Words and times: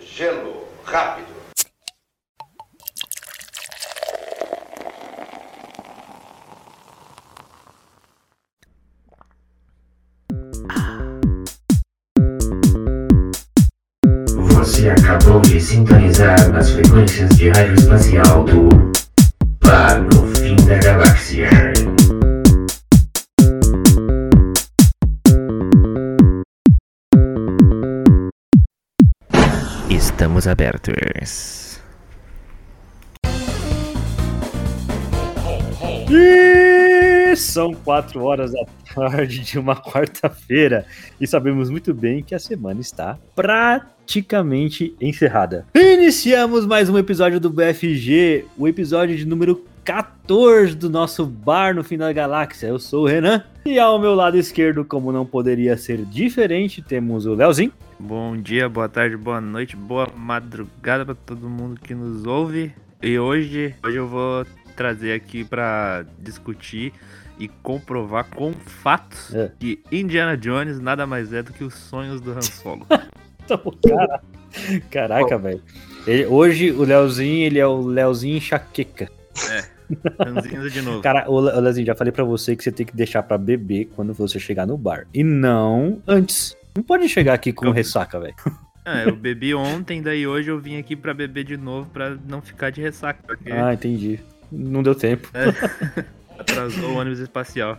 Gelo 0.00 0.66
rápido. 0.82 1.26
Você 14.54 14.88
acabou 14.88 15.40
de 15.42 15.60
sintonizar 15.60 16.48
nas 16.50 16.70
frequências 16.70 17.28
de 17.36 17.50
rádio 17.50 17.74
espacial 17.74 18.44
do 18.44 18.89
E 36.10 37.36
são 37.36 37.74
quatro 37.74 38.22
horas 38.24 38.52
da 38.52 38.64
tarde 38.94 39.40
de 39.40 39.58
uma 39.58 39.76
quarta-feira 39.76 40.86
e 41.20 41.26
sabemos 41.26 41.70
muito 41.70 41.92
bem 41.92 42.22
que 42.22 42.34
a 42.34 42.38
semana 42.38 42.80
está 42.80 43.18
praticamente 43.36 44.94
encerrada. 45.00 45.66
Iniciamos 45.74 46.66
mais 46.66 46.88
um 46.88 46.98
episódio 46.98 47.38
do 47.38 47.50
BFG, 47.50 48.46
o 48.56 48.66
episódio 48.66 49.16
de 49.16 49.26
número 49.26 49.64
14 49.84 50.74
do 50.74 50.90
nosso 50.90 51.26
bar 51.26 51.74
no 51.74 51.84
fim 51.84 51.98
da 51.98 52.12
galáxia. 52.12 52.68
Eu 52.68 52.78
sou 52.78 53.04
o 53.04 53.06
Renan 53.06 53.44
e 53.64 53.78
ao 53.78 53.98
meu 53.98 54.14
lado 54.14 54.36
esquerdo, 54.36 54.84
como 54.84 55.12
não 55.12 55.26
poderia 55.26 55.76
ser 55.76 56.04
diferente, 56.06 56.82
temos 56.82 57.26
o 57.26 57.34
Leozinho. 57.34 57.72
Bom 58.00 58.36
dia, 58.36 58.68
boa 58.68 58.88
tarde, 58.88 59.16
boa 59.16 59.40
noite, 59.40 59.76
boa 59.76 60.08
madrugada 60.16 61.04
para 61.04 61.14
todo 61.14 61.48
mundo 61.48 61.78
que 61.80 61.94
nos 61.94 62.24
ouve. 62.24 62.72
E 63.02 63.18
hoje, 63.18 63.74
hoje 63.84 63.96
eu 63.96 64.08
vou 64.08 64.44
trazer 64.76 65.12
aqui 65.12 65.44
para 65.44 66.04
discutir 66.18 66.92
e 67.38 67.46
comprovar 67.48 68.26
com 68.34 68.52
fatos 68.52 69.34
É. 69.34 69.52
que 69.58 69.82
Indiana 69.92 70.36
Jones 70.36 70.78
nada 70.80 71.06
mais 71.06 71.32
é 71.32 71.42
do 71.42 71.52
que 71.52 71.62
os 71.64 71.74
sonhos 71.74 72.20
do 72.20 72.32
Han 72.32 72.40
Solo. 72.42 72.86
Cara- 73.86 74.20
Caraca, 74.90 75.38
velho. 75.38 75.62
Ele- 76.06 76.26
Hoje 76.26 76.70
o 76.72 76.82
Leozinho, 76.82 77.44
ele 77.46 77.58
é 77.58 77.66
o 77.66 77.80
Leozinho 77.82 78.36
enxaqueca. 78.38 79.08
Ranzinho 80.18 80.70
de 80.70 80.82
novo. 80.82 81.00
Cara, 81.02 81.28
ô 81.30 81.34
ô, 81.36 81.40
Leozinho, 81.60 81.86
já 81.86 81.94
falei 81.94 82.12
pra 82.12 82.24
você 82.24 82.56
que 82.56 82.62
você 82.64 82.72
tem 82.72 82.86
que 82.86 82.94
deixar 82.96 83.22
pra 83.22 83.36
beber 83.38 83.90
quando 83.94 84.12
você 84.14 84.38
chegar 84.38 84.66
no 84.66 84.76
bar. 84.78 85.06
E 85.12 85.22
não 85.22 86.00
antes. 86.06 86.56
Não 86.76 86.82
pode 86.82 87.08
chegar 87.08 87.34
aqui 87.34 87.52
com 87.52 87.66
Eu- 87.66 87.72
ressaca, 87.72 88.18
velho. 88.20 88.34
É, 88.82 89.06
eu 89.06 89.14
bebi 89.14 89.54
ontem, 89.54 90.00
daí 90.00 90.26
hoje 90.26 90.50
eu 90.50 90.58
vim 90.58 90.78
aqui 90.78 90.96
pra 90.96 91.12
beber 91.12 91.44
de 91.44 91.54
novo 91.54 91.90
pra 91.90 92.16
não 92.26 92.40
ficar 92.40 92.70
de 92.70 92.80
ressaca, 92.80 93.20
porque 93.24 93.52
Ah, 93.52 93.74
entendi. 93.74 94.18
Não 94.50 94.82
deu 94.82 94.94
tempo. 94.94 95.28
atrasou 96.38 96.92
o 96.92 96.96
ônibus 96.96 97.18
espacial. 97.20 97.76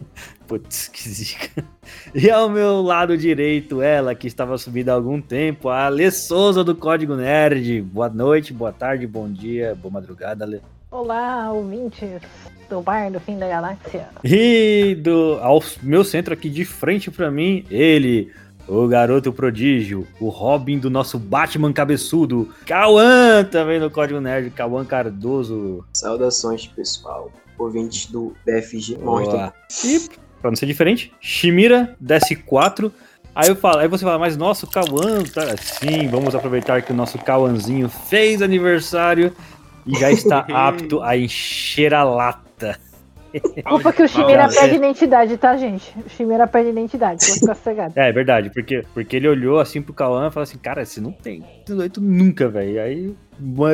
Putz, 0.48 0.88
que 0.90 1.10
zica. 1.10 1.66
E 2.14 2.30
ao 2.30 2.48
meu 2.48 2.84
lado 2.84 3.18
direito, 3.18 3.82
ela 3.82 4.14
que 4.14 4.28
estava 4.28 4.56
sumida 4.60 4.92
há 4.92 4.96
algum 4.96 5.20
tempo, 5.20 5.70
a 5.70 5.88
Ale 5.88 6.12
Souza 6.12 6.64
do 6.64 6.76
Código 6.76 7.16
Nerd. 7.16 7.82
Boa 7.82 8.08
noite, 8.08 8.54
boa 8.54 8.72
tarde, 8.72 9.08
bom 9.08 9.28
dia, 9.30 9.74
boa 9.82 9.92
madrugada, 9.92 10.46
Ale. 10.46 10.62
Olá, 10.92 11.52
ouvintes 11.52 12.22
do 12.70 12.80
Bar 12.82 13.10
do 13.12 13.20
Fim 13.20 13.40
da 13.40 13.48
Galáxia. 13.48 14.08
E 14.24 14.96
do, 15.02 15.40
ao 15.42 15.62
meu 15.82 16.04
centro 16.04 16.32
aqui 16.32 16.48
de 16.48 16.64
frente 16.64 17.10
pra 17.10 17.32
mim, 17.32 17.66
ele, 17.72 18.32
o 18.68 18.88
garoto 18.88 19.34
prodígio, 19.34 20.08
o 20.20 20.30
Robin 20.30 20.80
do 20.80 20.90
nosso 20.90 21.20
Batman 21.20 21.74
cabeçudo, 21.74 22.50
Cauã 22.66 23.44
também 23.44 23.80
no 23.80 23.90
Código 23.90 24.20
Nerd, 24.20 24.50
Cauã 24.52 24.86
Cardoso. 24.86 25.86
Saudações, 25.94 26.68
pessoal. 26.68 27.32
Ouvintes 27.58 28.08
do 28.08 28.34
BFG 28.46 28.98
Monster. 28.98 29.54
E, 29.86 30.10
pra 30.42 30.52
não 30.52 30.56
ser 30.56 30.66
diferente, 30.66 31.14
Shimira, 31.20 31.96
DS4. 32.04 32.92
Aí, 33.34 33.48
eu 33.48 33.56
falo, 33.56 33.80
aí 33.80 33.88
você 33.88 34.04
fala, 34.04 34.20
mas 34.20 34.36
nossa, 34.36 34.66
o 34.66 34.70
Cauã, 34.70 35.24
tá... 35.24 35.56
sim, 35.58 36.08
vamos 36.10 36.36
aproveitar 36.36 36.82
que 36.82 36.92
o 36.92 36.96
nosso 36.96 37.18
Cauãzinho 37.18 37.88
fez 37.88 38.42
aniversário 38.42 39.34
e 39.86 39.98
já 39.98 40.12
está 40.12 40.40
apto 40.52 41.02
a 41.02 41.18
encher 41.18 41.94
a 41.94 42.04
lata. 42.04 42.80
Desculpa 43.56 43.94
que 43.94 44.04
o 44.04 44.08
Chimera 44.08 44.50
perde 44.50 44.76
identidade, 44.76 45.38
tá, 45.38 45.56
gente? 45.58 45.94
O 46.06 46.10
Chimera 46.10 46.48
perde 46.48 46.70
identidade, 46.70 47.26
vou 47.26 47.36
ficar 47.36 47.56
sossegado. 47.56 47.94
É, 48.02 48.10
é 48.10 48.12
verdade, 48.12 48.50
porque, 48.50 48.84
porque 48.94 49.16
ele 49.16 49.28
olhou 49.28 49.60
assim 49.60 49.82
pro 49.82 49.94
Cauã 49.94 50.28
e 50.28 50.32
falou 50.32 50.44
assim, 50.44 50.58
cara, 50.58 50.84
você 50.86 51.00
não 51.00 51.12
tem 51.12 51.44
18 51.66 52.02
nunca, 52.02 52.50
velho. 52.50 52.82
Aí 52.82 53.16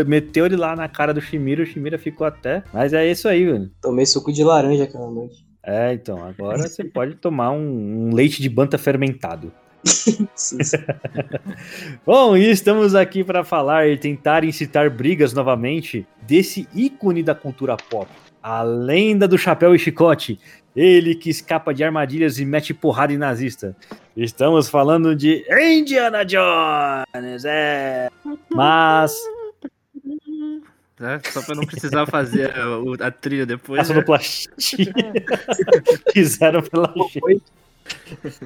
meteu 0.06 0.45
ele 0.45 0.56
lá 0.56 0.75
na 0.75 0.88
cara 0.88 1.13
do 1.13 1.22
Shimira, 1.22 1.63
o 1.63 1.66
Shimira 1.66 1.97
ficou 1.97 2.25
até. 2.25 2.63
Mas 2.73 2.94
é 2.94 3.09
isso 3.09 3.28
aí, 3.28 3.45
velho. 3.45 3.72
Tomei 3.81 4.06
suco 4.06 4.31
de 4.31 4.44
laranja 4.44 4.84
aquela 4.84 5.09
noite. 5.09 5.45
É, 5.63 5.94
então, 5.94 6.24
agora 6.24 6.57
você 6.68 6.84
pode 6.84 7.16
tomar 7.16 7.51
um, 7.51 8.09
um 8.09 8.13
leite 8.13 8.41
de 8.41 8.50
banta 8.50 8.78
fermentado. 8.78 9.51
Sim, 9.84 10.28
sim. 10.35 10.57
Bom, 12.06 12.35
e 12.35 12.50
estamos 12.50 12.95
aqui 12.95 13.24
para 13.24 13.44
falar 13.44 13.88
e 13.88 13.97
tentar 13.97 14.44
incitar 14.44 14.89
brigas 14.89 15.34
novamente 15.34 16.06
desse 16.22 16.68
ícone 16.74 17.24
da 17.24 17.35
cultura 17.35 17.75
pop. 17.75 18.07
A 18.47 18.63
lenda 18.63 19.28
do 19.28 19.38
chapéu 19.38 19.75
e 19.75 19.80
chicote. 19.80 20.40
Ele 20.74 21.13
que 21.13 21.30
escapa 21.30 21.74
de 21.74 21.84
armadilhas 21.84 22.40
e 22.40 22.46
mete 22.46 22.74
porrada 22.74 23.12
em 23.12 23.18
nazista. 23.18 23.75
Estamos 24.16 24.69
falando 24.69 25.13
de 25.13 25.46
Indiana 25.52 26.24
Jones, 26.24 27.44
é. 27.44 28.09
Mas 28.50 29.13
Tá? 30.96 31.19
Só 31.30 31.41
pra 31.41 31.56
não 31.56 31.66
precisar 31.66 32.06
fazer 32.06 32.53
a, 32.56 33.07
a 33.07 33.12
trilha 33.12 33.46
depois. 33.46 33.80
a 33.80 33.84
né? 33.84 33.88
sonoplastia 33.88 34.94
fizeram 36.13 36.62
pela 36.62 36.94
gente. 36.96 37.44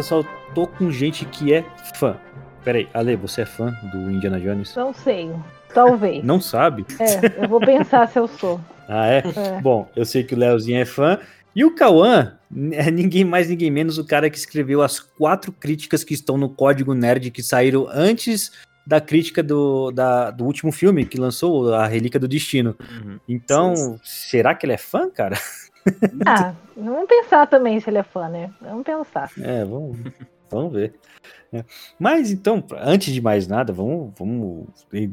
Eu, 0.00 0.04
só 0.04 0.24
tô 0.54 0.66
com 0.66 0.90
gente 0.90 1.26
que 1.26 1.52
é 1.52 1.62
fã. 1.94 2.16
Peraí, 2.64 2.88
Ale, 2.94 3.16
você 3.16 3.42
é 3.42 3.44
fã 3.44 3.70
do 3.92 4.10
Indiana 4.10 4.40
Jones? 4.40 4.74
Não 4.74 4.94
sei, 4.94 5.30
talvez. 5.74 6.24
Não 6.24 6.40
sabe? 6.40 6.86
É, 6.98 7.44
eu 7.44 7.46
vou 7.46 7.60
pensar 7.60 8.08
se 8.08 8.18
eu 8.18 8.26
sou. 8.26 8.58
Ah, 8.88 9.06
é? 9.08 9.18
É. 9.18 9.60
Bom, 9.60 9.90
eu 9.94 10.06
sei 10.06 10.24
que 10.24 10.34
o 10.34 10.38
Leozinho 10.38 10.80
é 10.80 10.86
fã. 10.86 11.18
E 11.54 11.66
o 11.66 11.74
Cauã 11.74 12.32
é 12.72 12.90
ninguém 12.90 13.24
mais, 13.26 13.50
ninguém 13.50 13.70
menos 13.70 13.98
o 13.98 14.04
cara 14.06 14.30
que 14.30 14.38
escreveu 14.38 14.80
as 14.80 15.00
quatro 15.00 15.52
críticas 15.52 16.02
que 16.02 16.14
estão 16.14 16.38
no 16.38 16.48
Código 16.48 16.94
Nerd 16.94 17.30
que 17.30 17.42
saíram 17.42 17.86
antes 17.92 18.52
da 18.86 19.02
crítica 19.02 19.42
do, 19.42 19.90
da- 19.90 20.30
do 20.30 20.44
último 20.46 20.72
filme 20.72 21.04
que 21.04 21.20
lançou, 21.20 21.74
A 21.74 21.86
Relíquia 21.86 22.18
do 22.18 22.26
Destino. 22.26 22.74
Uhum. 22.90 23.18
Então, 23.28 23.76
Sim, 23.76 23.98
será 24.02 24.54
que 24.54 24.64
ele 24.64 24.72
é 24.72 24.78
fã, 24.78 25.10
cara? 25.10 25.36
Ah, 26.26 26.54
vamos 26.76 27.08
pensar 27.08 27.46
também 27.46 27.80
se 27.80 27.88
ele 27.90 27.98
é 27.98 28.02
fã, 28.02 28.28
né? 28.28 28.50
Vamos 28.60 28.84
pensar. 28.84 29.30
É, 29.40 29.64
vamos, 29.64 29.98
vamos 30.50 30.72
ver. 30.72 30.94
É. 31.52 31.64
Mas 31.98 32.30
então, 32.30 32.64
antes 32.78 33.12
de 33.12 33.20
mais 33.20 33.48
nada, 33.48 33.72
vamos, 33.72 34.12
vamos 34.16 34.66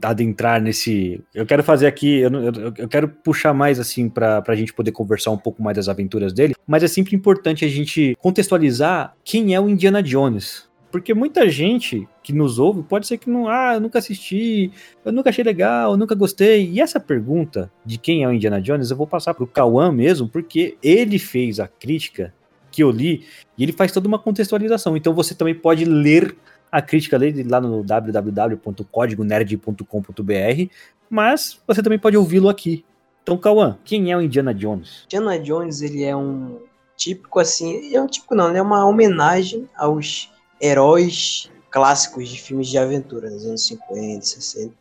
adentrar 0.04 0.62
nesse. 0.62 1.22
Eu 1.34 1.46
quero 1.46 1.64
fazer 1.64 1.88
aqui, 1.88 2.20
eu, 2.20 2.32
eu, 2.32 2.74
eu 2.78 2.88
quero 2.88 3.08
puxar 3.08 3.54
mais 3.54 3.80
assim 3.80 4.08
para 4.08 4.44
a 4.46 4.56
gente 4.56 4.74
poder 4.74 4.92
conversar 4.92 5.32
um 5.32 5.38
pouco 5.38 5.64
mais 5.64 5.76
das 5.76 5.90
aventuras 5.90 6.34
dele. 6.34 6.54
Mas 6.68 6.84
é 6.84 6.88
sempre 6.88 7.16
importante 7.16 7.66
a 7.66 7.68
gente 7.68 8.16
contextualizar 8.20 9.16
quem 9.24 9.56
é 9.56 9.60
o 9.60 9.68
Indiana 9.68 10.04
Jones. 10.04 10.67
Porque 10.98 11.14
muita 11.14 11.48
gente 11.48 12.10
que 12.24 12.34
nos 12.34 12.58
ouve 12.58 12.82
pode 12.82 13.06
ser 13.06 13.20
que 13.20 13.30
não, 13.30 13.48
ah, 13.48 13.76
eu 13.76 13.80
nunca 13.80 14.00
assisti, 14.00 14.72
eu 15.06 15.12
nunca 15.12 15.30
achei 15.30 15.44
legal, 15.44 15.92
eu 15.92 15.98
nunca 15.98 16.16
gostei. 16.16 16.72
E 16.72 16.82
essa 16.82 17.00
pergunta 17.00 17.72
de 17.86 18.00
quem 18.00 18.24
é 18.24 18.28
o 18.28 18.34
Indiana 18.34 18.60
Jones, 18.60 18.90
eu 18.90 18.98
vou 18.98 19.06
passar 19.06 19.36
pro 19.36 19.46
Cauã 19.46 19.92
mesmo, 19.92 20.28
porque 20.28 20.76
ele 20.82 21.20
fez 21.20 21.60
a 21.60 21.68
crítica 21.68 22.34
que 22.72 22.82
eu 22.82 22.90
li 22.90 23.28
e 23.56 23.62
ele 23.64 23.74
faz 23.74 23.92
toda 23.92 24.08
uma 24.08 24.18
contextualização. 24.18 24.98
Então 24.98 25.14
você 25.14 25.36
também 25.36 25.54
pode 25.54 25.86
ler 25.86 26.36
a 26.72 26.82
crítica 26.82 27.20
dele 27.20 27.44
lá 27.44 27.62
no 27.62 27.84
www.códigonerd.com.br, 27.84 30.72
mas 31.10 31.62
você 31.68 31.84
também 31.84 32.00
pode 32.00 32.18
ouvi-lo 32.18 32.50
aqui. 32.50 32.84
Então, 33.22 33.38
Cauã, 33.38 33.78
quem 33.86 34.12
é 34.12 34.18
o 34.18 34.22
Indiana 34.22 34.52
Jones? 34.52 35.04
Indiana 35.06 35.38
Jones, 35.38 35.82
ele 35.82 36.04
é 36.04 36.16
um 36.16 36.58
típico 36.96 37.40
assim, 37.40 37.96
é 37.96 38.02
um 38.02 38.08
típico 38.08 38.34
não, 38.34 38.50
ele 38.50 38.58
é 38.58 38.62
uma 38.62 38.84
homenagem 38.84 39.70
aos 39.78 40.36
heróis 40.60 41.52
clássicos 41.70 42.30
de 42.30 42.42
filmes 42.42 42.68
de 42.70 42.78
aventura 42.78 43.30
dos 43.30 43.46
anos 43.46 43.66
50, 43.68 44.26
60. 44.26 44.74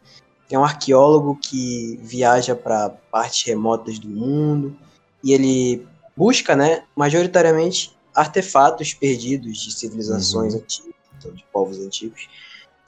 É 0.51 0.59
um 0.59 0.65
arqueólogo 0.65 1.37
que 1.43 1.99
viaja 2.03 2.55
para 2.55 2.91
partes 3.11 3.45
remotas 3.45 3.99
do 3.99 4.09
mundo 4.09 4.77
e 5.23 5.33
ele 5.33 5.87
busca, 6.17 6.55
né, 6.55 6.85
majoritariamente 6.95 7.95
artefatos 8.15 8.95
perdidos 8.95 9.59
de 9.59 9.75
civilizações 9.75 10.55
Uhum. 10.55 10.61
antigas, 10.61 10.95
então, 11.19 11.33
de 11.33 11.45
povos 11.53 11.79
antigos. 11.81 12.29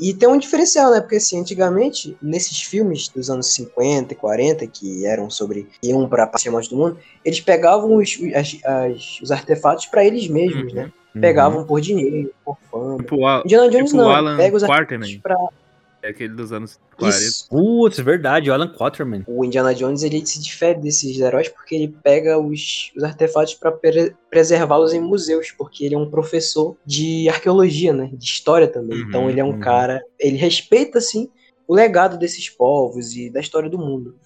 E 0.00 0.14
tem 0.14 0.28
um 0.28 0.38
diferencial, 0.38 0.92
né? 0.92 1.00
Porque 1.00 1.16
assim, 1.16 1.40
antigamente, 1.40 2.16
nesses 2.22 2.62
filmes 2.62 3.08
dos 3.08 3.28
anos 3.28 3.52
50 3.52 4.12
e 4.12 4.16
40, 4.16 4.64
que 4.68 5.04
eram 5.04 5.28
sobre 5.28 5.68
iam 5.82 6.08
para 6.08 6.24
partes 6.24 6.44
remotas 6.44 6.68
do 6.68 6.76
mundo, 6.76 6.98
eles 7.24 7.40
pegavam 7.40 7.96
os, 7.96 8.16
as- 8.34 8.58
as- 8.64 9.20
os 9.20 9.32
artefatos 9.32 9.86
para 9.86 10.04
eles 10.04 10.28
mesmos, 10.28 10.72
Uhum. 10.72 10.82
né? 10.82 10.92
Pegavam 11.12 11.64
por 11.64 11.80
dinheiro, 11.80 12.32
por 12.44 12.56
fama. 12.70 12.98
Tipo, 12.98 13.16
o 13.16 13.26
Al- 13.26 13.42
Indiana 13.44 13.70
Jones 13.70 13.90
tipo 13.90 14.00
o 14.00 14.04
não, 14.04 14.10
Alan 14.10 14.36
pega 14.36 14.56
os 14.56 14.62
Quarterman. 14.62 15.08
artefatos 15.08 15.22
pra... 15.22 16.08
é 16.08 16.10
aquele 16.10 16.34
dos 16.34 16.52
anos 16.52 16.78
40. 16.96 17.18
Isso. 17.18 17.48
Putz, 17.48 17.98
verdade, 18.00 18.50
o 18.50 18.54
Alan 18.54 18.72
Quaterman. 18.72 19.24
O 19.26 19.44
Indiana 19.44 19.74
Jones 19.74 20.02
ele 20.02 20.24
se 20.26 20.40
difere 20.40 20.80
desses 20.80 21.18
heróis 21.18 21.48
porque 21.48 21.74
ele 21.74 21.88
pega 22.02 22.38
os, 22.38 22.92
os 22.96 23.02
artefatos 23.02 23.54
para 23.54 23.72
preservá-los 24.28 24.92
em 24.92 25.00
museus, 25.00 25.50
porque 25.50 25.84
ele 25.84 25.94
é 25.94 25.98
um 25.98 26.10
professor 26.10 26.76
de 26.84 27.28
arqueologia, 27.28 27.92
né? 27.92 28.10
De 28.12 28.24
história 28.24 28.68
também. 28.68 29.02
Uhum, 29.02 29.08
então 29.08 29.30
ele 29.30 29.40
é 29.40 29.44
um 29.44 29.52
uhum. 29.52 29.60
cara, 29.60 30.02
ele 30.18 30.36
respeita 30.36 30.98
assim 30.98 31.28
o 31.66 31.74
legado 31.74 32.18
desses 32.18 32.48
povos 32.48 33.14
e 33.14 33.30
da 33.30 33.40
história 33.40 33.68
do 33.68 33.78
mundo. 33.78 34.16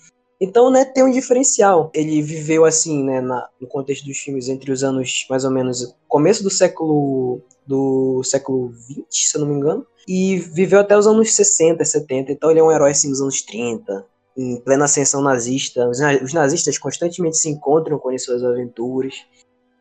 Então, 0.44 0.70
né, 0.70 0.84
tem 0.84 1.04
um 1.04 1.10
diferencial. 1.12 1.88
Ele 1.94 2.20
viveu 2.20 2.64
assim, 2.64 3.04
né, 3.04 3.20
na- 3.20 3.48
no 3.60 3.68
contexto 3.68 4.04
dos 4.04 4.18
filmes 4.18 4.48
entre 4.48 4.72
os 4.72 4.82
anos 4.82 5.24
mais 5.30 5.44
ou 5.44 5.52
menos 5.52 5.94
começo 6.08 6.42
do 6.42 6.50
século 6.50 7.40
do 7.64 8.24
século 8.24 8.70
20, 8.88 9.06
se 9.10 9.36
eu 9.36 9.42
não 9.42 9.48
me 9.48 9.54
engano, 9.54 9.86
e 10.08 10.36
viveu 10.38 10.80
até 10.80 10.98
os 10.98 11.06
anos 11.06 11.32
60, 11.32 11.84
70. 11.84 12.32
Então 12.32 12.50
ele 12.50 12.58
é 12.58 12.62
um 12.62 12.72
herói 12.72 12.90
assim 12.90 13.08
dos 13.08 13.20
anos 13.20 13.40
30, 13.42 14.04
em 14.36 14.60
plena 14.60 14.86
ascensão 14.86 15.22
nazista. 15.22 15.88
Os, 15.88 16.00
na- 16.00 16.20
os 16.20 16.32
nazistas 16.32 16.76
constantemente 16.76 17.36
se 17.36 17.48
encontram 17.48 18.00
com 18.00 18.08
as 18.08 18.24
suas 18.24 18.42
aventuras. 18.42 19.14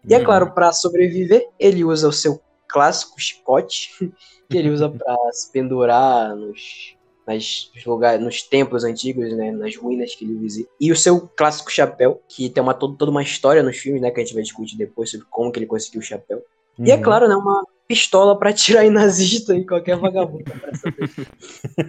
E 0.07 0.13
é 0.13 0.19
Uhum. 0.19 0.25
claro, 0.25 0.53
para 0.53 0.71
sobreviver, 0.71 1.47
ele 1.59 1.83
usa 1.83 2.07
o 2.07 2.11
seu 2.13 2.39
clássico 2.69 3.19
chicote, 3.19 3.89
que 4.47 4.57
ele 4.59 4.69
usa 4.69 4.87
para 4.89 5.17
se 5.31 5.51
pendurar 5.51 6.35
nos, 6.35 6.95
nas, 7.27 7.71
nos 8.19 8.41
templos 8.43 8.83
antigos, 8.83 9.31
né, 9.33 9.51
nas 9.51 9.75
ruínas 9.75 10.15
que 10.15 10.25
ele 10.25 10.35
visita. 10.35 10.69
E 10.79 10.91
o 10.91 10.95
seu 10.95 11.29
clássico 11.35 11.71
chapéu, 11.71 12.21
que 12.27 12.49
tem 12.49 12.61
uma, 12.61 12.73
todo- 12.73 12.95
toda 12.95 13.11
uma 13.11 13.23
história 13.23 13.61
nos 13.63 13.77
filmes, 13.77 14.01
né, 14.01 14.09
que 14.11 14.19
a 14.19 14.23
gente 14.23 14.33
vai 14.33 14.43
discutir 14.43 14.75
depois 14.77 15.09
sobre 15.11 15.25
como 15.29 15.51
que 15.51 15.59
ele 15.59 15.65
conseguiu 15.67 16.01
o 16.01 16.03
chapéu. 16.03 16.43
E 16.79 16.91
é 16.91 16.95
Uhum. 16.95 17.01
claro, 17.01 17.27
né, 17.27 17.35
uma 17.35 17.63
pistola 17.87 18.37
pra 18.37 18.51
tirar 18.53 18.85
em 18.85 18.89
nazista 18.89 19.55
e 19.55 19.65
qualquer 19.65 19.97
vagabundo. 19.97 20.43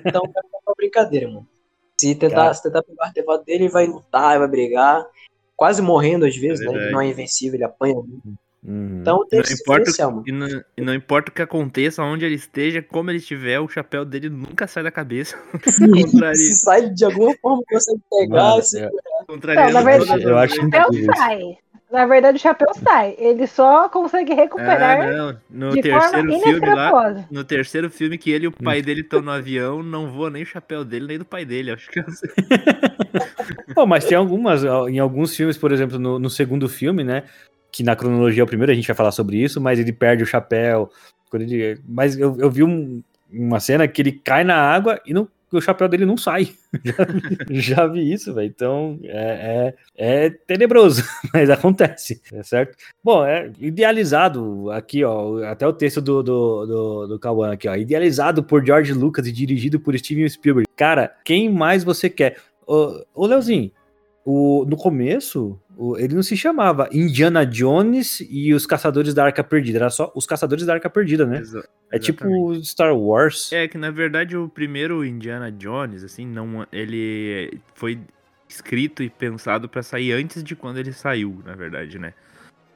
então, 0.04 0.22
é 0.24 0.40
uma 0.66 0.74
brincadeira, 0.76 1.28
mano. 1.28 1.46
Se 1.96 2.14
tentar, 2.14 2.34
Cara. 2.36 2.54
se 2.54 2.62
tentar 2.62 2.82
pegar 2.82 3.02
o 3.02 3.06
artefato 3.06 3.44
dele, 3.44 3.64
ele 3.64 3.72
vai 3.72 3.86
lutar, 3.86 4.38
vai 4.38 4.48
brigar, 4.48 5.06
quase 5.56 5.80
morrendo 5.80 6.24
às 6.26 6.36
vezes, 6.36 6.64
É 6.66 6.68
né? 6.70 6.76
Ele 6.76 6.90
não 6.92 7.00
é 7.00 7.06
invencível, 7.06 7.54
ele 7.54 7.64
apanha 7.64 7.94
muito. 7.94 8.20
Uhum. 8.64 8.98
Então 9.00 9.26
tem 9.26 9.40
Não 9.40 9.50
importa, 9.52 9.90
e, 10.24 10.30
não, 10.32 10.46
e 10.76 10.80
não 10.82 10.94
importa 10.94 11.30
o 11.30 11.34
que 11.34 11.42
aconteça, 11.42 12.02
onde 12.02 12.24
ele 12.24 12.36
esteja, 12.36 12.80
como 12.80 13.10
ele 13.10 13.18
estiver, 13.18 13.58
o 13.58 13.68
chapéu 13.68 14.04
dele 14.04 14.28
nunca 14.28 14.66
sai 14.68 14.84
da 14.84 14.90
cabeça. 14.90 15.36
Se 16.36 16.54
sai 16.54 16.88
de 16.90 17.04
alguma 17.04 17.34
forma, 17.42 17.62
consegue 17.68 18.00
pegar, 18.10 18.36
Mano, 18.50 18.62
se- 18.62 18.78
é- 18.78 18.90
Não, 19.28 19.70
na 19.72 19.82
verdade- 19.82 20.22
Eu 20.24 20.38
acho 20.38 20.54
sai. 21.16 21.40
Na 21.90 22.06
verdade, 22.06 22.38
o 22.38 22.40
chapéu 22.40 22.68
sai. 22.72 23.14
Ele 23.18 23.46
só 23.46 23.86
consegue 23.90 24.32
recuperar 24.32 25.02
Ah, 25.02 25.12
não. 25.12 25.36
No 25.50 25.74
de 25.74 25.82
forma 25.90 26.00
terceiro 26.10 26.40
filme 26.40 26.66
lá, 26.74 27.26
no 27.30 27.44
terceiro 27.44 27.90
filme 27.90 28.16
que 28.16 28.30
ele 28.30 28.46
e 28.46 28.48
o 28.48 28.52
pai 28.52 28.80
dele 28.80 29.02
estão 29.02 29.20
no 29.20 29.30
avião, 29.30 29.82
não 29.82 30.10
voa 30.10 30.30
nem 30.30 30.42
o 30.42 30.46
chapéu 30.46 30.84
dele, 30.86 31.06
nem 31.06 31.18
do 31.18 31.24
pai 31.26 31.44
dele. 31.44 31.70
Acho 31.70 31.90
que 31.90 31.98
eu 31.98 32.04
sei. 32.10 32.30
Pô, 33.74 33.84
mas 33.86 34.04
tem 34.06 34.16
algumas, 34.16 34.64
em 34.88 34.98
alguns 34.98 35.36
filmes, 35.36 35.58
por 35.58 35.70
exemplo, 35.70 35.98
no, 35.98 36.18
no 36.18 36.30
segundo 36.30 36.66
filme, 36.68 37.04
né? 37.04 37.24
Que 37.72 37.82
na 37.82 37.96
cronologia 37.96 38.42
é 38.42 38.44
o 38.44 38.46
primeiro, 38.46 38.70
a 38.70 38.74
gente 38.74 38.86
vai 38.86 38.94
falar 38.94 39.12
sobre 39.12 39.38
isso, 39.42 39.60
mas 39.60 39.78
ele 39.78 39.92
perde 39.92 40.22
o 40.22 40.26
chapéu. 40.26 40.90
Quando 41.30 41.42
ele, 41.42 41.80
mas 41.88 42.18
eu, 42.18 42.36
eu 42.38 42.50
vi 42.50 42.62
um- 42.62 43.02
uma 43.32 43.58
cena 43.60 43.88
que 43.88 44.02
ele 44.02 44.12
cai 44.12 44.44
na 44.44 44.56
água 44.56 45.00
e 45.06 45.14
não- 45.14 45.26
o 45.50 45.60
chapéu 45.60 45.86
dele 45.88 46.04
não 46.06 46.16
sai. 46.16 46.50
Já, 46.82 47.76
já 47.76 47.86
vi 47.86 48.10
isso, 48.10 48.32
velho. 48.32 48.46
Então 48.46 48.98
é, 49.04 49.74
é, 49.96 50.24
é 50.24 50.30
tenebroso, 50.30 51.02
mas 51.32 51.50
acontece, 51.50 52.22
é 52.32 52.42
certo? 52.42 52.74
Bom, 53.04 53.24
é 53.24 53.50
idealizado 53.60 54.70
aqui, 54.70 55.04
ó, 55.04 55.42
até 55.44 55.66
o 55.66 55.72
texto 55.72 56.00
do, 56.00 56.22
do, 56.22 56.66
do, 56.66 57.06
do 57.08 57.18
Cauã 57.18 57.52
aqui, 57.52 57.68
ó. 57.68 57.74
Idealizado 57.76 58.42
por 58.42 58.64
George 58.64 58.92
Lucas 58.94 59.26
e 59.26 59.32
dirigido 59.32 59.78
por 59.78 59.96
Steven 59.98 60.26
Spielberg. 60.28 60.66
Cara, 60.76 61.14
quem 61.24 61.50
mais 61.50 61.84
você 61.84 62.08
quer? 62.08 62.36
Ô, 62.66 63.02
ô 63.14 63.26
Leozinho, 63.26 63.70
o, 64.24 64.64
no 64.66 64.76
começo, 64.76 65.58
o- 65.76 65.96
ele 65.98 66.14
não 66.14 66.22
se 66.22 66.36
chamava 66.36 66.88
Indiana 66.92 67.44
Jones 67.44 68.20
e 68.30 68.52
os 68.54 68.64
Caçadores 68.66 69.14
da 69.14 69.24
Arca 69.24 69.42
Perdida, 69.42 69.78
era 69.78 69.90
só 69.90 70.12
os 70.14 70.26
Caçadores 70.26 70.64
da 70.66 70.74
Arca 70.74 70.88
Perdida, 70.90 71.26
né? 71.26 71.38
Exa- 71.38 71.58
É 71.90 71.96
exatamente. 71.96 72.04
tipo 72.04 72.64
Star 72.64 72.96
Wars. 72.96 73.52
É 73.52 73.66
que 73.68 73.76
na 73.78 73.90
verdade 73.90 74.36
o 74.36 74.48
primeiro 74.48 75.04
Indiana 75.04 75.50
Jones, 75.50 76.04
assim, 76.04 76.26
não, 76.26 76.66
ele 76.72 77.58
foi 77.74 77.98
escrito 78.48 79.02
e 79.02 79.08
pensado 79.10 79.68
pra 79.68 79.82
sair 79.82 80.12
antes 80.12 80.42
de 80.44 80.54
quando 80.54 80.78
ele 80.78 80.92
saiu, 80.92 81.42
na 81.44 81.54
verdade, 81.54 81.98
né? 81.98 82.12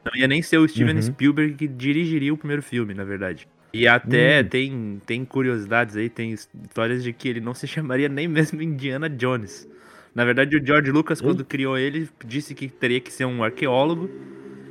Não 0.05 0.13
ia 0.21 0.27
nem 0.29 0.41
ser 0.41 0.59
o 0.59 0.67
Steven 0.69 0.95
Uhum. 0.97 1.03
Spielberg 1.03 1.55
que 1.55 1.67
dirigiria 1.69 2.33
o 2.33 2.37
primeiro 2.37 2.63
filme, 2.63 2.95
na 2.95 3.05
verdade. 3.05 3.47
E 3.75 3.87
até 3.87 4.41
Hum. 4.41 4.49
tem, 4.49 5.03
tem 5.05 5.25
curiosidades 5.25 5.97
aí, 5.97 6.09
tem 6.09 6.33
histórias 6.33 7.03
de 7.05 7.13
que 7.13 7.29
ele 7.29 7.41
não 7.41 7.53
se 7.55 7.67
chamaria 7.69 8.09
nem 8.09 8.27
mesmo 8.27 8.63
Indiana 8.63 9.09
Jones. 9.11 9.69
Na 10.17 10.25
verdade, 10.25 10.57
o 10.57 10.67
George 10.67 10.91
Lucas, 10.91 11.21
quando 11.21 11.45
criou 11.45 11.77
ele, 11.77 12.09
disse 12.25 12.55
que 12.55 12.69
teria 12.69 12.99
que 13.01 13.13
ser 13.13 13.27
um 13.27 13.45
arqueólogo, 13.45 14.09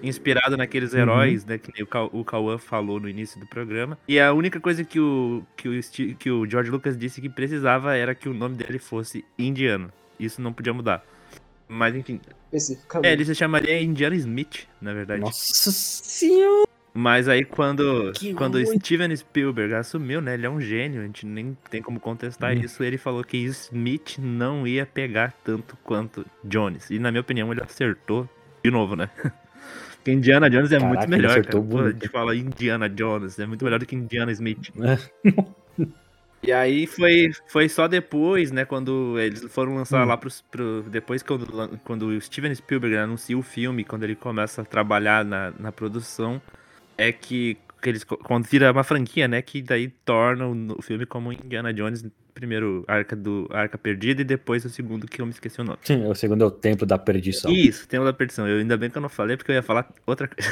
inspirado 0.01 0.57
naqueles 0.57 0.91
Uhum. 0.93 0.99
heróis, 0.99 1.45
né, 1.45 1.57
que 1.59 1.71
nem 1.73 1.83
o, 1.83 1.87
Cau- 1.87 2.09
o 2.11 2.23
Cauã 2.25 2.57
falou 2.57 2.99
no 2.99 3.07
início 3.07 3.39
do 3.39 3.45
programa. 3.45 3.95
E 4.07 4.19
a 4.19 4.33
única 4.33 4.59
coisa 4.59 4.83
que 4.83 4.99
o, 4.99 5.43
que, 5.55 5.69
o, 5.69 5.81
que 6.17 6.31
o 6.31 6.49
George 6.49 6.71
Lucas 6.71 6.97
disse 6.97 7.21
que 7.21 7.29
precisava 7.29 7.95
era 7.95 8.15
que 8.15 8.27
o 8.27 8.33
nome 8.33 8.55
dele 8.55 8.79
fosse 8.79 9.23
Indiano. 9.37 9.91
Isso 10.19 10.41
não 10.41 10.51
podia 10.51 10.73
mudar. 10.73 11.05
Mas 11.67 11.95
enfim, 11.95 12.19
especificamente. 12.51 13.07
é, 13.09 13.13
ele 13.13 13.25
se 13.25 13.35
chamaria 13.35 13.81
Indiana 13.81 14.15
Smith, 14.15 14.67
na 14.81 14.93
verdade. 14.93 15.21
Nossa 15.21 15.71
senhora! 15.71 16.65
Mas 16.97 17.27
aí 17.27 17.43
quando, 17.43 18.13
Que 18.13 18.33
quando 18.33 18.55
o 18.55 18.63
ruim. 18.63 18.79
Steven 18.79 19.13
Spielberg 19.15 19.73
assumiu, 19.73 20.21
né? 20.21 20.33
Ele 20.35 20.45
é 20.45 20.49
um 20.49 20.61
gênio, 20.61 21.01
a 21.01 21.05
gente 21.05 21.25
nem 21.25 21.57
tem 21.69 21.81
como 21.81 21.99
contestar 21.99 22.55
Hum. 22.55 22.61
isso. 22.61 22.81
Ele 22.83 22.97
falou 22.97 23.21
que 23.23 23.37
Smith 23.37 24.17
não 24.17 24.65
ia 24.65 24.85
pegar 24.85 25.33
tanto 25.43 25.77
quanto 25.83 26.25
Jones. 26.43 26.89
E 26.89 26.97
na 26.97 27.11
minha 27.11 27.19
opinião, 27.21 27.51
ele 27.51 27.61
acertou 27.61 28.29
de 28.63 28.71
novo, 28.71 28.95
né? 28.95 29.09
Porque 29.97 30.11
Indiana 30.11 30.49
Jones 30.49 30.71
é 30.71 30.79
Caraca, 30.79 30.95
muito 30.97 31.09
melhor, 31.09 31.43
cara. 31.43 31.61
Pô, 31.61 31.79
a 31.81 31.91
gente 31.91 32.07
fala 32.09 32.35
Indiana 32.35 32.87
Jones, 32.87 33.39
é 33.39 33.45
muito 33.45 33.65
melhor 33.65 33.79
do 33.79 33.85
que 33.85 33.95
Indiana 33.95 34.31
Smith. 34.31 34.69
É. 34.81 35.85
E 36.43 36.51
aí 36.51 36.85
foi, 36.85 37.31
foi 37.47 37.67
só 37.67 37.87
depois, 37.87 38.51
né, 38.51 38.65
quando 38.65 39.19
eles 39.19 39.43
foram 39.51 39.75
lançar 39.75 40.03
Hum. 40.05 40.07
lá 40.07 40.15
pros, 40.15 40.41
pro, 40.41 40.83
depois 40.83 41.23
quando, 41.23 41.79
quando 41.83 42.03
o 42.07 42.21
Steven 42.21 42.53
Spielberg 42.53 42.95
anuncia 42.97 43.35
o 43.35 43.41
filme, 43.41 43.83
quando 43.83 44.03
ele 44.03 44.15
começa 44.15 44.61
a 44.61 44.65
trabalhar 44.65 45.25
na, 45.25 45.51
na 45.59 45.71
produção, 45.71 46.39
é 46.97 47.11
que, 47.11 47.57
que 47.81 47.89
eles, 47.89 48.03
quando 48.03 48.45
vira 48.45 48.71
uma 48.71 48.83
franquia, 48.83 49.27
né, 49.27 49.41
que 49.41 49.61
daí 49.61 49.89
torna 50.03 50.47
o, 50.47 50.81
filme 50.81 51.05
como 51.05 51.31
Indiana 51.31 51.73
Jones, 51.73 52.03
primeiro 52.33 52.83
Arca, 52.87 53.15
do, 53.15 53.47
Arca 53.51 53.77
Perdida 53.77 54.21
e 54.21 54.25
depois 54.25 54.65
o 54.65 54.69
segundo 54.69 55.07
que 55.07 55.21
eu 55.21 55.25
me 55.25 55.31
esqueci 55.31 55.61
o 55.61 55.63
nome. 55.63 55.79
O 56.07 56.15
segundo 56.15 56.43
é 56.43 56.47
o 56.47 56.51
Templo 56.51 56.85
da 56.85 56.97
Perdição. 56.97 57.51
Isso, 57.51 57.87
Templo 57.87 58.05
da 58.05 58.13
Perdição. 58.13 58.47
Eu, 58.47 58.59
ainda 58.59 58.77
bem 58.77 58.89
que 58.89 58.97
eu 58.97 59.01
não 59.01 59.09
falei, 59.09 59.37
porque 59.37 59.51
eu 59.51 59.55
ia 59.55 59.63
falar 59.63 59.91
outra 60.05 60.27
coisa. 60.27 60.49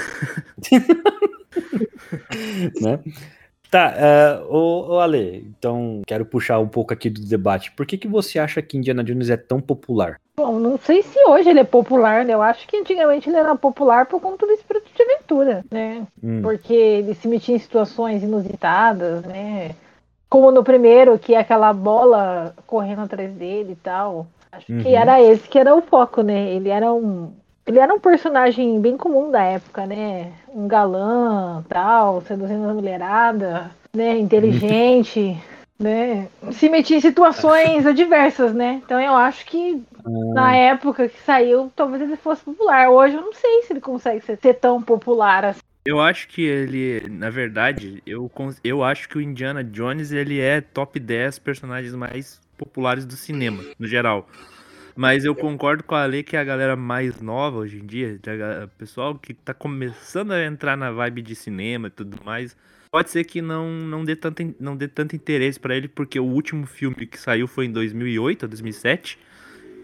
né? 2.81 2.99
Tá, 3.73 3.91
uh, 4.45 4.55
ô, 4.55 4.93
ô 4.93 4.99
Ale, 4.99 5.51
então 5.57 6.03
quero 6.05 6.23
puxar 6.23 6.59
um 6.59 6.67
pouco 6.67 6.93
aqui 6.93 7.09
do 7.09 7.21
debate. 7.25 7.71
Por 7.71 7.87
que, 7.87 7.97
que 7.97 8.07
você 8.07 8.37
acha 8.37 8.61
que 8.61 8.77
Indiana 8.77 9.03
Jones 9.03 9.31
é 9.31 9.35
tão 9.35 9.59
popular? 9.59 10.21
Bom, 10.37 10.59
não 10.59 10.77
sei 10.77 11.01
se 11.01 11.17
hoje 11.27 11.49
ele 11.49 11.61
é 11.61 11.63
popular, 11.63 12.23
né? 12.23 12.35
Eu 12.35 12.41
acho 12.43 12.67
que 12.67 12.77
antigamente 12.77 13.27
ele 13.27 13.37
era 13.37 13.55
popular 13.55 14.05
por 14.05 14.21
conta 14.21 14.45
do 14.45 14.51
espírito 14.51 14.91
de 14.95 15.01
aventura, 15.01 15.65
né? 15.71 16.05
Hum, 16.23 16.43
Porque 16.43 16.71
ele 16.71 17.15
se 17.15 17.27
metia 17.27 17.55
em 17.55 17.59
situações 17.59 18.21
inusitadas, 18.21 19.23
né? 19.23 19.71
Como 20.29 20.51
no 20.51 20.63
primeiro, 20.63 21.17
que 21.17 21.33
é 21.33 21.39
aquela 21.39 21.73
bola 21.73 22.53
correndo 22.67 23.01
atrás 23.01 23.33
dele 23.33 23.71
e 23.71 23.75
tal. 23.77 24.27
Acho 24.51 24.71
Uhum. 24.71 24.83
que 24.83 24.93
era 24.93 25.19
esse 25.19 25.49
que 25.49 25.57
era 25.57 25.73
o 25.75 25.81
foco, 25.81 26.21
né? 26.21 26.51
Ele 26.53 26.69
era 26.69 26.93
um, 26.93 27.33
ele 27.65 27.79
era 27.79 27.93
um 27.93 27.99
personagem 27.99 28.79
bem 28.79 28.97
comum 28.97 29.31
da 29.31 29.43
época, 29.43 29.85
né? 29.85 30.31
Um 30.49 30.67
galã, 30.67 31.63
tal, 31.69 32.21
seduzindo 32.21 32.69
a 32.69 32.73
mulherada, 32.73 33.71
né? 33.93 34.17
Inteligente, 34.17 35.37
né? 35.79 36.27
Se 36.51 36.69
metia 36.69 36.97
em 36.97 37.01
situações 37.01 37.85
adversas, 37.85 38.53
né? 38.53 38.81
Então 38.85 38.99
eu 38.99 39.15
acho 39.15 39.45
que 39.45 39.81
na 40.33 40.55
época 40.55 41.07
que 41.07 41.19
saiu, 41.21 41.71
talvez 41.75 42.01
ele 42.01 42.17
fosse 42.17 42.43
popular. 42.43 42.89
Hoje 42.89 43.15
eu 43.15 43.21
não 43.21 43.33
sei 43.33 43.63
se 43.63 43.73
ele 43.73 43.81
consegue 43.81 44.21
ser, 44.21 44.37
ser 44.37 44.55
tão 44.55 44.81
popular 44.81 45.45
assim. 45.45 45.61
Eu 45.85 45.99
acho 45.99 46.29
que 46.29 46.41
ele, 46.41 47.05
na 47.09 47.29
verdade, 47.29 48.01
eu, 48.05 48.31
eu 48.63 48.83
acho 48.83 49.09
que 49.09 49.17
o 49.17 49.21
Indiana 49.21 49.63
Jones 49.63 50.13
ele 50.13 50.39
é 50.39 50.61
top 50.61 50.97
10 50.97 51.39
personagens 51.39 51.93
mais 51.93 52.39
populares 52.57 53.05
do 53.05 53.17
cinema, 53.17 53.63
no 53.77 53.85
geral. 53.85 54.27
Mas 54.95 55.25
eu 55.25 55.35
concordo 55.35 55.83
com 55.83 55.95
a 55.95 56.05
lei 56.05 56.21
que 56.23 56.37
a 56.37 56.43
galera 56.43 56.75
mais 56.75 57.19
nova 57.19 57.57
hoje 57.57 57.79
em 57.79 57.85
dia, 57.85 58.19
ga- 58.21 58.65
o 58.65 58.69
pessoal 58.77 59.17
que 59.17 59.33
tá 59.33 59.53
começando 59.53 60.31
a 60.31 60.45
entrar 60.45 60.77
na 60.77 60.91
vibe 60.91 61.21
de 61.23 61.35
cinema 61.35 61.87
e 61.87 61.91
tudo 61.91 62.23
mais, 62.23 62.55
pode 62.91 63.09
ser 63.09 63.23
que 63.23 63.41
não, 63.41 63.69
não, 63.71 64.05
dê, 64.05 64.15
tanto, 64.15 64.55
não 64.59 64.77
dê 64.77 64.87
tanto 64.87 65.15
interesse 65.15 65.59
pra 65.59 65.75
ele, 65.75 65.87
porque 65.87 66.19
o 66.19 66.25
último 66.25 66.67
filme 66.67 67.07
que 67.07 67.17
saiu 67.19 67.47
foi 67.47 67.65
em 67.65 67.71
2008 67.71 68.43
ou 68.43 68.49
2007, 68.49 69.17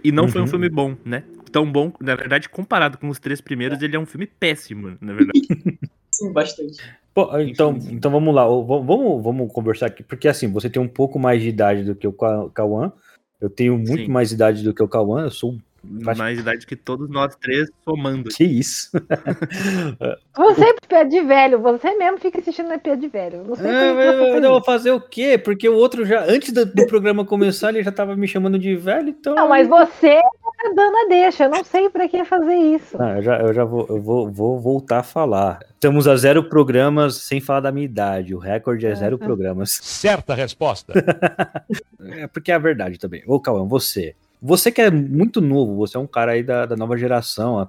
e 0.04 0.12
não 0.12 0.28
foi 0.28 0.42
um 0.42 0.46
Uhum. 0.46 0.48
filme 0.48 0.70
bom, 0.70 0.96
né? 1.04 1.24
Tão 1.52 1.70
bom, 1.72 1.92
na 2.00 2.16
verdade, 2.16 2.48
comparado 2.48 2.98
com 3.00 3.10
os 3.10 3.20
três 3.20 3.42
primeiros, 3.42 3.82
ele 3.82 3.96
é 3.96 4.00
um 4.00 4.06
filme 4.06 4.28
péssimo, 4.28 4.96
na 5.02 5.14
verdade. 5.14 5.34
Sim, 6.12 6.34
bastante. 6.34 6.84
Pô, 7.14 7.38
então, 7.40 7.76
então 7.90 8.12
vamos 8.12 8.34
lá, 8.34 8.46
vamos, 8.46 9.24
vamos 9.24 9.52
conversar 9.52 9.88
aqui, 9.88 10.04
porque 10.04 10.28
assim, 10.28 10.52
você 10.52 10.70
tem 10.70 10.82
um 10.82 10.88
pouco 10.88 11.20
mais 11.20 11.42
de 11.42 11.50
idade 11.50 11.84
do 11.84 11.96
que 11.96 12.08
o 12.08 12.14
Ca- 12.14 12.50
Cauã, 12.54 12.94
eu 13.40 13.50
tenho 13.50 13.78
muito 13.78 14.06
Sim. 14.06 14.08
mais 14.08 14.32
idade 14.32 14.64
do 14.64 14.74
que 14.74 14.84
o 14.84 14.88
Cauã, 14.88 15.24
eu 15.24 15.32
sou. 15.32 15.58
Mais 15.84 16.40
idade 16.40 16.66
que 16.68 16.76
todos 16.76 17.10
nós 17.10 17.36
três 17.36 17.70
somando. 17.84 18.30
Que 18.30 18.44
isso? 18.44 18.90
Você 20.36 20.64
é 20.66 20.74
pé 20.88 21.04
de 21.06 21.22
velho, 21.22 21.60
você 21.60 21.94
mesmo 21.96 22.18
fica 22.18 22.40
assistindo 22.40 22.78
pé 22.80 22.96
de 22.96 23.08
velho. 23.08 23.44
Não 23.44 23.56
sei 23.56 23.66
você 23.66 23.76
eu, 23.76 23.96
faz 23.96 24.44
eu 24.44 24.50
vou 24.50 24.58
isso. 24.58 24.66
fazer 24.66 24.92
o 24.92 25.02
quê? 25.02 25.38
Porque 25.38 25.68
o 25.68 25.76
outro 25.76 26.06
já, 26.06 26.24
antes 26.24 26.52
do, 26.54 26.66
do 26.66 26.88
programa 26.88 27.26
começar, 27.26 27.70
ele 27.70 27.84
já 27.84 27.92
tava 27.92 28.16
me 28.16 28.28
chamando 28.28 28.58
de 28.58 28.76
velho, 28.76 29.10
então. 29.10 29.36
Não, 29.36 29.50
mas 29.50 29.68
você 29.68 30.16
tá 30.22 30.74
dando 30.76 30.96
a 30.96 31.08
deixa. 31.10 31.46
Eu 31.46 31.50
não 31.50 31.64
sei 31.64 31.90
pra 31.90 32.08
que 32.08 32.24
fazer 32.24 32.56
isso. 32.56 32.98
Ah, 33.02 33.18
eu 33.18 33.22
já, 33.24 33.38
eu 33.40 33.54
já 33.54 33.64
vou, 33.66 33.86
eu 33.90 34.02
vou, 34.02 34.30
vou 34.32 34.60
voltar 34.60 35.00
a 35.00 35.04
falar. 35.04 35.60
Estamos 35.72 36.08
a 36.08 36.16
zero 36.16 36.44
programas 36.50 37.16
sem 37.16 37.40
falar 37.42 37.62
da 37.62 37.72
minha 37.72 37.86
idade. 37.86 38.34
O 38.34 38.40
recorde 38.40 38.86
é 38.86 38.96
zero 38.96 39.18
Uhum. 39.20 39.26
programas. 39.26 39.72
Certa 39.82 40.34
resposta. 40.34 40.94
É 42.02 42.28
porque 42.28 42.52
é 42.52 42.56
a 42.56 42.60
verdade 42.60 42.98
também. 42.98 43.22
Ô, 43.28 43.40
Cauã, 43.40 43.66
você. 43.68 44.16
Você 44.42 44.72
que 44.72 44.82
é 44.82 44.90
muito 44.90 45.42
novo, 45.42 45.76
você 45.76 45.98
é 45.98 46.00
um 46.00 46.08
cara 46.08 46.32
aí 46.32 46.44
da, 46.44 46.66
da 46.66 46.76
nova 46.78 46.96
geração, 46.98 47.66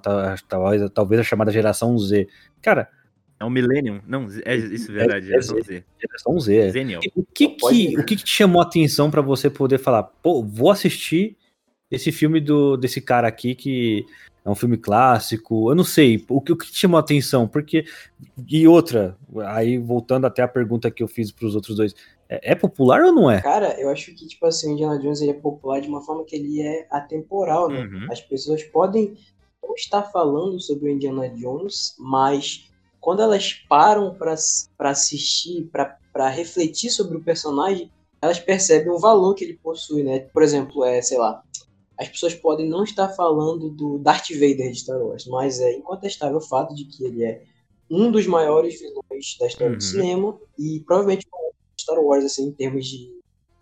talvez, 0.47 0.89
talvez 0.93 1.19
a 1.21 1.23
chamada 1.23 1.51
geração 1.51 1.97
Z. 1.97 2.27
Cara, 2.61 2.87
É 3.39 3.43
um 3.45 3.49
Millennium? 3.49 3.99
Não, 4.07 4.27
é 4.45 4.55
isso, 4.55 4.91
é 4.91 4.93
verdade. 4.95 5.31
É- 5.31 5.35
É, 5.35 5.37
é 5.37 5.41
Z. 5.41 5.61
Z. 5.63 5.83
geração 5.99 6.39
Z. 6.39 6.55
é. 6.55 6.69
Zenial. 6.69 7.01
O 7.15 7.23
que 7.25 7.47
que, 7.49 7.97
o 7.97 8.05
que 8.05 8.15
que 8.15 8.23
te 8.23 8.29
chamou 8.29 8.61
a 8.61 8.65
atenção 8.65 9.09
pra 9.11 9.21
você 9.21 9.49
poder 9.49 9.79
falar, 9.79 10.03
pô, 10.03 10.43
vou 10.43 10.69
assistir 10.71 11.35
esse 11.89 12.11
filme 12.11 12.39
do, 12.39 12.77
desse 12.77 13.01
cara 13.01 13.27
aqui 13.27 13.53
que 13.55 14.05
é 14.45 14.49
um 14.49 14.55
filme 14.55 14.77
clássico, 14.77 15.69
eu 15.69 15.75
não 15.75 15.83
sei, 15.83 16.23
o 16.29 16.39
que, 16.41 16.51
o 16.53 16.57
que 16.57 16.71
te 16.71 16.77
chamou 16.79 16.97
a 16.97 17.01
atenção? 17.01 17.47
Porque, 17.47 17.83
e 18.47 18.67
outra, 18.67 19.15
aí 19.45 19.77
voltando 19.77 20.25
até 20.25 20.41
a 20.41 20.47
pergunta 20.47 20.89
que 20.89 21.03
eu 21.03 21.07
fiz 21.07 21.31
pros 21.31 21.53
outros 21.53 21.75
dois, 21.75 21.93
é, 22.31 22.51
é 22.53 22.55
popular 22.55 23.03
ou 23.03 23.11
não 23.11 23.29
é? 23.29 23.41
Cara, 23.41 23.79
eu 23.79 23.89
acho 23.89 24.15
que, 24.15 24.25
tipo 24.25 24.45
assim, 24.45 24.69
o 24.69 24.71
Indiana 24.73 24.97
Jones 24.97 25.19
ele 25.21 25.31
é 25.31 25.33
popular 25.33 25.81
de 25.81 25.89
uma 25.89 26.01
forma 26.01 26.23
que 26.23 26.35
ele 26.35 26.61
é 26.61 26.87
atemporal, 26.89 27.67
né? 27.67 27.81
Uhum. 27.81 28.07
As 28.09 28.21
pessoas 28.21 28.63
podem 28.63 29.17
não 29.61 29.75
estar 29.75 30.03
falando 30.03 30.59
sobre 30.59 30.85
o 30.89 30.91
Indiana 30.91 31.27
Jones, 31.29 31.93
mas 31.99 32.69
quando 33.01 33.21
elas 33.21 33.53
param 33.67 34.13
pra 34.15 34.35
pra 34.77 34.91
assistir, 34.91 35.63
pra 35.71 35.97
pra 36.13 36.27
refletir 36.29 36.89
sobre 36.89 37.15
o 37.17 37.21
personagem, 37.21 37.89
elas 38.21 38.37
percebem 38.39 38.91
o 38.91 38.99
valor 38.99 39.33
que 39.33 39.43
ele 39.45 39.57
possui, 39.61 40.03
né? 40.03 40.19
Por 40.19 40.43
exemplo, 40.43 40.83
é, 40.83 41.01
sei 41.01 41.17
lá, 41.17 41.41
as 41.97 42.09
pessoas 42.09 42.33
podem 42.35 42.67
não 42.67 42.83
estar 42.83 43.09
falando 43.09 43.69
do 43.69 43.97
Darth 43.97 44.29
Vader 44.31 44.71
de 44.71 44.79
Star 44.79 44.99
Wars, 45.01 45.25
mas 45.27 45.59
é 45.61 45.71
incontestável 45.73 46.37
o 46.37 46.41
fato 46.41 46.75
de 46.75 46.85
que 46.85 47.03
ele 47.05 47.23
é 47.23 47.41
um 47.89 48.11
dos 48.11 48.25
maiores 48.27 48.79
vilões 48.79 49.37
da 49.39 49.47
história 49.47 49.69
do 49.71 49.75
Uhum. 49.75 49.89
cinema 49.89 50.39
e 50.57 50.79
provavelmente 50.81 51.25
Star 51.91 52.03
Wars, 52.03 52.25
assim, 52.25 52.47
em 52.47 52.51
termos 52.51 52.87
de 52.87 53.11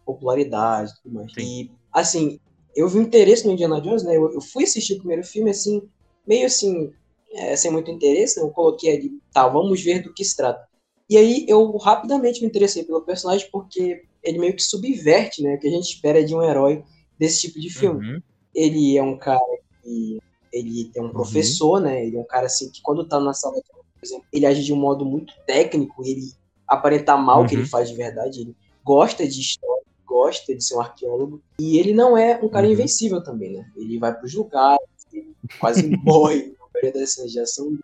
popularidade 0.06 0.92
e 0.92 1.04
tudo 1.04 1.16
mais. 1.16 1.34
Sim. 1.34 1.42
E, 1.42 1.72
assim, 1.92 2.40
eu 2.76 2.88
vi 2.88 3.00
interesse 3.00 3.46
no 3.46 3.54
Indiana 3.54 3.82
Jones, 3.82 4.04
né? 4.04 4.16
Eu, 4.16 4.32
eu 4.34 4.42
fui 4.42 4.64
assistir 4.64 4.94
o 4.94 5.00
primeiro 5.00 5.24
filme, 5.24 5.50
assim, 5.50 5.82
meio 6.28 6.46
assim, 6.46 6.92
é, 7.34 7.56
sem 7.56 7.72
muito 7.72 7.92
interesse, 7.92 8.40
né? 8.40 8.46
Eu 8.46 8.52
coloquei 8.52 8.96
ali, 8.96 9.20
tá, 9.34 9.48
vamos 9.48 9.82
ver 9.82 10.02
do 10.02 10.14
que 10.14 10.24
se 10.24 10.36
trata. 10.36 10.68
E 11.10 11.18
aí 11.18 11.46
eu 11.48 11.76
rapidamente 11.78 12.42
me 12.42 12.48
interessei 12.48 12.84
pelo 12.84 13.02
personagem 13.02 13.50
porque 13.52 14.04
ele 14.24 14.38
meio 14.38 14.56
que 14.56 14.62
subverte, 14.62 15.42
né? 15.42 15.56
O 15.56 15.60
que 15.60 15.68
a 15.68 15.72
gente 15.72 15.94
espera 15.96 16.24
de 16.24 16.36
um 16.36 16.44
herói 16.44 16.84
desse 17.18 17.42
tipo 17.42 17.60
de 17.60 17.70
filme. 17.70 18.06
Uhum. 18.06 18.22
Ele 18.54 18.98
é 18.98 19.02
um 19.02 19.18
cara 19.18 19.42
que 19.82 20.20
ele 20.54 20.92
é 20.96 21.02
um 21.02 21.10
professor, 21.10 21.82
né? 21.82 22.06
Ele 22.06 22.18
é 22.18 22.20
um 22.20 22.26
cara 22.26 22.46
assim 22.46 22.70
que 22.70 22.82
quando 22.82 23.08
tá 23.08 23.20
na 23.20 23.34
sala 23.34 23.56
de 23.56 23.72
aula, 23.72 23.84
por 23.94 24.06
exemplo, 24.06 24.26
ele 24.32 24.46
age 24.46 24.64
de 24.64 24.74
um 24.74 24.78
modo 24.78 25.06
muito 25.06 25.34
técnico, 25.48 26.06
ele 26.06 26.32
aparenta 26.70 27.18
mal 27.18 27.44
o 27.44 27.48
que 27.48 27.56
Uhum. 27.56 27.62
ele 27.62 27.70
faz 27.70 27.90
de 27.90 27.96
verdade, 27.96 28.42
ele 28.42 28.56
gosta 28.84 29.28
de 29.28 29.42
história, 29.42 29.84
gosta 30.06 30.56
de 30.56 30.64
ser 30.64 30.76
um 30.76 30.82
arqueólogo, 30.82 31.42
e 31.60 31.78
ele 31.80 31.94
não 31.94 32.18
é 32.18 32.40
um 32.42 32.50
cara 32.50 32.66
Uhum. 32.68 32.74
invencível 32.74 33.22
também, 33.24 33.54
né? 33.54 33.66
Ele 33.76 33.98
vai 33.98 34.14
pros 34.14 34.34
lugares, 34.34 34.80
ele 35.14 35.34
quase 35.60 35.88
morre 36.04 36.54
na 36.60 36.66
maioria 36.74 37.02
das 37.02 37.14
cenas 37.14 37.32
de 37.32 37.40
ação 37.40 37.68
dele, 37.68 37.84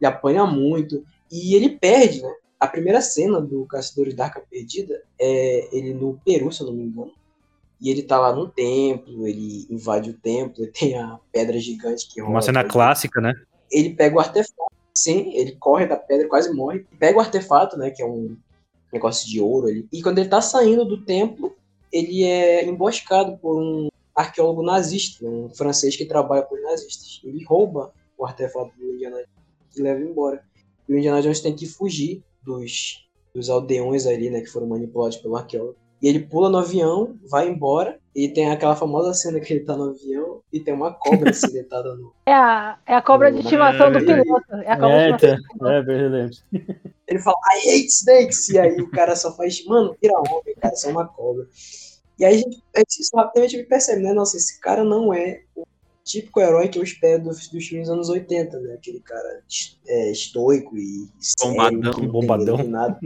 ele 0.00 0.06
apanha 0.08 0.44
muito, 0.46 1.04
e 1.30 1.54
ele 1.54 1.70
perde, 1.70 2.22
né? 2.22 2.32
A 2.58 2.66
primeira 2.66 3.00
cena 3.02 3.40
do 3.40 3.66
Caçadores 3.66 4.14
da 4.14 4.24
Arca 4.24 4.42
Perdida 4.50 5.02
é 5.20 5.68
ele 5.76 5.92
no 5.92 6.18
Peru, 6.24 6.50
se 6.50 6.62
eu 6.62 6.68
não 6.68 6.74
me 6.74 6.84
engano. 6.84 7.12
E 7.78 7.90
ele 7.90 8.02
tá 8.02 8.18
lá 8.18 8.34
no 8.34 8.48
templo, 8.48 9.28
ele 9.28 9.66
invade 9.68 10.08
o 10.08 10.14
templo, 10.14 10.64
e 10.64 10.68
tem 10.72 10.98
a 10.98 11.18
pedra 11.30 11.58
gigante 11.58 12.08
que. 12.08 12.22
Uma 12.22 12.40
cena 12.40 12.64
clássica, 12.64 13.20
né? 13.20 13.34
ele 13.70 13.90
pega 13.94 14.16
o 14.16 14.20
artefato, 14.20 14.72
sim, 14.96 15.34
ele 15.34 15.52
corre 15.56 15.86
da 15.86 15.96
pedra, 15.96 16.26
quase 16.26 16.52
morre, 16.54 16.86
pega 16.98 17.18
o 17.18 17.20
artefato, 17.20 17.76
né, 17.76 17.90
que 17.90 18.02
é 18.02 18.06
um 18.06 18.34
negócio 18.90 19.28
de 19.28 19.40
ouro 19.40 19.66
ali, 19.66 19.86
e 19.92 20.02
quando 20.02 20.18
ele 20.18 20.28
tá 20.28 20.40
saindo 20.40 20.84
do 20.84 21.04
templo, 21.04 21.54
ele 21.92 22.24
é 22.24 22.64
emboscado 22.64 23.36
por 23.36 23.60
um 23.60 23.88
arqueólogo 24.14 24.62
nazista, 24.62 25.24
um 25.26 25.50
francês 25.50 25.94
que 25.96 26.06
trabalha 26.06 26.42
com 26.42 26.54
os 26.54 26.62
nazistas. 26.62 27.20
Ele 27.22 27.44
rouba 27.44 27.92
o 28.16 28.24
artefato 28.24 28.74
do 28.78 28.94
Indiana 28.94 29.16
Jones 29.16 29.76
e 29.76 29.82
leva 29.82 30.00
embora. 30.00 30.42
E 30.88 30.94
o 30.94 30.98
Indiana 30.98 31.20
Jones 31.20 31.40
tem 31.40 31.54
que 31.54 31.66
fugir 31.66 32.22
dos, 32.42 33.06
dos 33.34 33.50
aldeões 33.50 34.06
ali, 34.06 34.30
né, 34.30 34.40
que 34.40 34.46
foram 34.46 34.66
manipulados 34.66 35.18
pelo 35.18 35.36
arqueólogo. 35.36 35.76
E 36.06 36.08
ele 36.08 36.20
pula 36.20 36.48
no 36.48 36.58
avião, 36.58 37.18
vai 37.28 37.48
embora, 37.48 37.98
e 38.14 38.28
tem 38.28 38.48
aquela 38.48 38.76
famosa 38.76 39.12
cena 39.12 39.40
que 39.40 39.52
ele 39.52 39.64
tá 39.64 39.76
no 39.76 39.90
avião 39.90 40.40
e 40.52 40.60
tem 40.60 40.72
uma 40.72 40.92
cobra 40.94 41.32
deitada 41.52 41.96
no, 41.96 42.12
É 42.26 42.32
a, 42.32 42.78
é 42.86 42.94
a 42.94 43.02
cobra 43.02 43.32
de 43.32 43.38
É, 43.38 43.40
estimação 43.40 43.90
do 43.90 43.98
piloto. 43.98 44.54
É 44.64 44.70
a 44.70 44.76
cobra 44.78 44.96
de 44.96 45.02
É, 45.02 45.10
estimação. 45.16 45.58
tá, 45.58 45.72
é 45.74 45.82
verdade. 45.82 46.44
Ele 47.08 47.18
fala, 47.18 47.36
I 47.56 47.58
hate 47.68 47.86
snakes! 47.88 48.48
E 48.50 48.56
aí 48.56 48.80
o 48.80 48.88
cara 48.92 49.16
só 49.16 49.34
faz, 49.36 49.64
mano, 49.66 49.96
vira 50.00 50.16
homem, 50.16 50.54
cara, 50.60 50.76
só 50.76 50.90
uma 50.90 51.08
cobra. 51.08 51.44
E 52.20 52.24
aí 52.24 52.34
a 52.34 52.38
gente, 52.38 52.62
a 52.76 52.78
gente 52.78 53.04
só 53.04 53.16
rapidamente 53.16 53.60
percebe, 53.64 54.02
né? 54.02 54.12
Nossa, 54.12 54.36
esse 54.36 54.60
cara 54.60 54.84
não 54.84 55.12
é 55.12 55.42
o 55.56 55.64
típico 56.04 56.38
herói 56.40 56.68
que 56.68 56.78
eu 56.78 56.84
espero 56.84 57.24
dos, 57.24 57.48
dos 57.48 57.66
filmes 57.66 57.88
dos 57.88 57.94
anos 57.96 58.08
80, 58.10 58.60
né? 58.60 58.74
Aquele 58.74 59.00
cara 59.00 59.42
é, 59.88 60.12
estoico 60.12 60.76
e 60.78 61.08
sério, 61.18 61.52
Bombadão, 61.56 61.92
tem 61.94 62.08
bombadão. 62.08 62.56
de 62.58 62.68
Nada. 62.68 62.96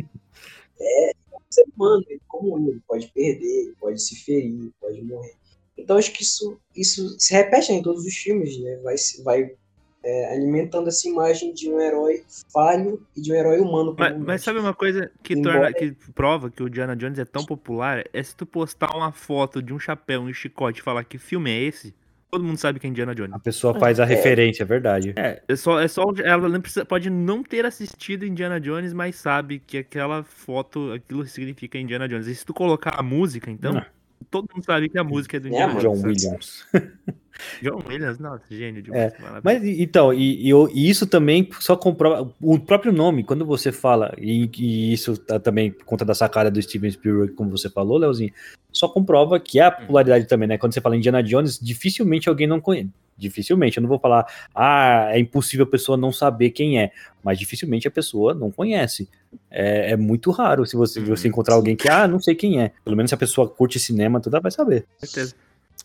É, 0.79 1.11
é 1.11 1.13
ser 1.51 1.65
humano, 1.77 2.05
ele, 2.09 2.21
como 2.29 2.59
ele, 2.59 2.81
pode 2.87 3.09
perder, 3.09 3.63
ele 3.63 3.75
pode 3.79 4.01
se 4.03 4.17
ferir, 4.17 4.71
pode 4.81 5.03
morrer. 5.03 5.35
Então 5.77 5.97
acho 5.97 6.13
que 6.13 6.23
isso, 6.23 6.59
isso 6.77 7.19
se 7.19 7.33
repete 7.33 7.73
em 7.73 7.83
todos 7.83 8.05
os 8.05 8.15
filmes, 8.15 8.59
né? 8.61 8.77
Vai, 8.83 8.97
vai 9.25 9.57
é, 10.03 10.33
alimentando 10.33 10.89
essa 10.89 11.09
imagem 11.09 11.53
de 11.53 11.71
um 11.71 11.81
herói 11.81 12.25
falho 12.53 13.05
e 13.17 13.21
de 13.21 13.33
um 13.33 13.35
herói 13.35 13.61
humano. 13.61 13.95
Mas, 13.99 14.19
mas 14.19 14.43
sabe 14.43 14.59
uma 14.59 14.75
coisa 14.75 15.11
que 15.23 15.35
Embora- 15.35 15.73
torna, 15.73 15.73
que 15.73 16.13
prova 16.13 16.51
que 16.51 16.63
o 16.63 16.69
Diana 16.71 16.97
Jones 16.97 17.19
é 17.19 17.25
tão 17.25 17.45
popular? 17.45 18.05
É 18.13 18.23
se 18.23 18.35
tu 18.35 18.47
postar 18.47 18.95
uma 18.97 19.13
foto 19.13 19.63
de 19.63 19.73
um 19.73 19.79
chapéu 19.79 20.27
e 20.27 20.31
um 20.31 20.35
chicote 20.35 20.81
e 20.81 20.85
falar 20.85 21.05
que 21.05 21.19
filme 21.19 21.51
é 21.51 21.63
esse, 21.63 21.95
todo 22.31 22.45
mundo 22.45 22.59
sabe 22.59 22.79
que 22.79 22.87
é 22.87 22.91
Indiana 22.91 23.15
Jones. 23.15 23.33
A 23.35 23.39
pessoa 23.39 23.75
faz 23.79 23.99
a 23.99 24.05
referência, 24.05 24.63
é 24.63 24.67
verdade. 24.67 25.13
É, 25.17 25.43
é 25.49 25.57
só, 25.57 25.81
é 25.81 25.89
só 25.89 26.03
ela 26.23 26.49
não 26.49 26.61
precisa, 26.61 26.85
pode 26.85 27.11
não 27.11 27.43
ter 27.43 27.67
assistido 27.67 28.25
Indiana 28.25 28.61
Jones, 28.61 28.93
mas 28.93 29.17
sabe 29.17 29.59
que 29.59 29.79
aquela 29.79 30.23
foto, 30.23 30.93
aquilo 30.93 31.27
significa 31.27 31.79
Indiana 31.79 32.09
Jones. 32.09 32.27
E 32.27 32.35
se 32.35 32.45
tu 32.47 32.55
colocar 32.55 32.95
a 32.99 33.03
música, 33.03 33.51
então, 33.51 33.77
Ah. 33.77 33.87
Todo 34.31 34.49
mundo 34.55 34.65
sabe 34.65 34.89
que 34.89 34.99
a 34.99 35.05
música 35.05 35.37
é 35.37 35.41
do 35.41 35.49
É. 35.55 35.75
John. 35.75 35.93
Williams. 36.03 36.67
John 37.63 37.83
Williams, 37.89 38.19
nossa, 38.19 38.45
gênio 38.51 38.83
de 38.83 38.95
É. 38.95 39.13
Mas 39.43 39.65
então, 39.65 40.13
e, 40.13 40.51
e 40.51 40.53
e 40.75 40.91
isso 40.91 41.07
também 41.07 41.49
só 41.59 41.77
comprova 41.77 42.35
o 42.41 42.59
próprio 42.59 42.93
nome, 42.93 43.25
quando 43.25 43.47
você 43.47 43.73
fala, 43.73 44.15
e, 44.19 44.51
e 44.59 44.93
isso 44.93 45.17
tá 45.17 45.39
também 45.41 45.71
por 45.71 45.85
conta 45.85 46.05
da 46.05 46.15
sacada 46.15 46.51
do 46.51 46.61
Steven 46.61 46.91
Spielberg, 46.91 47.33
como 47.35 47.51
você 47.51 47.71
falou, 47.71 47.97
Leozinho, 47.99 48.33
só 48.71 48.89
comprova 48.89 49.41
que 49.41 49.59
a 49.59 49.71
popularidade 49.71 50.27
também, 50.27 50.49
né? 50.49 50.59
Quando 50.59 50.75
você 50.75 50.81
fala 50.81 50.97
Indiana 50.97 51.23
Jones, 51.23 51.59
dificilmente 51.59 52.29
alguém 52.29 52.47
não 52.47 52.61
conhece. 52.61 52.91
Dificilmente. 53.17 53.77
Eu 53.77 53.83
não 53.83 53.89
vou 53.89 53.99
falar, 53.99 54.25
ah, 54.55 55.09
é 55.11 55.19
impossível 55.19 55.65
a 55.67 55.69
pessoa 55.69 55.97
não 55.99 56.11
saber 56.11 56.51
quem 56.51 56.81
é, 56.81 56.91
mas 57.23 57.39
dificilmente 57.39 57.87
a 57.87 57.91
pessoa 57.91 58.33
não 58.33 58.51
conhece. 58.51 59.09
É, 59.51 59.93
é 59.93 59.97
muito 59.97 60.31
raro 60.31 60.65
se 60.65 60.77
você, 60.77 61.01
você 61.01 61.29
encontrar 61.29 61.55
alguém 61.55 61.77
que, 61.77 61.89
ah, 61.89 62.07
não 62.07 62.21
sei 62.21 62.35
quem 62.35 62.63
é. 62.63 62.73
Pelo 62.85 62.97
menos 62.97 63.11
se 63.11 63.15
a 63.15 63.19
pessoa 63.19 63.49
curte 63.49 63.79
cinema, 63.79 64.21
tudo 64.21 64.35
ela 64.35 64.43
vai 64.43 64.51
saber. 64.51 64.87
Com 64.99 65.07
certeza. 65.07 65.35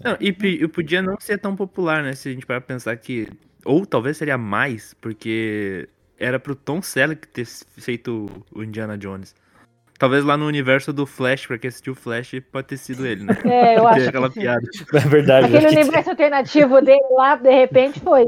Não, 0.04 0.18
e, 0.20 0.28
e 0.28 0.68
podia 0.68 1.02
não 1.02 1.20
ser 1.20 1.40
tão 1.40 1.56
popular, 1.56 2.04
né? 2.04 2.14
Se 2.14 2.30
a 2.30 2.32
gente 2.32 2.46
vai 2.46 2.60
pensar 2.60 2.96
que. 2.98 3.28
Ou 3.64 3.86
talvez 3.86 4.18
seria 4.18 4.38
mais, 4.38 4.94
porque 5.02 5.88
era 6.20 6.40
pro 6.40 6.56
Tom 6.56 6.82
Selleck 6.82 7.28
ter 7.28 7.46
feito 7.46 8.30
o 8.54 8.64
Indiana 8.64 8.98
Jones. 8.98 9.34
Talvez 9.98 10.26
lá 10.26 10.36
no 10.36 10.46
universo 10.46 10.92
do 10.92 11.06
Flash, 11.06 11.48
pra 11.48 11.58
quem 11.58 11.70
assistiu 11.70 11.94
o 11.94 11.96
Flash, 11.96 12.32
pode 12.52 12.68
ter 12.68 12.78
sido 12.78 13.08
ele, 13.08 13.24
né? 13.24 13.38
É, 13.46 13.78
eu 13.78 13.88
acho 13.88 14.10
aquela 14.10 14.30
piada. 14.30 14.68
É 14.94 15.00
verdade. 15.00 15.56
Aquele 15.56 15.82
universo 15.82 16.10
alternativo 16.10 16.82
dele 16.82 17.08
lá, 17.12 17.36
de 17.36 17.54
repente, 17.54 18.00
foi. 18.02 18.26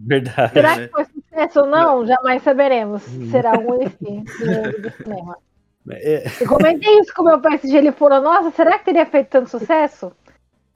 Verdade. 0.00 0.52
Será 0.54 0.76
né? 0.76 0.86
que 0.86 0.92
foi 0.92 1.04
sucesso 1.04 1.60
ou 1.60 1.66
não? 1.66 2.06
Jamais 2.06 2.42
saberemos. 2.42 3.02
Será 3.30 3.50
algum 3.52 3.82
enfim 3.82 4.24
do 4.24 4.90
cinema. 5.02 5.36
É, 5.90 6.24
Eu 6.40 6.46
comentei 6.46 6.98
isso 7.00 7.12
com 7.14 7.22
o 7.22 7.24
meu 7.26 7.40
PSG, 7.40 7.76
ele 7.76 7.92
falou, 7.92 8.20
nossa, 8.20 8.50
será 8.50 8.78
que 8.78 8.84
teria 8.86 9.06
feito 9.06 9.28
tanto 9.28 9.50
sucesso? 9.50 10.12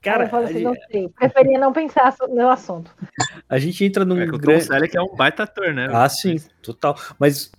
Cara, 0.01 0.29
eu 0.31 0.37
assim, 0.37 0.53
gente- 0.53 0.63
não 0.63 0.73
sei. 0.91 1.09
Preferia 1.09 1.59
não 1.59 1.73
pensar 1.73 2.13
no 2.29 2.49
assunto. 2.49 2.91
a 3.49 3.57
gente 3.57 3.83
entra 3.83 4.05
num 4.05 4.19
É 4.21 4.25
que 4.25 4.29
o 4.29 4.33
Tom 4.33 4.37
grande. 4.39 4.63
Selleck 4.65 4.95
é 4.95 5.01
um 5.01 5.15
baita 5.15 5.43
ator, 5.43 5.73
né? 5.73 5.89
Ah, 5.91 6.07
sim, 6.07 6.35
total. 6.61 6.95
Mas 7.17 7.51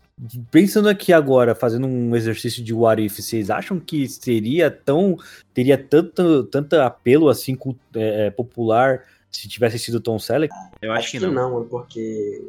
pensando 0.50 0.88
aqui 0.88 1.12
agora, 1.12 1.54
fazendo 1.54 1.86
um 1.86 2.14
exercício 2.14 2.62
de 2.62 2.72
what 2.72 3.02
if, 3.04 3.16
vocês 3.16 3.50
acham 3.50 3.80
que 3.80 4.08
seria 4.08 4.70
tão. 4.70 5.16
teria 5.52 5.76
tanto, 5.76 6.44
tanto 6.44 6.74
apelo 6.80 7.28
assim 7.28 7.58
é, 7.96 8.26
é, 8.26 8.30
popular 8.30 9.02
se 9.30 9.48
tivesse 9.48 9.78
sido 9.78 10.00
Tom 10.00 10.18
Selleck? 10.18 10.54
Eu 10.80 10.92
acho, 10.92 11.10
que 11.10 11.20
não. 11.20 11.32
mano, 11.52 11.66
porque 11.66 12.44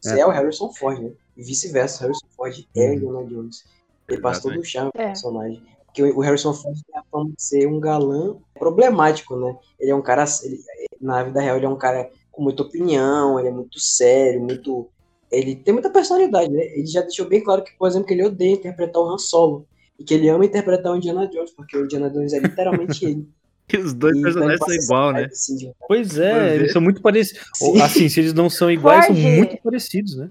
você 0.00 0.20
é. 0.20 0.26
o 0.26 0.30
Harrison 0.30 0.72
Ford, 0.72 1.00
né? 1.00 1.10
E 1.36 1.42
vice-versa, 1.42 2.02
Harrison 2.04 2.26
Ford 2.36 2.66
é 2.76 2.90
o 2.90 2.94
Indiana 2.94 3.24
Jones. 3.24 3.64
Ele 4.08 4.20
passa 4.20 4.42
todo 4.42 4.58
o 4.58 4.64
charme 4.64 4.90
pro 4.92 5.00
É. 5.02 5.06
personagem. 5.06 5.62
Porque 5.86 6.02
o 6.02 6.18
o 6.18 6.20
Harrison 6.20 6.52
Ford 6.52 6.76
tem 6.86 6.98
a 6.98 7.04
fama 7.10 7.30
de 7.30 7.42
ser 7.42 7.66
um 7.68 7.78
galã 7.78 8.36
problemático, 8.58 9.36
né? 9.36 9.56
Ele 9.78 9.90
é 9.90 9.94
um 9.94 10.02
cara, 10.02 10.24
ele- 10.42 10.60
na 11.00 11.22
vida 11.22 11.40
real, 11.40 11.56
ele 11.56 11.66
é 11.66 11.68
um 11.68 11.76
cara 11.76 12.10
com 12.30 12.42
muita 12.42 12.62
opinião, 12.62 13.38
ele 13.38 13.48
é 13.48 13.52
muito 13.52 13.78
sério, 13.78 14.40
muito. 14.40 14.88
Ele 15.30 15.54
tem 15.56 15.72
muita 15.72 15.88
personalidade, 15.90 16.50
né? 16.50 16.62
Ele 16.74 16.86
já 16.86 17.00
deixou 17.02 17.26
bem 17.26 17.42
claro 17.42 17.62
que, 17.62 17.72
por 17.76 17.88
exemplo, 17.88 18.06
que 18.06 18.14
ele 18.14 18.24
odeia 18.24 18.52
interpretar 18.52 19.02
o 19.02 19.06
Han 19.08 19.18
Solo. 19.18 19.66
E 19.98 20.04
que 20.04 20.14
ele 20.14 20.28
ama 20.28 20.44
interpretar 20.44 20.92
o 20.92 20.96
Indiana 20.96 21.26
Jones, 21.28 21.50
porque 21.52 21.76
o 21.76 21.84
Indiana 21.84 22.10
Jones 22.10 22.32
é 22.32 22.38
literalmente 22.38 23.04
ele. 23.06 23.28
E 23.72 23.76
os 23.78 23.94
dois 23.94 24.14
E 24.16 24.18
então 24.20 24.32
personagens 24.32 24.60
são 24.64 24.74
igual, 24.74 25.12
né? 25.12 25.24
assim, 25.32 25.72
Pois 25.88 26.18
é, 26.18 26.30
Pois 26.32 26.42
é. 26.50 26.54
eles 26.54 26.72
são 26.72 26.82
muito 26.82 27.00
parecidos. 27.00 27.42
Sim. 27.54 27.80
Assim, 27.82 28.08
se 28.08 28.20
eles 28.20 28.32
não 28.34 28.48
são 28.50 28.70
iguais, 28.70 29.06
são 29.06 29.14
Ford. 29.14 29.36
muito 29.36 29.56
parecidos, 29.62 30.16
né? 30.16 30.28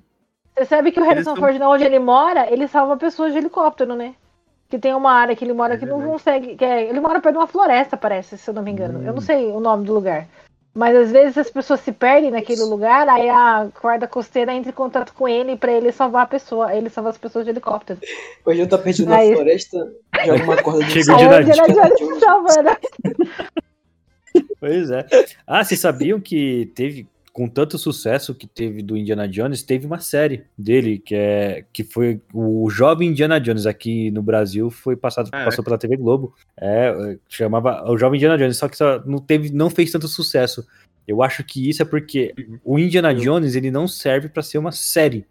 Você 0.58 0.66
sabe 0.66 0.92
que 0.92 1.00
o 1.00 1.04
Harrison 1.04 1.32
são- 1.32 1.36
Ford, 1.38 1.58
na 1.58 1.70
onde 1.70 1.84
ele 1.84 1.98
mora, 2.00 2.52
ele 2.52 2.68
salva 2.68 2.96
pessoas 2.98 3.32
de 3.32 3.40
helicóptero, 3.40 3.96
né? 3.96 4.14
Que 4.70 4.78
tem 4.80 4.94
uma 4.94 5.12
área 5.12 5.36
que 5.36 5.44
ele 5.44 5.54
mora 5.54 5.74
É 5.74 5.78
que 5.78 5.86
não 5.86 5.98
verdade. 5.98 6.12
consegue. 6.18 6.56
Que 6.56 6.64
é- 6.64 6.90
ele 6.90 7.00
mora 7.00 7.20
perto 7.20 7.34
de 7.36 7.40
uma 7.40 7.48
floresta, 7.48 7.98
parece, 7.98 8.38
se 8.38 8.50
eu 8.50 8.54
não 8.54 8.62
me 8.62 8.72
engano. 8.72 9.00
Eu 9.00 9.12
não 9.14 9.18
Hum. 9.18 9.22
sei 9.22 9.48
o 9.52 9.60
nome 9.60 9.86
do 9.86 9.94
lugar. 9.94 10.28
Mas 10.74 10.96
às 10.96 11.12
vezes 11.12 11.38
as 11.38 11.50
pessoas 11.50 11.82
se 11.82 11.92
perdem 11.92 12.32
naquele 12.32 12.62
lugar, 12.64 13.08
aí 13.10 13.30
a 13.30 13.68
guarda 13.82 14.08
costeira 14.08 14.54
entra 14.54 14.70
em 14.70 14.74
contato 14.74 15.14
com 15.14 15.28
ele 15.28 15.58
pra 15.58 15.72
ele 15.74 15.92
salvar 15.92 16.24
a 16.24 16.28
pessoa, 16.28 16.74
ele 16.74 16.90
salvar 16.90 17.12
as 17.12 17.18
pessoas 17.18 17.44
de 17.44 17.52
helicóptero. 17.52 18.00
Hoje 18.46 18.62
eu 18.62 18.70
tô 18.70 18.78
perdido 18.78 19.12
Aí- 19.14 19.32
na 19.32 19.36
floresta, 19.36 19.92
joga 20.26 20.44
uma 20.44 20.64
corda 20.64 20.84
de 20.86 20.92
Chega. 20.92 21.16
Jones 21.18 22.20
salvando. 22.20 22.70
Pois 24.62 24.92
é. 24.92 25.06
Ah, 25.46 25.64
vocês 25.64 25.80
sabiam 25.80 26.20
que 26.22 26.72
teve, 26.76 27.06
com 27.34 27.48
tanto 27.48 27.78
sucesso 27.78 28.36
que 28.36 28.46
teve 28.46 28.82
do 28.82 28.98
Indiana 28.98 29.28
Jones, 29.28 29.64
teve 29.64 29.86
uma 29.86 30.00
série 30.00 30.44
dele, 30.58 31.00
que 31.00 31.16
é 31.16 31.66
que 31.72 31.84
foi 31.84 32.22
o 32.34 32.70
Jovem 32.70 33.10
Indiana 33.10 33.40
Jones 33.40 33.66
aqui 33.66 34.12
no 34.12 34.22
Brasil, 34.22 34.70
foi 34.70 34.96
passado, 34.98 35.30
Ah, 35.32 35.42
é? 35.42 35.46
passou 35.46 35.64
pela 35.64 35.78
TV 35.78 35.96
Globo. 35.98 36.34
É, 36.60 37.18
chamava 37.30 37.90
o 37.90 37.98
Jovem 37.98 38.18
Indiana 38.18 38.38
Jones, 38.38 38.58
só 38.58 38.68
que 38.68 38.76
só 38.78 39.02
não 39.06 39.20
teve, 39.20 39.50
não 39.52 39.70
fez 39.70 39.92
tanto 39.92 40.08
sucesso. 40.08 40.66
Eu 41.08 41.24
acho 41.24 41.44
que 41.44 41.70
isso 41.70 41.82
é 41.82 41.86
porque 41.86 42.34
Uhum. 42.38 42.60
o 42.64 42.80
Indiana 42.80 43.14
Jones, 43.14 43.56
ele 43.56 43.72
não 43.72 43.88
serve 43.88 44.28
pra 44.30 44.44
ser 44.44 44.58
uma 44.58 44.72
série. 44.72 45.26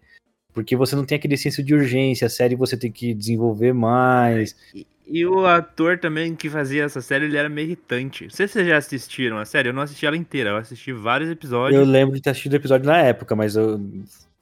Porque 0.52 0.76
você 0.76 0.96
não 0.96 1.04
tem 1.04 1.16
aquele 1.16 1.36
senso 1.36 1.62
de 1.62 1.74
urgência, 1.74 2.26
a 2.26 2.30
série 2.30 2.56
você 2.56 2.76
tem 2.76 2.90
que 2.90 3.14
desenvolver 3.14 3.72
mais. 3.72 4.56
E, 4.74 4.86
e 5.06 5.26
o 5.26 5.46
ator 5.46 5.98
também 5.98 6.34
que 6.34 6.50
fazia 6.50 6.84
essa 6.84 7.00
série, 7.00 7.24
ele 7.26 7.36
era 7.36 7.48
meio 7.48 7.66
irritante. 7.66 8.24
Não 8.24 8.30
sei 8.30 8.46
se 8.46 8.54
vocês 8.54 8.68
já 8.68 8.76
assistiram 8.76 9.38
a 9.38 9.44
série, 9.44 9.68
eu 9.68 9.72
não 9.72 9.82
assisti 9.82 10.06
ela 10.06 10.16
inteira, 10.16 10.50
eu 10.50 10.56
assisti 10.56 10.92
vários 10.92 11.30
episódios. 11.30 11.80
Eu 11.80 11.86
lembro 11.86 12.14
de 12.14 12.20
ter 12.22 12.30
assistido 12.30 12.52
o 12.52 12.56
episódio 12.56 12.86
na 12.86 12.98
época, 12.98 13.34
mas 13.36 13.56
eu- 13.56 13.80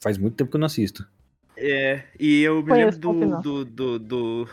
faz 0.00 0.16
muito 0.18 0.36
tempo 0.36 0.50
que 0.50 0.56
eu 0.56 0.60
não 0.60 0.66
assisto. 0.66 1.06
É, 1.56 2.04
e 2.18 2.42
eu 2.42 2.62
me 2.62 2.72
lembro 2.72 2.96
do, 2.98 3.12
do, 3.40 3.64
do, 3.64 3.98
do, 3.98 4.48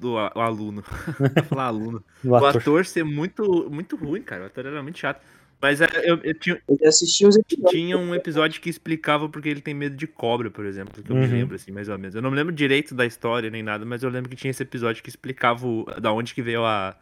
do, 0.00 0.18
aluno. 0.18 0.84
Vou 1.18 1.44
falar 1.44 1.64
aluno. 1.64 2.04
O 2.24 2.34
ator 2.36 2.86
ser 2.86 3.04
muito, 3.04 3.68
muito 3.70 3.96
ruim, 3.96 4.22
cara. 4.22 4.44
O 4.44 4.46
ator 4.46 4.66
era 4.66 4.82
muito 4.82 4.98
chato. 4.98 5.20
Mas 5.60 5.80
é, 5.80 5.86
eu, 6.04 6.18
eu 6.22 6.34
tinha, 6.38 6.60
Eu 6.68 6.88
assisti 6.88 7.26
uns 7.26 7.36
episódios. 7.36 7.70
tinha 7.72 7.96
um 7.98 8.14
episódio 8.14 8.60
que 8.60 8.68
explicava 8.68 9.28
porque 9.28 9.48
ele 9.48 9.60
tem 9.60 9.72
medo 9.74 9.96
de 9.96 10.06
cobra, 10.06 10.50
por 10.50 10.64
exemplo. 10.66 11.02
Que 11.02 11.10
eu 11.10 11.16
me 11.16 11.24
Uhum. 11.24 11.30
lembro, 11.32 11.56
assim, 11.56 11.72
mais 11.72 11.88
ou 11.88 11.98
menos. 11.98 12.14
Eu 12.14 12.22
não 12.22 12.30
me 12.30 12.36
lembro 12.36 12.52
direito 12.52 12.94
da 12.94 13.06
história 13.06 13.48
nem 13.50 13.62
nada, 13.62 13.84
mas 13.84 14.02
eu 14.02 14.10
lembro 14.10 14.28
que 14.28 14.36
tinha 14.36 14.50
esse 14.50 14.62
episódio 14.62 15.02
que 15.02 15.08
explicava 15.08 15.66
o, 15.66 15.84
da 16.00 16.12
onde 16.12 16.34
que 16.34 16.42
veio 16.42 16.64
a, 16.64 16.94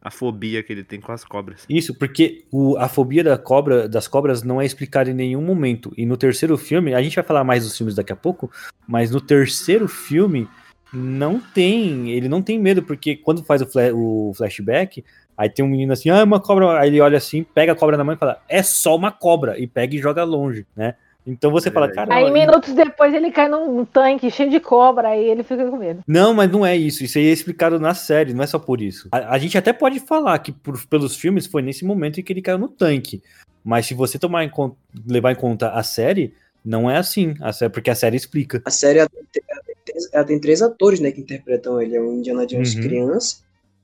a 0.00 0.10
fobia 0.12 0.62
que 0.62 0.72
ele 0.72 0.84
tem 0.84 1.00
com 1.00 1.10
as 1.10 1.24
cobras. 1.24 1.64
Isso, 1.68 1.92
porque 1.98 2.44
o- 2.52 2.76
a 2.78 2.88
fobia 2.88 3.24
da 3.24 3.36
cobra, 3.36 3.88
das 3.88 4.06
cobras 4.06 4.44
não 4.44 4.60
é 4.60 4.64
explicada 4.64 5.10
em 5.10 5.14
nenhum 5.14 5.42
momento. 5.42 5.92
E 5.96 6.06
no 6.06 6.16
terceiro 6.16 6.56
filme, 6.56 6.94
a 6.94 7.02
gente 7.02 7.16
vai 7.16 7.24
falar 7.24 7.42
mais 7.42 7.64
dos 7.64 7.76
filmes 7.76 7.96
daqui 7.96 8.12
a 8.12 8.16
pouco, 8.16 8.48
mas 8.86 9.10
no 9.10 9.20
terceiro 9.20 9.88
filme 9.88 10.48
não 10.92 11.40
tem, 11.40 12.10
ele 12.12 12.28
não 12.28 12.40
tem 12.40 12.58
medo, 12.58 12.82
porque 12.82 13.16
quando 13.16 13.44
faz 13.44 13.60
o, 13.60 13.66
fla- 13.66 13.92
o 13.92 14.32
flashback, 14.36 15.04
aí 15.38 15.48
tem 15.48 15.64
um 15.64 15.68
menino 15.68 15.92
assim, 15.92 16.10
ah, 16.10 16.18
é 16.18 16.24
uma 16.24 16.40
cobra, 16.40 16.80
aí 16.80 16.88
ele 16.88 17.00
olha 17.00 17.16
assim, 17.16 17.44
pega 17.44 17.72
a 17.72 17.76
cobra 17.76 17.96
na 17.96 18.02
mão 18.04 18.14
e 18.14 18.18
fala, 18.18 18.42
é 18.48 18.62
só 18.62 18.96
uma 18.96 19.12
cobra, 19.12 19.58
e 19.58 19.66
pega 19.66 19.94
e 19.94 19.98
joga 19.98 20.24
longe, 20.24 20.66
né? 20.76 20.96
Então 21.24 21.50
você 21.50 21.68
É 21.68 21.72
fala, 21.72 21.86
verdade. 21.86 22.08
cara, 22.08 22.18
Aí 22.26 22.32
minutos 22.32 22.72
depois 22.74 23.12
ele 23.14 23.30
cai 23.30 23.48
num 23.48 23.84
tanque 23.84 24.30
cheio 24.30 24.50
de 24.50 24.58
cobra, 24.60 25.08
aí 25.10 25.24
ele 25.28 25.42
fica 25.42 25.70
com 25.70 25.76
medo. 25.76 26.00
Não, 26.08 26.32
mas 26.34 26.50
não 26.50 26.64
é 26.64 26.74
isso. 26.74 27.04
Isso 27.04 27.18
aí 27.18 27.26
é 27.28 27.32
explicado 27.32 27.78
na 27.78 27.92
série, 27.94 28.32
não 28.32 28.42
é 28.42 28.46
só 28.46 28.58
por 28.58 28.80
isso. 28.80 29.08
A, 29.12 29.34
a 29.34 29.38
gente 29.38 29.56
até 29.58 29.72
pode 29.72 30.00
falar 30.00 30.38
que 30.38 30.50
por- 30.52 30.86
pelos 30.86 31.16
filmes 31.16 31.46
foi 31.46 31.60
nesse 31.60 31.84
momento 31.84 32.18
em 32.18 32.22
que 32.22 32.32
ele 32.32 32.40
caiu 32.40 32.56
no 32.58 32.68
tanque. 32.68 33.22
Mas 33.62 33.84
se 33.84 33.92
você 33.92 34.18
tomar 34.18 34.42
em 34.44 34.48
conta, 34.48 34.76
levar 35.06 35.32
em 35.32 35.34
conta 35.36 35.68
a 35.70 35.82
série, 35.82 36.32
não 36.64 36.90
é 36.90 36.96
assim. 36.96 37.34
A 37.42 37.52
série, 37.52 37.70
porque 37.72 37.90
a 37.90 37.94
série 37.94 38.16
explica. 38.16 38.62
A 38.64 38.70
série 38.70 39.00
ela 39.00 39.08
tem, 39.30 39.42
ela 39.50 39.62
tem 39.62 39.74
três- 39.84 40.08
ela 40.14 40.24
tem 40.24 40.40
três 40.40 40.62
atores, 40.62 40.98
né, 41.00 41.10
que 41.12 41.20
interpretam 41.20 41.82
ele. 41.82 41.94
É 41.94 42.00
o 42.00 42.10
Indiana 42.14 42.46
Jones 42.46 42.74
Uhum. 42.74 42.80
criança, 42.80 43.36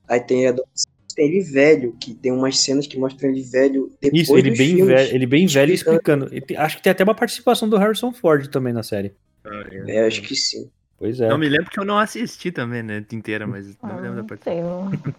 aí 0.07 0.19
tem, 0.19 0.47
adolescente, 0.47 0.89
tem 1.15 1.27
ele 1.27 1.41
velho, 1.41 1.95
que 1.99 2.13
tem 2.13 2.31
umas 2.31 2.59
cenas 2.59 2.85
que 2.87 2.97
mostram 2.97 3.29
ele 3.29 3.41
velho 3.41 3.91
depois 4.01 4.21
Isso, 4.23 4.37
ele 4.37 4.49
dos 4.49 4.57
bem 4.59 4.75
filmes. 4.75 4.87
velho, 4.95 5.15
ele 5.15 5.25
bem 5.25 5.47
velho 5.47 5.73
explicando. 5.73 6.29
E 6.33 6.55
acho 6.57 6.77
que 6.77 6.83
tem 6.83 6.91
até 6.91 7.03
uma 7.03 7.15
participação 7.15 7.67
do 7.69 7.77
Harrison 7.77 8.11
Ford 8.13 8.47
também 8.47 8.73
na 8.73 8.83
série. 8.83 9.13
É, 9.87 10.05
acho 10.07 10.21
que 10.21 10.35
sim. 10.35 10.69
Pois 10.97 11.19
é. 11.19 11.27
Não 11.29 11.37
me 11.37 11.47
lembro 11.49 11.69
que 11.69 11.79
eu 11.79 11.85
não 11.85 11.97
assisti 11.99 12.51
também, 12.51 12.81
né, 12.81 13.05
inteira, 13.11 13.45
mas 13.45 13.67
não 13.81 13.89
Ah, 13.89 13.93
me 13.95 14.01
lembro 14.01 14.15
da 14.15 14.21
não 14.21 14.27
parte. 14.27 14.43
sei, 14.43 14.61
não. 14.61 14.91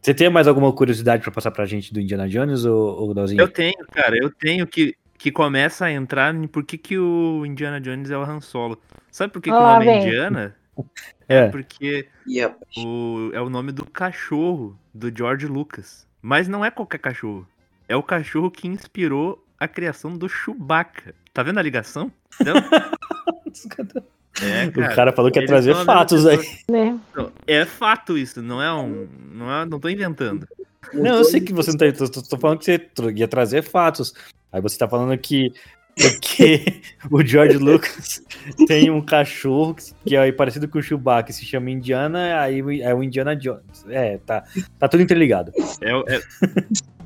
Você 0.00 0.14
tem 0.14 0.30
mais 0.30 0.46
alguma 0.46 0.72
curiosidade 0.72 1.22
pra 1.22 1.32
passar 1.32 1.50
pra 1.50 1.66
gente 1.66 1.92
do 1.92 2.00
Indiana 2.00 2.28
Jones 2.28 2.64
ou, 2.64 3.00
ou 3.00 3.12
Dalzinho? 3.14 3.40
Eu 3.40 3.48
tenho, 3.48 3.74
cara, 3.92 4.16
eu 4.16 4.30
tenho 4.30 4.66
que, 4.66 4.94
que 5.18 5.30
começa 5.32 5.84
a 5.86 5.92
entrar 5.92 6.32
em 6.34 6.46
por 6.46 6.64
que, 6.64 6.78
que 6.78 6.96
o 6.96 7.44
Indiana 7.44 7.80
Jones 7.80 8.10
é 8.10 8.16
o 8.16 8.22
Han 8.22 8.40
Solo. 8.40 8.78
Sabe 9.10 9.32
por 9.32 9.42
que, 9.42 9.50
que 9.50 9.56
o 9.56 9.58
Ah, 9.58 9.74
nome 9.74 9.86
é. 9.88 9.96
Indiana? 9.98 10.54
É. 11.28 11.48
Porque 11.48 12.06
E 12.26 12.40
rapaz, 12.40 12.62
o, 12.78 13.30
é 13.34 13.40
o 13.40 13.50
nome 13.50 13.70
do 13.72 13.84
cachorro 13.84 14.78
do 14.98 15.16
George 15.16 15.46
Lucas. 15.46 16.06
Mas 16.20 16.48
não 16.48 16.64
é 16.64 16.70
qualquer 16.70 16.98
cachorro. 16.98 17.46
É 17.88 17.96
o 17.96 18.02
cachorro 18.02 18.50
que 18.50 18.68
inspirou 18.68 19.42
a 19.58 19.66
criação 19.66 20.16
do 20.16 20.28
Chewbacca. 20.28 21.14
Tá 21.32 21.42
vendo 21.42 21.58
a 21.58 21.62
ligação? 21.62 22.12
Entendeu? 22.40 22.56
É, 24.40 24.66
o 24.66 24.94
cara 24.94 25.12
falou 25.12 25.32
que 25.32 25.40
ia 25.40 25.46
trazer 25.46 25.74
fatos 25.84 26.24
aí. 26.24 26.38
Né? 26.70 26.96
É 27.44 27.64
fato 27.64 28.16
isso, 28.16 28.40
não 28.40 28.62
é 28.62 28.72
um. 28.72 29.08
Não, 29.32 29.52
é, 29.52 29.66
não 29.66 29.80
tô 29.80 29.88
inventando. 29.88 30.46
Não, 30.92 31.16
eu 31.16 31.24
sei 31.24 31.40
que 31.40 31.52
você 31.52 31.72
não 31.72 31.78
tá. 31.78 31.92
Tô, 31.92 32.22
tô- 32.22 32.38
falando 32.38 32.58
que 32.60 32.64
você 32.64 32.88
ia 33.16 33.26
trazer 33.26 33.62
fatos. 33.62 34.14
Aí 34.52 34.60
você 34.60 34.78
tá 34.78 34.86
falando 34.88 35.16
que. 35.18 35.52
Porque 36.00 36.80
o 37.10 37.22
George 37.24 37.58
Lucas 37.58 38.22
tem 38.66 38.90
um 38.90 39.00
cachorro 39.00 39.74
que- 39.74 40.16
é 40.16 40.30
parecido 40.32 40.68
com 40.68 40.78
o 40.78 40.82
Chewbacca, 40.82 41.24
que 41.24 41.32
se 41.32 41.44
chama 41.44 41.70
Indiana, 41.70 42.40
aí 42.40 42.60
é 42.82 42.94
o 42.94 43.02
Indiana 43.02 43.34
Jones. 43.36 43.84
É, 43.88 44.18
tá, 44.24 44.44
tá 44.78 44.88
tudo 44.88 45.02
interligado. 45.02 45.52
É, 45.80 46.16
é- 46.16 46.22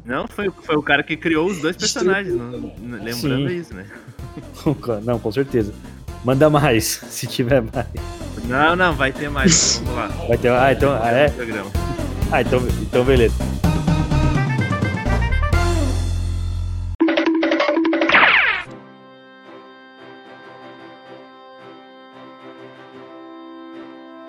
Não, 0.05 0.26
foi, 0.28 0.50
foi 0.62 0.76
o 0.76 0.83
cara 0.83 1.02
que 1.02 1.16
criou 1.16 1.46
os 1.48 1.61
dois 1.61 1.76
personagens. 1.76 2.35
não- 2.35 2.72
lembrando 2.81 3.48
Sim. 3.48 3.57
isso, 3.57 3.74
né? 3.74 3.87
Não, 5.05 5.18
com 5.18 5.33
certeza. 5.33 5.72
Manda 6.24 6.48
mais, 6.50 6.85
se 7.09 7.26
tiver 7.26 7.62
mais. 7.62 7.87
Não, 8.44 8.74
não, 8.76 8.92
vai 8.94 9.12
ter 9.12 9.28
mais. 9.31 9.81
Vamos 9.85 9.94
lá. 9.94 10.07
Vai 10.28 10.38
ter. 10.38 10.50
Ah, 10.50 10.72
então. 10.72 10.92
Ah, 11.02 11.11
é? 11.11 11.26
Ah, 12.31 12.40
então, 12.42 12.61
então 12.83 13.05
beleza. 13.05 13.35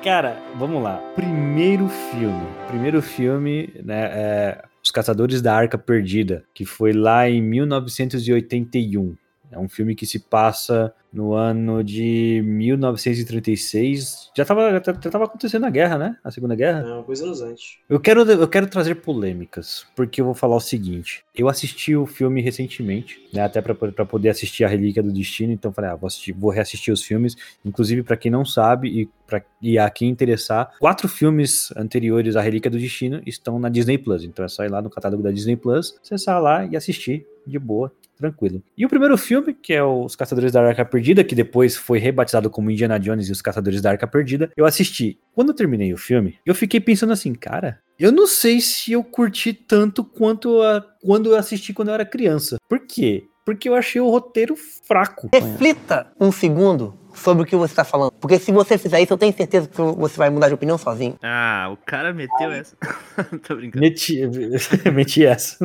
Cara, 0.03 0.37
vamos 0.57 0.83
lá. 0.83 0.97
Primeiro 1.15 1.87
filme. 1.87 2.45
Primeiro 2.67 3.01
filme, 3.01 3.69
né? 3.81 4.09
É 4.11 4.63
Os 4.83 4.91
Caçadores 4.91 5.41
da 5.41 5.55
Arca 5.55 5.77
Perdida, 5.77 6.43
que 6.53 6.65
foi 6.65 6.91
lá 6.91 7.29
em 7.29 7.41
1981. 7.41 9.15
É 9.53 9.59
um 9.59 9.69
filme 9.69 9.95
que 9.95 10.05
se 10.05 10.19
passa 10.19 10.93
no 11.13 11.33
ano 11.33 11.83
de 11.83 12.41
1936. 12.43 14.31
Já 14.35 14.41
estava 14.41 14.71
já 14.71 14.79
tava 14.79 15.25
acontecendo 15.25 15.65
a 15.65 15.69
guerra, 15.69 15.97
né? 15.97 16.17
A 16.23 16.31
Segunda 16.31 16.55
Guerra. 16.55 16.79
É, 16.79 16.93
uma 16.93 17.03
coisa 17.03 17.23
anos 17.23 17.41
antes. 17.41 17.77
Eu 17.87 17.99
quero, 17.99 18.23
eu 18.23 18.47
quero 18.47 18.67
trazer 18.67 18.95
polêmicas, 18.95 19.85
porque 19.95 20.19
eu 20.19 20.25
vou 20.25 20.33
falar 20.33 20.55
o 20.55 20.59
seguinte. 20.59 21.23
Eu 21.35 21.47
assisti 21.47 21.95
o 21.95 22.07
filme 22.07 22.41
recentemente, 22.41 23.29
né? 23.31 23.43
Até 23.43 23.61
para 23.61 24.05
poder 24.05 24.29
assistir 24.29 24.63
a 24.63 24.67
Relíquia 24.67 25.03
do 25.03 25.11
Destino, 25.11 25.53
então 25.53 25.71
falei, 25.71 25.91
ah, 25.91 25.95
vou, 25.95 26.07
assistir, 26.07 26.33
vou 26.33 26.49
reassistir 26.49 26.91
os 26.91 27.03
filmes. 27.03 27.35
Inclusive, 27.63 28.01
para 28.01 28.17
quem 28.17 28.31
não 28.31 28.43
sabe 28.43 28.87
e, 28.89 29.09
pra, 29.27 29.43
e 29.61 29.77
a 29.77 29.89
quem 29.89 30.09
interessar, 30.09 30.73
quatro 30.79 31.07
filmes 31.07 31.71
anteriores 31.77 32.35
à 32.35 32.41
Relíquia 32.41 32.71
do 32.71 32.79
Destino 32.79 33.21
estão 33.25 33.59
na 33.59 33.69
Disney 33.69 33.99
Plus. 33.99 34.23
Então 34.23 34.43
é 34.43 34.47
só 34.47 34.63
ir 34.63 34.69
lá 34.69 34.81
no 34.81 34.89
catálogo 34.89 35.21
da 35.21 35.31
Disney 35.31 35.55
Plus, 35.55 35.95
acessar 36.03 36.41
lá 36.41 36.65
e 36.65 36.75
assistir 36.75 37.25
de 37.45 37.59
boa, 37.59 37.91
tranquilo. 38.17 38.61
E 38.77 38.85
o 38.85 38.89
primeiro 38.89 39.17
filme, 39.17 39.53
que 39.53 39.73
é 39.73 39.83
Os 39.83 40.15
Caçadores 40.15 40.51
da 40.51 40.61
Arca 40.61 40.85
Perdida, 40.85 41.23
que 41.23 41.35
depois 41.35 41.75
foi 41.75 41.99
rebatizado 41.99 42.49
como 42.49 42.71
Indiana 42.71 42.99
Jones 42.99 43.27
e 43.27 43.31
os 43.31 43.41
Caçadores 43.41 43.81
da 43.81 43.91
Arca 43.91 44.07
Perdida, 44.07 44.51
eu 44.55 44.65
assisti. 44.65 45.19
Quando 45.33 45.49
eu 45.49 45.55
terminei 45.55 45.93
o 45.93 45.97
filme, 45.97 46.37
eu 46.45 46.55
fiquei 46.55 46.79
pensando 46.79 47.13
assim, 47.13 47.33
cara, 47.33 47.79
eu 47.99 48.11
não 48.11 48.27
sei 48.27 48.59
se 48.59 48.91
eu 48.91 49.03
curti 49.03 49.53
tanto 49.53 50.03
quanto 50.03 50.61
a, 50.61 50.81
quando 51.01 51.31
eu 51.31 51.35
assisti 51.35 51.73
quando 51.73 51.89
eu 51.89 51.93
era 51.93 52.05
criança. 52.05 52.57
Por 52.67 52.79
quê? 52.79 53.25
Porque 53.45 53.67
eu 53.67 53.75
achei 53.75 53.99
o 53.99 54.09
roteiro 54.09 54.55
fraco. 54.55 55.29
Reflita 55.33 56.11
um 56.19 56.31
segundo 56.31 56.97
sobre 57.13 57.43
o 57.43 57.45
que 57.45 57.55
você 57.55 57.73
está 57.73 57.83
falando. 57.83 58.11
Porque 58.13 58.39
se 58.39 58.51
você 58.51 58.77
fizer 58.77 59.01
isso, 59.01 59.13
eu 59.13 59.17
tenho 59.17 59.33
certeza 59.35 59.67
que 59.67 59.77
você 59.77 60.17
vai 60.17 60.29
mudar 60.29 60.47
de 60.47 60.53
opinião 60.53 60.77
sozinho. 60.77 61.17
Ah, 61.21 61.69
o 61.71 61.77
cara 61.77 62.13
meteu 62.13 62.51
essa. 62.51 62.75
Tô 63.45 63.55
brincando. 63.55 63.81
Meti, 63.85 64.21
meti 64.93 65.25
essa. 65.25 65.57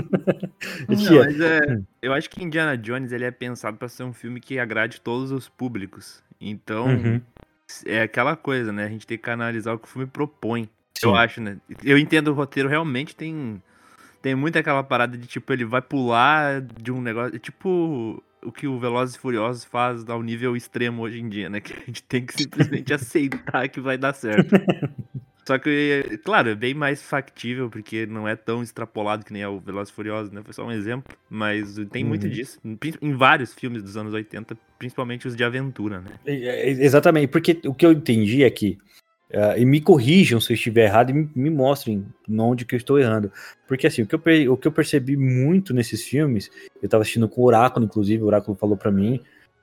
Meti 0.89 1.05
Não, 1.05 1.23
essa. 1.23 1.25
mas 1.25 1.41
é, 1.41 1.81
eu 2.03 2.13
acho 2.13 2.29
que 2.29 2.43
Indiana 2.45 2.77
Jones 2.77 3.13
ele 3.13 3.25
é 3.25 3.31
pensado 3.31 3.77
pra 3.77 3.89
ser 3.89 4.03
um 4.03 4.13
filme 4.13 4.41
que 4.41 4.59
agrade 4.59 5.01
todos 5.01 5.31
os 5.31 5.49
públicos. 5.49 6.23
Então, 6.41 6.87
Uhum. 6.87 7.21
é 7.87 8.03
aquela 8.03 8.35
coisa, 8.37 8.73
né? 8.73 8.85
A 8.85 8.89
gente 8.89 9.07
tem 9.07 9.17
que 9.19 9.31
analisar 9.31 9.73
o 9.73 9.79
que 9.79 9.87
o 9.87 9.91
filme 9.91 10.07
propõe. 10.07 10.69
Sim. 10.99 11.07
Eu 11.07 11.15
acho, 11.15 11.41
né? 11.41 11.59
Eu 11.85 11.97
entendo 11.97 12.29
o 12.29 12.35
roteiro, 12.35 12.69
realmente 12.69 13.15
tem. 13.15 13.63
Tem 14.23 14.35
muito 14.35 14.59
aquela 14.59 14.83
parada 14.83 15.17
de 15.17 15.27
tipo, 15.27 15.53
ele 15.53 15.65
vai 15.65 15.81
pular 15.83 16.61
de 16.61 16.91
um 16.91 17.01
negócio. 17.01 17.37
é 17.37 17.39
Tipo 17.39 18.23
o 18.43 18.53
que 18.53 18.67
o 18.67 18.79
Velozes 18.79 19.17
e 19.17 19.19
Furiosos 19.19 19.65
faz 19.65 20.09
ao 20.09 20.23
nível 20.23 20.57
extremo 20.57 21.03
hoje 21.03 21.21
em 21.21 21.29
dia, 21.29 21.49
né? 21.49 21.61
Que 21.63 21.73
a 21.73 21.81
gente 21.87 22.03
tem 22.05 22.25
que 22.25 22.35
simplesmente 22.35 22.93
aceitar 22.95 23.69
que 23.69 23.81
vai 23.81 23.99
dar 23.99 24.13
certo. 24.13 24.55
Só 25.47 25.57
que, 25.59 26.21
claro, 26.25 26.51
é 26.51 26.55
bem 26.55 26.75
mais 26.75 27.03
factível, 27.03 27.71
porque 27.71 28.05
não 28.05 28.29
é 28.29 28.37
tão 28.37 28.63
extrapolado 28.63 29.25
que 29.25 29.33
nem 29.33 29.41
é 29.41 29.49
o 29.49 29.59
Velozes 29.59 29.91
e 29.91 29.95
Furiosos, 29.95 30.31
né? 30.31 30.43
Foi 30.45 30.53
só 30.53 30.67
um 30.67 30.71
exemplo. 30.71 31.17
Mas 31.31 31.75
tem 31.91 32.05
muito 32.05 32.25
Uhum. 32.25 32.31
disso. 32.31 32.59
Em, 33.01 33.15
vários 33.15 33.55
filmes 33.55 33.83
dos 33.83 33.97
anos 33.97 34.13
80, 34.13 34.55
principalmente 34.79 35.27
os 35.27 35.35
de 35.35 35.43
aventura, 35.43 36.03
né? 36.03 36.11
É, 36.27 36.35
é, 36.35 36.71
Exatamente, 36.85 37.29
porque 37.29 37.59
o 37.65 37.73
que 37.73 37.87
eu 37.87 37.93
entendi 37.93 38.45
é 38.45 38.51
que, 38.51 38.77
ah, 39.33 39.59
e 39.59 39.65
me 39.65 39.81
corrijam 39.81 40.41
se 40.41 40.53
eu 40.53 40.55
estiver 40.55 40.85
errado 40.85 41.11
e 41.11 41.13
me, 41.13 41.31
me 41.35 41.51
mostrem 41.51 42.07
onde 42.29 42.65
que 42.65 42.75
eu 42.75 42.79
estou 42.79 42.99
errando. 42.99 43.31
Porque 43.67 43.87
assim, 43.87 44.03
o 44.03 44.07
que, 44.07 44.15
eu, 44.15 44.53
o 44.53 44.57
que 44.57 44.67
eu 44.69 44.73
percebi 44.73 45.17
muito 45.17 45.75
nesses 45.75 46.03
filmes, 46.05 46.51
eu 46.83 46.89
tava 46.89 47.03
assistindo 47.03 47.29
com 47.29 47.43
o 47.43 47.45
Oráculo, 47.45 47.85
inclusive, 47.85 48.23
o 48.23 48.27
Oráculo 48.27 48.57
falou 48.57 48.77
pra 48.77 48.91
mim, 48.91 49.21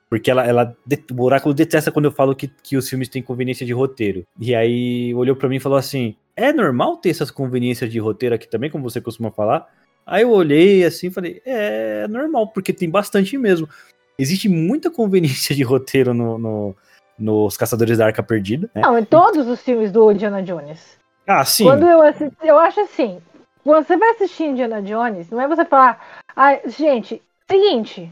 porque 0.08 0.30
ela, 0.30 0.46
ela 0.46 0.76
o 1.16 1.22
Oráculo 1.22 1.52
detesta 1.52 1.90
quando 1.90 2.04
eu 2.04 2.12
falo 2.12 2.34
que, 2.36 2.48
que 2.62 2.76
os 2.76 2.88
filmes 2.88 3.08
têm 3.08 3.22
conveniência 3.22 3.66
de 3.66 3.72
roteiro. 3.72 4.24
E 4.40 4.54
aí 4.54 5.12
olhou 5.14 5.34
pra 5.34 5.48
mim 5.48 5.56
e 5.56 5.60
falou 5.60 5.78
assim: 5.78 6.14
é 6.36 6.52
normal 6.52 6.96
ter 6.98 7.10
essas 7.10 7.30
conveniências 7.30 7.90
de 7.90 7.98
roteiro 7.98 8.34
aqui 8.34 8.48
também, 8.48 8.70
como 8.70 8.88
você 8.88 9.00
costuma 9.00 9.32
falar? 9.32 9.66
Aí 10.06 10.22
eu 10.22 10.30
olhei 10.30 10.84
assim 10.84 11.08
e 11.08 11.10
falei: 11.10 11.42
é, 11.44 12.02
é 12.04 12.08
normal, 12.08 12.46
porque 12.52 12.72
tem 12.72 12.88
bastante 12.88 13.36
mesmo. 13.36 13.68
Existe 14.16 14.48
muita 14.48 14.90
conveniência 14.90 15.54
de 15.56 15.64
roteiro 15.64 16.14
no, 16.14 16.38
no- 16.38 16.76
nos 17.18 17.56
Caçadores 17.56 17.98
da 17.98 18.06
Arca 18.06 18.22
Perdida. 18.22 18.68
Né? 18.74 18.82
Não, 18.82 18.98
em 18.98 19.04
todos 19.04 19.46
os 19.48 19.60
filmes 19.62 19.90
do 19.92 20.10
Indiana 20.10 20.42
Jones. 20.42 20.98
Ah, 21.26 21.44
sim. 21.44 21.64
Quando 21.64 21.86
eu 21.86 22.02
assisti, 22.02 22.36
eu 22.44 22.58
acho 22.58 22.80
assim, 22.80 23.20
você 23.64 23.96
vai 23.96 24.10
assistir 24.10 24.44
Indiana 24.44 24.80
Jones, 24.82 25.30
não 25.30 25.40
é 25.40 25.48
você 25.48 25.64
falar, 25.64 26.00
ah, 26.36 26.56
gente, 26.66 27.20
seguinte, 27.50 28.10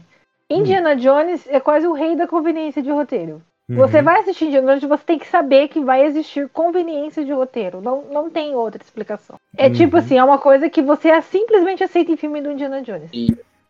Indiana 0.49 0.95
Jones 0.95 1.47
é 1.47 1.59
quase 1.59 1.87
o 1.87 1.93
rei 1.93 2.15
da 2.15 2.27
conveniência 2.27 2.81
de 2.83 2.91
roteiro. 2.91 3.41
Você 3.67 3.97
Uhum. 3.97 4.03
vai 4.03 4.19
assistir 4.19 4.45
Indiana 4.45 4.77
Jones, 4.77 4.83
você 4.89 5.03
tem 5.03 5.17
que 5.17 5.27
saber 5.27 5.69
que 5.69 5.79
vai 5.79 6.05
existir 6.05 6.47
conveniência 6.49 7.25
de 7.25 7.31
roteiro. 7.31 7.81
Não, 7.81 8.03
não 8.11 8.29
tem 8.29 8.53
outra 8.53 8.79
explicação. 8.83 9.37
É 9.57 9.65
Uhum. 9.67 9.73
tipo 9.73 9.97
assim, 9.97 10.17
é 10.19 10.23
uma 10.23 10.37
coisa 10.37 10.69
que 10.69 10.83
você 10.83 11.19
simplesmente 11.23 11.83
aceita 11.83 12.11
em 12.11 12.15
filme 12.17 12.41
do 12.41 12.51
Indiana 12.51 12.83
Jones. 12.83 13.09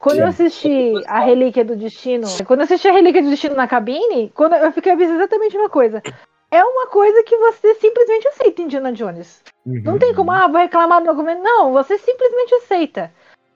Quando 0.06 0.20
eu 0.20 0.28
assisti 0.28 0.94
A 1.08 1.20
Relíquia 1.20 1.65
do 1.65 1.76
Destino, 1.76 2.28
quando 2.46 2.60
eu 2.60 2.65
assisti 2.65 2.88
A 2.88 2.91
Relíquia 2.91 3.24
do 3.24 3.30
Destino 3.32 3.56
na 3.56 3.68
cabine, 3.68 4.32
quando 4.36 4.54
eu 4.54 4.72
fiquei 4.72 4.96
pensando 4.96 5.15
exatamente 5.15 5.58
uma 5.58 5.68
coisa. 5.68 6.00
É 6.52 6.63
uma 6.63 6.86
coisa 6.86 7.24
que 7.24 7.36
você 7.36 7.74
simplesmente 7.74 8.28
aceita 8.28 8.62
em 8.62 8.65
Indiana 8.65 8.94
Jones. 8.94 9.41
Não 9.65 9.94
Uhum. 9.94 10.00
tem 10.00 10.13
como, 10.13 10.32
ah, 10.32 10.48
vou 10.48 10.62
reclamar 10.62 11.02
do 11.02 11.08
documento. 11.08 11.41
Não, 11.41 11.74
você 11.74 11.98
simplesmente 11.98 12.54
aceita. 12.54 13.12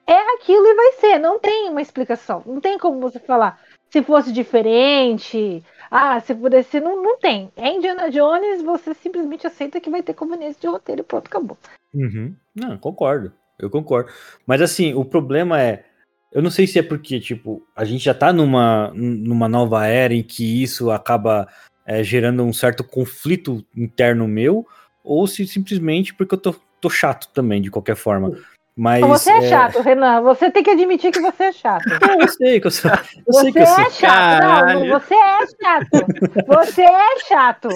É 0.07 0.17
aquilo 0.37 0.65
e 0.65 0.73
vai 0.73 0.91
ser. 0.93 1.19
Não 1.19 1.37
tem 1.37 1.69
uma 1.69 1.83
explicação. 1.83 2.41
Não 2.47 2.59
tem 2.59 2.79
como 2.79 2.99
você 2.99 3.19
falar 3.19 3.59
se 3.91 4.01
fosse 4.01 4.33
diferente. 4.33 5.63
Ah, 5.91 6.19
se 6.19 6.33
pudesse. 6.33 6.79
Não, 6.81 6.99
não 7.01 7.19
tem. 7.19 7.51
É 7.55 7.69
Indiana 7.69 8.09
Jones, 8.09 8.63
você 8.63 8.95
simplesmente 8.95 9.45
aceita 9.45 9.79
que 9.79 9.89
vai 9.91 10.01
ter 10.01 10.15
conveniência 10.15 10.59
de 10.59 10.67
roteiro 10.67 11.01
e 11.01 11.03
pronto, 11.03 11.27
acabou. 11.27 11.57
Uhum. 11.93 12.33
Não, 12.55 12.75
concordo. 12.75 13.31
Eu 13.59 13.69
concordo. 13.69 14.11
Mas 14.47 14.63
assim, 14.63 14.95
o 14.95 15.05
problema 15.05 15.61
é. 15.61 15.83
Eu 16.31 16.41
não 16.41 16.51
sei 16.51 16.67
se 16.67 16.77
é 16.77 16.83
porque, 16.83 17.19
tipo, 17.19 17.65
a 17.75 17.83
gente 17.83 18.03
já 18.03 18.13
tá 18.13 18.31
numa, 18.31 18.91
numa 18.93 19.47
nova 19.47 19.85
era 19.87 20.13
em 20.13 20.21
que 20.21 20.61
isso 20.61 20.91
acaba 20.91 21.47
é, 21.85 22.03
gerando 22.03 22.43
um 22.43 22.53
certo 22.53 22.83
conflito 22.83 23.65
interno 23.75 24.27
meu, 24.27 24.67
ou 25.03 25.25
se 25.25 25.47
simplesmente 25.47 26.13
porque 26.13 26.35
eu 26.35 26.39
tô, 26.39 26.55
tô 26.79 26.89
chato 26.89 27.29
também, 27.33 27.61
de 27.61 27.71
qualquer 27.71 27.95
forma. 27.95 28.37
Mas. 28.81 29.01
você 29.05 29.29
é, 29.31 29.41
chato, 29.49 29.81
Renan. 29.81 30.21
Você 30.21 30.49
tem 30.49 30.63
que 30.63 30.69
admitir 30.69 31.11
que 31.11 31.19
você 31.19 31.43
é 31.43 31.51
chato. 31.51 31.83
Eu 32.19 32.27
sei 32.29 32.59
que 32.61 32.67
eu 32.67 32.71
sou. 32.71 32.89
Eu 32.89 32.97
Você 33.27 33.41
sei 33.41 33.51
que 33.51 33.59
eu 33.59 33.63
é 33.63 33.67
sou. 33.67 33.91
chato. 33.91 34.43
Não, 34.73 34.87
você 34.99 35.13
é 35.15 35.37
chato. 35.61 36.45
Você 36.47 36.81
é 36.81 37.19
chato. 37.27 37.69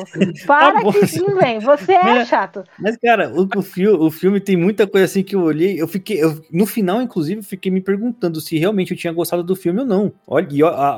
Para 0.48 0.72
Tá 0.74 0.80
que 0.92 1.20
não 1.20 1.36
vem. 1.38 1.60
Você 1.60 1.92
é 1.94 2.18
É. 2.20 2.26
chato. 2.26 2.64
Mas, 2.80 2.96
cara, 2.98 3.30
o, 3.30 3.48
o, 3.58 3.62
fi- 3.62 3.88
o 3.88 4.10
filme 4.10 4.40
tem 4.40 4.56
muita 4.56 4.88
coisa 4.88 5.06
assim 5.06 5.24
que 5.24 5.36
eu 5.36 5.42
olhei. 5.42 5.80
Eu 5.82 5.88
fiquei. 5.88 6.24
eu- 6.24 6.42
no 6.52 6.66
final, 6.66 7.02
inclusive, 7.02 7.40
eu 7.42 7.44
fiquei 7.44 7.72
me 7.72 7.82
perguntando 7.82 8.40
se 8.40 8.58
realmente 8.58 8.92
eu 8.92 8.98
tinha 8.98 9.12
gostado 9.12 9.44
do 9.44 9.56
filme 9.56 9.82
ou 9.82 9.86
não. 9.86 10.14
Olha, 10.26 10.48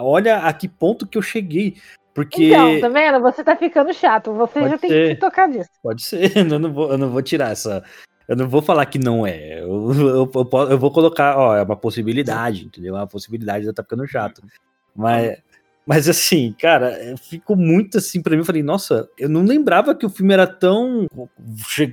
olha 0.04 0.38
a 0.38 0.54
que 0.54 0.68
ponto 0.68 1.08
que 1.08 1.18
eu 1.18 1.22
cheguei. 1.24 1.76
Porque. 2.13 2.46
Então, 2.46 2.80
tá 2.80 2.89
vendo? 2.89 3.20
Você 3.22 3.44
tá 3.44 3.56
ficando 3.56 3.94
chato. 3.94 4.34
Você 4.34 4.60
Pode 4.60 4.72
já 4.72 4.78
tem 4.78 4.89
ser. 4.89 5.08
que 5.10 5.13
se 5.15 5.20
tocar 5.20 5.50
disso. 5.50 5.70
Pode 5.82 6.04
ser, 6.04 6.32
eu 6.38 6.60
não 6.60 6.72
vou, 6.72 6.91
eu 6.91 6.98
não 6.98 7.10
vou 7.10 7.22
tirar 7.22 7.52
essa. 7.52 7.84
Eu 8.28 8.36
não 8.36 8.50
vou 8.50 8.62
falar 8.62 8.86
que 8.88 8.98
não 8.98 9.26
é. 9.26 9.62
Eu, 9.62 9.92
eu, 9.94 10.32
eu 10.34 10.70
eu 10.72 10.80
vou 10.80 10.92
colocar, 10.92 11.38
ó, 11.38 11.56
é 11.56 11.62
uma 11.62 11.76
possibilidade, 11.76 12.66
entendeu? 12.66 12.96
É 12.96 13.00
uma 13.00 13.08
possibilidade 13.08 13.62
de 13.62 13.68
eu 13.68 13.72
estar 13.72 13.84
ficando 13.84 14.08
chato. 14.08 14.42
Mas, 14.96 15.38
mas 15.86 16.10
assim, 16.10 16.56
cara, 16.60 17.16
ficou 17.18 17.56
muito 17.56 18.00
assim 18.00 18.20
pra 18.20 18.32
mim. 18.32 18.40
Eu 18.40 18.46
falei, 18.46 18.64
nossa, 18.64 19.08
eu 19.20 19.30
não 19.30 19.44
lembrava 19.44 19.94
que 19.94 20.06
o 20.06 20.10
filme 20.10 20.34
era 20.34 20.48
tão. 20.48 21.08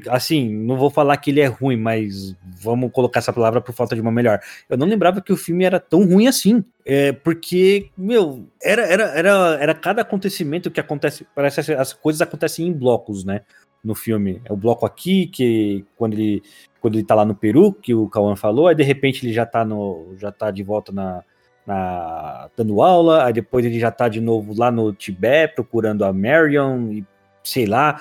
Assim, 0.08 0.48
não 0.48 0.78
vou 0.78 0.88
falar 0.88 1.18
que 1.18 1.30
ele 1.30 1.40
é 1.40 1.46
ruim, 1.46 1.76
mas 1.76 2.34
vamos 2.62 2.90
colocar 2.90 3.18
essa 3.18 3.32
palavra 3.32 3.60
por 3.60 3.74
falta 3.74 3.94
de 3.94 4.00
uma 4.00 4.10
melhor. 4.10 4.40
Eu 4.70 4.78
não 4.78 4.86
lembrava 4.86 5.20
que 5.20 5.32
o 5.32 5.36
filme 5.36 5.64
era 5.64 5.78
tão 5.78 6.06
ruim 6.06 6.26
assim. 6.26 6.64
É, 6.84 7.12
porque, 7.12 7.90
meu, 7.96 8.48
era, 8.62 8.82
era, 8.82 9.04
era, 9.14 9.58
era 9.60 9.74
cada 9.74 10.00
acontecimento 10.00 10.70
que 10.70 10.80
acontece. 10.80 11.26
Parece 11.34 11.62
que 11.62 11.72
as 11.72 11.92
coisas 11.92 12.22
acontecem 12.22 12.66
em 12.66 12.72
blocos, 12.72 13.24
né? 13.24 13.42
No 13.82 13.94
filme. 13.94 14.40
É 14.44 14.52
o 14.52 14.56
bloco 14.56 14.86
aqui, 14.86 15.26
que 15.26 15.84
quando 15.96 16.14
ele, 16.14 16.42
quando 16.80 16.94
ele 16.94 17.04
tá 17.04 17.14
lá 17.14 17.24
no 17.24 17.34
Peru, 17.34 17.72
que 17.72 17.94
o 17.94 18.08
Cauã 18.08 18.36
falou, 18.36 18.68
aí 18.68 18.74
de 18.74 18.82
repente 18.82 19.26
ele 19.26 19.32
já 19.32 19.44
tá, 19.44 19.64
no, 19.64 20.14
já 20.16 20.30
tá 20.30 20.50
de 20.50 20.62
volta 20.62 20.92
na, 20.92 21.24
na 21.66 22.48
dando 22.56 22.82
aula, 22.82 23.24
aí 23.24 23.32
depois 23.32 23.64
ele 23.64 23.78
já 23.78 23.90
tá 23.90 24.08
de 24.08 24.20
novo 24.20 24.54
lá 24.56 24.70
no 24.70 24.92
Tibete 24.92 25.54
procurando 25.54 26.04
a 26.04 26.12
Marion 26.12 26.92
e 26.92 27.04
sei 27.42 27.66
lá. 27.66 28.00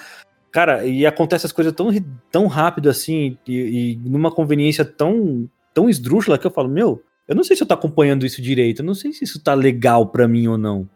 Cara, 0.51 0.85
e 0.85 1.05
acontece 1.05 1.45
as 1.45 1.51
coisas 1.51 1.73
tão, 1.73 1.89
tão 2.29 2.47
rápido 2.47 2.89
assim 2.89 3.37
e, 3.47 3.93
e 3.93 4.09
numa 4.09 4.31
conveniência 4.31 4.83
tão, 4.83 5.49
tão 5.73 5.89
esdrúxula 5.89 6.37
que 6.37 6.45
eu 6.45 6.51
falo, 6.51 6.67
meu, 6.67 7.01
eu 7.27 7.35
não 7.35 7.43
sei 7.43 7.55
se 7.55 7.63
eu 7.63 7.67
tô 7.67 7.73
acompanhando 7.73 8.25
isso 8.25 8.41
direito, 8.41 8.81
eu 8.81 8.85
não 8.85 8.93
sei 8.93 9.13
se 9.13 9.23
isso 9.23 9.41
tá 9.41 9.53
legal 9.53 10.07
pra 10.07 10.27
mim 10.27 10.47
ou 10.47 10.57
não. 10.57 10.89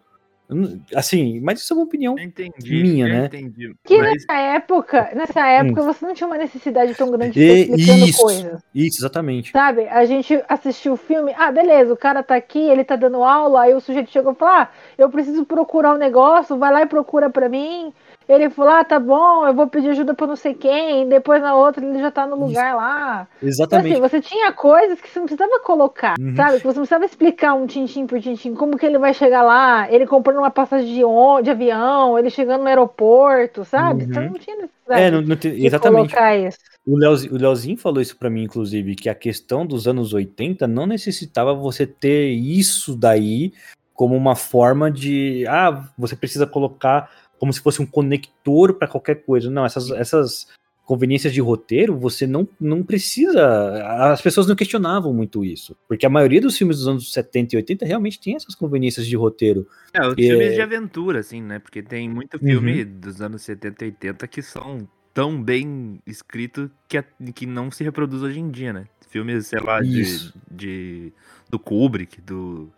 Assim, 0.96 1.40
mas 1.40 1.60
isso 1.60 1.74
é 1.74 1.76
uma 1.78 1.86
opinião. 1.86 2.18
Entendi. 2.20 2.84
Minha, 2.84 3.08
né? 3.08 3.26
entendi. 3.26 3.76
Que 3.84 3.98
Mas 3.98 4.12
nessa 4.14 4.34
época, 4.40 5.10
nessa 5.16 5.48
época 5.48 5.82
você 5.82 6.06
não 6.06 6.14
tinha 6.14 6.28
uma 6.28 6.38
necessidade 6.38 6.94
tão 6.94 7.10
grande 7.10 7.34
de 7.34 7.42
E- 7.42 7.62
explicando 7.62 8.06
isso. 8.06 8.22
coisas. 8.22 8.62
Isso, 8.74 9.00
exatamente. 9.00 9.52
Sabe? 9.52 9.88
A 9.88 10.06
gente 10.06 10.40
assistiu 10.48 10.94
o 10.94 10.98
filme, 10.98 11.34
ah, 11.38 11.52
beleza, 11.52 11.92
o 11.94 11.98
cara 11.98 12.22
tá 12.22 12.36
aqui, 12.36 12.60
ele 12.60 12.84
tá 12.84 12.96
dando 12.96 13.24
aula, 13.24 13.64
aí 13.64 13.74
o 13.74 13.80
sujeito 13.82 14.12
chegou 14.12 14.34
e 14.34 14.36
falou: 14.36 14.54
ah, 14.54 14.70
eu 14.98 15.10
preciso 15.10 15.46
procurar 15.46 15.94
um 15.94 15.98
negócio, 15.98 16.58
vai 16.58 16.72
lá 16.72 16.82
e 16.84 16.86
procura 16.88 17.30
pra 17.30 17.50
mim. 17.50 17.92
Ele 18.28 18.50
falou, 18.50 18.72
ah, 18.74 18.84
tá 18.84 19.00
bom, 19.00 19.46
eu 19.46 19.54
vou 19.54 19.68
pedir 19.68 19.90
ajuda 19.90 20.14
pra 20.14 20.26
não 20.26 20.36
sei 20.36 20.54
quem, 20.56 21.08
depois 21.08 21.42
na 21.42 21.56
outra 21.56 21.86
ele 21.86 22.00
já 22.00 22.10
tá 22.10 22.26
no 22.26 22.36
lugar 22.36 22.76
lá. 22.76 23.28
Então, 23.38 23.48
Exatamente. 23.50 23.92
assim, 23.94 24.02
você 24.02 24.20
tinha 24.22 24.52
coisas 24.52 25.00
que 25.00 25.08
você 25.10 25.20
não 25.20 25.28
precisava 25.28 25.60
colocar, 25.60 26.16
Uhum. 26.20 26.36
sabe? 26.36 26.58
Que 26.58 26.64
você 26.64 26.78
não 26.80 26.86
precisava 26.86 27.06
explicar 27.06 27.54
um 27.54 27.68
tintim 27.68 28.08
por 28.08 28.20
tintim, 28.20 28.56
como 28.56 28.78
que 28.78 28.86
ele 28.86 28.98
vai 28.98 29.14
chegar 29.14 29.44
lá, 29.44 29.92
ele 29.92 30.08
comprando 30.08 30.38
uma 30.40 30.50
passagem 30.50 30.92
de, 30.94 31.06
on- 31.06 31.42
de 31.42 31.52
avião, 31.52 32.18
ele 32.18 32.30
chegando 32.32 32.62
no 32.62 32.68
aeroporto, 32.68 33.64
sabe? 33.64 34.06
Uhum. 34.06 34.14
Você 34.14 34.20
não 34.22 34.34
tinha 34.34 34.56
necessidade 34.56 35.02
É, 35.02 35.12
não, 35.12 35.22
não 35.22 35.36
tem- 35.36 35.54
de 35.56 35.66
exatamente. 35.68 36.10
colocar 36.14 36.36
isso. 36.36 36.58
O, 36.88 36.98
Leozi- 36.98 37.30
o 37.30 37.38
Leozinho 37.38 37.78
falou 37.78 38.02
isso 38.02 38.18
pra 38.18 38.30
mim, 38.30 38.44
inclusive, 38.44 38.96
que 38.96 39.08
a 39.10 39.16
questão 39.16 39.66
dos 39.66 39.88
anos 39.88 40.14
80 40.14 40.68
não 40.68 40.86
necessitava 40.88 41.54
você 41.54 41.86
ter 41.86 42.30
isso 42.30 42.96
daí 42.96 43.54
como 43.94 44.14
uma 44.16 44.36
forma 44.36 44.92
de. 44.92 45.46
Ah, 45.48 45.84
você 45.98 46.16
precisa 46.18 46.46
colocar 46.46 47.10
como 47.46 47.54
se 47.54 47.62
fosse 47.62 47.80
um 47.80 47.86
conector 47.86 48.74
pra 48.74 48.88
qualquer 48.88 49.24
coisa. 49.24 49.52
Não, 49.52 49.64
essas, 49.64 49.92
essas 49.92 50.48
conveniências 50.84 51.32
de 51.32 51.40
roteiro, 51.42 51.96
você 51.96 52.26
não, 52.26 52.48
não 52.60 52.82
precisa. 52.82 53.84
As 54.12 54.20
pessoas 54.20 54.48
não 54.48 54.56
questionavam 54.56 55.14
muito 55.14 55.46
isso. 55.46 55.76
Porque 55.88 56.08
a 56.08 56.10
maioria 56.10 56.42
dos 56.42 56.58
filmes 56.58 56.78
dos 56.78 56.88
anos 56.88 57.14
70 57.14 57.56
e 57.56 57.58
80 57.58 57.86
realmente 57.86 58.20
tem 58.20 58.36
essas 58.36 58.56
conveniências 58.56 59.06
de 59.06 59.16
roteiro. 59.16 59.68
É, 59.94 60.02
os 60.08 60.16
filmes 60.16 60.54
é- 60.54 60.56
de 60.56 60.62
aventura, 60.62 61.20
assim, 61.20 61.40
né? 61.40 61.60
Porque 61.60 61.84
tem 61.84 62.10
muito 62.10 62.34
Uhum. 62.36 62.48
filme 62.48 62.84
dos 62.84 63.22
anos 63.22 63.44
70 63.44 63.86
e 63.86 63.88
80 63.90 64.28
que 64.28 64.42
são 64.42 64.88
tão 65.14 65.40
bem 65.42 66.02
escritos 66.06 66.68
que, 66.90 66.98
a- 66.98 67.06
que 67.36 67.46
não 67.46 67.70
se 67.70 67.84
reproduz 67.84 68.24
hoje 68.24 68.40
em 68.40 68.50
dia, 68.50 68.74
né? 68.74 68.86
Filmes, 69.08 69.46
sei 69.48 69.60
lá, 69.60 69.82
de, 69.82 70.32
de- 70.52 71.14
do 71.48 71.60
Kubrick, 71.60 72.20
do 72.22 72.70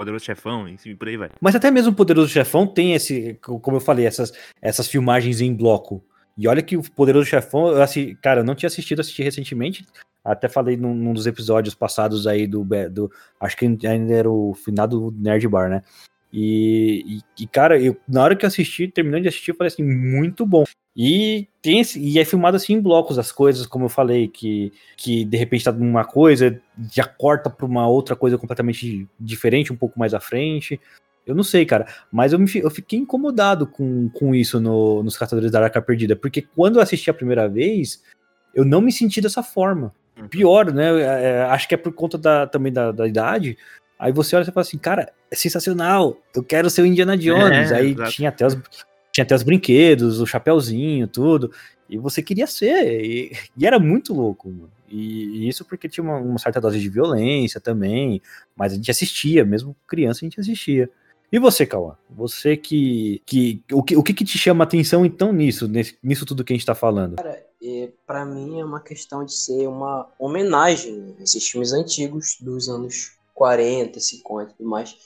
Poderoso 0.00 0.24
Chefão, 0.24 0.66
enfim, 0.66 0.96
por 0.96 1.08
aí 1.08 1.16
vai. 1.18 1.28
Mas 1.42 1.54
até 1.54 1.70
mesmo 1.70 1.92
o 1.92 1.94
Poderoso 1.94 2.30
Chefão 2.30 2.66
tem 2.66 2.94
esse, 2.94 3.38
como 3.42 3.76
eu 3.76 3.80
falei, 3.82 4.06
essas, 4.06 4.32
essas 4.62 4.88
filmagens 4.88 5.42
em 5.42 5.54
bloco. 5.54 6.02
E 6.38 6.48
olha 6.48 6.62
que 6.62 6.74
o 6.74 6.82
Poderoso 6.82 7.28
Chefão, 7.28 7.68
eu 7.68 7.82
assi- 7.82 8.16
cara, 8.22 8.40
eu 8.40 8.44
não 8.44 8.54
tinha 8.54 8.68
assistido, 8.68 9.00
assisti 9.00 9.22
recentemente. 9.22 9.84
Até 10.24 10.48
falei 10.48 10.74
num, 10.74 10.94
num 10.94 11.12
dos 11.12 11.26
episódios 11.26 11.74
passados 11.74 12.26
aí 12.26 12.46
do, 12.46 12.66
do. 12.90 13.12
Acho 13.38 13.54
que 13.58 13.66
ainda 13.66 14.14
era 14.14 14.30
o 14.30 14.54
finado 14.54 15.14
Nerd 15.18 15.46
Bar, 15.48 15.68
né? 15.68 15.82
E, 16.32 17.04
e, 17.38 17.42
e, 17.42 17.46
cara, 17.46 17.78
eu, 17.78 17.94
na 18.08 18.22
hora 18.22 18.34
que 18.34 18.46
eu 18.46 18.48
assisti, 18.48 18.88
terminando 18.88 19.22
de 19.22 19.28
assistir, 19.28 19.50
eu 19.50 19.56
falei 19.56 19.70
assim, 19.70 19.82
muito 19.84 20.46
bom. 20.46 20.64
E 20.96 21.48
tem 21.62 21.80
esse- 21.80 22.00
e 22.00 22.18
é 22.18 22.24
filmado 22.24 22.56
assim 22.56 22.74
em 22.74 22.80
blocos 22.80 23.18
as 23.18 23.30
coisas, 23.30 23.66
como 23.66 23.84
eu 23.84 23.88
falei, 23.88 24.26
que, 24.28 24.72
que 24.96 25.24
de 25.24 25.36
repente 25.36 25.64
tá 25.64 25.72
numa 25.72 26.04
coisa, 26.04 26.60
já 26.92 27.04
corta 27.04 27.48
pra 27.48 27.64
uma 27.66 27.86
outra 27.88 28.16
coisa 28.16 28.36
completamente 28.36 29.06
diferente, 29.18 29.72
um 29.72 29.76
pouco 29.76 29.98
mais 29.98 30.12
à 30.14 30.20
frente. 30.20 30.80
Eu 31.26 31.34
não 31.34 31.44
sei, 31.44 31.64
cara, 31.64 31.86
mas 32.10 32.32
eu, 32.32 32.38
me, 32.38 32.50
eu 32.56 32.70
fiquei 32.70 32.98
incomodado 32.98 33.66
com, 33.66 34.08
com 34.10 34.34
isso 34.34 34.58
no- 34.60 35.02
nos 35.02 35.16
Caçadores 35.16 35.50
da 35.52 35.62
Arca 35.62 35.80
Perdida, 35.80 36.16
porque 36.16 36.42
quando 36.42 36.76
eu 36.76 36.82
assisti 36.82 37.08
a 37.08 37.14
primeira 37.14 37.48
vez, 37.48 38.02
eu 38.54 38.64
não 38.64 38.80
me 38.80 38.90
senti 38.90 39.20
dessa 39.20 39.42
forma. 39.42 39.94
Uhum. 40.18 40.26
Pior, 40.28 40.72
né? 40.72 41.00
é, 41.00 41.04
é, 41.30 41.42
acho 41.42 41.68
que 41.68 41.74
é 41.74 41.78
por 41.78 41.92
conta 41.92 42.18
da, 42.18 42.46
também 42.48 42.72
da, 42.72 42.90
da 42.90 43.06
idade. 43.06 43.56
Aí 43.96 44.10
você 44.12 44.34
olha 44.34 44.42
e 44.42 44.46
fala 44.46 44.62
assim, 44.62 44.78
cara, 44.78 45.12
é 45.30 45.36
sensacional, 45.36 46.16
eu 46.34 46.42
quero 46.42 46.68
ser 46.68 46.82
o 46.82 46.86
Indiana 46.86 47.16
Jones. 47.16 47.70
É, 47.70 47.76
Aí 47.76 47.92
exato. 47.92 48.10
tinha 48.10 48.28
até, 48.30 48.46
os, 48.46 48.58
tinha 49.12 49.24
até 49.24 49.34
os 49.34 49.42
brinquedos, 49.42 50.20
o 50.20 50.26
chapéuzinho, 50.26 51.06
tudo. 51.06 51.52
E 51.88 51.98
você 51.98 52.22
queria 52.22 52.46
ser. 52.46 53.04
E, 53.04 53.32
e 53.56 53.66
era 53.66 53.78
muito 53.78 54.14
louco, 54.14 54.48
mano. 54.48 54.70
E, 54.88 55.44
e 55.44 55.48
isso 55.48 55.64
porque 55.64 55.88
tinha 55.88 56.04
uma, 56.04 56.16
uma 56.18 56.38
certa 56.38 56.60
dose 56.60 56.78
de 56.80 56.88
violência 56.88 57.60
também. 57.60 58.20
Mas 58.56 58.72
a 58.72 58.76
gente 58.76 58.90
assistia, 58.90 59.44
mesmo 59.44 59.74
criança 59.86 60.20
a 60.22 60.26
gente 60.26 60.40
assistia. 60.40 60.88
E 61.32 61.38
você, 61.38 61.64
Cauã? 61.64 61.96
Você 62.08 62.56
que. 62.56 63.22
que 63.24 63.62
o, 63.72 63.82
que 63.82 63.96
o 63.96 64.02
que, 64.02 64.14
que 64.14 64.24
te 64.24 64.36
chama 64.36 64.64
atenção 64.64 65.04
então 65.06 65.32
nisso, 65.32 65.68
nesse- 65.68 65.96
nisso 66.02 66.26
tudo 66.26 66.44
que 66.44 66.52
a 66.52 66.56
gente 66.56 66.66
tá 66.66 66.74
falando? 66.74 67.16
E 67.62 67.92
para 68.06 68.24
mim 68.24 68.58
é 68.60 68.64
uma 68.64 68.80
questão 68.80 69.24
de 69.24 69.32
ser 69.34 69.68
uma 69.68 70.08
homenagem 70.18 71.14
a 71.18 71.22
esses 71.22 71.46
filmes 71.46 71.72
antigos 71.72 72.36
dos 72.40 72.68
anos 72.68 73.12
40, 73.34 74.00
50 74.00 74.50
e 74.50 74.54
tudo 74.54 74.68
mais. 74.68 74.96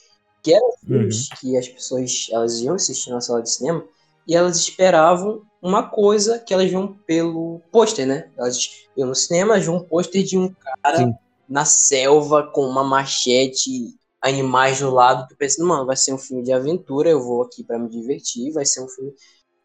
Que 0.41 0.53
eram 0.53 0.71
filmes 0.85 1.29
que 1.39 1.57
as 1.57 1.67
pessoas 1.67 2.27
elas 2.31 2.59
iam 2.61 2.75
assistir 2.75 3.09
na 3.09 3.19
sala 3.21 3.41
de 3.41 3.51
cinema 3.51 3.83
e 4.27 4.35
elas 4.35 4.57
esperavam 4.57 5.43
uma 5.61 5.83
coisa 5.83 6.39
que 6.39 6.53
elas 6.53 6.69
viam 6.69 6.93
pelo 7.07 7.61
pôster, 7.71 8.05
né? 8.05 8.29
Elas 8.37 8.85
iam 8.95 9.07
no 9.07 9.15
cinema, 9.15 9.59
viam 9.59 9.77
um 9.77 9.83
pôster 9.83 10.23
de 10.23 10.37
um 10.37 10.53
cara 10.83 10.97
Sim. 10.97 11.15
na 11.49 11.65
selva 11.65 12.43
com 12.53 12.61
uma 12.65 12.83
machete, 12.83 13.95
animais 14.21 14.79
do 14.79 14.91
lado. 14.91 15.27
Tu 15.27 15.35
pensa, 15.35 15.63
mano, 15.63 15.85
vai 15.85 15.95
ser 15.95 16.13
um 16.13 16.17
filme 16.17 16.43
de 16.43 16.51
aventura, 16.51 17.09
eu 17.09 17.21
vou 17.21 17.43
aqui 17.43 17.63
para 17.63 17.79
me 17.79 17.89
divertir, 17.89 18.51
vai 18.51 18.65
ser 18.65 18.81
um 18.81 18.87
filme 18.87 19.13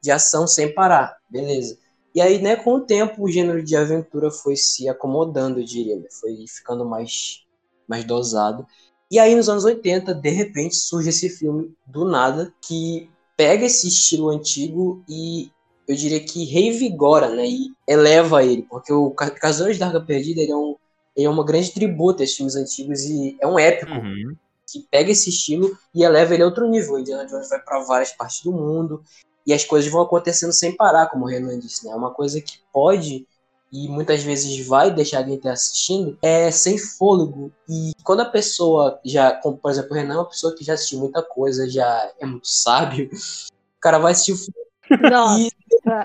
de 0.03 0.11
ação 0.11 0.47
sem 0.47 0.73
parar, 0.73 1.17
beleza. 1.29 1.79
E 2.15 2.21
aí, 2.21 2.41
né, 2.41 2.57
com 2.57 2.75
o 2.75 2.81
tempo, 2.81 3.23
o 3.23 3.31
gênero 3.31 3.63
de 3.63 3.77
aventura 3.77 4.31
foi 4.31 4.57
se 4.57 4.89
acomodando, 4.89 5.61
eu 5.61 5.65
diria, 5.65 5.97
né? 5.97 6.09
foi 6.11 6.45
ficando 6.49 6.85
mais, 6.85 7.45
mais 7.87 8.05
dosado. 8.05 8.67
E 9.11 9.19
aí, 9.19 9.35
nos 9.35 9.49
anos 9.49 9.65
80, 9.65 10.15
de 10.15 10.31
repente, 10.31 10.77
surge 10.77 11.11
esse 11.11 11.29
filme 11.29 11.73
do 11.87 12.05
nada, 12.05 12.53
que 12.63 13.09
pega 13.41 13.65
esse 13.65 13.89
estilo 13.89 14.29
antigo 14.29 15.03
e 15.09 15.51
eu 15.89 15.97
diria 15.97 16.21
que 16.21 16.45
revigora, 16.45 17.31
né, 17.31 17.47
e 17.49 17.73
eleva 17.89 18.45
ele, 18.45 18.67
porque 18.69 18.93
o 18.93 19.13
Ca- 19.13 19.31
Caçadores 19.31 19.79
da 19.79 19.87
Arca 19.87 19.99
Perdida 19.99 20.43
ele 20.43 20.53
é, 20.53 20.57
um, 20.57 20.77
ele 21.17 21.25
é 21.27 21.31
uma 21.31 21.43
grande 21.43 21.73
tributo 21.73 22.23
a 22.23 22.27
filmes 22.27 22.55
antigos 22.55 23.01
e 23.05 23.39
é 23.41 23.47
um 23.47 23.59
épico 23.59 23.93
Uhum. 23.93 24.37
que 24.71 24.87
pega 24.91 25.11
esse 25.11 25.31
estilo 25.31 25.75
e 25.95 26.05
eleva 26.05 26.35
ele 26.35 26.43
a 26.43 26.47
outro 26.47 26.69
nível. 26.69 26.99
Indiana 26.99 27.25
Jones 27.25 27.49
vai 27.49 27.63
para 27.63 27.83
várias 27.83 28.13
partes 28.13 28.43
do 28.43 28.53
mundo 28.53 29.03
e 29.47 29.55
as 29.55 29.65
coisas 29.65 29.91
vão 29.91 30.03
acontecendo 30.03 30.53
sem 30.53 30.77
parar, 30.77 31.07
como 31.09 31.25
o 31.25 31.27
Renan 31.27 31.59
disse, 31.59 31.87
né? 31.87 31.93
É 31.93 31.97
uma 31.97 32.13
coisa 32.13 32.43
que 32.43 32.59
pode 32.71 33.27
e 33.73 33.89
muitas 33.89 34.23
vezes 34.23 34.67
vai 34.67 34.91
deixar 34.91 35.25
quem 35.25 35.35
está 35.35 35.53
assistindo 35.53 36.19
é 36.23 36.51
sem 36.51 36.77
fôlego. 36.77 37.53
E 37.69 37.93
quando 38.03 38.21
a 38.21 38.25
pessoa 38.25 39.01
já, 39.05 39.33
como 39.33 39.57
por 39.57 39.71
exemplo, 39.71 39.93
o 39.93 39.95
Renan 39.95 40.15
é 40.15 40.19
uma 40.19 40.29
pessoa 40.29 40.55
que 40.55 40.65
já 40.65 40.75
assistiu 40.75 40.99
muita 40.99 41.23
coisa, 41.23 41.69
já 41.69 42.11
é 42.19 42.27
muito 42.27 42.49
sábio, 42.49 43.09
o 43.13 43.81
cara 43.81 43.99
vai 43.99 44.13
assistir 44.13 44.33
o 44.33 44.37
filme 44.37 45.11
Nossa. 45.11 45.41
e 45.41 45.51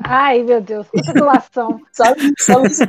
Ai, 0.04 0.44
meu 0.44 0.62
Deus, 0.62 0.88
quanta 0.88 1.14
doação. 1.14 1.82
sabe, 1.92 2.34
sabe 2.40 2.68
isso 2.68 2.84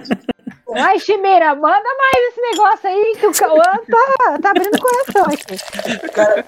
Ai, 0.74 0.98
Chimeira, 0.98 1.54
manda 1.54 1.82
mais 1.82 2.28
esse 2.28 2.40
negócio 2.40 2.88
aí 2.88 3.16
que 3.18 3.26
o 3.26 3.32
Cauã 3.32 3.62
tá, 3.62 4.38
tá 4.40 4.50
abrindo 4.50 4.74
o 4.74 4.80
coração 4.80 5.24
aqui. 5.24 6.08
cara, 6.10 6.44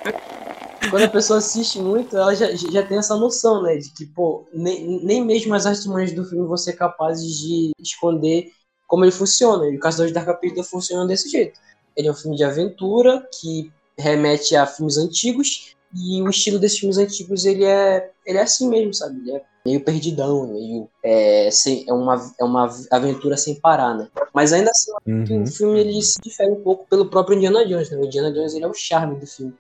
quando 0.91 1.05
a 1.05 1.09
pessoa 1.09 1.39
assiste 1.39 1.79
muito, 1.81 2.17
ela 2.17 2.35
já, 2.35 2.55
já 2.55 2.83
tem 2.83 2.99
essa 2.99 3.17
noção, 3.17 3.63
né? 3.63 3.77
De 3.77 3.91
que, 3.91 4.07
pô, 4.07 4.47
nem, 4.53 5.05
nem 5.05 5.25
mesmo 5.25 5.55
as 5.55 5.67
artimanhas 5.67 6.13
do 6.13 6.25
filme 6.25 6.47
vão 6.47 6.57
ser 6.57 6.75
capazes 6.75 7.39
de 7.39 7.73
esconder 7.81 8.53
como 8.87 9.05
ele 9.05 9.13
funciona. 9.13 9.67
E 9.69 9.77
o 9.77 9.81
Caçador 9.81 10.11
de 10.11 10.19
Arca 10.19 10.35
Perdida 10.35 10.63
funciona 10.65 11.07
desse 11.07 11.29
jeito. 11.29 11.61
Ele 11.97 12.09
é 12.09 12.11
um 12.11 12.15
filme 12.15 12.37
de 12.37 12.45
aventura 12.45 13.29
que 13.41 13.73
remete 13.99 14.55
a 14.57 14.67
filmes 14.67 14.97
antigos 14.97 15.75
e 15.95 16.23
o 16.23 16.29
estilo 16.29 16.59
desses 16.59 16.79
filmes 16.79 16.99
antigos 16.99 17.45
ele 17.45 17.65
é, 17.65 18.11
ele 18.25 18.39
é 18.39 18.43
assim 18.43 18.69
mesmo, 18.69 18.95
sabe? 18.95 19.21
Ele 19.21 19.33
é 19.33 19.43
meio 19.67 19.85
perdidão, 19.85 20.47
meio 20.47 20.89
é, 21.03 21.51
sem, 21.51 21.85
é, 21.89 21.93
uma, 21.93 22.33
é 22.39 22.45
uma 22.45 22.71
aventura 22.91 23.37
sem 23.37 23.55
parar, 23.57 23.95
né? 23.95 24.09
Mas 24.33 24.53
ainda 24.53 24.71
assim, 24.71 24.93
Uhum. 25.07 25.43
o 25.43 25.47
filme 25.47 25.81
ele 25.81 26.03
se 26.03 26.21
difere 26.23 26.51
um 26.51 26.63
pouco 26.63 26.87
pelo 26.89 27.09
próprio 27.09 27.37
Indiana 27.37 27.67
Jones, 27.67 27.91
né? 27.91 27.97
O 27.99 28.05
Indiana 28.05 28.31
Jones 28.33 28.55
ele 28.55 28.65
é 28.65 28.69
o 28.69 28.75
charme 28.75 29.19
do 29.19 29.27
filme. 29.27 29.55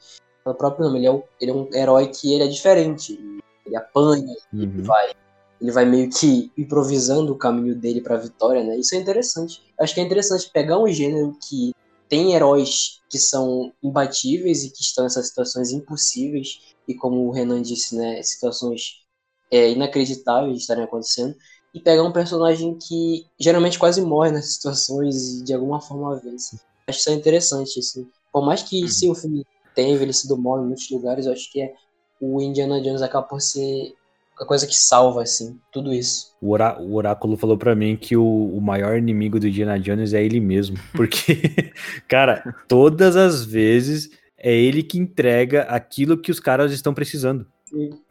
Pelo 0.48 0.56
próprio 0.56 0.86
nome, 0.86 0.98
ele 1.00 1.06
é, 1.06 1.10
o- 1.10 1.24
ele 1.38 1.50
é 1.50 1.54
um 1.54 1.68
herói 1.74 2.08
que 2.08 2.32
ele 2.32 2.44
é 2.44 2.46
diferente. 2.48 3.18
Ele 3.66 3.76
apanha, 3.76 4.34
ele 4.52 4.66
Uhum. 4.78 4.82
vai, 4.82 5.12
ele 5.60 5.70
vai 5.70 5.84
meio 5.84 6.08
que 6.08 6.50
improvisando 6.56 7.30
o 7.32 7.36
caminho 7.36 7.74
dele 7.78 8.00
pra 8.00 8.16
vitória, 8.16 8.64
né? 8.64 8.78
Isso 8.78 8.94
é 8.94 8.98
interessante. 8.98 9.60
Eu 9.78 9.84
acho 9.84 9.92
que 9.94 10.00
é 10.00 10.04
interessante 10.04 10.50
pegar 10.50 10.78
um 10.78 10.88
gênero 10.88 11.36
que 11.46 11.72
tem 12.08 12.32
heróis 12.32 13.00
que 13.10 13.18
são 13.18 13.70
imbatíveis 13.82 14.64
e 14.64 14.70
que 14.70 14.80
estão 14.80 15.04
nessas 15.04 15.28
situações 15.28 15.70
impossíveis 15.70 16.60
e 16.86 16.94
como 16.94 17.26
o 17.26 17.30
Renan 17.30 17.60
disse, 17.60 17.94
né, 17.94 18.22
situações 18.22 19.02
é, 19.50 19.70
inacreditáveis 19.70 20.54
de 20.54 20.60
estarem 20.62 20.84
acontecendo 20.84 21.34
e 21.74 21.80
pegar 21.80 22.04
um 22.04 22.12
personagem 22.12 22.78
que 22.78 23.26
geralmente 23.38 23.78
quase 23.78 24.00
morre 24.00 24.30
nessas 24.30 24.54
situações 24.54 25.40
e 25.40 25.44
de 25.44 25.52
alguma 25.52 25.78
forma 25.82 26.16
vence. 26.16 26.56
Acho 26.86 26.96
que 26.96 27.00
isso 27.02 27.10
é 27.10 27.12
interessante, 27.12 27.78
assim. 27.80 28.08
Por 28.32 28.46
mais 28.46 28.62
que 28.62 28.82
Uhum. 28.82 29.10
o 29.10 29.14
filme 29.14 29.44
tenha 29.74 29.94
envelhecido 29.94 30.36
mal 30.36 30.62
em 30.62 30.66
muitos 30.66 30.90
lugares, 30.90 31.26
eu 31.26 31.32
acho 31.32 31.50
que 31.52 31.60
é 31.60 31.72
o 32.20 32.40
Indiana 32.42 32.80
Jones 32.80 33.02
acaba 33.02 33.26
por 33.26 33.40
ser 33.40 33.94
a 34.40 34.44
coisa 34.44 34.66
que 34.66 34.76
salva, 34.76 35.22
assim, 35.22 35.58
tudo 35.72 35.92
isso. 35.92 36.32
O, 36.40 36.50
orá- 36.50 36.78
o 36.80 36.94
oráculo 36.94 37.36
falou 37.36 37.56
pra 37.58 37.74
mim 37.74 37.96
que 37.96 38.16
o, 38.16 38.24
o 38.24 38.60
maior 38.60 38.96
inimigo 38.96 39.38
do 39.40 39.48
Indiana 39.48 39.78
Jones 39.78 40.12
é 40.14 40.22
ele 40.24 40.38
mesmo. 40.40 40.76
Porque, 40.94 41.72
cara, 42.06 42.54
todas 42.68 43.16
as 43.16 43.44
vezes 43.44 44.10
é 44.36 44.54
ele 44.54 44.82
que 44.84 44.98
entrega 44.98 45.62
aquilo 45.62 46.16
que 46.18 46.30
os 46.30 46.38
caras 46.38 46.70
estão 46.72 46.94
precisando. 46.94 47.46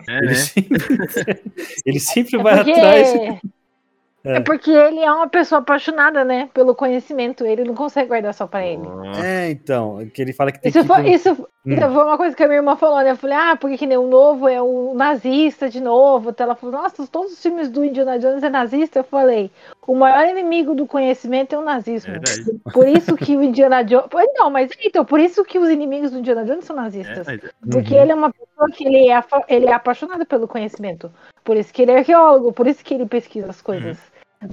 É, 0.08 0.18
Ele 0.18 0.28
né? 0.28 0.34
sempre, 0.36 0.78
ele 1.86 2.00
sempre 2.00 2.38
É 2.40 2.44
vai 2.44 2.56
porque 2.58 2.72
atrás. 2.72 3.10
É 4.24 4.40
porque 4.42 4.70
ele 4.72 5.00
é 5.00 5.12
uma 5.12 5.30
pessoa 5.30 5.60
apaixonada, 5.62 6.26
né? 6.26 6.50
Pelo 6.54 6.76
conhecimento. 6.76 7.46
Ele 7.46 7.64
não 7.64 7.74
consegue 7.76 8.10
guardar 8.10 8.34
só 8.34 8.46
pra 8.46 8.66
ele. 8.66 8.82
É, 9.24 9.50
então, 9.52 10.06
que 10.14 10.22
ele 10.22 10.34
fala 10.34 10.52
que 10.52 10.60
tem 10.62 10.70
Isso 10.70 10.82
que... 10.82 10.88
foi, 10.88 11.10
isso, 11.10 11.48
Hum. 11.66 11.72
isso 11.74 11.82
foi 11.82 12.04
uma 12.04 12.18
coisa 12.18 12.36
que 12.36 12.44
a 12.44 12.48
minha 12.48 12.58
irmã 12.60 12.76
falou, 12.76 12.98
né? 13.02 13.12
Eu 13.12 13.16
falei, 13.16 13.38
ah, 13.38 13.56
porque 13.56 13.78
que 13.78 13.86
nem 13.86 13.98
o 13.98 14.08
novo 14.08 14.48
é 14.50 14.62
o 14.62 14.94
nazista 14.96 15.70
de 15.70 15.80
novo. 15.80 16.30
Então 16.32 16.46
ela 16.46 16.56
falou, 16.56 16.82
nossa, 16.82 17.08
todos 17.08 17.34
os 17.34 17.42
filmes 17.42 17.70
do 17.70 17.86
Indiana 17.86 18.20
Jones 18.20 18.44
é 18.44 18.50
nazista. 18.50 19.00
Eu 19.00 19.04
falei, 19.04 19.50
o 19.86 19.96
maior 19.96 20.28
inimigo 20.28 20.76
do 20.76 20.86
conhecimento 20.86 21.56
é 21.56 21.58
o 21.58 21.62
nazismo. 21.64 22.12
Verdade. 22.14 22.60
Por 22.74 22.88
isso 22.88 23.16
que 23.16 23.38
o 23.38 23.44
Indiana 23.44 23.82
Jones. 23.84 24.08
Não, 24.36 24.50
mas 24.50 24.72
então, 24.84 25.06
por 25.06 25.20
isso 25.20 25.44
que 25.46 25.58
os 25.58 25.70
inimigos 25.70 26.12
do 26.12 26.20
Indiana 26.20 26.44
Jones 26.44 26.66
são 26.66 26.78
É, 26.78 26.82
nazistas. 26.82 27.26
mas- 27.28 27.42
Porque 27.72 27.94
Uhum. 27.96 28.02
ele 28.02 28.12
é 28.12 28.16
uma 28.16 28.32
pessoa 28.32 28.70
que 28.74 28.86
ele 28.86 29.10
é, 29.10 29.24
ele 29.48 29.68
é 29.68 29.74
apaixonado 29.74 30.26
pelo 30.26 30.48
conhecimento. 30.48 31.12
Por 31.48 31.56
isso 31.56 31.74
que 31.74 31.82
ele 31.82 31.92
é 31.92 32.00
arqueólogo, 32.00 32.52
por 32.52 32.68
isso 32.68 32.84
que 32.84 32.94
ele 32.94 33.06
pesquisa 33.06 33.48
as 33.50 33.62
coisas. 33.62 33.98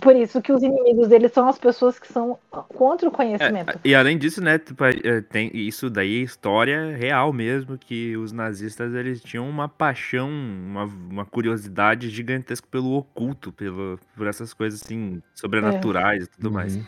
Por 0.00 0.14
isso 0.14 0.40
que 0.40 0.52
os 0.52 0.62
inimigos 0.62 1.08
dele 1.08 1.28
são 1.28 1.48
as 1.48 1.58
pessoas 1.58 1.98
que 1.98 2.06
são 2.06 2.38
contra 2.68 3.08
o 3.08 3.10
conhecimento. 3.10 3.80
E 3.84 3.96
além 3.96 4.16
disso, 4.16 4.40
né, 4.40 4.60
tipo, 4.60 4.84
é, 4.84 5.20
tem 5.20 5.50
isso 5.52 5.90
daí 5.90 6.20
é 6.20 6.22
história 6.22 6.96
real 6.96 7.32
mesmo, 7.32 7.76
que 7.76 8.16
os 8.16 8.30
nazistas 8.30 8.94
eles 8.94 9.20
tinham 9.20 9.50
uma 9.50 9.68
paixão, 9.68 10.30
uma, 10.30 10.84
uma 10.84 11.26
curiosidade 11.26 12.08
gigantesca 12.10 12.68
pelo 12.70 12.92
oculto, 12.92 13.50
pelo, 13.50 13.98
por 14.16 14.28
essas 14.28 14.54
coisas 14.54 14.80
assim, 14.80 15.20
sobrenaturais 15.34 16.26
e 16.26 16.30
tudo 16.30 16.52
mais. 16.52 16.78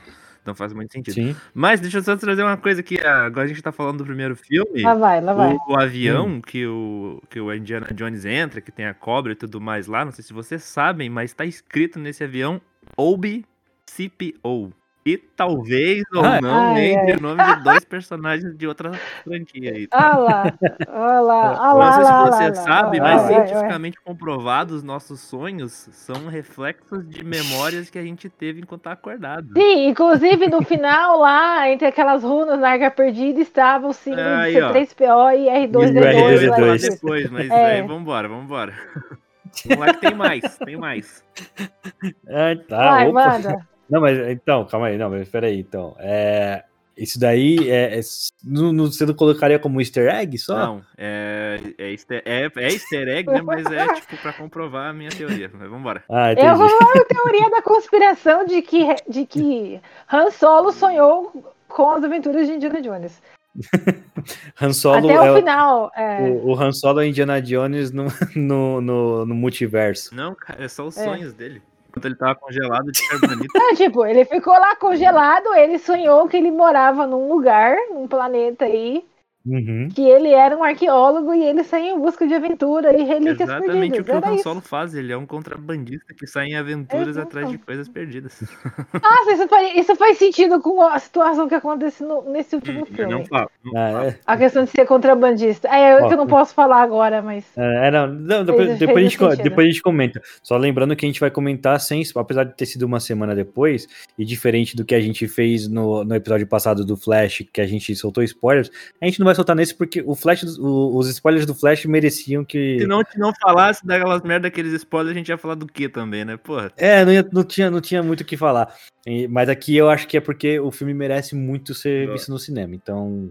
Então 0.47 0.55
faz 0.55 0.73
muito 0.73 0.93
sentido. 0.93 1.15
Sim. 1.15 1.35
Mas 1.53 1.81
deixa 1.81 1.99
eu 1.99 2.03
só 2.05 2.17
trazer 2.17 2.45
uma 2.45 2.57
coisa 2.57 2.79
aqui, 2.79 3.01
agora 3.01 3.47
a 3.47 3.49
gente 3.49 3.61
tá 3.61 3.73
falando 3.73 3.99
do 3.99 4.05
primeiro 4.05 4.37
filme. 4.37 4.81
Lá 4.81 4.95
vai, 4.95 5.21
lá 5.21 5.35
vai. 5.35 5.55
O, 5.55 5.73
o 5.73 5.77
avião 5.77 6.41
que, 6.41 6.65
o, 6.65 7.21
que 7.29 7.41
o 7.41 7.53
Indiana 7.53 7.89
Jones 7.93 8.25
entra, 8.25 8.61
que 8.61 8.71
tem 8.71 8.87
a 8.87 8.95
cobra 8.95 9.33
e 9.33 9.35
tudo 9.35 9.61
mais 9.61 9.89
lá, 9.89 10.05
não 10.05 10.13
sei 10.13 10.23
se 10.23 10.33
vocês 10.33 10.63
sabem, 10.63 11.11
mas 11.11 11.33
tá 11.33 11.45
escrito 11.45 11.99
nesse 11.99 12.23
avião 12.23 12.61
OB-CPO. 12.97 14.73
E 15.07 15.17
talvez 15.17 16.03
ou 16.13 16.25
Ah, 16.25 16.41
não 16.41 16.75
ai, 16.75 16.87
entre 16.89 17.13
ai. 17.13 17.17
o 17.17 17.23
nome 17.23 17.41
de 17.45 17.63
dois 17.63 17.85
personagens 17.85 18.57
de 18.57 18.67
outra 18.67 18.91
franquia 19.23 19.71
aí. 19.73 19.87
tá? 19.87 19.99
Ah 19.99 20.17
lá, 20.17 20.53
ah 20.89 21.21
lá, 21.21 21.57
ah 21.63 21.75
não 21.75 21.93
sei 21.93 22.05
se 22.05 22.13
você 22.13 22.49
lá, 22.49 22.55
sabe, 22.55 22.99
lá, 22.99 23.05
mas 23.05 23.23
cientificamente 23.23 24.01
comprovado, 24.05 24.75
os 24.75 24.83
nossos 24.83 25.21
sonhos 25.21 25.73
são 25.93 26.27
reflexos 26.27 27.09
de 27.09 27.23
memórias 27.25 27.89
que 27.89 28.01
a 28.01 28.03
gente 28.03 28.29
teve 28.29 28.61
enquanto 28.63 28.83
tá 28.83 28.93
acordado. 28.93 29.47
Sim, 29.57 29.87
inclusive 29.87 30.49
no 30.49 30.61
final 30.63 31.21
lá, 31.21 31.71
entre 31.71 31.87
aquelas 31.87 32.25
runas 32.25 32.59
na 32.59 32.71
Arca 32.71 32.91
Perdida, 32.91 33.41
estava 33.41 33.87
o 33.87 33.93
símbolo 33.93 34.25
de 34.25 34.33
Aí, 34.33 34.61
ó. 34.61 34.73
C3PO 34.73 35.39
e 35.39 35.69
R2D2. 35.69 35.95
E 35.95 35.99
o 36.01 36.01
lá 36.03 36.11
R2D2. 36.11 36.49
Falar 36.57 36.77
disso. 36.79 36.91
depois, 36.91 37.31
mas 37.31 37.49
É. 37.49 37.75
aí 37.75 37.83
vambora, 37.83 38.27
vambora. 38.29 38.73
Vamos 39.65 39.87
lá 39.87 39.95
que 39.95 40.01
tem 40.01 40.15
mais, 40.15 40.59
tem 40.59 40.77
mais. 40.77 41.25
Ah, 42.29 42.57
tá, 42.69 42.91
Vai, 42.91 43.09
opa. 43.09 43.29
manda. 43.31 43.76
Não, 43.89 44.01
mas 44.01 44.19
então, 44.29 44.65
calma 44.67 44.89
aí, 44.89 44.99
não, 44.99 45.11
mas 45.11 45.29
peraí, 45.29 45.61
então. 45.61 45.95
É, 45.99 46.65
isso 46.97 47.21
daí 47.21 47.71
é, 47.71 47.99
é- 47.99 48.01
não, 48.45 48.73
não- 48.73 48.87
você 48.87 49.05
não 49.07 49.15
colocaria 49.15 49.59
como 49.59 49.81
easter 49.81 50.09
egg 50.15 50.37
só? 50.39 50.57
Não, 50.57 50.83
é, 50.97 51.61
é, 51.79 51.91
easter, 51.93 52.23
é, 52.25 52.51
é 52.57 52.73
easter 52.73 53.09
egg, 53.09 53.31
né? 53.31 53.43
Mas 53.43 53.67
é 53.67 53.87
tipo 53.95 54.17
pra 54.17 54.33
comprovar 54.33 54.89
a 54.91 54.93
minha 54.93 55.11
teoria. 55.11 55.51
Mas 55.53 55.69
vambora. 55.71 56.03
Ah, 56.11 56.33
Eu 56.33 56.57
vou 56.57 56.69
falar 56.69 57.03
a 57.03 57.05
teoria 57.05 57.51
da 57.51 57.63
conspiração 57.63 58.45
de 58.47 58.63
que, 58.63 58.87
de 59.09 59.27
que 59.27 59.81
Han 60.13 60.31
Solo 60.31 60.73
sonhou 60.73 61.55
com 61.69 61.91
as 61.91 62.03
aventuras 62.03 62.47
de 62.47 62.55
Indiana 62.55 62.81
Jones. 62.81 63.23
Han 64.61 64.73
Solo 64.73 65.09
Até 65.11 65.15
é 65.15 65.31
o 65.31 65.33
o, 65.33 65.37
final. 65.37 65.93
É, 65.97 66.21
o, 66.23 66.47
o 66.49 66.61
Han 66.61 66.73
Solo 66.73 67.01
é 67.01 67.07
Indiana 67.09 67.41
Jones 67.41 67.91
no, 67.91 68.07
no, 68.35 68.81
no, 68.81 69.27
no 69.27 69.35
multiverso. 69.35 70.15
Não, 70.15 70.35
cara, 70.35 70.65
é 70.65 70.69
só 70.69 70.87
os 70.87 70.97
É. 70.97 71.05
sonhos 71.05 71.33
dele. 71.33 71.63
Ele 72.05 72.15
tava 72.15 72.35
congelado 72.35 72.93
de 72.93 73.09
carbonita. 73.09 73.59
Não, 73.59 73.75
tipo, 73.75 74.05
ele 74.05 74.25
ficou 74.25 74.53
lá 74.53 74.77
congelado, 74.77 75.55
ele 75.55 75.79
sonhou 75.79 76.29
que 76.29 76.37
ele 76.37 76.51
morava 76.51 77.07
num 77.07 77.29
lugar, 77.29 77.77
num 77.91 78.07
planeta 78.07 78.65
aí, 78.65 79.05
Uhum. 79.47 79.89
que 79.95 80.03
ele 80.03 80.31
era 80.33 80.57
um 80.57 80.65
arqueólogo 80.65 81.33
e 81.33 81.43
ele 81.45 81.63
saiu 81.63 81.97
em 81.97 82.01
busca 82.01 82.27
de 82.27 82.35
aventura 82.35 82.93
e 82.99 83.05
relíquias 83.05 83.49
Exatamente 83.49 84.01
o 84.01 84.05
perdidas. 84.05 84.05
que 84.07 84.11
o 84.11 84.15
Era 84.17 84.29
Han 84.29 84.35
isso. 84.35 84.43
Solo 84.43 84.61
faz. 84.61 84.95
Ele 84.95 85.13
é 85.13 85.17
um 85.17 85.25
contrabandista 85.27 86.13
que 86.15 86.27
sai 86.27 86.47
em 86.49 86.57
aventuras 86.57 87.09
Exato. 87.09 87.29
atrás 87.29 87.51
de 87.51 87.59
coisas 87.59 87.89
perdidas. 87.89 88.41
Nossa, 89.03 89.33
isso 89.33 89.49
faz, 89.49 89.77
isso 89.77 89.97
faz 89.97 90.19
sentido 90.19 90.61
com 90.61 90.83
a 90.83 90.99
situação 90.99 91.49
que 91.49 91.55
acontece 91.55 92.03
no- 92.03 92.23
nesse 92.31 92.57
último 92.57 92.83
Hum, 92.83 92.87
filme. 92.87 93.13
não 93.13 93.25
fala. 93.25 93.49
não 93.65 93.73
Ah, 93.77 94.05
é. 94.07 94.19
A 94.27 94.37
questão 94.37 94.65
de 94.65 94.71
ser 94.71 94.85
contrabandista. 94.87 95.69
É, 95.69 95.95
eu 95.99 96.05
Ó, 96.05 96.09
que 96.09 96.15
eu 96.15 96.19
não 96.19 96.27
posso 96.27 96.53
falar 96.55 96.83
agora, 96.83 97.23
mas. 97.23 97.45
É, 97.57 97.91
não, 97.91 98.07
não, 98.09 98.45
depois, 98.45 98.67
Fez- 98.67 98.79
depois, 98.81 99.07
a 99.07 99.09
gente, 99.09 99.43
depois 99.43 99.67
a 99.67 99.71
gente 99.71 99.83
comenta. 99.83 100.21
Só 100.43 100.57
lembrando 100.57 100.97
que 100.97 101.07
a 101.07 101.09
gente 101.09 101.21
vai 101.21 101.31
comentar 101.31 101.79
sem, 101.81 102.03
apesar 102.17 102.45
de 102.45 102.55
ter 102.57 102.67
sido 102.67 102.83
uma 102.83 102.99
semana 103.01 103.35
depois, 103.35 103.87
e 104.19 104.25
diferente 104.25 104.75
do 104.77 104.85
que 104.85 104.95
a 104.95 105.01
gente 105.01 105.29
fez 105.29 105.69
no, 105.69 106.03
no 106.05 106.15
episódio 106.17 106.47
passado 106.49 106.85
do 106.85 106.97
Flash, 106.97 107.45
que 107.53 107.61
a 107.61 107.67
gente 107.67 107.95
soltou 107.95 108.25
spoilers, 108.25 108.71
a 109.01 109.05
gente 109.07 109.19
não 109.21 109.25
vai 109.27 109.36
soltar 109.37 109.55
nesse 109.55 109.75
porque 109.75 110.03
o 110.05 110.15
Flash, 110.15 110.43
o- 110.59 110.97
os 110.97 111.09
spoilers 111.09 111.47
do 111.47 111.55
Flash 111.55 111.85
mereciam 111.85 112.45
que. 112.45 112.79
Se 112.81 112.87
não, 112.87 113.03
se 113.09 113.19
não 113.19 113.33
falasse 113.41 113.87
daquelas 113.87 114.23
merda, 114.23 114.49
aqueles 114.49 114.73
spoilers, 114.73 115.15
a 115.15 115.19
gente 115.19 115.29
ia 115.29 115.39
falar 115.39 115.55
do 115.55 115.67
que 115.67 115.89
também, 115.89 116.25
né? 116.25 116.37
Porra. 116.37 116.73
É, 116.77 117.05
não, 117.05 117.13
ia- 117.13 117.29
não 117.33 117.45
tinha, 117.45 117.71
não 117.71 117.81
tinha 117.81 118.03
muito 118.03 118.23
o 118.23 118.25
que 118.25 118.37
falar. 118.37 118.75
E- 119.07 119.29
mas 119.29 119.49
aqui 119.49 119.77
eu 119.77 119.89
acho 119.89 120.09
que 120.09 120.17
é 120.17 120.21
porque 120.21 120.59
o 120.59 120.73
filme 120.73 120.93
merece 120.93 121.37
muito 121.37 121.73
ser 121.75 122.11
visto 122.11 122.29
no 122.29 122.39
cinema. 122.41 122.75
Então 122.75 123.31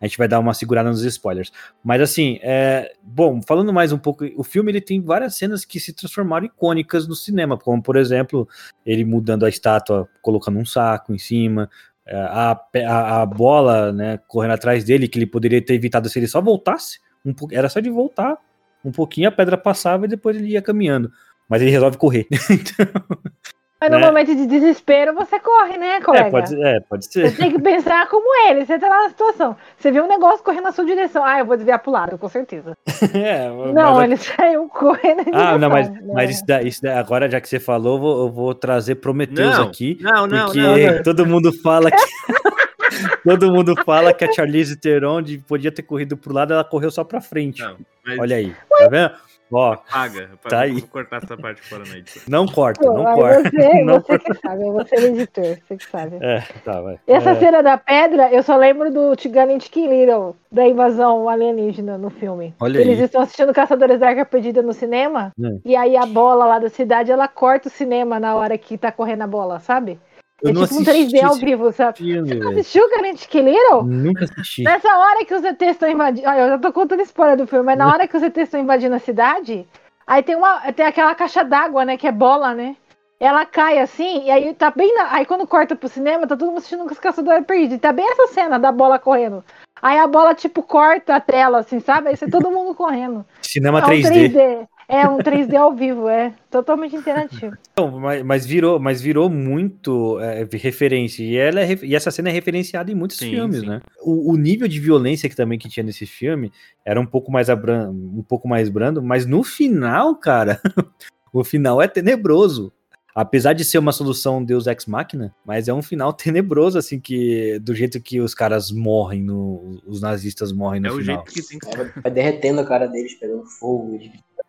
a 0.00 0.04
gente 0.06 0.16
vai 0.18 0.26
dar 0.26 0.38
uma 0.40 0.54
segurada 0.54 0.88
nos 0.88 1.02
spoilers. 1.04 1.52
Mas 1.84 2.00
assim, 2.00 2.38
é, 2.42 2.92
bom, 3.02 3.40
falando 3.46 3.72
mais 3.72 3.92
um 3.92 3.98
pouco, 3.98 4.24
o 4.36 4.42
filme 4.42 4.72
ele 4.72 4.80
tem 4.80 5.00
várias 5.02 5.36
cenas 5.36 5.64
que 5.64 5.78
se 5.78 5.92
transformaram 5.92 6.46
icônicas 6.46 7.06
no 7.06 7.14
cinema, 7.14 7.58
como 7.58 7.82
por 7.82 7.96
exemplo, 7.96 8.48
ele 8.86 9.04
mudando 9.04 9.44
a 9.44 9.48
estátua, 9.48 10.08
colocando 10.22 10.58
um 10.58 10.64
saco 10.64 11.12
em 11.12 11.18
cima. 11.18 11.68
É, 12.06 12.16
A, 12.16 12.60
a, 12.86 13.22
a 13.22 13.26
bola, 13.26 13.92
né, 13.92 14.18
correndo 14.28 14.52
atrás 14.52 14.84
dele, 14.84 15.08
que 15.08 15.18
ele 15.18 15.26
poderia 15.26 15.64
ter 15.64 15.74
evitado 15.74 16.08
se 16.08 16.18
ele 16.18 16.28
só 16.28 16.40
voltasse. 16.40 17.00
Um, 17.24 17.34
era 17.50 17.68
só 17.68 17.80
de 17.80 17.90
voltar 17.90 18.38
um 18.84 18.92
pouquinho, 18.92 19.28
a 19.28 19.32
pedra 19.32 19.58
passava 19.58 20.04
e 20.04 20.08
depois 20.08 20.36
ele 20.36 20.50
ia 20.50 20.62
caminhando. 20.62 21.10
Mas 21.48 21.60
ele 21.60 21.70
resolve 21.70 21.96
correr. 21.96 22.26
Mas 23.78 23.90
no 23.90 23.98
Né? 23.98 24.06
momento 24.06 24.34
de 24.34 24.46
desespero, 24.46 25.12
você 25.14 25.38
corre, 25.38 25.76
né, 25.76 26.00
colega? 26.00 26.28
É, 26.28 26.30
pode, 26.30 26.48
ser- 26.48 26.60
é, 26.64 26.80
pode 26.80 27.04
Você 27.04 27.28
ser. 27.28 27.36
tem 27.36 27.50
que 27.52 27.60
pensar 27.60 28.08
como 28.08 28.24
ele. 28.48 28.64
Você 28.64 28.78
tá 28.78 28.88
lá 28.88 29.02
na 29.02 29.08
situação. 29.10 29.54
Você 29.78 29.90
viu 29.90 30.04
um 30.04 30.08
negócio 30.08 30.42
correndo 30.42 30.62
na 30.64 30.72
sua 30.72 30.84
direção. 30.86 31.22
Ah, 31.22 31.38
eu 31.40 31.44
vou 31.44 31.56
desviar 31.56 31.78
pro 31.80 31.90
lado, 31.92 32.16
com 32.16 32.28
certeza. 32.28 32.72
É, 33.14 33.48
Não, 33.72 33.94
mas- 33.96 34.04
ele 34.04 34.16
saiu 34.16 34.66
correndo 34.68 35.22
Ah, 35.32 35.58
não, 35.58 35.68
mas, 35.68 35.88
direção, 35.90 36.14
mas 36.14 36.24
né? 36.26 36.32
isso, 36.32 36.46
daí, 36.46 36.68
isso 36.68 36.82
daí- 36.82 36.96
agora, 36.98 37.28
já 37.30 37.38
que 37.40 37.48
você 37.48 37.60
falou, 37.60 37.96
eu 37.96 38.00
vou, 38.00 38.18
eu 38.26 38.32
vou 38.32 38.54
trazer 38.54 38.94
Prometheus 38.96 39.58
Não, 39.58 39.64
aqui. 39.66 39.98
não, 40.00 40.26
não, 40.26 40.44
porque 40.46 40.58
não, 40.60 40.76
não. 40.96 41.02
todo 41.02 41.26
mundo 41.26 41.52
fala 41.62 41.90
que. 41.90 41.96
todo 43.24 43.52
mundo 43.52 43.74
fala 43.84 44.12
que 44.14 44.24
a 44.24 44.32
Charlize 44.32 44.76
Theron 44.76 45.20
de- 45.20 45.38
podia 45.38 45.70
ter 45.70 45.82
corrido 45.82 46.16
pro 46.16 46.32
lado, 46.32 46.52
ela 46.54 46.64
correu 46.64 46.90
só 46.90 47.04
pra 47.04 47.20
frente. 47.20 47.60
Não, 47.62 47.76
mas 48.06 48.18
Olha 48.18 48.36
aí, 48.36 48.54
tá 48.78 48.88
vendo? 48.88 49.10
Ó, 49.52 49.76
paga. 49.76 50.30
Tá 50.48 50.60
aí. 50.60 50.72
Vou 50.72 50.82
cortar 50.88 51.22
essa 51.22 51.36
parte 51.36 51.62
fora 51.62 51.84
na 51.88 51.98
edição. 51.98 52.22
não 52.28 52.46
corta, 52.46 52.80
Pô, 52.84 52.92
não 52.94 53.14
corta. 53.14 53.48
Você, 53.50 53.82
Não 53.84 54.00
você 54.00 54.18
que 54.18 54.34
sabe, 54.34 54.62
é 54.66 54.70
você 54.72 54.96
o 54.96 55.06
editor, 55.06 55.44
você 55.66 55.76
que 55.76 55.84
sabe. 55.90 56.16
É, 56.20 56.40
tá, 56.64 56.80
vai. 56.80 56.98
Essa 57.06 57.30
É, 57.30 57.34
cena 57.36 57.62
da 57.62 57.78
pedra, 57.78 58.30
eu 58.32 58.42
só 58.42 58.56
lembro 58.56 58.92
do 58.92 59.14
Tigani 59.14 59.60
Chicken 59.60 59.88
Little, 59.88 60.34
da 60.50 60.66
invasão 60.66 61.28
alienígena 61.28 61.96
no 61.96 62.10
filme. 62.10 62.54
Olha 62.60 62.78
Eles 62.80 62.98
aí. 62.98 63.04
estão 63.04 63.20
assistindo 63.22 63.52
Caçadores 63.54 64.00
da 64.00 64.08
Arca 64.08 64.24
Perdida 64.24 64.62
no 64.62 64.72
cinema, 64.72 65.32
Hum. 65.38 65.60
e 65.64 65.76
aí 65.76 65.96
a 65.96 66.06
bola 66.06 66.44
lá 66.44 66.58
da 66.58 66.68
cidade, 66.68 67.12
ela 67.12 67.28
corta 67.28 67.68
o 67.68 67.70
cinema 67.70 68.18
na 68.18 68.34
hora 68.34 68.58
que 68.58 68.76
tá 68.76 68.90
correndo 68.90 69.22
a 69.22 69.26
bola, 69.26 69.60
sabe? 69.60 69.98
Eu 70.42 70.50
é 70.50 70.52
não 70.52 70.62
tipo 70.62 70.74
um 70.74 70.82
assisti 70.82 71.16
3D 71.16 71.24
ao 71.24 71.34
vivo, 71.36 71.72
sabe? 71.72 71.98
filme, 71.98 72.28
Você 72.28 72.34
não 72.34 72.50
assistiu 72.50 72.88
Tigani 72.90 73.16
Chicken 73.16 73.44
Little? 73.44 73.82
Nunca 73.84 74.24
assisti. 74.24 74.62
Nessa 74.62 74.96
hora 74.96 75.24
que 75.24 75.34
os 75.34 75.42
ETs 75.42 75.70
estão 75.70 75.88
invadindo. 75.88 76.28
Olha, 76.28 76.40
eu 76.40 76.48
já 76.50 76.58
tô 76.58 76.72
contando 76.72 77.02
spoiler 77.02 77.36
do 77.36 77.46
filme, 77.46 77.64
mas 77.64 77.78
na 77.78 77.88
hora 77.92 78.06
que 78.06 78.16
os 78.16 78.22
ETs 78.22 78.42
estão 78.42 78.60
invadindo 78.60 78.94
a 78.94 78.98
cidade, 78.98 79.66
aí 80.06 80.22
tem 80.22 80.36
uma. 80.36 80.72
Tem 80.72 80.84
aquela 80.84 81.14
caixa 81.14 81.42
d'água, 81.42 81.84
né? 81.84 81.96
Que 81.96 82.06
é 82.06 82.12
bola, 82.12 82.54
né? 82.54 82.76
Ela 83.18 83.46
cai 83.46 83.78
assim, 83.78 84.24
e 84.24 84.30
aí 84.30 84.52
tá 84.52 84.70
bem 84.70 84.94
na. 84.94 85.14
Aí 85.14 85.24
quando 85.24 85.46
corta 85.46 85.74
pro 85.74 85.88
cinema, 85.88 86.26
tá 86.26 86.36
todo 86.36 86.48
mundo 86.48 86.58
assistindo 86.58 86.84
com 86.84 86.92
os 86.92 86.98
caçadores 86.98 87.46
perdidos. 87.46 87.76
E 87.76 87.80
tá 87.80 87.92
bem 87.92 88.06
essa 88.10 88.26
cena 88.34 88.58
da 88.58 88.70
bola 88.70 88.98
correndo. 88.98 89.42
Aí 89.80 89.98
a 89.98 90.06
bola, 90.06 90.34
tipo, 90.34 90.62
corta 90.62 91.16
a 91.16 91.20
tela, 91.20 91.58
assim, 91.58 91.80
sabe? 91.80 92.08
Aí 92.08 92.16
você 92.16 92.28
todo 92.28 92.50
mundo 92.50 92.74
correndo. 92.74 93.24
Cinema 93.40 93.80
é 93.80 93.84
um 93.84 93.86
3D. 93.86 94.32
3D. 94.32 94.68
É 94.88 95.08
um 95.08 95.18
3D 95.18 95.54
ao 95.56 95.74
vivo, 95.74 96.08
é. 96.08 96.32
Totalmente 96.48 96.94
interativo. 96.94 97.56
Não, 97.76 97.98
mas, 97.98 98.22
mas 98.22 98.46
virou, 98.46 98.78
mas 98.78 99.00
virou 99.00 99.28
muito 99.28 100.20
é, 100.20 100.46
referência. 100.52 101.24
E, 101.24 101.36
ela 101.36 101.60
é 101.60 101.78
e 101.82 101.94
essa 101.94 102.10
cena 102.10 102.28
é 102.28 102.32
referenciada 102.32 102.90
em 102.90 102.94
muitos 102.94 103.18
Sim, 103.18 103.30
filmes, 103.30 103.60
sim. 103.60 103.66
né? 103.66 103.80
O, 104.00 104.32
o 104.32 104.36
nível 104.36 104.68
de 104.68 104.78
violência 104.78 105.28
que 105.28 105.34
também 105.34 105.58
que 105.58 105.68
tinha 105.68 105.82
nesse 105.82 106.06
filme 106.06 106.52
era 106.84 107.00
um 107.00 107.06
pouco 107.06 107.32
mais 107.32 107.50
abran 107.50 107.90
um 107.90 108.22
pouco 108.22 108.46
mais 108.46 108.68
brando, 108.68 109.02
mas 109.02 109.26
no 109.26 109.42
final, 109.42 110.14
cara, 110.14 110.60
o 111.32 111.42
final 111.42 111.82
é 111.82 111.88
tenebroso. 111.88 112.72
Apesar 113.18 113.54
de 113.54 113.64
ser 113.64 113.78
uma 113.78 113.92
solução 113.92 114.44
Deus 114.44 114.66
Ex 114.66 114.84
Machina, 114.84 115.34
mas 115.42 115.68
é 115.68 115.72
um 115.72 115.80
final 115.80 116.12
tenebroso, 116.14 116.76
assim, 116.78 117.00
que 117.00 117.58
do 117.60 117.74
jeito 117.74 117.98
que 117.98 118.20
os 118.20 118.34
caras 118.34 118.70
morrem, 118.70 119.22
no, 119.22 119.80
os 119.86 120.02
nazistas 120.02 120.52
morrem 120.52 120.82
no 120.82 120.88
É 120.88 120.90
o 120.92 120.98
final. 120.98 121.24
jeito 121.24 121.32
que 121.32 121.48
tem 121.48 121.58
que 121.58 121.76
Vai, 121.76 121.90
vai 122.02 122.12
derretendo 122.12 122.60
a 122.60 122.66
cara 122.66 122.86
deles, 122.86 123.14
pegando 123.14 123.46
fogo. 123.46 123.98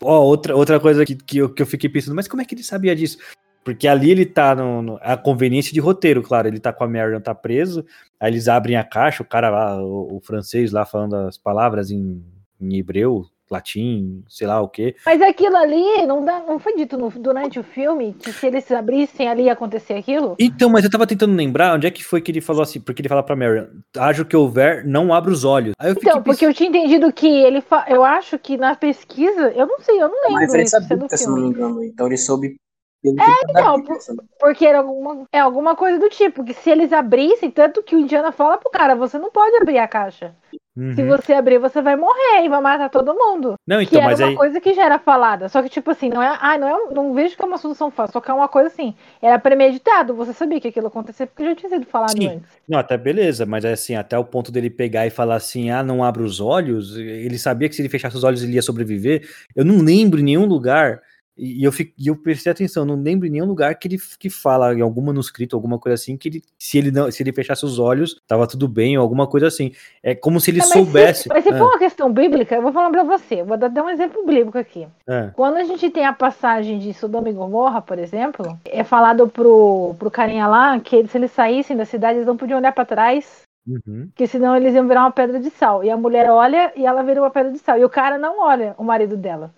Ó, 0.01 0.21
outra, 0.21 0.53
outra 0.53 0.79
coisa 0.81 1.05
que, 1.05 1.15
que, 1.15 1.37
eu, 1.37 1.49
que 1.49 1.61
eu 1.61 1.65
fiquei 1.65 1.89
pensando, 1.89 2.13
mas 2.13 2.27
como 2.27 2.41
é 2.41 2.45
que 2.45 2.53
ele 2.53 2.61
sabia 2.63 2.93
disso? 2.93 3.17
Porque 3.63 3.87
ali 3.87 4.11
ele 4.11 4.25
tá 4.25 4.53
no, 4.55 4.81
no- 4.81 4.99
a 5.01 5.15
conveniência 5.17 5.73
de 5.73 5.79
roteiro, 5.79 6.21
claro. 6.21 6.47
Ele 6.47 6.59
tá 6.59 6.71
com 6.73 6.83
a 6.83 6.87
Marion, 6.87 7.19
tá 7.19 7.33
preso. 7.33 7.85
Aí 8.19 8.31
eles 8.31 8.47
abrem 8.47 8.75
a 8.77 8.83
caixa, 8.83 9.23
o 9.23 9.25
cara 9.25 9.49
lá, 9.49 9.81
o, 9.81 10.17
o 10.17 10.21
francês 10.21 10.71
lá 10.71 10.85
falando 10.85 11.15
as 11.15 11.37
palavras 11.37 11.89
em, 11.91 12.23
em 12.61 12.77
hebreu, 12.77 13.25
latim, 13.49 14.23
sei 14.27 14.45
lá 14.47 14.61
o 14.61 14.67
quê. 14.67 14.95
Mas 15.05 15.21
aquilo 15.21 15.55
ali 15.55 16.05
não, 16.05 16.23
dá, 16.23 16.39
não 16.41 16.59
foi 16.59 16.75
dito 16.75 16.97
no- 16.97 17.09
durante 17.09 17.59
o 17.59 17.63
filme 17.63 18.13
que 18.13 18.31
se 18.31 18.47
eles 18.47 18.63
se 18.65 18.73
abrissem 18.75 19.27
ali 19.27 19.43
ia 19.43 19.53
acontecer 19.53 19.93
aquilo? 19.93 20.35
Então, 20.39 20.69
mas 20.69 20.83
eu 20.83 20.91
tava 20.91 21.07
tentando 21.07 21.35
lembrar 21.35 21.75
onde 21.75 21.87
é 21.87 21.91
que 21.91 22.03
foi 22.03 22.21
que 22.21 22.31
ele 22.31 22.41
falou 22.41 22.61
assim, 22.61 22.79
porque 22.79 23.01
ele 23.01 23.09
fala 23.09 23.23
pra 23.23 23.35
Marion, 23.35 23.65
haja 23.97 24.21
o 24.21 24.25
que 24.25 24.35
houver, 24.35 24.85
não 24.85 25.13
abra 25.13 25.31
os 25.31 25.43
olhos. 25.43 25.73
Aí 25.79 25.89
eu 25.89 25.93
Então, 25.93 26.21
porque 26.21 26.45
eu 26.45 26.53
tinha 26.53 26.69
entendido 26.69 27.11
que 27.11 27.27
ele. 27.27 27.61
fa- 27.61 27.85
Eu 27.89 28.03
acho 28.03 28.37
que 28.39 28.57
na 28.57 28.75
pesquisa. 28.75 29.51
Eu 29.51 29.65
não 29.67 29.79
sei, 29.79 30.01
eu 30.01 30.09
não 30.09 30.25
É 30.25 30.39
lembro 30.39 30.67
ser 30.67 30.79
do 30.79 30.87
bíblica, 30.87 31.17
se 31.17 31.23
eu 31.23 31.29
não 31.29 31.35
me 31.37 31.41
filme. 31.43 31.57
engano. 31.57 31.83
Então 31.83 32.05
ele 32.07 32.17
soube. 32.17 32.55
Pelo 33.01 33.15
que 33.15 33.53
na 33.53 33.75
então, 33.77 33.99
sabe? 34.01 34.19
Porque 34.39 34.65
era 34.65 34.79
alguma, 34.79 35.25
é 35.31 35.39
alguma 35.39 35.75
coisa 35.75 35.99
do 35.99 36.09
tipo, 36.09 36.43
que 36.43 36.53
se 36.53 36.69
eles 36.69 36.91
abrissem, 36.91 37.49
tanto 37.51 37.83
que 37.83 37.95
o 37.95 37.99
Indiana 37.99 38.31
fala 38.31 38.57
pro 38.57 38.71
cara, 38.71 38.95
você 38.95 39.19
não 39.19 39.29
pode 39.31 39.55
abrir 39.57 39.77
a 39.77 39.87
caixa. 39.87 40.35
Uhum. 40.77 40.93
Se 40.93 41.03
você 41.03 41.33
abrir, 41.33 41.57
você 41.57 41.81
vai 41.81 41.95
morrer 41.95 42.45
e 42.45 42.49
vai 42.49 42.61
matar 42.61 42.87
todo 42.87 43.15
mundo. 43.15 43.55
Não, 43.65 43.79
que 43.79 43.85
então, 43.85 43.99
era 44.01 44.11
mas 44.11 44.19
uma 44.19 44.27
aí. 44.27 44.35
coisa 44.35 44.61
que 44.61 44.75
já 44.75 44.85
era 44.85 44.99
falada. 44.99 45.49
Só 45.49 45.63
que, 45.63 45.69
tipo 45.69 45.89
assim, 45.89 46.07
não 46.07 46.21
é. 46.21 46.37
Ah, 46.39 46.55
não, 46.55 46.67
é, 46.67 46.93
não 46.93 47.13
vejo 47.15 47.35
que 47.35 47.41
é 47.41 47.45
uma 47.45 47.57
solução 47.57 47.89
fácil. 47.89 48.13
Só 48.13 48.21
que 48.21 48.29
é 48.29 48.33
uma 48.33 48.47
coisa 48.47 48.67
assim. 48.67 48.93
Era 49.19 49.39
premeditado. 49.39 50.13
Você 50.13 50.33
sabia 50.33 50.61
que 50.61 50.67
aquilo 50.67 50.85
acontecia 50.85 51.25
porque 51.25 51.43
já 51.43 51.55
tinha 51.55 51.69
sido 51.69 51.85
falado 51.87 52.11
Sim. 52.11 52.27
antes. 52.27 52.49
Não, 52.69 52.77
até 52.77 52.95
beleza, 52.95 53.43
mas 53.43 53.65
é 53.65 53.71
assim, 53.71 53.95
até 53.95 54.19
o 54.19 54.23
ponto 54.23 54.51
dele 54.51 54.69
pegar 54.69 55.07
e 55.07 55.09
falar 55.09 55.35
assim, 55.35 55.71
ah, 55.71 55.81
não 55.81 56.03
abra 56.03 56.21
os 56.21 56.39
olhos, 56.39 56.95
ele 56.95 57.39
sabia 57.39 57.67
que 57.67 57.75
se 57.75 57.81
ele 57.81 57.89
fechasse 57.89 58.15
os 58.15 58.23
olhos 58.23 58.43
ele 58.43 58.53
ia 58.53 58.61
sobreviver. 58.61 59.27
Eu 59.55 59.65
não 59.65 59.81
lembro 59.83 60.19
em 60.19 60.23
nenhum 60.23 60.45
lugar, 60.45 61.01
e 61.37 61.57
e 61.57 61.63
eu, 61.63 61.71
fico, 61.71 61.93
e 61.97 62.07
eu 62.07 62.15
prestei 62.15 62.51
atenção, 62.51 62.85
não 62.85 62.95
lembro 62.95 63.27
em 63.27 63.29
nenhum 63.29 63.45
lugar 63.45 63.73
que 63.75 63.87
ele 63.87 63.97
que 64.19 64.29
fala, 64.29 64.73
em 64.73 64.81
algum 64.81 65.01
manuscrito, 65.01 65.55
alguma 65.55 65.79
coisa 65.79 65.95
assim, 65.95 66.15
que 66.17 66.29
ele, 66.29 66.43
se, 66.57 66.77
ele 66.77 66.91
não, 66.91 67.11
se 67.11 67.21
ele 67.23 67.33
fechasse 67.33 67.65
os 67.65 67.79
olhos, 67.79 68.21
tava 68.27 68.47
tudo 68.47 68.67
bem, 68.67 68.97
ou 68.97 69.01
alguma 69.03 69.27
coisa 69.27 69.47
assim. 69.47 69.71
É 70.03 70.13
como 70.15 70.39
se 70.39 70.51
ele 70.51 70.59
É, 70.59 70.61
mas 70.61 70.69
soubesse. 70.69 71.23
Se, 71.23 71.29
mas 71.29 71.43
se 71.43 71.49
Ah, 71.51 71.57
for 71.57 71.65
uma 71.65 71.79
questão 71.79 72.11
bíblica, 72.11 72.55
eu 72.55 72.61
vou 72.61 72.71
falar 72.71 72.89
pra 72.89 73.03
você. 73.03 73.43
Vou 73.43 73.57
dar, 73.57 73.69
dar 73.69 73.83
um 73.83 73.89
exemplo 73.89 74.25
bíblico 74.25 74.57
aqui. 74.57 74.87
ah, 75.07 75.31
Quando 75.33 75.57
a 75.57 75.63
gente 75.63 75.89
tem 75.89 76.05
a 76.05 76.13
passagem 76.13 76.79
de 76.79 76.93
Sodoma 76.93 77.29
e 77.29 77.33
Gomorra, 77.33 77.81
por 77.81 77.97
exemplo, 77.99 78.57
é 78.65 78.83
falado 78.83 79.27
pro, 79.27 79.95
pro 79.97 80.11
carinha 80.11 80.47
lá 80.47 80.79
que 80.79 81.07
se 81.07 81.17
eles 81.17 81.31
saíssem 81.31 81.75
da 81.77 81.85
cidade, 81.85 82.17
eles 82.17 82.27
não 82.27 82.37
podiam 82.37 82.59
olhar 82.59 82.71
pra 82.73 82.85
trás, 82.85 83.41
uhum. 83.67 84.07
porque 84.07 84.27
senão 84.27 84.55
eles 84.55 84.73
iam 84.75 84.87
virar 84.87 85.01
uma 85.01 85.11
pedra 85.11 85.39
de 85.39 85.49
sal. 85.49 85.83
E 85.83 85.89
a 85.89 85.97
mulher 85.97 86.29
olha 86.29 86.71
e 86.75 86.85
ela 86.85 87.03
vira 87.03 87.21
uma 87.21 87.29
pedra 87.31 87.51
de 87.51 87.59
sal. 87.59 87.77
E 87.77 87.85
o 87.85 87.89
cara 87.89 88.17
não 88.17 88.41
olha 88.41 88.73
o 88.77 88.83
marido 88.83 89.15
dela. 89.17 89.51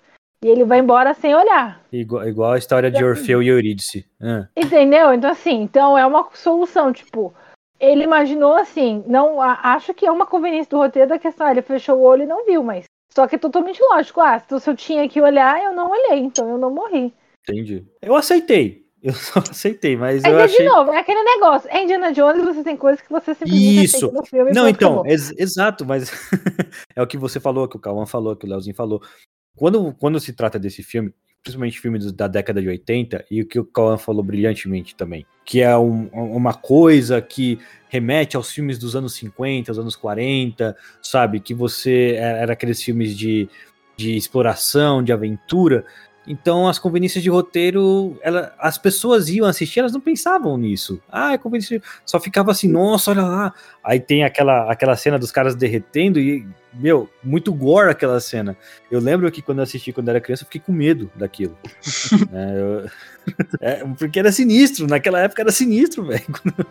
E 0.44 0.48
ele 0.48 0.64
vai 0.64 0.80
embora 0.80 1.14
sem 1.14 1.36
olhar. 1.36 1.82
igual, 1.92 2.28
igual 2.28 2.52
a 2.54 2.58
história 2.58 2.90
de 2.90 3.04
Orfeu 3.04 3.44
e 3.44 3.50
Eurídice. 3.50 4.06
Ah, 4.22 4.48
Entendeu? 4.56 5.14
Então, 5.14 5.30
assim, 5.30 5.62
então 5.62 5.98
é 5.98 6.06
uma 6.06 6.30
solução, 6.34 6.94
tipo, 6.94 7.34
ele 7.80 8.04
imaginou 8.04 8.56
assim, 8.56 9.04
não 9.06 9.42
acho 9.42 9.94
que 9.94 10.06
é 10.06 10.12
uma 10.12 10.26
conveniência 10.26 10.70
do 10.70 10.78
roteiro 10.78 11.10
da 11.10 11.20
questão, 11.20 11.50
ele 11.50 11.62
fechou 11.62 11.98
o 11.98 12.04
olho 12.04 12.24
e 12.24 12.28
não 12.28 12.46
viu, 12.46 12.64
mas. 12.64 12.86
Só 13.14 13.28
que 13.28 13.36
é 13.36 13.40
totalmente 13.40 13.82
lógico. 13.82 14.22
Ah, 14.22 14.40
se 14.40 14.70
eu 14.70 14.76
tinha 14.76 15.10
que 15.10 15.20
olhar, 15.20 15.62
eu 15.64 15.74
não 15.74 15.90
olhei, 15.90 16.20
então 16.20 16.48
eu 16.50 16.58
não 16.58 16.72
morri. 16.74 17.14
entendi. 17.48 17.84
Eu 18.02 18.16
aceitei. 18.16 18.86
Eu 19.02 19.12
só 19.16 19.40
aceitei, 19.40 19.98
mas 19.98 20.24
eu 20.24 20.40
é 20.40 20.44
achei. 20.44 20.58
de 20.60 20.66
novo, 20.66 20.92
é 20.92 21.00
aquele 21.00 21.24
negócio. 21.24 21.70
É 21.72 21.84
Indiana 21.84 22.12
Jones, 22.14 22.46
você 22.46 22.64
tem 22.64 22.78
coisas 22.78 23.02
que 23.02 23.10
você 23.12 23.34
simplesmente 23.34 23.84
Isso. 23.86 24.12
no 24.12 24.24
filme. 24.26 24.52
Não, 24.54 24.68
então, 24.70 25.04
ex- 25.06 25.34
exato, 25.38 25.86
mas 25.86 26.12
é 26.96 27.02
o 27.02 27.08
que 27.08 27.18
você 27.18 27.40
falou, 27.40 27.68
que 27.68 27.78
o 27.78 27.80
Cauã 27.80 28.06
falou, 28.06 28.36
que 28.36 28.46
o 28.46 28.50
Leozinho 28.50 28.76
falou. 28.76 29.02
Quando, 29.60 29.94
quando 30.00 30.20
se 30.20 30.32
trata 30.32 30.58
desse 30.58 30.82
filme, 30.82 31.14
principalmente 31.44 31.80
filmes 31.80 32.12
da 32.14 32.28
década 32.28 32.62
de 32.62 32.70
80, 32.70 33.26
e 33.30 33.42
o 33.42 33.46
que 33.46 33.60
o 33.60 33.66
Cauã 33.66 33.98
falou 33.98 34.24
brilhantemente 34.24 34.96
também, 34.96 35.26
que 35.46 35.62
é 35.62 35.78
um- 35.78 36.08
uma 36.14 36.54
coisa 36.54 37.22
que 37.22 37.60
remete 37.90 38.38
aos 38.38 38.52
filmes 38.52 38.78
dos 38.80 38.96
anos 38.96 39.14
50, 39.16 39.72
os 39.72 39.80
anos 39.80 39.96
40, 39.96 40.76
sabe? 41.02 41.40
Que 41.42 41.54
você 41.54 42.16
é, 42.18 42.42
era 42.42 42.54
aqueles 42.54 42.82
filmes 42.82 43.18
de, 43.18 43.50
de 43.98 44.16
exploração, 44.16 45.04
de 45.04 45.12
aventura. 45.12 45.86
Então, 46.30 46.68
as 46.68 46.78
conveniências 46.78 47.24
de 47.24 47.30
roteiro, 47.30 48.16
ela, 48.22 48.54
as 48.60 48.78
pessoas 48.78 49.30
iam 49.30 49.48
assistir, 49.48 49.80
elas 49.80 49.92
não 49.92 50.00
pensavam 50.00 50.56
nisso. 50.58 51.02
Ah, 51.12 51.34
é 51.34 51.38
conveniência. 51.40 51.82
Só 52.06 52.20
ficava 52.20 52.52
assim, 52.52 52.68
nossa, 52.68 53.10
olha 53.10 53.24
lá. 53.24 53.54
Aí 53.84 54.00
tem 54.00 54.24
aquela, 54.24 54.72
aquela 54.72 54.96
cena 54.96 55.18
dos 55.18 55.32
caras 55.32 55.56
derretendo 55.56 56.20
e, 56.20 56.48
meu, 56.72 57.10
muito 57.24 57.52
gore 57.52 57.90
aquela 57.90 58.20
cena. 58.20 58.56
Eu 58.92 59.00
lembro 59.00 59.32
que 59.32 59.42
quando 59.42 59.58
eu 59.58 59.64
assisti 59.64 59.92
quando 59.92 60.10
era 60.10 60.22
criança, 60.22 60.44
eu 60.44 60.46
fiquei 60.46 60.62
com 60.62 60.72
medo 60.72 61.10
daquilo. 61.16 61.58
né, 62.32 62.54
eu- 62.62 62.90
é, 63.60 63.84
porque 63.98 64.20
era 64.20 64.32
sinistro, 64.32 64.86
naquela 64.88 65.20
época 65.20 65.42
era 65.42 65.52
sinistro, 65.52 66.06
velho. 66.06 66.24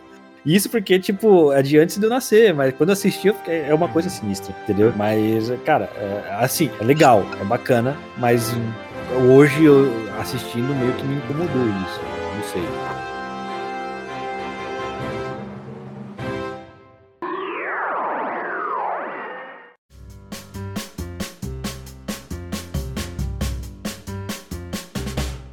Isso 0.47 0.71
porque, 0.71 0.99
tipo, 1.01 1.53
é 1.53 1.61
de 1.61 1.77
antes 1.79 1.99
de 1.99 2.07
eu 2.07 2.09
nascer, 2.09 2.55
mas 2.55 2.73
quando 2.75 2.91
eu 2.91 2.93
assisti, 2.95 3.27
eu 3.27 3.35
fiquei- 3.35 3.63
é 3.63 3.75
uma 3.75 3.89
coisa 3.89 4.09
sinistra, 4.09 4.55
entendeu? 4.63 4.93
Mas, 4.97 5.51
cara, 5.65 5.91
é, 5.97 6.37
assim, 6.41 6.71
é 6.81 6.85
legal, 6.85 7.27
é 7.41 7.45
bacana, 7.45 7.97
mas 8.17 8.51
hoje 9.17 9.65
eu 9.65 9.87
assistindo 10.21 10.75
meio 10.75 10.93
que 10.95 11.05
me 11.05 11.17
incomodou 11.17 11.67
isso. 11.85 12.01
Não 12.37 12.43
sei. 12.45 12.63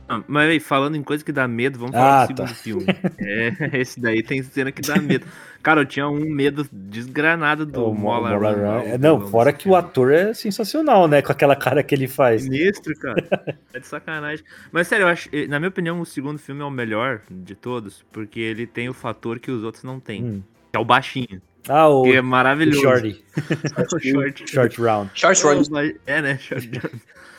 Ah, 0.07 0.21
Mas 0.27 0.49
aí, 0.49 0.59
falando 0.59 0.95
em 0.95 1.01
coisa 1.03 1.23
que 1.25 1.31
dá 1.31 1.47
medo, 1.47 1.79
vamos 1.79 1.95
Ah, 1.95 1.99
falar 1.99 2.27
do 2.27 2.35
tá. 2.35 2.47
segundo 2.47 2.55
filme. 2.55 2.85
É, 3.17 3.49
esse 3.81 3.99
daí 3.99 4.21
tem 4.21 4.43
cena 4.43 4.71
que 4.71 4.81
dá 4.81 4.97
medo. 5.01 5.25
Cara, 5.65 5.81
eu 5.81 5.85
tinha 5.87 6.07
um 6.07 6.19
medo 6.29 6.69
desgranado 6.71 7.65
do 7.65 7.89
O 7.89 7.91
Mola 7.95 8.29
Mola 8.29 8.83
é, 8.85 8.99
Não, 8.99 9.17
vilão 9.17 9.31
fora 9.31 9.51
que 9.51 9.67
o 9.67 9.75
ator 9.75 10.13
é 10.13 10.31
sensacional, 10.31 11.07
né? 11.07 11.23
Com 11.23 11.31
aquela 11.31 11.55
cara 11.55 11.81
que 11.81 11.95
ele 11.95 12.07
faz. 12.07 12.43
Sinistro, 12.43 12.95
cara. 12.99 13.55
É 13.73 13.79
de 13.81 13.87
sacanagem. 13.87 14.45
Mas 14.71 14.87
sério, 14.87 15.05
eu 15.05 15.07
acho, 15.07 15.27
na 15.49 15.59
minha 15.59 15.69
opinião, 15.69 15.99
o 15.99 16.05
segundo 16.05 16.37
filme 16.37 16.61
é 16.61 16.63
o 16.63 16.69
melhor 16.69 17.21
de 17.31 17.55
todos, 17.55 18.05
porque 18.11 18.39
ele 18.39 18.67
tem 18.67 18.89
o 18.89 18.93
fator 18.93 19.39
que 19.39 19.49
os 19.49 19.63
outros 19.63 19.83
não 19.83 19.99
têm, 19.99 20.23
Hum. 20.23 20.43
que 20.71 20.77
é 20.77 20.79
o 20.79 20.85
baixinho, 20.85 21.41
Ah, 21.67 21.89
o, 21.89 22.03
que 22.03 22.15
é 22.15 22.21
o 22.21 22.23
maravilhoso. 22.23 22.81
Shorty, 22.81 23.25
o 23.95 23.99
short. 23.99 24.51
Short 24.51 24.79
Round. 24.79 25.09
Short 25.15 25.43
Round. 25.43 25.99
É, 26.05 26.21
né? 26.21 26.37
Short. 26.37 26.69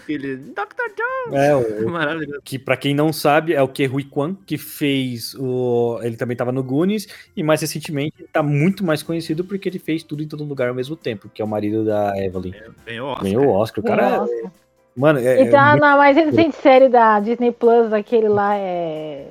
Ele, 0.09 0.37
Dr. 0.37 0.93
Jones. 0.97 1.41
É, 1.41 1.55
o, 1.55 1.89
Maravilhoso. 1.91 2.41
que 2.45 2.59
pra 2.59 2.77
quem 2.77 2.95
não 2.95 3.13
sabe 3.13 3.55
é 3.55 3.63
o 3.63 3.69
Ke 3.69 3.87
Huy 3.87 4.05
Kwan, 4.05 4.35
que 4.47 4.57
fez 4.57 5.35
o. 5.35 5.99
Ele 6.03 6.17
também 6.17 6.37
tava 6.37 6.53
no 6.53 6.63
Goonies, 6.63 7.07
e 7.37 7.43
mais 7.43 7.61
recentemente 7.61 8.15
ele 8.19 8.29
tá 8.33 8.43
muito 8.43 8.85
mais 8.85 9.03
conhecido 9.03 9.45
porque 9.45 9.69
ele 9.69 9.79
fez 9.79 10.03
tudo 10.03 10.23
em 10.23 10.29
todo 10.29 10.45
lugar 10.45 10.69
ao 10.69 10.75
mesmo 10.75 10.97
tempo, 10.97 11.29
que 11.33 11.43
é 11.43 11.45
o 11.45 11.49
marido 11.49 11.85
da 11.85 12.13
Evelyn. 12.17 12.53
Ganhou 12.87 13.09
Oscar. 13.09 13.25
Ganhou 13.25 13.47
o 13.47 13.51
Oscar. 13.51 13.85
O 13.85 13.87
cara. 13.87 14.19
Nossa. 14.19 14.53
Mano, 14.97 15.19
é. 15.19 15.43
E 15.43 15.51
tá 15.51 15.77
é 15.77 15.81
na 15.81 15.97
mais 15.97 16.17
recente 16.17 16.57
série 16.57 16.89
da 16.89 17.21
Disney 17.21 17.53
Plus, 17.53 17.93
aquele 17.93 18.29
lá 18.29 18.57
é. 18.57 19.27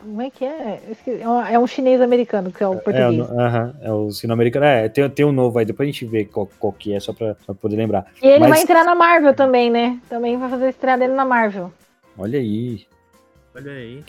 Como 0.00 0.20
é 0.22 0.30
que 0.30 0.44
é? 0.44 0.80
É 1.06 1.28
um- 1.28 1.40
É 1.46 1.58
um 1.58 1.66
chinês 1.66 2.00
americano, 2.00 2.52
que 2.52 2.62
é 2.62 2.68
o 2.68 2.74
é, 2.74 2.76
português. 2.76 3.28
o- 3.30 3.40
aham, 3.40 3.74
é 3.80 3.92
o 3.92 4.10
sino-americano. 4.10 4.64
É, 4.66 4.88
tem, 4.88 5.08
tem 5.10 5.24
um 5.26 5.32
novo 5.32 5.58
aí, 5.58 5.64
depois 5.64 5.88
a 5.88 5.92
gente 5.92 6.04
vê 6.06 6.24
qual, 6.24 6.48
qual 6.58 6.72
que 6.72 6.92
é, 6.92 7.00
só 7.00 7.12
pra, 7.12 7.34
pra 7.34 7.54
poder 7.54 7.76
lembrar. 7.76 8.06
E 8.22 8.26
ele 8.26 8.40
Mas- 8.40 8.50
vai 8.50 8.62
entrar 8.62 8.84
na 8.84 8.94
Marvel 8.94 9.34
também, 9.34 9.70
né? 9.70 10.00
Também 10.08 10.36
vai 10.38 10.48
fazer 10.50 10.64
a 10.66 10.70
estreia 10.70 10.96
dele 10.98 11.12
na 11.14 11.24
Marvel. 11.24 11.72
Olha 12.18 12.38
aí. 12.38 12.86
Olha 13.54 13.72
aí. 13.72 14.02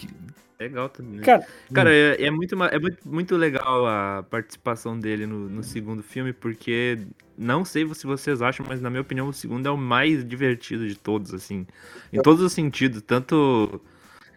Legal 0.59 0.87
também. 0.87 1.17
né? 1.17 1.23
Cara, 1.23 1.45
Cara, 1.73 1.93
é, 1.93 2.25
é 2.25 2.31
muito, 2.31 2.55
é 2.63 2.79
muito, 2.79 2.97
muito 3.05 3.35
legal 3.35 3.85
a 3.85 4.23
participação 4.29 4.97
dele 4.97 5.25
no, 5.25 5.49
no 5.49 5.61
segundo 5.63 6.01
filme, 6.01 6.31
porque 6.31 6.99
não 7.37 7.65
sei 7.65 7.85
se 7.93 8.05
vocês 8.07 8.41
acham, 8.41 8.65
mas 8.69 8.79
na 8.79 8.89
minha 8.89 9.01
opinião 9.01 9.27
o 9.27 9.33
segundo 9.33 9.67
é 9.67 9.71
o 9.71 9.75
mais 9.77 10.23
divertido 10.25 10.87
de 10.87 10.95
todos, 10.97 11.33
assim. 11.33 11.65
Em 12.13 12.21
todos 12.21 12.41
os 12.41 12.53
sentidos, 12.53 13.01
tanto 13.01 13.81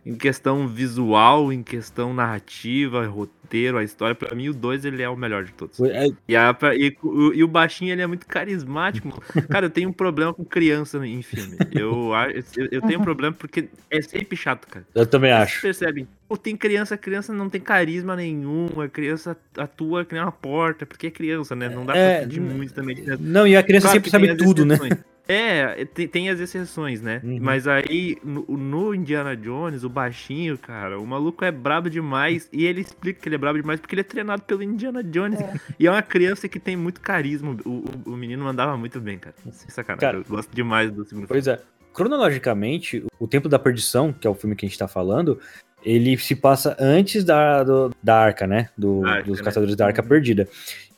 em 0.06 0.14
questão 0.14 0.68
visual, 0.68 1.52
em 1.52 1.64
questão 1.64 2.14
narrativa, 2.14 3.04
roteiro, 3.06 3.76
a 3.76 3.82
história. 3.82 4.14
Pra 4.14 4.32
mim, 4.36 4.48
o 4.48 4.54
dois 4.54 4.84
ele 4.84 5.02
é 5.02 5.08
o 5.08 5.16
melhor 5.16 5.42
de 5.42 5.52
todos. 5.52 5.80
é, 5.80 6.06
E, 6.28 6.36
a- 6.36 6.56
e 6.78 6.96
o- 7.02 7.32
e 7.34 7.42
o 7.42 7.48
baixinho, 7.48 7.90
ele 7.92 8.02
é 8.02 8.06
muito 8.06 8.24
carismático. 8.24 9.08
Cara, 9.50 9.66
eu 9.66 9.70
tenho 9.70 9.88
um 9.88 9.92
problema 9.92 10.32
com 10.32 10.44
criança 10.44 11.04
em 11.04 11.22
filme. 11.22 11.56
Eu, 11.74 12.12
eu, 12.56 12.68
eu 12.70 12.82
tenho 12.82 13.00
um 13.00 13.02
problema 13.02 13.34
porque 13.36 13.68
é 13.90 14.00
sempre 14.00 14.36
chato, 14.36 14.68
cara. 14.68 14.86
eu 14.94 15.04
também 15.06 15.32
Vocês 15.32 15.42
acho. 15.42 15.60
percebem? 15.62 16.06
Pô, 16.28 16.36
tem 16.36 16.56
criança, 16.56 16.94
a 16.94 16.98
criança 16.98 17.32
não 17.32 17.48
tem 17.50 17.60
carisma 17.60 18.14
nenhum, 18.14 18.68
a 18.80 18.88
criança 18.88 19.36
atua 19.58 20.04
que 20.04 20.14
nem 20.14 20.22
uma 20.22 20.30
porta, 20.32 20.86
porque 20.86 21.08
é 21.08 21.10
criança, 21.10 21.56
né? 21.56 21.68
Não 21.68 21.84
dá 21.84 21.96
É, 21.96 22.18
pra 22.18 22.26
pedir 22.28 22.40
muito 22.40 22.72
também. 22.72 22.94
criança. 22.94 23.20
Não, 23.22 23.44
e 23.46 23.56
a 23.56 23.62
criança 23.62 23.88
Claro 23.88 23.96
sempre 23.96 24.10
sabe 24.10 24.36
tudo, 24.36 24.64
né? 24.64 24.76
É, 25.28 25.84
tem, 25.86 26.06
tem 26.06 26.28
as 26.30 26.38
exceções, 26.38 27.02
né? 27.02 27.20
Uhum. 27.24 27.38
Mas 27.40 27.66
aí, 27.66 28.16
no, 28.22 28.44
no 28.46 28.94
Indiana 28.94 29.36
Jones, 29.36 29.82
o 29.82 29.88
baixinho, 29.88 30.56
cara, 30.56 31.00
o 31.00 31.06
maluco 31.06 31.44
é 31.44 31.50
brabo 31.50 31.90
demais. 31.90 32.48
E 32.52 32.64
ele 32.64 32.80
explica 32.80 33.20
que 33.20 33.28
ele 33.28 33.34
é 33.34 33.38
brabo 33.38 33.60
demais 33.60 33.80
porque 33.80 33.94
ele 33.94 34.02
é 34.02 34.04
treinado 34.04 34.42
pelo 34.42 34.62
Indiana 34.62 35.02
Jones. 35.02 35.40
E 35.80 35.86
é 35.86 35.90
uma 35.90 36.02
criança 36.02 36.48
que 36.48 36.60
tem 36.60 36.76
muito 36.76 37.00
carisma. 37.00 37.56
O, 37.64 37.70
o, 37.70 38.12
o 38.12 38.16
menino 38.16 38.44
mandava 38.44 38.76
muito 38.76 39.00
bem, 39.00 39.18
cara. 39.18 39.34
Sem 39.50 39.68
sacanagem. 39.68 40.00
Cara, 40.00 40.16
eu 40.18 40.24
gosto 40.28 40.54
demais 40.54 40.90
do 40.92 41.04
segundo 41.04 41.26
filme. 41.26 41.28
Pois 41.28 41.46
é. 41.48 41.60
Cronologicamente, 41.92 43.04
o 43.18 43.26
Templo 43.26 43.48
da 43.48 43.58
Perdição, 43.58 44.12
que 44.12 44.26
é 44.26 44.30
o 44.30 44.34
filme 44.34 44.54
que 44.54 44.64
a 44.64 44.68
gente 44.68 44.78
tá 44.78 44.86
falando, 44.86 45.40
ele 45.84 46.16
se 46.18 46.34
passa 46.36 46.76
antes 46.78 47.24
da, 47.24 47.62
do- 47.64 47.90
da 48.02 48.16
arca, 48.18 48.46
né? 48.46 48.68
Do- 48.76 49.04
Arca, 49.04 49.22
dos 49.24 49.38
né? 49.38 49.44
caçadores 49.44 49.74
da 49.76 49.86
arca 49.86 50.02
perdida. 50.02 50.48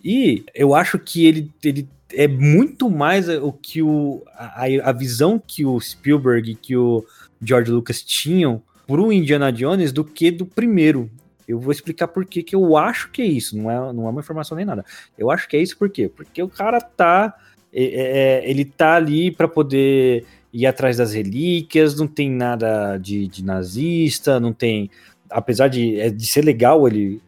E 0.02 0.44
eu 0.54 0.74
acho 0.74 0.98
que 0.98 1.26
ele, 1.26 1.50
ele 1.62 1.88
é 2.12 2.26
muito 2.26 2.88
mais 2.90 3.28
o 3.28 3.52
que 3.52 3.82
o, 3.82 4.22
a, 4.34 4.64
a 4.84 4.92
visão 4.92 5.42
que 5.44 5.64
o 5.64 5.78
Spielberg 5.80 6.52
e 6.52 6.54
que 6.54 6.76
o 6.76 7.04
George 7.42 7.70
Lucas 7.70 8.02
tinham 8.02 8.62
pro 8.86 9.12
Indiana 9.12 9.52
Jones 9.52 9.92
do 9.92 10.04
que 10.04 10.30
do 10.30 10.46
primeiro. 10.46 11.10
Eu 11.46 11.58
vou 11.58 11.72
explicar 11.72 12.08
por 12.08 12.24
que 12.24 12.42
que 12.42 12.54
eu 12.54 12.76
acho 12.76 13.10
que 13.10 13.22
é 13.22 13.26
isso. 13.26 13.56
Não 13.56 13.70
é, 13.70 13.92
não 13.92 14.06
é 14.06 14.10
uma 14.10 14.20
informação 14.20 14.56
nem 14.56 14.66
nada. 14.66 14.84
Eu 15.16 15.30
acho 15.30 15.48
que 15.48 15.56
é 15.56 15.62
isso 15.62 15.76
por 15.76 15.88
quê? 15.88 16.10
Porque 16.14 16.42
o 16.42 16.48
cara 16.48 16.80
tá. 16.80 17.34
é- 17.72 18.42
ele 18.48 18.64
tá 18.64 18.94
ali 18.96 19.30
para 19.30 19.48
poder 19.48 20.24
ir 20.52 20.66
atrás 20.66 20.96
das 20.96 21.12
relíquias, 21.12 21.96
não 21.96 22.06
tem 22.06 22.30
nada 22.30 22.96
de, 22.98 23.26
de 23.28 23.44
nazista, 23.44 24.40
não 24.40 24.52
tem. 24.52 24.90
Apesar 25.30 25.68
de, 25.68 26.10
de 26.10 26.26
ser 26.26 26.42
legal 26.42 26.86
ele 26.86 27.20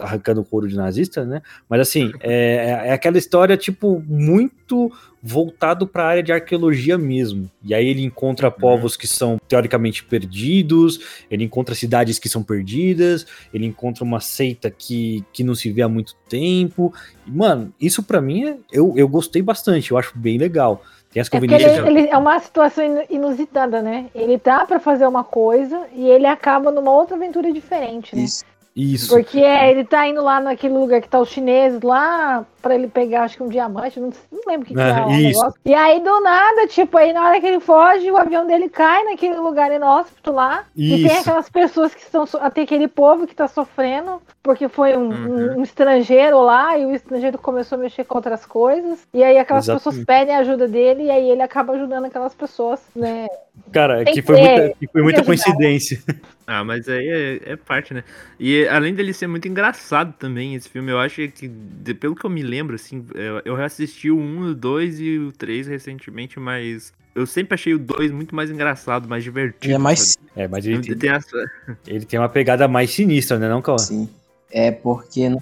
arrancando 0.00 0.40
o 0.40 0.44
couro 0.44 0.66
de 0.68 0.76
nazista, 0.76 1.24
né? 1.24 1.42
Mas 1.68 1.80
assim, 1.80 2.12
é, 2.20 2.84
é 2.88 2.92
aquela 2.92 3.18
história, 3.18 3.56
tipo, 3.56 4.02
muito 4.08 4.92
voltado 5.22 5.86
para 5.86 6.02
a 6.04 6.06
área 6.08 6.22
de 6.22 6.32
arqueologia 6.32 6.96
mesmo. 6.96 7.50
E 7.62 7.74
aí 7.74 7.86
ele 7.86 8.02
encontra 8.02 8.50
povos 8.50 8.96
que 8.96 9.06
são 9.06 9.38
teoricamente 9.46 10.02
perdidos, 10.04 11.24
ele 11.30 11.44
encontra 11.44 11.74
cidades 11.74 12.18
que 12.18 12.28
são 12.28 12.42
perdidas, 12.42 13.26
ele 13.52 13.66
encontra 13.66 14.02
uma 14.02 14.20
seita 14.20 14.70
que, 14.70 15.22
que 15.32 15.44
não 15.44 15.54
se 15.54 15.70
vê 15.70 15.82
há 15.82 15.88
muito 15.88 16.14
tempo. 16.28 16.92
E, 17.26 17.30
mano, 17.30 17.72
isso 17.80 18.02
para 18.02 18.20
mim 18.20 18.44
é, 18.48 18.56
eu, 18.72 18.94
eu 18.96 19.06
gostei 19.08 19.42
bastante, 19.42 19.90
eu 19.90 19.98
acho 19.98 20.16
bem 20.16 20.38
legal. 20.38 20.82
Tem 21.12 21.20
as 21.20 21.26
É 21.26 21.30
conveniências. 21.30 21.76
ele, 21.86 22.00
ele- 22.02 22.08
é 22.08 22.16
uma 22.16 22.38
situação 22.38 22.84
inu- 22.84 23.04
inusitada, 23.10 23.82
né? 23.82 24.06
Ele 24.14 24.38
tá 24.38 24.64
pra 24.64 24.78
fazer 24.80 25.06
uma 25.06 25.24
coisa 25.24 25.86
e 25.92 26.08
ele 26.08 26.24
acaba 26.26 26.70
numa 26.70 26.92
outra 26.92 27.16
aventura 27.16 27.52
diferente, 27.52 28.14
né? 28.14 28.22
Isso. 28.22 28.44
Isso. 28.74 29.08
Porque 29.14 29.38
é, 29.40 29.70
ele 29.70 29.84
tá 29.84 30.06
indo 30.06 30.22
lá 30.22 30.40
naquele 30.40 30.74
lugar 30.74 31.00
que 31.00 31.08
tá 31.08 31.18
os 31.20 31.28
chineses 31.28 31.82
lá 31.82 32.46
pra 32.62 32.74
ele 32.74 32.88
pegar, 32.88 33.22
acho 33.24 33.36
que 33.38 33.42
um 33.42 33.48
diamante, 33.48 33.98
não, 33.98 34.10
não 34.30 34.40
lembro 34.46 34.64
o 34.64 34.68
que, 34.68 34.74
que 34.74 34.80
é 34.80 35.04
o 35.06 35.10
isso. 35.10 35.40
negócio. 35.40 35.60
E 35.64 35.74
aí 35.74 35.98
do 36.00 36.20
nada, 36.20 36.66
tipo, 36.66 36.96
aí 36.98 37.12
na 37.12 37.26
hora 37.26 37.40
que 37.40 37.46
ele 37.46 37.58
foge, 37.60 38.10
o 38.10 38.16
avião 38.18 38.46
dele 38.46 38.68
cai 38.68 39.02
naquele 39.04 39.36
lugar 39.36 39.72
inóspito 39.72 40.30
lá. 40.30 40.64
E 40.76 40.90
tem 40.90 41.06
Isso. 41.06 41.20
aquelas 41.20 41.48
pessoas 41.48 41.94
que 41.94 42.02
estão. 42.02 42.24
Tem 42.54 42.64
aquele 42.64 42.86
povo 42.86 43.26
que 43.26 43.34
tá 43.34 43.48
sofrendo 43.48 44.20
porque 44.42 44.68
foi 44.68 44.94
um, 44.96 45.08
Uhum. 45.08 45.54
um- 45.56 45.58
um 45.58 45.62
estrangeiro 45.62 46.40
lá 46.42 46.76
e 46.78 46.84
o 46.86 46.94
estrangeiro 46.94 47.38
começou 47.38 47.76
a 47.76 47.80
mexer 47.80 48.04
com 48.04 48.16
outras 48.16 48.44
coisas. 48.46 49.00
E 49.12 49.24
aí 49.24 49.38
aquelas 49.38 49.64
Exatamente. 49.64 49.84
pessoas 49.84 50.04
pedem 50.04 50.36
ajuda 50.36 50.68
dele 50.68 51.04
e 51.04 51.10
aí 51.10 51.30
ele 51.30 51.42
acaba 51.42 51.72
ajudando 51.72 52.04
aquelas 52.04 52.34
pessoas, 52.34 52.80
né? 52.94 53.26
Cara, 53.72 53.96
Tem 54.04 54.14
que 54.14 54.20
que 54.20 54.22
foi 54.26 54.36
muita, 54.38 54.74
que 54.78 54.86
foi 54.86 55.02
muita 55.02 55.20
que 55.20 55.26
coincidência. 55.26 56.02
Ah, 56.46 56.64
mas 56.64 56.88
aí 56.88 57.40
é, 57.46 57.52
é 57.52 57.56
parte, 57.56 57.94
né? 57.94 58.02
E 58.38 58.59
além 58.68 58.94
dele 58.94 59.12
ser 59.12 59.26
muito 59.26 59.46
engraçado 59.48 60.12
também, 60.18 60.54
esse 60.54 60.68
filme, 60.68 60.90
eu 60.90 60.98
acho 60.98 61.26
que, 61.28 61.48
de- 61.48 61.94
pelo 61.94 62.14
que 62.14 62.24
eu 62.24 62.30
me 62.30 62.42
lembro, 62.42 62.74
assim, 62.74 63.04
eu, 63.14 63.40
eu 63.44 63.54
reassisti 63.54 64.10
o 64.10 64.18
1, 64.18 64.50
o 64.50 64.54
2 64.54 65.00
e 65.00 65.18
o 65.18 65.32
3 65.32 65.66
recentemente, 65.66 66.38
mas 66.40 66.92
eu 67.14 67.26
sempre 67.26 67.54
achei 67.54 67.74
o 67.74 67.78
2 67.78 68.10
muito 68.10 68.34
mais 68.34 68.50
engraçado, 68.50 69.08
mais 69.08 69.22
divertido. 69.24 69.66
Ele 69.66 69.74
é 69.74 69.78
mais? 69.78 70.16
É, 70.36 70.46
mas 70.48 70.66
ele 70.66 70.80
tem, 70.80 70.96
Tem 70.96 71.10
essa- 71.10 71.50
ele 71.86 72.04
tem 72.04 72.18
uma 72.18 72.28
pegada 72.28 72.66
mais 72.68 72.90
sinistra, 72.90 73.38
né, 73.38 73.48
não, 73.48 73.62
Cauã? 73.62 73.78
Sim. 73.78 74.08
É 74.50 74.70
porque 74.72 75.28
na, 75.28 75.36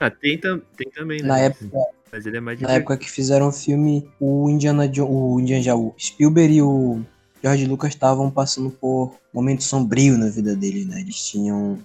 Ah, 0.00 0.10
tem, 0.10 0.38
tam- 0.38 0.60
tem 0.76 0.90
também, 0.90 1.20
né? 1.22 1.28
na 1.28 1.38
época, 1.38 1.78
Mas 2.12 2.26
ele 2.26 2.36
é 2.36 2.40
mais 2.40 2.60
na 2.60 2.70
época 2.70 2.96
que 2.96 3.10
fizeram 3.10 3.48
o 3.48 3.52
filme, 3.52 4.08
o 4.20 4.48
Indiana 4.48 4.86
Jones, 4.86 5.10
o 5.10 5.40
Indiana 5.40 5.74
o 5.76 5.94
Spielberg 5.98 6.54
e 6.54 6.62
o 6.62 7.00
George 7.42 7.66
Lucas 7.66 7.90
estavam 7.90 8.30
passando 8.30 8.70
por 8.70 9.06
um 9.32 9.38
momento 9.40 9.62
sombrio 9.64 10.16
na 10.16 10.28
vida 10.28 10.54
deles, 10.54 10.86
né? 10.86 11.00
Eles 11.00 11.16
tinham, 11.28 11.78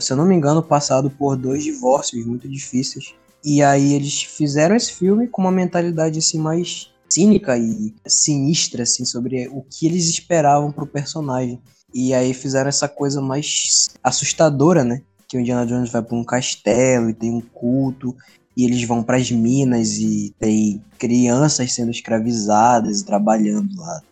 se 0.00 0.12
eu 0.12 0.16
não 0.16 0.26
me 0.26 0.34
engano, 0.34 0.62
passado 0.62 1.10
por 1.10 1.36
dois 1.36 1.62
divórcios 1.62 2.24
muito 2.26 2.48
difíceis. 2.48 3.14
E 3.44 3.62
aí 3.62 3.94
eles 3.94 4.22
fizeram 4.22 4.74
esse 4.74 4.92
filme 4.92 5.28
com 5.28 5.42
uma 5.42 5.52
mentalidade 5.52 6.18
assim 6.18 6.38
mais 6.38 6.90
cínica 7.08 7.56
e 7.56 7.94
sinistra 8.06 8.82
assim 8.82 9.04
sobre 9.04 9.48
o 9.48 9.62
que 9.62 9.86
eles 9.86 10.08
esperavam 10.08 10.70
pro 10.70 10.86
personagem. 10.86 11.60
E 11.94 12.12
aí 12.12 12.34
fizeram 12.34 12.68
essa 12.68 12.88
coisa 12.88 13.20
mais 13.20 13.88
assustadora, 14.02 14.84
né? 14.84 15.00
Que 15.26 15.36
o 15.36 15.40
Indiana 15.40 15.66
Jones 15.66 15.90
vai 15.90 16.02
pra 16.02 16.16
um 16.16 16.24
castelo 16.24 17.10
e 17.10 17.14
tem 17.14 17.30
um 17.32 17.40
culto 17.40 18.14
e 18.56 18.64
eles 18.64 18.82
vão 18.84 19.02
para 19.02 19.16
as 19.16 19.30
minas 19.30 19.98
e 19.98 20.34
tem 20.38 20.82
crianças 20.98 21.72
sendo 21.72 21.90
escravizadas 21.90 23.00
e 23.00 23.04
trabalhando 23.04 23.70
lá. 23.76 24.02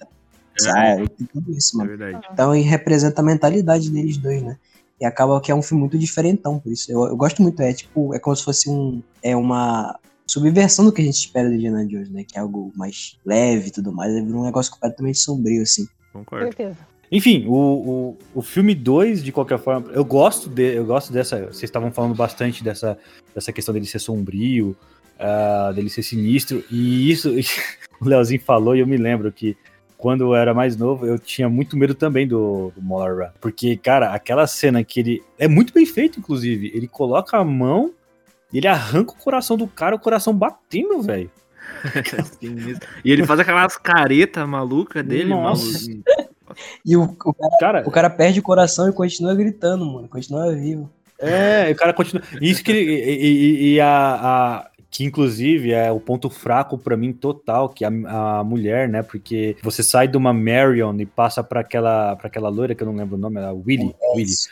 Sabe? 0.57 1.09
Tem 1.09 1.27
tudo 1.27 1.53
isso, 1.53 1.77
É 1.77 1.79
mano. 1.79 1.99
verdade. 1.99 2.27
Então 2.33 2.55
e 2.55 2.63
representa 2.63 3.21
a 3.21 3.25
mentalidade 3.25 3.91
deles 3.91 4.17
dois, 4.17 4.43
né? 4.43 4.57
E 5.01 5.05
acaba 5.05 5.41
que 5.41 5.51
é 5.51 5.55
um 5.55 5.63
filme 5.63 5.83
muito 5.83 5.99
diferentão, 5.99 6.59
por 6.59 6.73
isso. 6.73 6.91
Eu, 6.91 7.07
eu 7.07 7.17
gosto 7.17 7.43
muito, 7.43 7.61
é 7.61 7.73
tipo, 7.73 8.15
é 8.15 8.19
como 8.19 8.35
se 8.35 8.45
fosse 8.45 8.71
um. 8.71 9.03
É 9.23 9.37
uma 9.37 9.99
subversão 10.27 10.85
do 10.85 10.93
que 10.93 11.03
a 11.03 11.05
gente 11.05 11.19
espera 11.19 11.49
do 11.49 11.55
Indiana 11.55 11.87
Jones, 11.87 12.11
né? 12.11 12.25
Que 12.25 12.39
é 12.39 12.41
algo 12.41 12.73
mais 12.75 13.19
leve 13.25 13.69
e 13.69 13.71
tudo 13.71 13.93
mais. 13.93 14.15
É 14.15 14.21
um 14.21 14.45
negócio 14.45 14.73
completamente 14.73 15.19
sombrio, 15.19 15.63
assim. 15.63 15.87
Concordo. 16.13 16.47
Certeza. 16.47 16.79
Enfim, 17.11 17.47
o, 17.47 17.55
o, 17.55 18.19
o 18.35 18.43
filme 18.43 18.75
2, 18.75 19.23
de 19.23 19.31
qualquer 19.31 19.59
forma, 19.59 19.93
eu 19.93 20.05
gosto, 20.05 20.49
de, 20.49 20.75
eu 20.75 20.85
gosto 20.85 21.13
dessa. 21.13 21.47
Vocês 21.47 21.65
estavam 21.65 21.93
falando 21.93 22.15
bastante 22.15 22.65
dessa, 22.65 22.99
dessa 23.35 23.53
questão 23.53 23.73
dele 23.73 23.87
ser 23.87 24.01
sombrio, 24.01 24.77
ah, 25.19 25.73
dele 25.75 25.89
ser 25.89 26.03
sinistro, 26.03 26.65
e 26.71 27.11
isso 27.11 27.31
o 28.01 28.09
Leozinho 28.09 28.41
falou, 28.41 28.75
e 28.75 28.81
eu 28.81 28.87
me 28.87 28.97
lembro 28.97 29.31
que 29.31 29.57
quando 29.99 30.23
eu 30.25 30.35
era 30.35 30.53
mais 30.55 30.77
novo, 30.77 31.07
eu 31.07 31.19
tinha 31.19 31.49
muito 31.49 31.77
medo 31.77 31.95
também 31.95 32.27
do, 32.29 32.73
do 32.75 32.83
Molar 32.83 33.15
Run. 33.17 33.29
Porque, 33.41 33.77
cara, 33.77 34.13
aquela 34.13 34.47
cena 34.47 34.83
que 34.85 35.01
ele. 35.01 35.23
É 35.39 35.49
muito 35.49 35.73
bem 35.73 35.87
feito, 35.87 36.19
inclusive. 36.21 36.71
Ele 36.75 36.87
coloca 36.87 37.37
a 37.39 37.45
mão, 37.45 37.93
ele 38.53 38.67
arranca 38.67 39.13
o 39.13 39.17
coração 39.17 39.57
do 39.57 39.67
cara, 39.67 39.97
o 39.97 39.99
coração 40.01 40.35
batendo, 40.35 41.01
velho. 41.03 41.31
E 43.05 43.11
ele 43.11 43.27
faz 43.27 43.41
aquelas 43.41 43.77
caretas 43.77 44.49
malucas 44.49 45.05
dele, 45.05 45.31
Nossa. 45.31 45.89
maluco. 45.89 46.05
E 46.85 46.97
o, 46.97 47.03
o, 47.03 47.35
cara, 47.35 47.59
Cara, 47.61 47.89
o 47.89 47.91
cara 47.91 48.11
perde 48.11 48.39
o 48.41 48.43
coração 48.43 48.89
e 48.89 48.93
continua 48.93 49.35
gritando, 49.35 49.85
mano. 49.85 50.09
Continua 50.09 50.55
vivo. 50.55 50.91
É, 51.19 51.71
o 51.73 51.77
cara 51.77 51.93
continua. 51.93 52.23
Isso 52.41 52.63
que 52.63 52.71
ele. 52.71 52.93
E, 52.93 53.27
e- 53.27 53.75
e 53.75 53.81
a, 53.81 53.89
a- 53.89 54.71
Que 54.97 55.05
inclusive 55.05 55.73
é 55.73 55.93
o 55.93 56.01
ponto 56.01 56.31
fraco 56.31 56.79
pra 56.79 56.97
mim 56.97 57.13
total, 57.13 57.69
que 57.69 57.85
a, 57.85 57.89
a 57.89 58.43
mulher, 58.43 58.89
né? 58.89 59.03
Porque 59.03 59.55
você 59.63 59.83
sai 59.83 60.09
de 60.09 60.17
uma 60.17 60.33
Marion 60.33 60.97
e 60.99 61.05
passa 61.05 61.45
pra 61.45 61.61
aquela, 61.61 62.17
pra 62.17 62.29
aquela 62.29 62.49
loira 62.49 62.75
que 62.75 62.83
eu 62.83 62.87
não 62.87 62.97
lembro 62.97 63.15
o 63.15 63.19
nome, 63.19 63.39
a 63.39 63.53
Willy. 63.53 63.95
Willy. 64.15 64.23
Isso. 64.23 64.49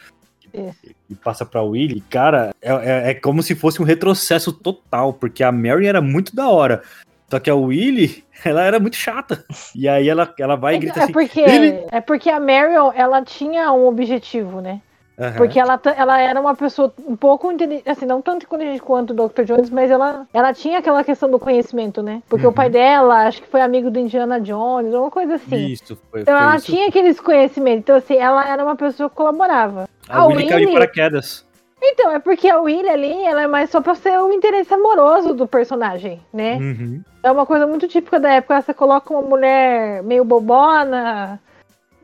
E 1.09 1.15
passa 1.15 1.47
pra 1.47 1.63
Willy. 1.63 2.03
Cara, 2.11 2.55
é, 2.61 2.73
é, 2.73 3.11
é 3.13 3.15
como 3.15 3.43
se 3.43 3.55
fosse 3.55 3.81
um 3.81 3.87
retrocesso 3.87 4.53
total, 4.53 5.15
porque 5.15 5.43
a 5.43 5.51
Mary 5.51 5.87
era 5.87 6.03
muito 6.03 6.37
da 6.37 6.47
hora. 6.47 6.83
Só 7.31 7.41
que 7.41 7.49
a 7.49 7.55
Willy, 7.55 8.23
ela 8.45 8.65
era 8.65 8.79
muito 8.79 8.97
chata. 8.97 9.43
E 9.75 9.89
aí 9.89 10.07
ela, 10.11 10.31
ela 10.39 10.57
vai 10.57 10.75
e 10.75 10.79
grita 10.79 11.01
É 11.01 11.03
assim. 11.05 11.13
porque, 11.15 11.41
é 11.41 12.01
porque 12.03 12.29
a 12.29 12.39
Marion, 12.39 12.93
ela 12.95 13.23
tinha 13.25 13.73
um 13.73 13.87
objetivo, 13.87 14.61
né? 14.61 14.83
Aham. 15.19 15.37
Porque 15.37 15.61
ela, 15.61 15.81
ela 15.97 16.21
era 16.21 16.41
uma 16.41 16.55
pessoa 16.57 16.93
um 17.07 17.15
pouco 17.15 17.51
inteligente, 17.53 17.89
assim, 17.89 18.05
não 18.05 18.21
tanto 18.21 18.45
inteligente 18.47 18.83
quanto 18.83 19.11
o 19.13 19.29
Dr. 19.29 19.43
Jones, 19.45 19.71
mas 19.71 19.91
ela, 19.91 20.27
ela 20.33 20.53
tinha 20.53 20.79
aquela 20.79 21.05
questão 21.05 21.31
do 21.31 21.39
conhecimento, 21.39 22.03
né? 22.03 22.21
Porque 22.29 22.47
o 22.47 22.53
pai 22.53 22.69
dela, 22.69 23.27
acho 23.27 23.41
que 23.43 23.49
foi 23.49 23.61
amigo 23.61 23.91
do 23.91 23.99
Indiana 24.01 24.41
Jones, 24.41 24.93
uma 24.93 25.11
coisa 25.11 25.37
assim. 25.37 25.67
Isso, 25.69 25.97
foi, 26.11 26.23
Então 26.23 26.35
foi 26.37 26.45
ela 26.47 26.57
isso. 26.57 26.67
tinha 26.67 26.89
aqueles 26.89 27.21
conhecimentos. 27.21 27.81
Então, 27.81 27.97
assim, 27.97 28.17
ela 28.17 28.49
era 28.49 28.65
uma 28.65 28.75
pessoa 28.77 29.09
que 29.09 29.15
colaborava. 29.15 29.89
A 30.09 30.19
a 30.19 30.27
Willy 30.27 30.47
caiu 30.49 30.61
Willy- 30.69 30.73
paraquedas. 30.73 31.47
Então, 31.87 32.11
é 32.11 32.19
porque 32.19 32.49
a 32.49 32.59
Willy 32.61 32.89
ali, 32.89 33.25
ela 33.25 33.43
é 33.43 33.47
mais 33.47 33.69
só 33.71 33.81
pra 33.81 33.95
ser 33.95 34.19
o 34.19 34.33
interesse 34.33 34.73
amoroso 34.73 35.35
do 35.35 35.47
personagem, 35.47 36.21
né? 36.33 36.57
Uhum. 36.57 37.03
É 37.23 37.31
uma 37.31 37.45
coisa 37.45 37.67
muito 37.67 37.87
típica 37.87 38.19
da 38.19 38.31
época. 38.33 38.61
Você 38.63 38.73
coloca 38.73 39.13
uma 39.13 39.21
mulher 39.23 40.03
meio 40.03 40.25
bobona, 40.25 41.39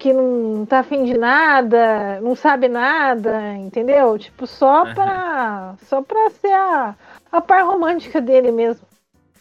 que 0.00 0.12
não 0.14 0.64
tá 0.66 0.78
afim 0.80 1.04
de 1.04 1.16
nada, 1.16 2.20
não 2.22 2.34
sabe 2.34 2.68
nada, 2.68 3.54
entendeu? 3.56 4.18
Tipo, 4.18 4.46
só 4.46 4.92
pra. 4.94 5.74
Só 5.84 6.00
pra 6.00 6.30
ser 6.30 6.52
a, 6.52 6.96
a 7.30 7.40
par 7.40 7.64
romântica 7.64 8.20
dele 8.20 8.50
mesmo. 8.50 8.82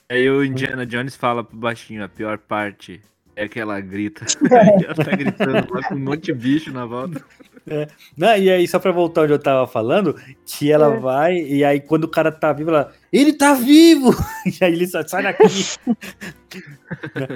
Aí 0.10 0.30
o 0.30 0.44
Indiana 0.44 0.86
Jones 0.86 1.16
fala 1.16 1.44
pro 1.44 1.56
baixinho, 1.58 2.04
a 2.04 2.10
pior 2.10 2.38
parte 2.38 3.02
é 3.36 3.48
que 3.48 3.60
ela 3.60 3.80
grita. 3.80 4.26
Aí 4.52 4.84
ela 4.84 4.96
tá 4.96 5.12
gritando 5.16 5.74
lá 5.74 5.88
com 5.88 5.96
um 5.96 6.00
monte 6.00 6.26
de 6.26 6.34
bicho 6.34 6.72
na 6.74 6.86
volta. 6.86 7.24
Não, 8.18 8.36
e 8.36 8.50
aí, 8.50 8.68
só 8.68 8.80
pra 8.80 8.92
voltar 8.92 9.22
onde 9.22 9.34
eu 9.34 9.40
tava 9.40 9.66
falando, 9.68 10.16
que 10.46 10.72
ela 10.72 10.94
É. 10.94 10.98
vai, 11.00 11.36
e 11.38 11.64
aí 11.64 11.80
quando 11.80 12.04
o 12.04 12.10
cara 12.10 12.32
tá 12.32 12.52
vivo, 12.52 12.72
ela. 12.72 12.92
Ele 13.12 13.34
tá 13.34 13.54
vivo! 13.54 14.12
E 14.60 14.64
aí 14.64 14.74
ele 14.74 14.88
sai, 14.88 15.08
sai 15.08 15.24
daqui. 15.24 15.44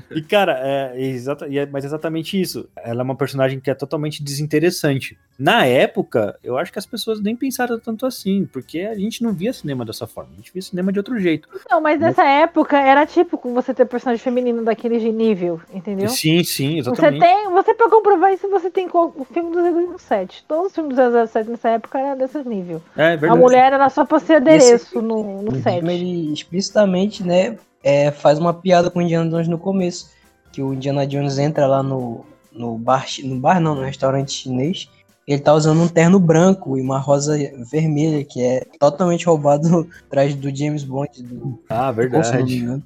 E, 0.09 0.21
cara, 0.23 0.59
é, 0.63 0.99
exata, 0.99 1.45
é- 1.45 1.67
mas 1.67 1.83
é 1.83 1.87
exatamente 1.87 2.39
isso. 2.41 2.67
Ela 2.83 3.01
é 3.01 3.03
uma 3.03 3.15
personagem 3.15 3.59
que 3.59 3.69
é 3.69 3.75
totalmente 3.75 4.23
desinteressante. 4.23 5.15
Na 5.37 5.65
época, 5.65 6.35
eu 6.43 6.57
acho 6.57 6.71
que 6.71 6.79
as 6.79 6.85
pessoas 6.87 7.21
nem 7.21 7.35
pensaram 7.35 7.79
tanto 7.79 8.05
assim, 8.07 8.47
porque 8.51 8.79
a 8.79 8.95
gente 8.95 9.21
não 9.21 9.31
via 9.31 9.53
cinema 9.53 9.85
dessa 9.85 10.07
forma, 10.07 10.31
a 10.33 10.35
gente 10.37 10.51
via 10.51 10.61
cinema 10.63 10.91
de 10.91 10.97
outro 10.99 11.19
jeito. 11.19 11.47
Não, 11.69 11.79
mas 11.81 11.99
nessa 11.99 12.23
época 12.23 12.79
era 12.79 13.05
típico 13.05 13.53
você 13.53 13.73
ter 13.73 13.85
personagem 13.85 14.23
feminino 14.23 14.63
daquele 14.63 14.97
nível, 15.11 15.61
entendeu? 15.71 16.09
Sim, 16.09 16.43
sim, 16.43 16.81
Você 16.81 16.89
exatamente. 16.91 17.19
tem, 17.21 17.49
você 17.51 17.73
pra 17.75 17.89
comprovar 17.89 18.33
isso, 18.33 18.49
você 18.49 18.71
tem 18.71 18.87
o 18.91 19.25
filme 19.31 19.51
do 19.51 19.97
007. 19.99 20.43
Todos 20.47 20.67
os 20.67 20.73
filmes 20.75 20.95
do 20.95 21.27
007 21.27 21.49
nessa 21.51 21.69
época 21.69 21.99
eram 21.99 22.17
desse 22.17 22.37
nível. 22.47 22.81
É 22.97 23.13
A 23.13 23.15
verdade. 23.15 23.39
mulher 23.39 23.73
era 23.73 23.89
só 23.89 24.05
pra 24.05 24.19
ser 24.19 24.35
adereço 24.35 25.01
no, 25.01 25.43
no 25.43 25.51
set. 25.61 25.62
Filme, 25.63 25.93
ele 25.93 26.33
explicitamente, 26.33 27.23
né, 27.23 27.57
é, 27.83 28.11
faz 28.11 28.39
uma 28.39 28.53
piada 28.53 28.89
com 28.89 28.99
o 28.99 29.01
Indiana 29.01 29.29
Jones 29.29 29.47
no 29.47 29.57
começo. 29.57 30.11
Que 30.51 30.61
o 30.61 30.73
Indiana 30.73 31.05
Jones 31.07 31.37
entra 31.37 31.65
lá 31.65 31.81
no, 31.81 32.25
no 32.51 32.77
bar, 32.77 33.05
no 33.23 33.39
bar 33.39 33.59
não, 33.59 33.75
no 33.75 33.81
restaurante 33.81 34.31
chinês. 34.31 34.89
Ele 35.27 35.41
tá 35.41 35.53
usando 35.53 35.81
um 35.81 35.87
terno 35.87 36.19
branco 36.19 36.77
e 36.77 36.81
uma 36.81 36.99
rosa 36.99 37.37
vermelha, 37.71 38.23
que 38.23 38.41
é 38.41 38.65
totalmente 38.79 39.25
roubado 39.25 39.67
do 39.83 39.89
traje 40.09 40.35
do 40.35 40.55
James 40.55 40.83
Bond, 40.83 41.23
do 41.23 41.59
Ah, 41.69 41.91
verdade. 41.91 42.83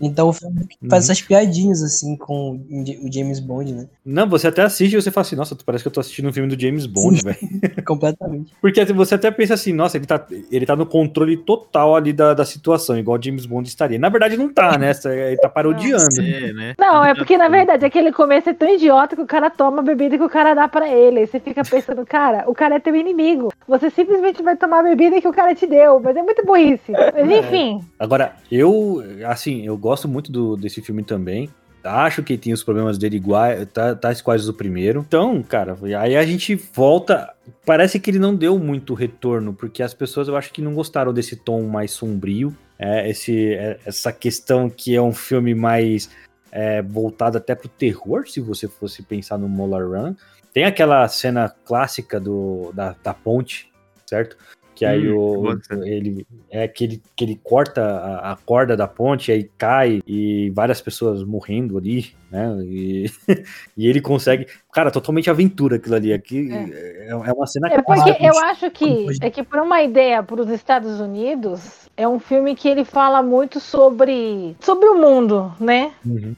Então 0.00 0.28
o 0.28 0.32
filme 0.32 0.66
faz 0.88 1.04
essas 1.04 1.20
piadinhas, 1.20 1.82
assim, 1.82 2.16
com 2.16 2.60
o 2.70 3.12
James 3.12 3.38
Bond, 3.38 3.72
né? 3.72 3.86
Não, 4.04 4.28
você 4.28 4.48
até 4.48 4.62
assiste 4.62 4.94
e 4.94 5.02
você 5.02 5.10
fala 5.10 5.26
assim, 5.26 5.36
nossa, 5.36 5.56
parece 5.64 5.84
que 5.84 5.88
eu 5.88 5.92
tô 5.92 6.00
assistindo 6.00 6.28
um 6.28 6.32
filme 6.32 6.54
do 6.54 6.60
James 6.60 6.86
Bond, 6.86 7.22
velho. 7.22 7.38
Completamente. 7.84 8.52
Porque 8.60 8.84
você 8.86 9.14
até 9.14 9.30
pensa 9.30 9.54
assim, 9.54 9.72
nossa, 9.72 9.96
ele 9.96 10.06
tá, 10.06 10.24
ele 10.50 10.64
tá 10.64 10.74
no 10.74 10.86
controle 10.86 11.36
total 11.36 11.94
ali 11.94 12.12
da, 12.12 12.32
da 12.32 12.44
situação, 12.44 12.98
igual 12.98 13.18
o 13.18 13.22
James 13.22 13.44
Bond 13.44 13.68
estaria. 13.68 13.98
Na 13.98 14.08
verdade, 14.08 14.36
não 14.36 14.52
tá, 14.52 14.78
né? 14.78 14.92
Ele 15.04 15.36
tá 15.36 15.48
parodiando. 15.48 16.20
É, 16.20 16.52
né? 16.52 16.74
Não, 16.78 17.04
é 17.04 17.14
porque 17.14 17.36
na 17.36 17.48
verdade 17.48 17.84
aquele 17.84 18.12
começo 18.12 18.48
é 18.48 18.54
tão 18.54 18.68
idiota 18.68 19.14
que 19.14 19.22
o 19.22 19.26
cara 19.26 19.50
toma 19.50 19.80
a 19.80 19.82
bebida 19.82 20.16
que 20.16 20.24
o 20.24 20.30
cara 20.30 20.54
dá 20.54 20.66
pra 20.66 20.88
ele. 20.88 21.20
Aí 21.20 21.26
você 21.26 21.38
fica 21.38 21.62
pensando, 21.62 22.04
cara, 22.06 22.44
o 22.46 22.54
cara 22.54 22.76
é 22.76 22.80
teu 22.80 22.96
inimigo. 22.96 23.52
Você 23.68 23.90
simplesmente 23.90 24.42
vai 24.42 24.56
tomar 24.56 24.80
a 24.80 24.82
bebida 24.82 25.20
que 25.20 25.28
o 25.28 25.32
cara 25.32 25.54
te 25.54 25.66
deu. 25.66 26.00
Mas 26.00 26.16
é 26.16 26.22
muito 26.22 26.44
burrice. 26.44 26.92
Mas 26.92 27.30
enfim. 27.30 27.84
Agora, 27.98 28.34
eu, 28.50 29.02
assim, 29.26 29.66
eu 29.66 29.76
gosto 29.76 29.89
muito 30.08 30.30
do, 30.30 30.56
desse 30.56 30.80
filme 30.80 31.02
também. 31.02 31.50
Acho 31.82 32.22
que 32.22 32.36
tem 32.36 32.52
os 32.52 32.62
problemas 32.62 32.98
dele 32.98 33.16
iguais, 33.16 33.66
tá, 33.72 33.94
tais 33.94 34.20
quais 34.20 34.46
o 34.48 34.52
primeiro. 34.52 35.04
Então, 35.06 35.42
cara, 35.42 35.78
aí 35.98 36.14
a 36.14 36.24
gente 36.26 36.54
volta. 36.54 37.32
Parece 37.64 37.98
que 37.98 38.10
ele 38.10 38.18
não 38.18 38.34
deu 38.34 38.58
muito 38.58 38.92
retorno, 38.92 39.54
porque 39.54 39.82
as 39.82 39.94
pessoas 39.94 40.28
eu 40.28 40.36
acho 40.36 40.52
que 40.52 40.60
não 40.60 40.74
gostaram 40.74 41.12
desse 41.12 41.36
tom 41.36 41.62
mais 41.62 41.90
sombrio. 41.92 42.54
É, 42.78 43.08
esse, 43.08 43.54
é, 43.54 43.78
essa 43.84 44.12
questão 44.12 44.68
que 44.68 44.94
é 44.94 45.00
um 45.00 45.12
filme 45.12 45.54
mais 45.54 46.10
é, 46.52 46.82
voltado 46.82 47.38
até 47.38 47.54
pro 47.54 47.68
terror, 47.68 48.28
se 48.28 48.40
você 48.40 48.68
fosse 48.68 49.02
pensar 49.02 49.38
no 49.38 49.48
Molar 49.48 49.86
Run. 49.86 50.14
Tem 50.52 50.64
aquela 50.64 51.06
cena 51.08 51.48
clássica 51.64 52.18
do, 52.18 52.72
da, 52.74 52.94
da 53.02 53.14
ponte, 53.14 53.70
certo? 54.06 54.36
Que 54.80 54.86
aí 54.86 55.12
Hum, 55.12 55.14
o, 55.14 55.84
ele 55.84 56.26
é 56.50 56.66
que 56.66 56.84
ele, 56.84 57.02
que 57.14 57.22
ele 57.22 57.38
corta 57.44 57.82
a, 57.82 58.32
a 58.32 58.36
corda 58.36 58.74
da 58.74 58.88
ponte, 58.88 59.30
aí 59.30 59.44
cai 59.58 60.00
e 60.06 60.48
várias 60.54 60.80
pessoas 60.80 61.22
morrendo 61.22 61.76
ali, 61.76 62.14
né? 62.32 62.56
E, 62.62 63.04
e 63.76 63.86
ele 63.86 64.00
consegue. 64.00 64.46
Cara, 64.72 64.90
totalmente 64.90 65.28
aventura 65.28 65.76
aquilo 65.76 65.96
ali. 65.96 66.14
Aqui 66.14 66.48
é, 66.50 67.08
é 67.10 67.14
uma 67.14 67.46
cena 67.46 67.68
É 67.68 67.82
porque 67.82 68.16
eu 68.24 68.38
acho 68.38 68.70
que 68.70 69.08
é 69.20 69.28
que 69.28 69.42
por 69.42 69.58
uma 69.58 69.82
ideia 69.82 70.22
para 70.22 70.40
os 70.40 70.48
Estados 70.48 70.98
Unidos 70.98 71.90
é 71.94 72.08
um 72.08 72.18
filme 72.18 72.56
que 72.56 72.66
ele 72.66 72.86
fala 72.86 73.22
muito 73.22 73.60
sobre 73.60 74.56
sobre 74.60 74.88
o 74.88 74.94
mundo, 74.94 75.52
né? 75.60 75.92
Uhum. 76.06 76.34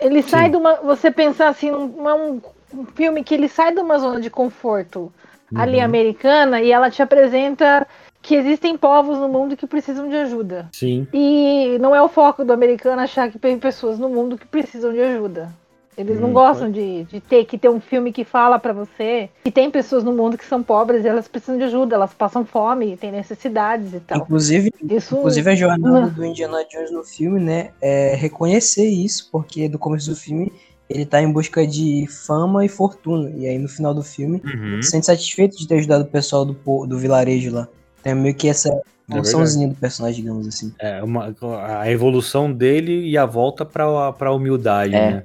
Ele 0.00 0.20
sai 0.20 0.46
Sim. 0.46 0.50
de 0.50 0.56
uma. 0.56 0.74
Você 0.82 1.12
pensar 1.12 1.46
assim, 1.46 1.70
um, 1.70 2.08
é 2.08 2.14
um, 2.14 2.42
um 2.74 2.86
filme 2.86 3.22
que 3.22 3.34
ele 3.34 3.48
sai 3.48 3.72
de 3.72 3.78
uma 3.78 4.00
zona 4.00 4.20
de 4.20 4.30
conforto 4.30 5.12
ali 5.54 5.78
Uhum. 5.78 5.84
americana 5.84 6.60
e 6.60 6.70
ela 6.72 6.90
te 6.90 7.02
apresenta 7.02 7.86
que 8.22 8.34
existem 8.34 8.76
povos 8.76 9.18
no 9.18 9.28
mundo 9.28 9.56
que 9.56 9.66
precisam 9.66 10.08
de 10.08 10.16
ajuda. 10.16 10.68
Sim. 10.72 11.06
E 11.12 11.78
não 11.80 11.94
é 11.94 12.02
o 12.02 12.08
foco 12.08 12.44
do 12.44 12.52
americano 12.52 13.00
achar 13.02 13.30
que 13.30 13.38
tem 13.38 13.58
pessoas 13.58 13.98
no 13.98 14.08
mundo 14.08 14.36
que 14.38 14.46
precisam 14.46 14.92
de 14.92 15.00
ajuda. 15.00 15.52
Eles 15.96 16.18
não 16.18 16.30
Hum, 16.30 16.32
gostam 16.32 16.70
de, 16.72 17.04
de 17.04 17.20
ter 17.20 17.44
que 17.44 17.56
ter 17.56 17.68
um 17.68 17.80
filme 17.80 18.12
que 18.12 18.24
fala 18.24 18.58
pra 18.58 18.72
você 18.72 19.30
que 19.44 19.52
tem 19.52 19.70
pessoas 19.70 20.02
no 20.02 20.12
mundo 20.12 20.36
que 20.36 20.44
são 20.44 20.60
pobres 20.60 21.04
e 21.04 21.08
elas 21.08 21.28
precisam 21.28 21.56
de 21.56 21.64
ajuda, 21.64 21.94
elas 21.94 22.12
passam 22.12 22.44
fome, 22.44 22.96
têm 22.96 23.12
necessidades 23.12 23.94
e 23.94 24.00
tal. 24.00 24.18
Inclusive, 24.18 24.72
Isso 24.90 25.14
Inclusive 25.16 25.50
a 25.50 25.54
jornada 25.54 26.10
do 26.10 26.24
Indiana 26.24 26.64
Jones 26.68 26.90
no 26.90 27.04
filme, 27.04 27.38
né, 27.38 27.70
é 27.80 28.14
reconhecer 28.16 28.86
isso, 28.88 29.28
porque 29.30 29.68
do 29.68 29.78
começo 29.78 30.10
do 30.10 30.16
filme 30.16 30.52
ele 30.88 31.06
tá 31.06 31.22
em 31.22 31.30
busca 31.32 31.66
de 31.66 32.06
fama 32.08 32.64
e 32.64 32.68
fortuna, 32.68 33.30
e 33.30 33.46
aí 33.46 33.58
no 33.58 33.68
final 33.68 33.94
do 33.94 34.02
filme 34.02 34.40
Uhum. 34.44 34.82
se 34.82 34.90
sente 34.90 35.06
satisfeito 35.06 35.56
de 35.56 35.66
ter 35.66 35.76
ajudado 35.76 36.04
o 36.04 36.08
pessoal 36.08 36.44
do, 36.44 36.54
do 36.86 36.98
vilarejo 36.98 37.52
lá. 37.52 37.68
Tem 38.02 38.14
meio 38.14 38.34
que 38.34 38.48
essa 38.48 38.70
evoluçãozinha 39.08 39.68
do 39.68 39.74
personagem, 39.74 40.22
digamos 40.22 40.46
assim. 40.46 40.72
É 40.78 41.02
uma, 41.02 41.34
a 41.80 41.90
evolução 41.90 42.52
dele 42.52 43.08
e 43.08 43.16
a 43.16 43.24
volta 43.26 43.64
pra, 43.64 44.12
pra 44.12 44.32
humildade, 44.32 44.94
É. 44.94 45.10
né? 45.10 45.22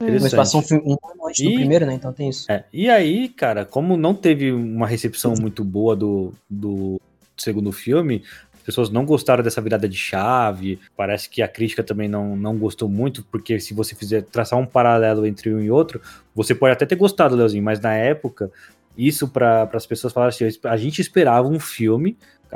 Mas 0.00 0.08
Interessante. 0.10 0.36
passou 0.36 0.60
um 0.60 0.62
filme 0.62 0.82
um 0.86 0.92
ano 1.10 1.26
antes 1.26 1.44
do 1.44 1.50
E- 1.50 1.54
primeiro, 1.56 1.84
né, 1.84 1.94
então 1.94 2.12
tem 2.12 2.28
isso. 2.28 2.50
É, 2.52 2.62
e 2.72 2.88
aí, 2.88 3.28
cara, 3.28 3.64
como 3.64 3.96
não 3.96 4.14
teve 4.14 4.52
uma 4.52 4.86
recepção 4.86 5.34
muito 5.40 5.64
boa 5.64 5.96
do, 5.96 6.32
do 6.48 7.00
segundo 7.36 7.72
filme, 7.72 8.22
pessoas 8.68 8.90
não 8.90 9.06
gostaram 9.06 9.42
dessa 9.42 9.62
virada 9.62 9.88
de 9.88 9.96
chave. 9.96 10.78
Parece 10.94 11.30
que 11.30 11.40
a 11.40 11.48
crítica 11.48 11.82
também 11.82 12.06
não, 12.06 12.36
não 12.36 12.58
gostou 12.58 12.86
muito, 12.86 13.24
porque 13.24 13.58
se 13.58 13.72
você 13.72 13.94
fizer 13.94 14.22
traçar 14.24 14.58
um 14.58 14.66
paralelo 14.66 15.26
entre 15.26 15.54
um 15.54 15.58
e 15.58 15.70
outro, 15.70 16.02
você 16.34 16.54
pode 16.54 16.74
até 16.74 16.84
ter 16.84 16.96
gostado, 16.96 17.34
Leozinho, 17.34 17.64
mas 17.64 17.80
na 17.80 17.94
época, 17.94 18.52
isso 18.96 19.26
para 19.26 19.70
as 19.72 19.86
pessoas 19.86 20.12
falaram 20.12 20.28
assim: 20.28 20.44
a 20.64 20.76
gente 20.76 21.00
esperava 21.00 21.48
um 21.48 21.58
filme. 21.58 22.14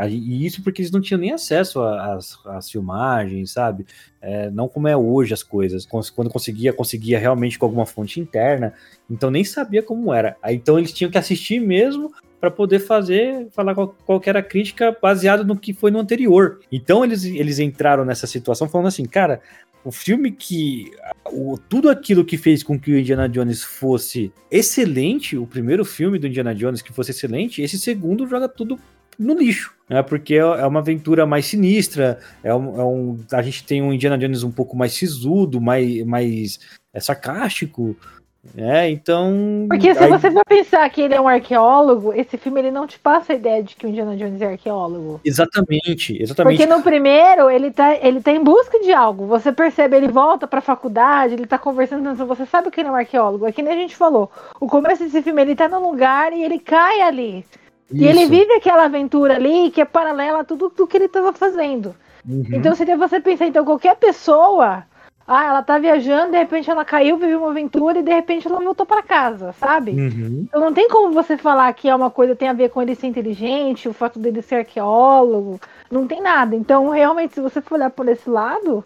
E 0.08 0.46
isso 0.46 0.62
porque 0.62 0.80
eles 0.80 0.90
não 0.90 1.02
tinham 1.02 1.20
nem 1.20 1.32
acesso 1.32 1.82
às, 1.82 2.70
filmagens, 2.70 3.50
sabe? 3.50 3.84
É, 4.22 4.50
não 4.50 4.66
como 4.66 4.88
é 4.88 4.96
hoje 4.96 5.34
as 5.34 5.42
coisas. 5.42 5.86
Quando 5.86 6.30
conseguia, 6.30 6.72
conseguia 6.72 7.18
realmente 7.18 7.58
com 7.58 7.66
alguma 7.66 7.84
fonte 7.84 8.18
interna. 8.18 8.72
Então 9.08 9.30
nem 9.30 9.44
sabia 9.44 9.82
como 9.82 10.12
era. 10.12 10.34
Então 10.46 10.78
eles 10.78 10.92
tinham 10.92 11.10
que 11.10 11.18
assistir 11.18 11.60
mesmo 11.60 12.10
para 12.42 12.50
poder 12.50 12.80
fazer, 12.80 13.46
falar 13.52 13.72
qual, 13.72 14.20
crítica 14.42 14.96
baseado 15.00 15.44
no 15.44 15.56
que 15.56 15.72
foi 15.72 15.92
no 15.92 16.00
anterior. 16.00 16.58
Então 16.72 17.04
eles, 17.04 17.22
eles 17.22 17.60
entraram 17.60 18.04
nessa 18.04 18.26
situação 18.26 18.68
falando 18.68 18.88
assim, 18.88 19.04
cara, 19.04 19.40
o 19.84 19.92
filme 19.92 20.32
que. 20.32 20.90
O, 21.30 21.56
tudo 21.56 21.88
aquilo 21.88 22.24
que 22.24 22.36
fez 22.36 22.64
com 22.64 22.76
que 22.76 22.90
o 22.90 22.98
Indiana 22.98 23.28
Jones 23.28 23.62
fosse 23.62 24.32
excelente, 24.50 25.36
o 25.38 25.46
primeiro 25.46 25.84
filme 25.84 26.18
do 26.18 26.26
Indiana 26.26 26.52
Jones 26.52 26.82
que 26.82 26.92
fosse 26.92 27.12
excelente, 27.12 27.62
esse 27.62 27.78
segundo 27.78 28.26
joga 28.26 28.48
tudo 28.48 28.76
no 29.16 29.38
lixo, 29.38 29.72
né? 29.88 30.02
Porque 30.02 30.34
é 30.34 30.38
é 30.38 30.66
uma 30.66 30.80
aventura 30.80 31.24
mais 31.24 31.46
sinistra, 31.46 32.18
é 32.42 32.52
um, 32.52 32.80
é 32.80 32.84
um- 32.84 33.18
a 33.30 33.42
gente 33.42 33.62
tem 33.62 33.80
um 33.80 33.92
Indiana 33.92 34.18
Jones 34.18 34.42
um 34.42 34.50
pouco 34.50 34.76
mais 34.76 34.94
sisudo, 34.94 35.60
mais, 35.60 36.04
mais 36.04 36.58
é, 36.92 36.98
sarcástico, 36.98 37.96
né? 38.54 38.90
Então. 38.90 39.66
Porque 39.68 39.94
se 39.94 40.02
aí- 40.02 40.10
você 40.10 40.30
for 40.30 40.44
pensar 40.44 40.88
que 40.90 41.00
ele 41.00 41.14
é 41.14 41.20
um 41.20 41.28
arqueólogo, 41.28 42.12
esse 42.12 42.36
filme 42.36 42.60
ele 42.60 42.70
não 42.70 42.86
te 42.86 42.98
passa 42.98 43.32
a 43.32 43.36
ideia 43.36 43.62
de 43.62 43.76
que 43.76 43.86
o 43.86 43.88
Indiana 43.88 44.16
Jones 44.16 44.40
é 44.40 44.46
arqueólogo. 44.46 45.20
Exatamente, 45.24 46.20
exatamente. 46.20 46.58
Porque 46.58 46.74
no 46.74 46.82
primeiro, 46.82 47.48
ele 47.48 47.70
tá, 47.70 47.94
ele 47.94 48.20
tá 48.20 48.32
em 48.32 48.42
busca 48.42 48.80
de 48.80 48.92
algo. 48.92 49.26
Você 49.26 49.52
percebe, 49.52 49.96
ele 49.96 50.08
volta 50.08 50.46
pra 50.46 50.60
faculdade, 50.60 51.34
ele 51.34 51.46
tá 51.46 51.56
conversando, 51.56 52.10
então 52.10 52.26
você 52.26 52.44
sabe 52.44 52.70
que 52.70 52.80
ele 52.80 52.88
é 52.88 52.92
um 52.92 52.96
arqueólogo. 52.96 53.46
É 53.46 53.52
que 53.52 53.62
nem 53.62 53.74
a 53.74 53.76
gente 53.76 53.94
falou. 53.94 54.30
O 54.60 54.66
começo 54.66 55.04
desse 55.04 55.22
filme, 55.22 55.40
ele 55.40 55.54
tá 55.54 55.68
num 55.68 55.88
lugar 55.88 56.32
e 56.32 56.42
ele 56.42 56.58
cai 56.58 57.00
ali. 57.00 57.44
E 57.92 58.04
ele 58.04 58.22
Isso. 58.22 58.30
vive 58.30 58.52
aquela 58.54 58.84
aventura 58.84 59.34
ali 59.34 59.70
que 59.70 59.80
é 59.80 59.84
paralela 59.84 60.40
a 60.40 60.44
tudo 60.44 60.72
o 60.76 60.86
que 60.86 60.96
ele 60.96 61.08
tava 61.08 61.32
fazendo. 61.32 61.94
Uhum. 62.28 62.44
Então 62.52 62.74
seria 62.74 62.96
você 62.96 63.20
pensar, 63.20 63.46
então, 63.46 63.64
qualquer 63.64 63.96
pessoa. 63.96 64.84
Ah, 65.26 65.44
ela 65.46 65.62
tá 65.62 65.78
viajando, 65.78 66.32
de 66.32 66.38
repente 66.38 66.68
ela 66.68 66.84
caiu, 66.84 67.16
viveu 67.16 67.38
uma 67.40 67.50
aventura 67.50 68.00
e 68.00 68.02
de 68.02 68.12
repente 68.12 68.46
ela 68.48 68.60
voltou 68.60 68.84
pra 68.84 69.02
casa, 69.02 69.52
sabe? 69.52 69.92
Uhum. 69.92 70.44
Então 70.48 70.60
não 70.60 70.72
tem 70.72 70.88
como 70.88 71.12
você 71.12 71.36
falar 71.36 71.72
que 71.74 71.88
é 71.88 71.94
uma 71.94 72.10
coisa 72.10 72.34
tem 72.34 72.48
a 72.48 72.52
ver 72.52 72.70
com 72.70 72.82
ele 72.82 72.94
ser 72.94 73.06
inteligente, 73.06 73.88
o 73.88 73.92
fato 73.92 74.18
dele 74.18 74.42
ser 74.42 74.56
arqueólogo, 74.56 75.60
não 75.90 76.06
tem 76.06 76.20
nada. 76.20 76.56
Então, 76.56 76.88
realmente, 76.88 77.34
se 77.34 77.40
você 77.40 77.60
for 77.60 77.76
olhar 77.76 77.90
por 77.90 78.08
esse 78.08 78.28
lado, 78.28 78.84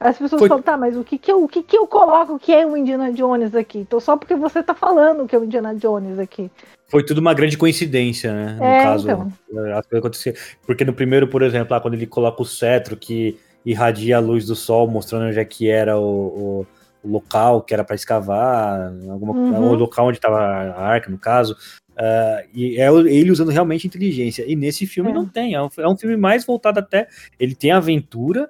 as 0.00 0.18
pessoas 0.18 0.40
Foi- 0.40 0.48
falam, 0.48 0.62
tá, 0.62 0.76
mas 0.76 0.96
o 0.96 1.04
que 1.04 1.18
que 1.18 1.30
eu, 1.30 1.42
o 1.44 1.48
que 1.48 1.62
que 1.62 1.76
eu 1.76 1.86
coloco 1.86 2.38
que 2.38 2.52
é 2.52 2.66
o 2.66 2.76
Indiana 2.76 3.12
Jones 3.12 3.54
aqui? 3.54 3.78
Então, 3.78 4.00
só 4.00 4.16
porque 4.16 4.34
você 4.34 4.62
tá 4.62 4.74
falando 4.74 5.26
que 5.26 5.36
é 5.36 5.38
o 5.38 5.44
Indiana 5.44 5.74
Jones 5.74 6.18
aqui. 6.18 6.50
Foi 6.88 7.02
tudo 7.04 7.18
uma 7.18 7.34
grande 7.34 7.58
coincidência, 7.58 8.32
né? 8.32 8.56
No 8.58 8.64
É, 8.64 8.82
caso, 8.82 9.10
então. 9.10 9.32
as 9.76 9.86
coisas 9.86 9.98
aconteceram. 9.98 10.38
Porque 10.66 10.84
no 10.84 10.92
primeiro, 10.92 11.26
por 11.28 11.42
exemplo, 11.42 11.74
lá, 11.74 11.80
quando 11.80 11.94
ele 11.94 12.06
coloca 12.06 12.40
o 12.40 12.46
cetro 12.46 12.96
que 12.96 13.38
irradia 13.66 14.16
a 14.16 14.20
luz 14.20 14.46
do 14.46 14.54
sol, 14.54 14.88
mostrando 14.88 15.26
onde 15.28 15.38
é 15.38 15.44
que 15.44 15.68
era 15.68 15.98
o, 15.98 16.62
o- 16.64 16.66
local 17.04 17.60
que 17.62 17.72
era 17.74 17.84
para 17.84 17.94
escavar, 17.94 18.92
alguma, 19.10 19.32
Uhum. 19.32 19.70
o 19.70 19.74
local 19.74 20.06
onde 20.08 20.18
estava 20.18 20.38
a 20.38 20.80
arca, 20.82 21.10
no 21.10 21.18
caso. 21.18 21.56
ah, 21.98 22.42
e 22.54 22.78
é 22.80 22.88
ele 22.92 23.30
usando 23.30 23.50
realmente 23.50 23.86
inteligência. 23.86 24.44
E 24.46 24.54
nesse 24.56 24.86
filme 24.86 25.10
É. 25.10 25.14
não 25.14 25.26
tem. 25.26 25.54
É 25.54 25.62
um, 25.62 25.68
é 25.78 25.88
um 25.88 25.96
filme 25.96 26.16
mais 26.16 26.44
voltado 26.44 26.78
até. 26.78 27.08
Ele 27.40 27.54
tem 27.54 27.70
aventura. 27.70 28.48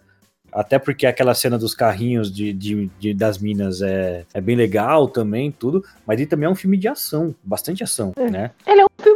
Até 0.53 0.79
porque 0.79 1.07
aquela 1.07 1.35
cena 1.35 1.59
dos 1.59 1.75
carrinhos 1.75 2.33
de, 2.33 2.51
de- 2.53 2.91
de- 2.99 3.12
das 3.12 3.37
minas 3.37 3.83
é, 3.83 4.25
é 4.33 4.41
bem 4.41 4.57
legal 4.57 5.07
também, 5.07 5.53
tudo. 5.53 5.85
Mas 6.07 6.19
ele 6.19 6.27
também 6.29 6.47
é 6.47 6.51
um 6.51 6.55
filme 6.55 6.79
de 6.79 6.89
ação, 6.89 7.35
bastante 7.45 7.85
ação, 7.85 8.12
É. 8.17 8.31
né? 8.31 8.51
Ele 8.67 8.81
é 8.81 8.85
um 8.85 9.03
filme 9.03 9.16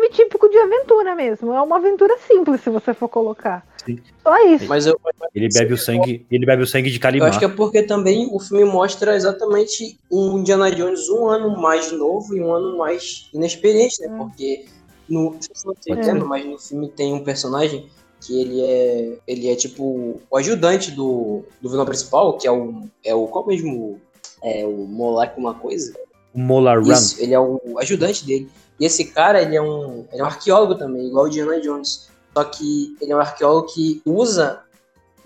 de 0.51 0.59
aventura 0.59 1.15
mesmo. 1.15 1.53
É 1.53 1.61
uma 1.61 1.77
aventura 1.77 2.17
simples, 2.19 2.61
se 2.61 2.71
você 2.71 2.93
for 2.93 3.09
colocar. 3.09 3.67
Sim. 3.85 3.99
Só 4.23 4.47
isso. 4.47 4.67
Mas 4.67 4.87
eu, 4.87 5.01
Ele 5.35 5.49
bebe 5.49 5.75
o 5.75 5.79
sangue, 5.79 6.27
ele 6.31 6.45
bebe 6.45 6.63
o 6.63 6.67
sangue 6.67 6.91
de 6.91 6.97
eu 6.97 7.01
Calimar. 7.01 7.29
acho 7.29 7.39
que 7.39 7.45
é 7.45 7.49
porque 7.49 7.83
também 7.83 8.29
o 8.33 8.39
filme 8.39 8.65
mostra 8.65 9.17
exatamente 9.17 9.99
um 10.11 10.39
Indiana 10.39 10.71
Jones 10.71 11.09
um 11.09 11.27
ano 11.27 11.61
mais 11.61 11.91
novo 11.93 12.35
e 12.37 12.41
um 12.43 12.53
ano 12.53 12.77
mais 12.77 13.29
inexperiente, 13.33 14.01
né? 14.03 14.09
Hum. 14.09 14.19
Porque 14.19 14.67
no, 15.09 15.37
se 15.41 15.93
lembra, 15.93 16.25
mas 16.25 16.45
no 16.45 16.59
filme 16.59 16.89
tem 16.89 17.13
um 17.13 17.25
personagem 17.25 17.89
que 18.21 18.39
ele 18.39 18.61
é 18.61 19.19
ele 19.27 19.51
é 19.51 19.57
tipo 19.57 20.21
o 20.31 20.37
ajudante 20.37 20.91
do, 20.91 21.43
do 21.61 21.71
vilão 21.71 21.87
principal, 21.87 22.37
que 22.37 22.47
é 22.47 22.53
o 22.53 22.85
é 23.03 23.15
o 23.15 23.27
qual 23.27 23.47
mesmo 23.47 23.99
é 24.43 24.65
o 24.65 24.87
Molak 24.87 25.39
uma 25.39 25.55
coisa. 25.55 25.93
O 26.35 26.39
Mola 26.39 26.76
Run. 26.78 26.93
Isso, 26.93 27.20
ele 27.20 27.35
é 27.35 27.41
o 27.41 27.61
ajudante 27.78 28.24
dele. 28.24 28.51
E 28.78 28.85
esse 28.87 29.07
cara, 29.07 29.43
ele 29.43 29.57
é 29.57 29.62
um, 29.62 30.07
ele 30.12 30.20
é 30.20 30.24
um 30.24 30.26
arqueólogo 30.26 30.74
também, 30.76 31.07
igual 31.09 31.24
o 31.24 31.28
Indiana 31.28 31.61
Jones. 31.61 32.09
Só 32.37 32.45
que 32.45 32.97
ele 33.01 33.12
é 33.12 33.16
um 33.16 33.20
arqueólogo 33.20 33.66
que 33.72 34.01
usa 34.07 34.62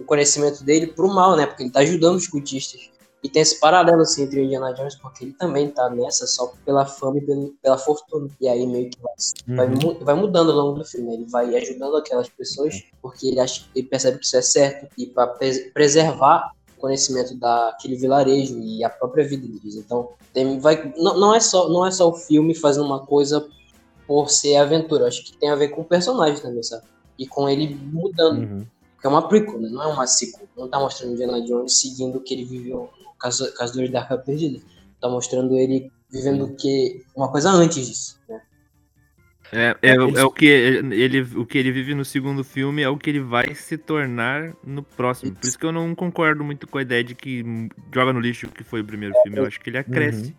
o 0.00 0.05
conhecimento 0.05 0.64
dele 0.64 0.88
pro 0.88 1.09
mal, 1.09 1.36
né? 1.36 1.46
Porque 1.46 1.62
ele 1.62 1.70
tá 1.70 1.80
ajudando 1.80 2.16
os 2.16 2.26
cultistas. 2.26 2.90
E 3.22 3.28
tem 3.28 3.40
esse 3.40 3.59
paralelo, 3.61 4.02
assim, 4.02 4.22
entre 4.24 4.40
o 4.40 4.44
Indiana 4.44 4.72
Jones, 4.74 4.96
porque 4.96 5.24
ele 5.24 5.32
também 5.32 5.68
tá 5.70 5.88
nessa 5.88 6.26
só 6.26 6.52
pela 6.64 6.84
fama 6.84 7.18
e 7.18 7.52
pela 7.62 7.78
fortuna. 7.78 8.28
E 8.40 8.46
aí 8.48 8.66
meio 8.66 8.90
que 8.90 8.98
vai, 9.00 9.14
vai 9.57 9.66
Uhum. 9.66 9.78
mu- 9.82 10.05
vai 10.05 10.14
mudando 10.14 10.50
ao 10.50 10.57
longo 10.59 10.78
do 10.80 10.84
filme. 10.84 11.14
Ele 11.14 11.24
vai 11.26 11.55
ajudando 11.57 11.96
aquelas 11.96 12.28
pessoas 12.28 12.82
porque 13.00 13.28
ele, 13.28 13.40
acha, 13.40 13.64
ele 13.74 13.86
percebe 13.86 14.18
que 14.18 14.26
isso 14.26 14.36
é 14.36 14.42
certo. 14.42 14.88
E 14.98 15.07
para 15.07 15.28
preservar 15.72 16.50
conhecimento 16.85 17.35
daquele 17.35 17.97
vilarejo 17.97 18.59
e 18.61 18.85
a 18.85 18.91
própria 18.91 19.26
vida 19.26 19.47
deles. 19.47 19.74
Então, 19.74 20.11
tem, 20.35 20.59
vai, 20.59 20.93
não, 20.99 21.18
não, 21.18 21.35
é 21.35 21.41
só, 21.41 21.66
não 21.70 21.87
é 21.87 21.91
só 21.91 22.11
o 22.11 22.14
filme 22.14 22.55
fazendo 22.55 22.85
uma 22.85 23.07
coisa 23.07 23.49
por 24.07 24.28
ser 24.28 24.57
aventura. 24.57 25.09
Acho 25.09 25.24
que 25.24 25.35
tem 25.35 25.49
a 25.49 25.55
ver 25.55 25.68
com 25.68 25.80
o 25.80 25.85
personagem 25.85 26.43
também, 26.43 26.62
sabe? 26.62 26.85
E 27.18 27.26
com 27.26 27.49
ele 27.49 27.74
mudando. 27.74 28.41
Uhum. 28.41 28.66
Porque 28.95 29.07
é 29.07 29.09
uma 29.09 29.26
prequel, 29.26 29.59
né? 29.59 29.70
não 29.70 29.82
é 29.82 29.87
uma 29.87 30.07
sequel. 30.07 30.47
Não 30.55 30.68
tá 30.68 30.78
mostrando 30.78 31.14
Indiana 31.14 31.41
Jones 31.41 31.74
seguindo 31.80 32.16
o 32.16 32.20
que 32.20 32.35
ele 32.35 32.45
viveu 32.45 32.91
no 33.03 33.12
Caso- 33.18 33.51
Caçadores 33.55 33.91
da 33.91 34.01
Arca 34.01 34.18
Perdida. 34.18 34.61
Tá 35.01 35.09
mostrando 35.09 35.57
ele 35.57 35.91
vivendo 36.11 36.45
o 36.45 36.55
que, 36.55 37.03
uma 37.16 37.30
coisa 37.30 37.49
antes 37.51 37.87
disso, 37.87 38.18
né? 38.28 38.43
É, 39.53 39.76
é, 39.82 40.01
o- 40.01 40.18
é 40.18 40.24
o 40.24 40.30
que 40.30 40.47
ele, 40.47 41.20
o 41.36 41.45
que 41.47 41.59
ele 41.59 41.70
vive 41.70 41.95
no 41.95 42.05
segundo 42.05 42.42
filme 42.42 42.82
é 42.82 42.88
o 42.88 42.97
que 42.97 43.11
ele 43.11 43.20
vai 43.20 43.55
se 43.55 43.76
tornar 43.78 44.53
no 44.66 44.82
próximo. 44.82 45.32
Por 45.34 45.47
isso 45.47 45.59
que 45.59 45.66
eu 45.66 45.72
não 45.72 45.95
concordo 45.95 46.42
muito 46.42 46.66
com 46.66 46.78
a 46.78 46.82
ideia 46.82 47.05
de 47.05 47.14
que 47.14 47.45
joga 47.95 48.12
no 48.12 48.20
lixo 48.20 48.49
que 48.49 48.64
foi 48.64 48.80
o 48.80 48.84
primeiro 48.84 49.14
filme. 49.22 49.38
Eu 49.38 49.47
acho 49.47 49.61
que 49.61 49.70
ele 49.70 49.78
acresce. 49.78 50.34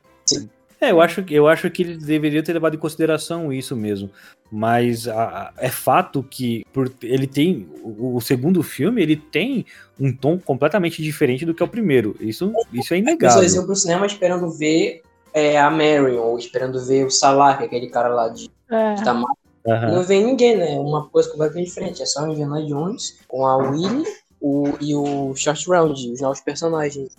É, 0.82 0.92
eu 0.92 1.00
acho, 1.02 1.24
que- 1.24 1.34
eu 1.34 1.48
acho 1.48 1.70
que 1.72 1.84
ele 1.84 1.98
deveria 1.98 2.44
ter 2.44 2.52
levado 2.54 2.76
em 2.76 2.80
consideração 2.80 3.52
isso 3.54 3.76
mesmo. 3.76 4.10
Mas 4.52 5.08
a- 5.08 5.24
a- 5.24 5.54
é 5.58 5.70
fato 5.70 6.22
que 6.22 6.64
por, 6.74 6.92
ele 7.02 7.26
tem. 7.26 7.68
O, 7.82 8.18
o 8.18 8.22
segundo 8.22 8.62
filme 8.62 9.02
ele 9.02 9.16
tem 9.16 9.66
um 10.00 10.12
tom 10.14 10.38
completamente 10.38 11.02
diferente 11.02 11.46
do 11.46 11.54
que 11.54 11.64
é 11.64 11.66
o 11.66 11.70
primeiro. 11.70 12.16
Isso, 12.20 12.54
isso 12.74 12.94
é 12.94 12.98
As 12.98 13.02
inegável. 13.04 13.38
pessoas 13.40 13.56
iam 13.56 13.66
pro 13.66 13.76
cinema 13.76 14.06
esperando 14.06 14.52
ver 14.52 15.02
é, 15.34 15.60
a 15.60 15.70
Marion, 15.72 16.18
ou 16.18 16.38
esperando 16.38 16.84
ver 16.86 17.06
o 17.06 17.10
Salah, 17.12 17.58
que 17.58 17.64
é 17.64 17.66
aquele 17.66 17.88
cara 17.90 18.10
lá 18.10 18.30
de, 18.30 18.50
É. 18.70 18.94
de 18.96 19.04
Tamar. 19.04 19.32
Aham. 19.68 19.96
Não 19.96 20.04
vem 20.04 20.24
ninguém, 20.26 20.58
né? 20.58 20.76
É 20.76 20.80
uma 20.80 21.08
coisa 21.10 21.30
completamente 21.30 21.68
diferente. 21.68 22.02
É 22.02 22.06
só 22.06 22.24
o 22.24 22.28
Indiana 22.32 22.64
Jones 22.66 23.18
com 23.28 23.46
a 23.46 23.58
Willy 23.58 24.04
o, 24.40 24.74
e 24.80 24.96
o 24.96 25.34
Short 25.36 25.68
Round, 25.68 26.12
os 26.12 26.22
novos 26.22 26.42
personagens. 26.42 27.16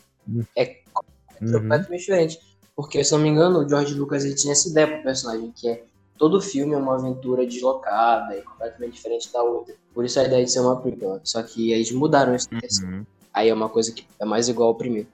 É 0.57 0.77
Uhum. 1.41 1.53
completamente 1.53 2.01
diferente. 2.01 2.41
Porque, 2.75 3.03
se 3.05 3.13
eu 3.13 3.19
não 3.19 3.25
me 3.25 3.31
engano, 3.31 3.61
o 3.61 3.69
George 3.69 3.95
Lucas 3.95 4.25
ele 4.25 4.35
tinha 4.35 4.53
essa 4.53 4.69
ideia 4.69 4.87
pro 4.87 5.03
personagem, 5.03 5.53
que 5.55 5.69
é 5.69 5.83
todo 6.19 6.41
filme 6.41 6.75
é 6.75 6.77
uma 6.77 6.95
aventura 6.95 7.47
deslocada 7.47 8.37
e 8.37 8.43
completamente 8.43 8.95
diferente 8.95 9.33
da 9.33 9.43
outra. 9.43 9.75
Por 9.95 10.05
isso 10.05 10.19
a 10.21 10.25
ideia 10.25 10.45
de 10.45 10.51
ser 10.51 10.61
uma 10.61 10.77
prequel. 10.81 11.21
Só 11.25 11.43
que 11.43 11.73
eles 11.73 11.91
mudaram 11.93 12.35
isso. 12.35 12.49
Uhum. 12.85 13.05
Aí 13.35 13.49
é 13.49 13.55
uma 13.55 13.69
coisa 13.69 13.93
que 13.93 14.07
é 14.19 14.25
mais 14.25 14.49
igual 14.49 14.69
ao 14.69 14.75
primeiro. 14.75 15.09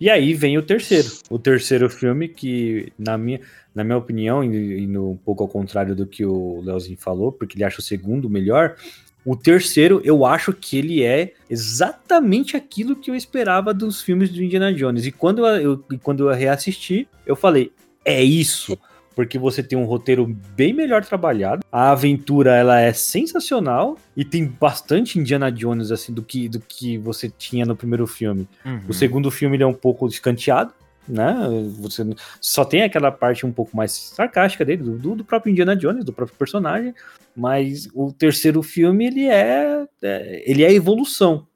E 0.00 0.08
aí 0.08 0.32
vem 0.34 0.56
o 0.56 0.62
terceiro. 0.62 1.08
O 1.28 1.38
terceiro 1.38 1.90
filme 1.90 2.26
que, 2.28 2.92
na 2.98 3.18
minha, 3.18 3.40
na 3.74 3.84
minha 3.84 3.98
opinião, 3.98 4.42
indo 4.42 5.10
um 5.10 5.16
pouco 5.16 5.42
ao 5.42 5.48
contrário 5.48 5.94
do 5.94 6.06
que 6.06 6.24
o 6.24 6.60
Leozinho 6.62 6.96
falou, 6.98 7.30
porque 7.30 7.56
ele 7.56 7.64
acha 7.64 7.80
o 7.80 7.82
segundo 7.82 8.30
melhor, 8.30 8.76
o 9.24 9.36
terceiro 9.36 10.00
eu 10.02 10.24
acho 10.24 10.52
que 10.54 10.78
ele 10.78 11.02
é 11.02 11.34
exatamente 11.50 12.56
aquilo 12.56 12.96
que 12.96 13.10
eu 13.10 13.14
esperava 13.14 13.74
dos 13.74 14.00
filmes 14.00 14.30
do 14.30 14.42
Indiana 14.42 14.72
Jones. 14.72 15.04
E 15.04 15.12
quando 15.12 15.46
eu, 15.46 15.62
eu- 15.90 15.98
quando 16.02 16.30
eu 16.30 16.34
reassisti, 16.34 17.06
eu 17.26 17.36
falei, 17.36 17.70
é 18.04 18.22
isso. 18.22 18.78
Porque 19.14 19.38
você 19.38 19.62
tem 19.62 19.78
um 19.78 19.84
roteiro 19.84 20.26
bem 20.56 20.72
melhor 20.72 21.04
trabalhado, 21.04 21.62
a 21.70 21.90
aventura 21.90 22.54
ela 22.54 22.80
é 22.80 22.92
sensacional 22.92 23.98
e 24.16 24.24
tem 24.24 24.46
bastante 24.46 25.18
Indiana 25.18 25.50
Jones 25.50 25.90
assim 25.90 26.12
do 26.12 26.22
que, 26.22 26.48
do 26.48 26.60
que 26.60 26.96
você 26.96 27.28
tinha 27.28 27.66
no 27.66 27.76
primeiro 27.76 28.06
filme. 28.06 28.48
Uhum. 28.64 28.80
O 28.88 28.94
segundo 28.94 29.30
filme 29.30 29.56
ele 29.56 29.64
é 29.64 29.66
um 29.66 29.74
pouco 29.74 30.06
escanteado, 30.06 30.72
né? 31.08 31.34
Você 31.80 32.04
só 32.40 32.64
tem 32.64 32.82
aquela 32.82 33.10
parte 33.10 33.44
um 33.44 33.52
pouco 33.52 33.76
mais 33.76 33.92
sarcástica 33.92 34.64
dele, 34.64 34.82
do, 34.82 35.16
do 35.16 35.24
próprio 35.24 35.50
Indiana 35.50 35.74
Jones, 35.76 36.04
do 36.04 36.12
próprio 36.12 36.38
personagem. 36.38 36.94
Mas 37.34 37.88
o 37.94 38.12
terceiro 38.12 38.62
filme 38.62 39.06
ele 39.06 39.26
é, 39.26 39.86
é- 40.02 40.50
ele 40.50 40.64
é 40.64 40.72
evolução. 40.72 41.46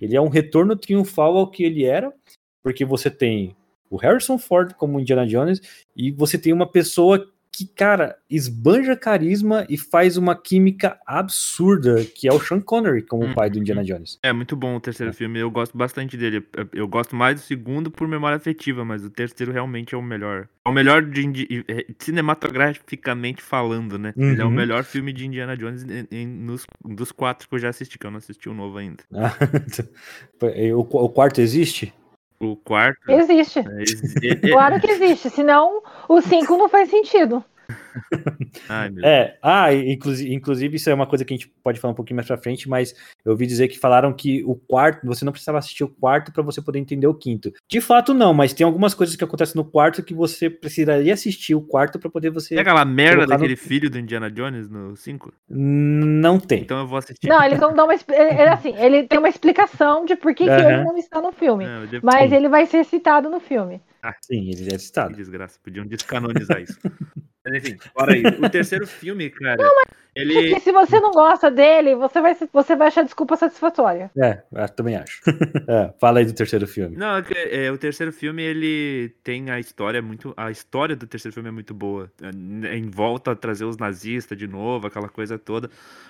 Ele 0.00 0.16
é 0.16 0.20
um 0.20 0.28
retorno 0.28 0.76
triunfal 0.76 1.36
ao 1.36 1.50
que 1.50 1.64
ele 1.64 1.84
era, 1.84 2.12
porque 2.62 2.84
você 2.84 3.10
tem 3.10 3.56
o 3.90 3.96
Harrison 3.96 4.38
Ford 4.38 4.72
como 4.74 4.98
Indiana 5.00 5.26
Jones 5.26 5.60
e 5.96 6.10
você 6.10 6.36
tem 6.38 6.52
uma 6.52 6.66
pessoa 6.70 7.30
que, 7.52 7.66
cara, 7.66 8.18
esbanja 8.28 8.94
carisma 8.94 9.64
e 9.66 9.78
faz 9.78 10.18
uma 10.18 10.36
química 10.36 10.98
absurda, 11.06 12.04
que 12.04 12.28
é 12.28 12.32
o 12.32 12.38
Sean 12.38 12.60
Connery 12.60 13.00
como 13.00 13.24
o 13.24 13.34
pai 13.34 13.48
do 13.48 13.58
Indiana 13.58 13.82
Jones. 13.82 14.18
É 14.22 14.30
muito 14.30 14.54
bom 14.54 14.76
o 14.76 14.80
terceiro 14.80 15.10
filme, 15.14 15.38
eu 15.38 15.50
gosto 15.50 15.74
bastante 15.78 16.18
dele. 16.18 16.46
Eu- 16.74 16.86
gosto 16.86 17.16
mais 17.16 17.36
do 17.36 17.40
segundo 17.40 17.90
por 17.90 18.06
memória 18.06 18.36
afetiva, 18.36 18.84
mas 18.84 19.02
o 19.02 19.08
terceiro 19.08 19.52
realmente 19.52 19.94
é 19.94 19.98
o 19.98 20.02
melhor. 20.02 20.48
É 20.66 20.68
o 20.68 20.72
melhor 20.72 21.02
de, 21.02 21.24
indi- 21.24 21.64
eh, 21.66 21.86
cinematograficamente 21.98 23.40
falando, 23.40 23.98
né? 23.98 24.12
Ele 24.18 24.42
é 24.42 24.44
o 24.44 24.48
Uhum. 24.48 24.54
melhor 24.54 24.84
filme 24.84 25.10
de 25.10 25.24
Indiana 25.24 25.56
Jones 25.56 25.82
em- 25.82 26.06
em- 26.10 26.26
nos, 26.26 26.66
dos 26.84 27.10
quatro 27.10 27.48
que 27.48 27.54
eu 27.54 27.58
já 27.58 27.70
assisti, 27.70 27.98
que 27.98 28.06
eu 28.06 28.10
não 28.10 28.18
assisti 28.18 28.50
o 28.50 28.54
novo 28.54 28.76
ainda. 28.76 29.02
o, 30.74 30.80
o 30.80 31.08
quarto 31.08 31.40
existe? 31.40 31.92
O 32.40 32.56
quarto. 32.56 33.10
Existe. 33.10 33.60
é, 33.60 33.82
exi- 33.82 34.28
é- 34.28 34.50
Claro 34.50 34.78
que 34.80 34.90
existe. 34.90 35.30
Senão, 35.30 35.82
o 36.08 36.20
5 36.20 36.56
não 36.56 36.68
faz 36.68 36.90
sentido. 36.90 37.42
Ai, 38.68 38.90
meu 38.90 39.04
É, 39.04 39.38
ah, 39.42 39.72
inclusive, 39.72 40.32
inclusive 40.34 40.76
isso 40.76 40.90
é 40.90 40.94
uma 40.94 41.06
coisa 41.06 41.24
que 41.24 41.32
a 41.32 41.36
gente 41.36 41.48
pode 41.62 41.80
falar 41.80 41.92
um 41.92 41.96
pouquinho 41.96 42.16
mais 42.16 42.26
pra 42.26 42.36
frente, 42.38 42.68
mas 42.68 42.94
eu 43.24 43.32
ouvi 43.32 43.46
dizer 43.46 43.68
que 43.68 43.78
falaram 43.78 44.12
que 44.12 44.42
o 44.44 44.54
quarto, 44.54 45.06
você 45.06 45.24
não 45.24 45.32
precisava 45.32 45.58
assistir 45.58 45.84
o 45.84 45.88
quarto 45.88 46.32
pra 46.32 46.42
você 46.42 46.60
poder 46.62 46.78
entender 46.78 47.06
o 47.06 47.14
quinto. 47.14 47.52
De 47.68 47.80
fato, 47.80 48.12
não, 48.14 48.32
mas 48.34 48.52
tem 48.52 48.64
algumas 48.64 48.94
coisas 48.94 49.16
que 49.16 49.24
acontecem 49.24 49.56
no 49.56 49.64
quarto 49.64 50.02
que 50.02 50.14
você 50.14 50.48
precisaria 50.50 51.12
assistir 51.14 51.54
o 51.54 51.60
quarto 51.60 51.98
pra 51.98 52.10
poder 52.10 52.30
você. 52.30 52.50
Tem 52.50 52.58
aquela 52.60 52.84
merda 52.84 53.16
colocar 53.16 53.34
no- 53.34 53.38
daquele 53.40 53.56
filho 53.56 53.90
do 53.90 53.98
Indiana 53.98 54.30
Jones 54.30 54.68
no 54.68 54.96
5? 54.96 55.32
Não 55.48 56.38
tem. 56.38 56.62
Então 56.62 56.78
eu 56.80 56.86
vou 56.86 56.98
assistir. 56.98 57.28
Não, 57.28 57.42
eles 57.42 57.58
não 57.60 57.74
dão 57.74 57.86
uma. 57.86 57.94
Ele, 57.94 58.42
assim, 58.48 58.74
ele 58.76 59.04
tem 59.04 59.18
uma 59.18 59.28
explicação 59.28 60.04
de 60.04 60.16
por 60.16 60.34
que, 60.34 60.44
que 60.44 60.50
Aham. 60.50 60.70
ele 60.72 60.84
não 60.84 60.96
está 60.96 61.20
no 61.20 61.32
filme. 61.32 61.64
Não, 61.66 61.86
devo- 61.86 62.04
Mas 62.06 62.32
ele 62.32 62.48
vai 62.48 62.66
ser 62.66 62.84
citado 62.84 63.28
no 63.30 63.40
filme. 63.40 63.80
Sim, 64.22 64.50
ele 64.50 64.66
é 64.68 64.70
Que 64.70 64.78
citado. 64.78 65.14
desgraça, 65.16 65.58
podiam 65.62 65.84
descanonizar 65.86 66.60
isso. 66.60 66.78
Mas 67.46 67.54
enfim, 67.64 67.76
fora 67.96 68.12
aí. 68.12 68.22
O 68.26 68.50
terceiro 68.50 68.86
filme, 68.88 69.30
cara, 69.30 69.62
ele. 70.14 70.32
Porque 70.48 70.60
se 70.60 70.72
você 70.72 70.98
não 70.98 71.10
gosta 71.10 71.50
dele, 71.50 71.94
você 71.94 72.20
vai, 72.20 72.34
você 72.52 72.74
vai 72.74 72.88
achar 72.88 73.02
desculpa 73.04 73.36
satisfatória. 73.36 74.10
É, 74.18 74.42
eu 74.52 74.68
também 74.70 74.96
acho. 74.96 75.20
É, 75.68 75.92
fala 76.00 76.20
aí 76.20 76.24
do 76.24 76.32
terceiro 76.32 76.66
filme. 76.66 76.96
Não, 76.96 77.16
é 77.16 77.22
que, 77.22 77.34
é, 77.34 77.70
o 77.72 77.76
terceiro 77.78 78.12
filme, 78.12 78.42
ele 78.42 79.12
tem 79.24 79.50
a 79.50 79.58
história 79.58 80.00
muito. 80.00 80.32
A 80.36 80.50
história 80.50 80.94
do 80.96 81.06
terceiro 81.06 81.34
filme 81.34 81.48
é 81.48 81.52
muito 81.52 81.74
boa. 81.74 82.10
É, 82.22 82.76
Em 82.76 82.88
volta 82.88 83.32
a 83.32 83.36
trazer 83.36 83.64
os 83.64 83.76
nazistas 83.76 84.38
de 84.38 84.46
novo, 84.46 84.86
aquela 84.86 85.08
coisa 85.08 85.38
toda. 85.38 85.68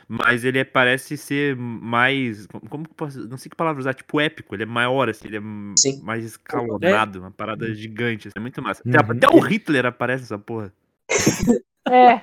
Mas 0.09 0.45
ele 0.45 0.59
é- 0.59 0.65
parece 0.65 1.17
ser 1.17 1.57
mais. 1.57 2.47
Como 2.69 2.85
que 2.85 2.91
eu 2.91 2.95
posso. 2.97 3.27
Não 3.29 3.37
sei 3.39 3.49
que 3.51 3.57
palavra 3.57 3.81
usar, 3.81 3.95
tipo 3.95 4.21
épico. 4.21 4.55
Ele 4.55 4.63
é 4.65 4.67
maior, 4.67 5.09
assim, 5.09 5.27
ele 5.27 5.39
é 5.39 5.43
Sim. 5.79 6.01
mais 6.05 6.23
escalonado, 6.25 7.19
uma 7.21 7.31
parada 7.31 7.73
gigante. 7.75 8.29
assim, 8.29 8.35
é 8.37 8.41
muito 8.41 8.63
massa. 8.63 8.83
Até, 8.87 8.99
Uhum. 9.05 9.17
até 9.17 9.29
o 9.29 9.41
Hitler 9.41 9.87
aparece 9.87 10.23
nessa 10.25 10.39
porra. 10.39 10.73
É. 11.89 12.21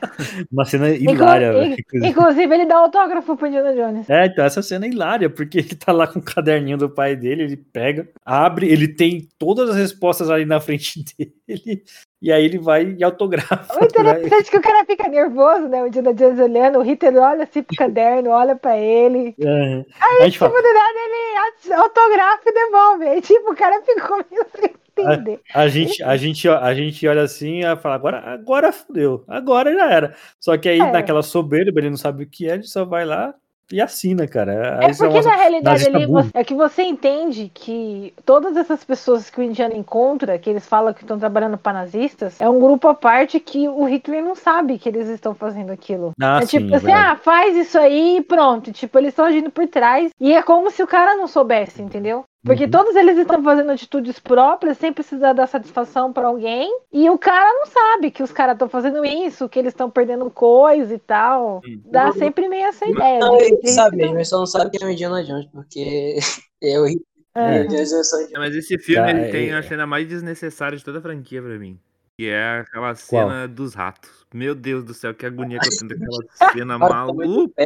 Uma 0.52 0.66
cena 0.66 0.90
Inclu- 0.94 1.14
hilária, 1.14 1.48
in- 1.54 1.70
velho. 1.94 2.06
inclusive. 2.06 2.54
Ele 2.54 2.66
dá 2.66 2.76
autógrafo 2.80 3.38
pro 3.38 3.48
Indiana 3.48 3.74
Jones. 3.74 4.10
É, 4.10 4.26
então 4.26 4.44
essa 4.44 4.62
cena 4.62 4.86
é 4.86 4.90
hilária, 4.90 5.30
porque 5.30 5.60
ele 5.60 5.74
tá 5.74 5.94
lá 5.94 6.06
com 6.06 6.20
o 6.20 6.22
caderninho 6.22 6.78
do 6.78 6.90
pai 6.90 7.16
dele, 7.16 7.44
ele 7.44 7.56
pega, 7.56 8.10
abre, 8.26 8.68
ele 8.68 8.90
tem 8.90 9.26
todas 9.40 9.70
as 9.70 9.78
respostas 9.78 10.30
ali 10.30 10.44
na 10.44 10.60
frente 10.60 11.02
dele, 11.48 11.82
e 12.22 12.30
aí 12.30 12.44
ele 12.44 12.60
vai 12.60 12.94
e 13.00 13.06
autografa. 13.06 13.80
O 13.82 13.86
interessante 13.86 14.48
é 14.50 14.52
que 14.52 14.58
o 14.58 14.62
cara 14.62 14.84
fica 14.86 15.08
nervoso, 15.08 15.70
né? 15.70 15.82
O 15.82 15.88
Indiana 15.88 16.14
Jones 16.14 16.40
olhando, 16.40 16.80
o 16.80 16.82
Ritter 16.82 17.16
olha 17.16 17.46
assim 17.46 17.64
pro 17.64 17.78
caderno, 17.78 18.32
olha 18.32 18.58
pra 18.58 18.78
ele. 18.78 19.34
É. 19.40 19.86
A 20.02 20.26
gente 20.26 20.40
fala, 20.40 20.52
Tipo, 20.52 20.62
do 20.62 20.74
nada 20.74 21.00
ele 21.00 21.74
autografa 21.74 22.42
e 22.48 22.54
devolve. 22.54 23.08
Aí, 23.08 23.22
tipo, 23.22 23.50
o 23.50 23.56
cara 23.56 23.82
ficou 23.82 24.18
meio 24.30 24.46
sem 24.60 24.74
entender. 25.02 25.40
A 25.54 25.68
gente, 25.68 26.04
a 26.04 26.16
gente, 26.18 26.48
a 26.50 26.74
gente 26.74 27.08
olha 27.08 27.22
assim 27.24 27.62
e 27.66 27.76
fala, 27.78 27.96
agora, 27.96 28.20
agora 28.20 28.72
fudeu, 28.72 29.24
agora 29.28 29.74
já 29.74 29.92
era. 29.92 30.16
Só 30.40 30.58
que 30.58 30.70
aí, 30.70 30.80
É. 30.80 30.92
naquela 30.92 31.24
soberba, 31.24 31.80
ele 31.80 31.90
não 31.90 31.98
sabe 31.98 32.24
o 32.24 32.28
que 32.28 32.50
é, 32.50 32.54
ele 32.54 32.64
só 32.64 32.86
vai 32.86 33.06
lá 33.06 33.34
e 33.72 33.82
assina, 33.82 34.28
cara. 34.28 34.78
Aí 34.80 34.92
É 34.92 34.94
porque 34.94 35.06
mostra- 35.14 35.32
na 35.32 35.42
realidade 35.42 35.90
você- 36.06 36.30
é 36.36 36.44
que 36.44 36.54
você 36.54 36.84
entende 36.84 37.50
que 37.52 38.14
todas 38.26 38.56
essas 38.56 38.84
pessoas 38.84 39.30
que 39.32 39.40
o 39.40 39.44
Indiana 39.44 39.74
encontra, 39.76 40.38
que 40.38 40.50
eles 40.50 40.68
falam 40.68 40.94
que 40.94 41.02
estão 41.02 41.18
trabalhando 41.18 41.58
para 41.58 41.74
nazistas, 41.80 42.40
é 42.40 42.48
um 42.48 42.60
grupo 42.60 42.88
à 42.90 42.94
parte 42.94 43.40
que 43.40 43.68
o 43.68 43.86
Hitler 43.86 44.22
não 44.24 44.36
sabe 44.36 44.78
que 44.78 44.90
eles 44.90 45.08
estão 45.08 45.34
fazendo 45.34 45.72
aquilo. 45.72 46.12
Ah, 46.22 46.40
é 46.44 46.46
tipo 46.46 46.72
é 46.72 46.78
assim, 46.78 46.92
ah, 46.92 47.16
faz 47.16 47.56
isso 47.56 47.80
aí 47.80 48.18
e 48.18 48.22
pronto. 48.22 48.72
Tipo, 48.72 49.00
eles 49.00 49.10
estão 49.10 49.26
agindo 49.26 49.50
por 49.50 49.66
trás. 49.68 50.12
E 50.20 50.34
é 50.34 50.44
como 50.44 50.70
se 50.70 50.84
o 50.84 50.88
cara 50.88 51.16
não 51.16 51.26
soubesse, 51.26 51.82
entendeu? 51.82 52.26
Porque 52.46 52.66
Uhum. 52.66 52.72
todos 52.72 52.96
eles 52.96 53.18
estão 53.18 53.42
fazendo 53.42 53.72
atitudes 53.72 54.20
próprias 54.20 54.78
sem 54.78 54.92
precisar 54.92 55.32
dar 55.34 55.48
satisfação 55.48 56.12
pra 56.12 56.28
alguém. 56.28 56.70
E 56.92 57.10
o 57.10 57.18
cara 57.18 57.50
não 57.54 57.66
sabe 57.66 58.12
que 58.12 58.22
os 58.22 58.32
caras 58.34 58.54
estão 58.56 58.68
fazendo 58.68 59.04
isso, 59.06 59.48
que 59.48 59.58
eles 59.58 59.72
estão 59.72 59.90
perdendo 59.90 60.30
coisa 60.30 60.94
e 60.94 61.00
tal. 61.00 61.62
Dá 61.86 62.12
sempre 62.12 62.50
meio 62.50 62.66
essa 62.66 62.86
ideia. 62.86 63.20
Não, 63.20 63.38
de- 63.38 63.44
ele 63.46 63.68
sabe 63.70 63.96
mesmo, 63.98 64.18
ele 64.18 64.26
só 64.26 64.40
não 64.40 64.46
sabe 64.46 64.72
que 64.78 64.84
é 64.84 64.88
o 64.88 64.92
Indiana 64.92 65.24
Jones, 65.24 65.46
porque 65.54 66.18
eu 66.62 66.86
ri. 66.86 67.02
É. 67.36 67.62
É, 67.62 68.38
Mas 68.38 68.56
esse 68.56 68.78
filme 68.78 69.10
ele 69.10 69.32
tem 69.32 69.50
é- 69.50 69.54
a 69.56 69.64
cena 69.64 69.88
mais 69.88 70.08
desnecessária 70.08 70.78
de 70.78 70.84
toda 70.84 71.00
a 71.00 71.02
franquia 71.02 71.42
pra 71.42 71.58
mim. 71.58 71.80
Que 72.16 72.28
é 72.30 72.60
aquela 72.60 72.94
cena 72.94 73.48
dos 73.48 73.74
ratos. 73.74 74.23
Meu 74.34 74.56
Deus 74.56 74.84
do 74.84 74.94
céu, 74.94 75.14
que 75.14 75.26
agonia 75.26 75.60
que 75.60 75.68
eu 75.68 75.78
tenho 75.78 75.90
daquela 75.90 76.24
cena 76.54 76.78
maluca. 76.80 77.66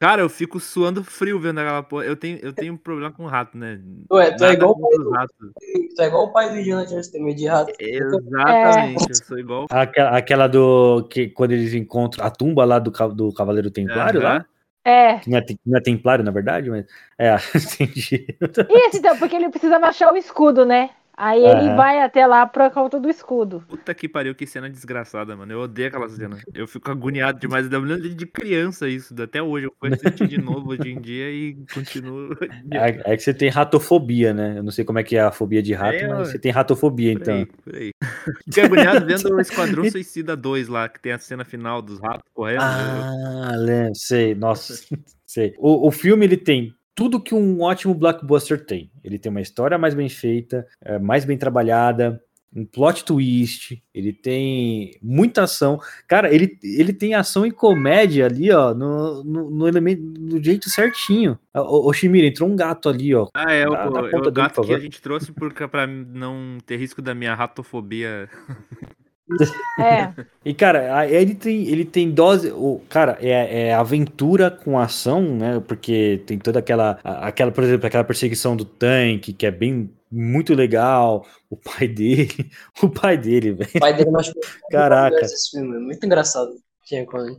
Cara, 0.00 0.22
eu 0.22 0.28
fico 0.28 0.60
suando 0.60 1.02
frio 1.02 1.40
vendo 1.40 1.58
aquela 1.60 1.82
porra. 1.82 2.04
Eu 2.04 2.16
tenho, 2.16 2.38
eu 2.42 2.52
tenho 2.52 2.74
um 2.74 2.76
problema 2.76 3.10
com 3.10 3.24
rato, 3.26 3.56
né? 3.56 3.80
Ué, 4.12 4.30
tu 4.36 4.44
é 4.44 4.52
igual 4.52 4.72
o 4.72 4.80
pai 4.80 4.98
do- 4.98 5.08
os 5.08 5.12
ratos. 5.16 5.50
Tu 5.96 6.02
é 6.02 6.06
igual 6.06 6.24
o 6.24 6.32
pai 6.32 6.50
do 6.50 6.58
Indiana 6.58 6.86
Jones, 6.86 7.08
tem 7.08 7.24
medo 7.24 7.36
de 7.38 7.46
rato. 7.46 7.72
Exatamente, 7.78 9.08
eu 9.08 9.14
sou 9.16 9.38
igual. 9.38 9.66
Aquela, 9.70 10.16
aquela 10.16 10.46
do. 10.46 11.06
que 11.10 11.28
quando 11.28 11.52
eles 11.52 11.72
encontram 11.74 12.24
a 12.24 12.30
tumba 12.30 12.64
lá 12.64 12.78
do, 12.78 12.90
do 13.14 13.32
Cavaleiro 13.32 13.70
Templário 13.70 14.20
Aham. 14.20 14.28
lá. 14.38 14.46
É. 14.82 15.18
Que 15.18 15.28
não 15.30 15.38
é, 15.38 15.44
não 15.66 15.78
é 15.78 15.80
Templário, 15.82 16.24
na 16.24 16.30
verdade, 16.30 16.70
mas. 16.70 16.86
É, 17.18 17.34
entendi. 17.54 18.36
Isso, 18.68 18.96
então, 18.96 19.16
porque 19.18 19.36
ele 19.36 19.50
precisava 19.50 19.86
achar 19.86 20.12
o 20.12 20.16
escudo, 20.16 20.64
né? 20.64 20.90
Aí 21.20 21.44
ele 21.44 21.74
vai 21.74 22.00
até 22.00 22.26
lá 22.26 22.46
por 22.46 22.70
conta 22.70 22.98
do 22.98 23.10
escudo. 23.10 23.62
Puta 23.68 23.92
que 23.92 24.08
pariu, 24.08 24.34
que 24.34 24.46
cena 24.46 24.70
desgraçada, 24.70 25.36
mano. 25.36 25.52
Eu 25.52 25.60
odeio 25.60 25.88
aquela 25.88 26.08
cena. 26.08 26.38
Eu 26.54 26.66
fico 26.66 26.90
agoniado 26.90 27.38
demais. 27.38 27.70
Eu 27.70 27.80
lembro 27.80 28.08
de 28.08 28.26
criança 28.26 28.88
isso, 28.88 29.14
até 29.22 29.42
hoje. 29.42 29.66
Eu 29.66 29.74
fui 29.78 29.92
assistir 29.92 30.26
de 30.28 30.38
novo 30.38 30.70
hoje 30.70 30.88
em 30.88 30.98
dia 30.98 31.30
e 31.30 31.58
continuo. 31.74 32.30
É, 32.72 33.12
é 33.12 33.16
que 33.16 33.22
você 33.22 33.34
tem 33.34 33.50
ratofobia, 33.50 34.32
né? 34.32 34.58
Eu 34.58 34.62
não 34.62 34.70
sei 34.70 34.84
como 34.84 34.98
é 34.98 35.02
que 35.02 35.16
é 35.16 35.20
a 35.20 35.30
fobia 35.30 35.62
de 35.62 35.74
rato, 35.74 35.96
É, 35.96 36.08
mas 36.08 36.28
você 36.28 36.38
tem 36.38 36.52
ratofobia, 36.52 37.12
Por 37.12 37.22
então. 37.22 37.34
aí, 37.34 37.46
por 37.46 37.74
aí. 37.74 37.90
Fiquei 38.44 38.64
agoniado 38.64 39.04
vendo 39.04 39.34
o 39.34 39.40
Esquadrão 39.40 39.84
Suicida 39.90 40.36
2 40.36 40.68
lá, 40.68 40.88
que 40.88 41.00
tem 41.00 41.12
a 41.12 41.18
cena 41.18 41.44
final 41.44 41.82
dos 41.82 42.00
ratos 42.00 42.22
correndo. 42.32 42.62
Ah, 42.62 43.52
lembro, 43.56 43.94
sei, 43.94 44.34
nossa, 44.34 44.74
sei. 45.26 45.54
O, 45.58 45.88
o 45.88 45.90
filme 45.90 46.24
ele 46.24 46.36
tem 46.36 46.74
tudo 47.00 47.18
que 47.18 47.34
um 47.34 47.62
ótimo 47.62 47.94
blockbuster 47.94 48.62
tem. 48.62 48.90
Ele 49.02 49.18
tem 49.18 49.30
uma 49.30 49.40
história 49.40 49.78
mais 49.78 49.94
bem 49.94 50.10
feita, 50.10 50.66
é, 50.82 50.98
mais 50.98 51.24
bem 51.24 51.38
trabalhada, 51.38 52.22
um 52.54 52.66
plot 52.66 53.06
twist, 53.06 53.82
ele 53.94 54.12
tem 54.12 54.90
muita 55.00 55.44
ação. 55.44 55.80
Cara, 56.06 56.30
ele, 56.30 56.58
ele 56.62 56.92
tem 56.92 57.14
ação 57.14 57.46
e 57.46 57.50
comédia 57.50 58.26
ali, 58.26 58.52
ó, 58.52 58.74
no, 58.74 59.24
no, 59.24 59.50
no 59.50 59.66
elemento, 59.66 60.02
do 60.02 60.44
jeito 60.44 60.68
certinho. 60.68 61.38
Ô, 61.56 61.88
ô 61.88 61.92
Shimira, 61.94 62.26
entrou 62.26 62.50
um 62.50 62.54
gato 62.54 62.86
ali, 62.90 63.14
ó. 63.14 63.28
Ah, 63.32 63.50
é, 63.50 63.66
o, 63.66 63.70
Dá- 63.70 63.88
dá 63.88 64.00
é 64.00 64.16
o 64.16 64.20
dele, 64.20 64.30
gato 64.32 64.56
por 64.56 64.66
que 64.66 64.74
a 64.74 64.78
gente 64.78 65.00
trouxe 65.00 65.32
por, 65.32 65.54
pra 65.54 65.86
não 65.86 66.58
ter 66.66 66.76
risco 66.76 67.00
da 67.00 67.14
minha 67.14 67.34
ratofobia. 67.34 68.28
É. 69.78 70.12
E, 70.42 70.54
cara, 70.54 70.96
a- 70.96 71.06
ele 71.06 71.34
tem, 71.34 71.68
ele 71.68 71.84
tem 71.84 72.10
dose. 72.10 72.50
O, 72.50 72.80
cara, 72.88 73.18
é, 73.20 73.68
é 73.68 73.74
aventura 73.74 74.50
com 74.50 74.78
ação, 74.78 75.20
né? 75.36 75.60
Porque 75.60 76.22
tem 76.26 76.38
toda 76.38 76.58
aquela. 76.60 76.98
aquela, 77.04 77.52
por 77.52 77.62
exemplo, 77.62 77.86
aquela 77.86 78.04
perseguição 78.04 78.56
do 78.56 78.64
tanque, 78.64 79.32
que 79.34 79.44
é 79.46 79.50
bem. 79.50 79.90
Muito 80.10 80.54
legal. 80.54 81.26
O 81.50 81.56
pai 81.56 81.86
dele. 81.88 82.50
O 82.82 82.88
pai 82.88 83.18
dele, 83.18 83.52
velho. 83.52 83.70
O 83.76 83.80
pai 83.80 83.94
dele 83.94 84.10
machucou. 84.10 84.42
Caraca. 84.72 85.20
Esse 85.20 85.50
filme, 85.50 85.76
é 85.76 85.80
muito 85.80 86.04
engraçado. 86.06 86.52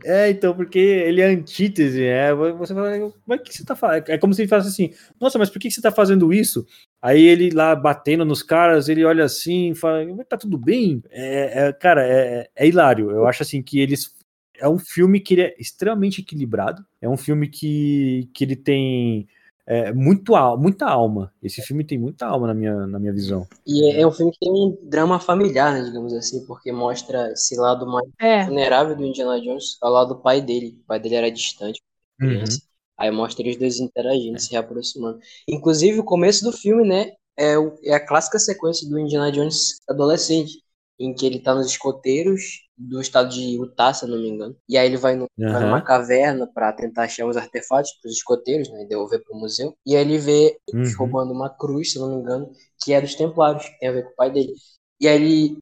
É, 0.04 0.30
então, 0.30 0.54
porque 0.54 0.78
ele 0.78 1.20
é 1.20 1.26
antítese, 1.26 2.04
é. 2.04 2.32
Você 2.34 2.72
fala, 2.72 3.12
mas 3.26 3.40
o 3.40 3.42
que 3.42 3.52
você 3.54 3.64
tá 3.64 3.74
falando? 3.76 4.08
É 4.08 4.16
como 4.16 4.32
se 4.32 4.42
ele 4.42 4.48
falasse 4.48 4.68
assim: 4.68 4.90
Nossa, 5.20 5.38
mas 5.38 5.50
por 5.50 5.58
que 5.58 5.70
você 5.70 5.82
tá 5.82 5.90
fazendo 5.90 6.32
isso? 6.32 6.64
Aí 7.02 7.20
ele 7.20 7.50
lá 7.50 7.74
batendo 7.74 8.24
nos 8.24 8.44
caras, 8.44 8.88
ele 8.88 9.04
olha 9.04 9.24
assim, 9.24 9.74
fala, 9.74 10.04
mas 10.14 10.26
tá 10.28 10.36
tudo 10.36 10.56
bem? 10.56 11.02
É, 11.10 11.66
é, 11.66 11.72
cara, 11.72 12.06
é, 12.06 12.48
é 12.54 12.68
hilário. 12.68 13.10
Eu 13.10 13.26
acho 13.26 13.42
assim 13.42 13.60
que 13.60 13.80
eles. 13.80 14.14
É 14.56 14.68
um 14.68 14.78
filme 14.78 15.18
que 15.18 15.34
ele 15.34 15.42
é 15.42 15.54
extremamente 15.58 16.20
equilibrado. 16.20 16.86
É 17.00 17.08
um 17.08 17.16
filme 17.16 17.48
que, 17.48 18.28
que 18.32 18.44
ele 18.44 18.54
tem 18.54 19.26
é, 19.66 19.92
muito, 19.92 20.32
muita 20.56 20.86
alma. 20.86 21.32
Esse 21.42 21.60
filme 21.62 21.82
tem 21.82 21.98
muita 21.98 22.26
alma 22.26 22.46
na 22.46 22.54
minha, 22.54 22.86
na 22.86 22.98
minha 23.00 23.12
visão. 23.12 23.48
E 23.66 23.90
é, 23.90 24.02
é 24.02 24.06
um 24.06 24.12
filme 24.12 24.30
que 24.30 24.38
tem 24.38 24.52
um 24.52 24.78
drama 24.82 25.18
familiar, 25.18 25.72
né, 25.72 25.82
digamos 25.82 26.12
assim, 26.14 26.46
porque 26.46 26.70
mostra 26.70 27.32
esse 27.32 27.56
lado 27.56 27.84
mais 27.84 28.08
É. 28.20 28.44
vulnerável 28.44 28.94
do 28.94 29.04
Indiana 29.04 29.40
Jones 29.40 29.76
ao 29.80 29.90
lado 29.90 30.14
do 30.14 30.20
pai 30.20 30.40
dele. 30.40 30.78
O 30.84 30.86
pai 30.86 31.00
dele 31.00 31.16
era 31.16 31.30
distante, 31.32 31.80
criança. 32.16 32.60
Aí 32.98 33.10
mostra 33.10 33.42
eles 33.42 33.56
dois 33.58 33.78
interagindo, 33.80 34.38
se 34.38 34.50
reaproximando. 34.52 35.18
Inclusive, 35.48 35.98
o 36.00 36.04
começo 36.04 36.44
do 36.44 36.52
filme, 36.52 36.86
né, 36.86 37.12
é, 37.36 37.58
o- 37.58 37.74
é 37.84 37.94
a 37.94 38.04
clássica 38.06 38.38
sequência 38.38 38.88
do 38.88 38.98
Indiana 38.98 39.32
Jones 39.32 39.80
adolescente, 39.88 40.62
em 40.98 41.14
que 41.14 41.26
ele 41.26 41.40
tá 41.40 41.54
nos 41.54 41.66
escoteiros 41.66 42.42
do 42.76 43.00
estado 43.00 43.30
de 43.30 43.56
Utah, 43.56 43.92
se 43.94 44.04
eu 44.04 44.08
não 44.08 44.18
me 44.18 44.28
engano. 44.28 44.56
E 44.68 44.76
aí 44.78 44.86
ele 44.86 44.96
vai, 44.96 45.16
no- 45.16 45.26
vai 45.50 45.60
Aham. 45.60 45.60
numa 45.60 45.82
caverna 45.82 46.46
para 46.52 46.72
tentar 46.72 47.04
achar 47.04 47.26
os 47.26 47.36
artefatos 47.36 47.92
pros 48.00 48.14
escoteiros, 48.14 48.68
né, 48.70 48.82
e 48.84 48.88
devolver 48.88 49.22
pro 49.24 49.34
museu. 49.36 49.74
E 49.86 49.96
aí 49.96 50.02
ele 50.02 50.18
vê 50.18 50.56
eles 50.68 50.94
Uhum. 50.96 50.96
roubando 50.98 51.32
uma 51.32 51.50
cruz, 51.50 51.92
se 51.92 51.98
eu 51.98 52.02
não 52.06 52.16
me 52.16 52.20
engano, 52.22 52.50
que 52.84 52.92
é 52.92 53.00
dos 53.00 53.14
Templários, 53.14 53.64
que 53.68 53.78
tem 53.78 53.88
a 53.88 53.92
ver 53.92 54.04
com 54.04 54.10
o 54.10 54.14
pai 54.16 54.30
dele. 54.30 54.52
E 55.00 55.08
aí 55.08 55.16
ele 55.16 55.58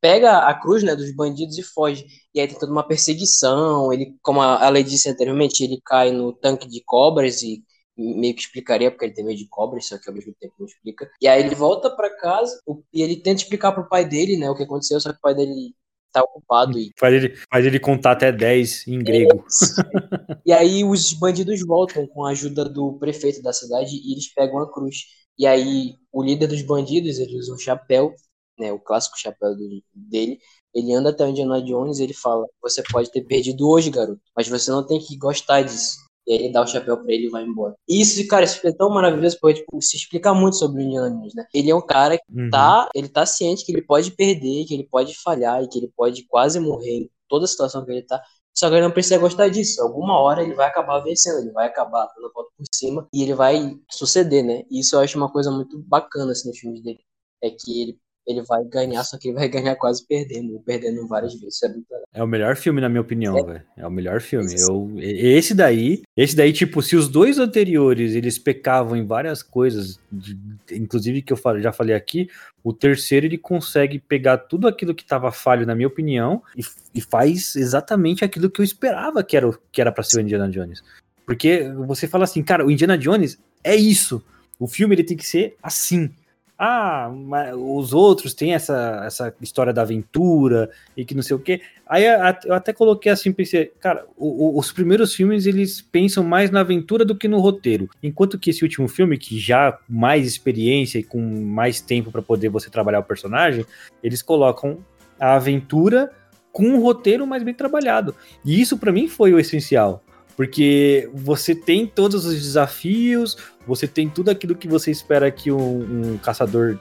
pega 0.00 0.38
a 0.38 0.54
cruz, 0.54 0.82
né, 0.82 0.94
dos 0.94 1.14
bandidos 1.14 1.56
e 1.58 1.62
foge. 1.62 2.04
E 2.34 2.40
aí 2.40 2.48
tem 2.48 2.58
toda 2.58 2.72
uma 2.72 2.86
perseguição, 2.86 3.92
ele, 3.92 4.16
como 4.22 4.40
a 4.40 4.68
lei 4.68 4.82
disse 4.82 5.08
anteriormente, 5.08 5.62
ele 5.62 5.80
cai 5.84 6.10
no 6.10 6.32
tanque 6.32 6.68
de 6.68 6.82
cobras 6.84 7.42
e 7.42 7.62
meio 7.96 8.34
que 8.34 8.40
explicaria 8.40 8.90
porque 8.90 9.04
ele 9.04 9.14
tem 9.14 9.24
medo 9.24 9.38
de 9.38 9.48
cobras, 9.48 9.86
só 9.86 9.98
que 9.98 10.08
ao 10.08 10.14
mesmo 10.14 10.34
tempo 10.40 10.54
não 10.58 10.66
explica. 10.66 11.08
E 11.22 11.28
aí 11.28 11.40
ele 11.40 11.54
volta 11.54 11.88
pra 11.94 12.10
casa 12.16 12.58
e 12.92 13.02
ele 13.02 13.16
tenta 13.16 13.42
explicar 13.42 13.72
pro 13.72 13.88
pai 13.88 14.04
dele, 14.04 14.36
né, 14.36 14.50
o 14.50 14.56
que 14.56 14.64
aconteceu, 14.64 15.00
só 15.00 15.12
que 15.12 15.18
o 15.18 15.22
pai 15.22 15.34
dele 15.34 15.72
tá 16.12 16.22
ocupado 16.22 16.78
e 16.78 16.92
Faz 16.96 17.12
ele, 17.12 17.34
faz 17.50 17.66
ele 17.66 17.80
contar 17.80 18.12
até 18.12 18.30
10 18.30 18.86
em 18.86 18.98
grego. 19.00 19.44
e 20.46 20.52
aí 20.52 20.84
os 20.84 21.12
bandidos 21.12 21.60
voltam 21.66 22.06
com 22.06 22.24
a 22.24 22.30
ajuda 22.30 22.64
do 22.64 22.98
prefeito 22.98 23.42
da 23.42 23.52
cidade 23.52 23.96
e 23.96 24.12
eles 24.12 24.32
pegam 24.32 24.60
a 24.60 24.72
cruz. 24.72 24.96
E 25.36 25.46
aí 25.46 25.96
o 26.12 26.22
líder 26.22 26.46
dos 26.46 26.62
bandidos, 26.62 27.18
ele 27.18 27.36
usa 27.36 27.52
um 27.52 27.58
chapéu, 27.58 28.14
né, 28.58 28.72
o 28.72 28.78
clássico 28.80 29.18
chapéu 29.18 29.54
do- 29.56 29.82
dele. 29.94 30.38
Ele 30.74 30.92
anda 30.94 31.10
até 31.10 31.24
o 31.24 31.28
Indiana 31.28 31.62
Jones 31.62 31.98
e 31.98 32.04
ele 32.04 32.14
fala: 32.14 32.46
"Você 32.62 32.82
pode 32.90 33.10
ter 33.10 33.22
perdido 33.24 33.68
hoje, 33.68 33.90
garoto, 33.90 34.20
mas 34.36 34.48
você 34.48 34.70
não 34.70 34.86
tem 34.86 34.98
que 35.00 35.16
gostar 35.16 35.62
disso". 35.62 35.98
E 36.26 36.32
aí 36.32 36.38
ele 36.44 36.52
dá 36.52 36.62
o 36.62 36.66
chapéu 36.66 36.96
pra 36.96 37.12
ele 37.12 37.26
e 37.26 37.30
vai 37.30 37.42
embora. 37.44 37.74
E 37.88 38.00
isso, 38.00 38.26
cara, 38.26 38.44
isso 38.44 38.66
é 38.66 38.72
tão 38.72 38.88
maravilhoso 38.90 39.36
porque 39.40 39.60
tipo, 39.60 39.80
se 39.82 39.96
explica 39.96 40.32
muito 40.32 40.56
sobre 40.56 40.82
o 40.82 40.86
Indiana 40.86 41.10
Jones, 41.10 41.34
né? 41.34 41.44
Ele 41.52 41.70
é 41.70 41.74
um 41.74 41.84
cara 41.86 42.16
que 42.16 42.24
Uhum. 42.34 42.50
tá, 42.50 42.88
ele 42.94 43.08
tá 43.08 43.26
ciente 43.26 43.64
que 43.64 43.72
ele 43.72 43.82
pode 43.82 44.10
perder, 44.12 44.64
que 44.64 44.72
ele 44.74 44.84
pode 44.88 45.14
falhar 45.22 45.62
e 45.62 45.68
que 45.68 45.78
ele 45.78 45.92
pode 45.94 46.24
quase 46.26 46.58
morrer 46.60 46.90
em 47.02 47.10
toda 47.28 47.44
a 47.44 47.48
situação 47.48 47.84
que 47.84 47.90
ele 47.92 48.02
tá. 48.02 48.22
Só 48.54 48.68
que 48.68 48.76
ele 48.76 48.82
não 48.86 48.92
precisa 48.92 49.18
gostar 49.18 49.48
disso. 49.48 49.82
Alguma 49.82 50.18
hora 50.20 50.42
ele 50.42 50.54
vai 50.54 50.66
acabar 50.68 51.00
vencendo, 51.00 51.40
ele 51.40 51.50
vai 51.52 51.66
acabar 51.66 52.06
dando 52.14 52.28
a 52.28 52.32
volta 52.32 52.50
por 52.56 52.64
cima 52.72 53.06
e 53.12 53.22
ele 53.22 53.34
vai 53.34 53.76
suceder, 53.90 54.44
né? 54.44 54.62
E 54.70 54.80
isso 54.80 54.94
eu 54.96 55.00
acho 55.00 55.18
uma 55.18 55.30
coisa 55.30 55.50
muito 55.50 55.78
bacana 55.82 56.32
assim, 56.32 56.48
nos 56.48 56.58
filmes 56.58 56.82
dele. 56.82 57.00
É 57.42 57.50
que 57.50 57.80
ele 57.82 57.98
ele 58.26 58.42
vai 58.42 58.64
ganhar, 58.64 59.04
só 59.04 59.18
que 59.18 59.28
ele 59.28 59.36
vai 59.36 59.48
ganhar 59.48 59.76
quase 59.76 60.06
perdendo, 60.06 60.58
perdendo 60.64 61.06
várias 61.06 61.34
vezes. 61.34 61.62
É. 61.62 61.74
É 62.20 62.22
o 62.22 62.26
melhor 62.26 62.56
filme, 62.56 62.80
na 62.80 62.88
minha 62.88 63.00
opinião, 63.00 63.34
velho. 63.44 63.62
É 63.76 63.86
o 63.86 63.90
melhor 63.90 64.20
filme. 64.20 64.46
Eu, 64.58 64.92
e- 64.96 65.36
esse 65.36 65.54
daí, 65.54 66.02
esse 66.16 66.34
daí, 66.34 66.52
tipo, 66.52 66.80
se 66.82 66.96
os 66.96 67.08
dois 67.08 67.38
anteriores 67.38 68.14
eles 68.14 68.38
pecavam 68.38 68.96
em 68.96 69.04
várias 69.06 69.42
coisas, 69.42 69.98
de- 70.10 70.38
inclusive 70.72 71.22
que 71.22 71.32
eu 71.32 71.38
já 71.60 71.72
falei 71.72 71.94
aqui, 71.94 72.28
o 72.62 72.72
terceiro 72.72 73.26
ele 73.26 73.36
consegue 73.36 73.98
pegar 73.98 74.38
tudo 74.38 74.66
aquilo 74.66 74.94
que 74.94 75.04
tava 75.04 75.30
falho, 75.30 75.66
na 75.66 75.74
minha 75.74 75.88
opinião, 75.88 76.42
e, 76.56 76.62
e 76.94 77.00
faz 77.00 77.54
exatamente 77.56 78.24
aquilo 78.24 78.48
que 78.50 78.60
eu 78.60 78.64
esperava 78.64 79.22
que 79.22 79.36
era, 79.36 79.50
que 79.70 79.80
era 79.80 79.92
para 79.92 80.02
ser 80.02 80.18
o 80.18 80.20
Indiana 80.22 80.48
Jones. 80.48 80.82
Porque 81.26 81.70
você 81.86 82.06
fala 82.06 82.24
assim, 82.24 82.42
cara, 82.42 82.64
o 82.64 82.70
Indiana 82.70 82.96
Jones 82.98 83.38
é 83.62 83.74
isso. 83.76 84.22
O 84.58 84.66
filme 84.66 84.94
ele 84.94 85.04
tem 85.04 85.16
que 85.16 85.26
ser 85.26 85.56
assim. 85.62 86.10
Ah, 86.56 87.10
mas 87.12 87.52
os 87.56 87.92
outros 87.92 88.32
têm 88.32 88.54
essa, 88.54 89.02
essa 89.04 89.34
história 89.40 89.72
da 89.72 89.82
aventura 89.82 90.70
e 90.96 91.04
que 91.04 91.14
não 91.14 91.22
sei 91.22 91.34
o 91.34 91.38
quê. 91.40 91.60
Aí 91.86 92.04
eu 92.44 92.54
até 92.54 92.72
coloquei 92.72 93.10
assim, 93.10 93.32
pensei, 93.32 93.72
cara, 93.80 94.06
os 94.16 94.70
primeiros 94.70 95.14
filmes 95.14 95.46
eles 95.46 95.80
pensam 95.80 96.22
mais 96.22 96.50
na 96.50 96.60
aventura 96.60 97.04
do 97.04 97.16
que 97.16 97.26
no 97.26 97.40
roteiro. 97.40 97.90
Enquanto 98.02 98.38
que 98.38 98.50
esse 98.50 98.62
último 98.62 98.86
filme, 98.86 99.18
que 99.18 99.38
já 99.38 99.76
mais 99.88 100.26
experiência 100.26 100.98
e 100.98 101.02
com 101.02 101.20
mais 101.20 101.80
tempo 101.80 102.12
para 102.12 102.22
poder 102.22 102.48
você 102.50 102.70
trabalhar 102.70 103.00
o 103.00 103.04
personagem, 103.04 103.66
eles 104.02 104.22
colocam 104.22 104.78
a 105.18 105.34
aventura 105.34 106.12
com 106.52 106.68
um 106.68 106.80
roteiro 106.80 107.26
mais 107.26 107.42
bem 107.42 107.52
trabalhado. 107.52 108.14
E 108.44 108.60
isso 108.60 108.78
para 108.78 108.92
mim 108.92 109.08
foi 109.08 109.34
o 109.34 109.40
essencial. 109.40 110.03
Porque 110.36 111.08
você 111.14 111.54
tem 111.54 111.86
todos 111.86 112.24
os 112.26 112.34
desafios, 112.34 113.36
você 113.66 113.86
tem 113.86 114.08
tudo 114.08 114.30
aquilo 114.30 114.54
que 114.54 114.66
você 114.66 114.90
espera 114.90 115.30
que 115.30 115.50
um, 115.52 116.12
um 116.14 116.18
caçador, 116.18 116.76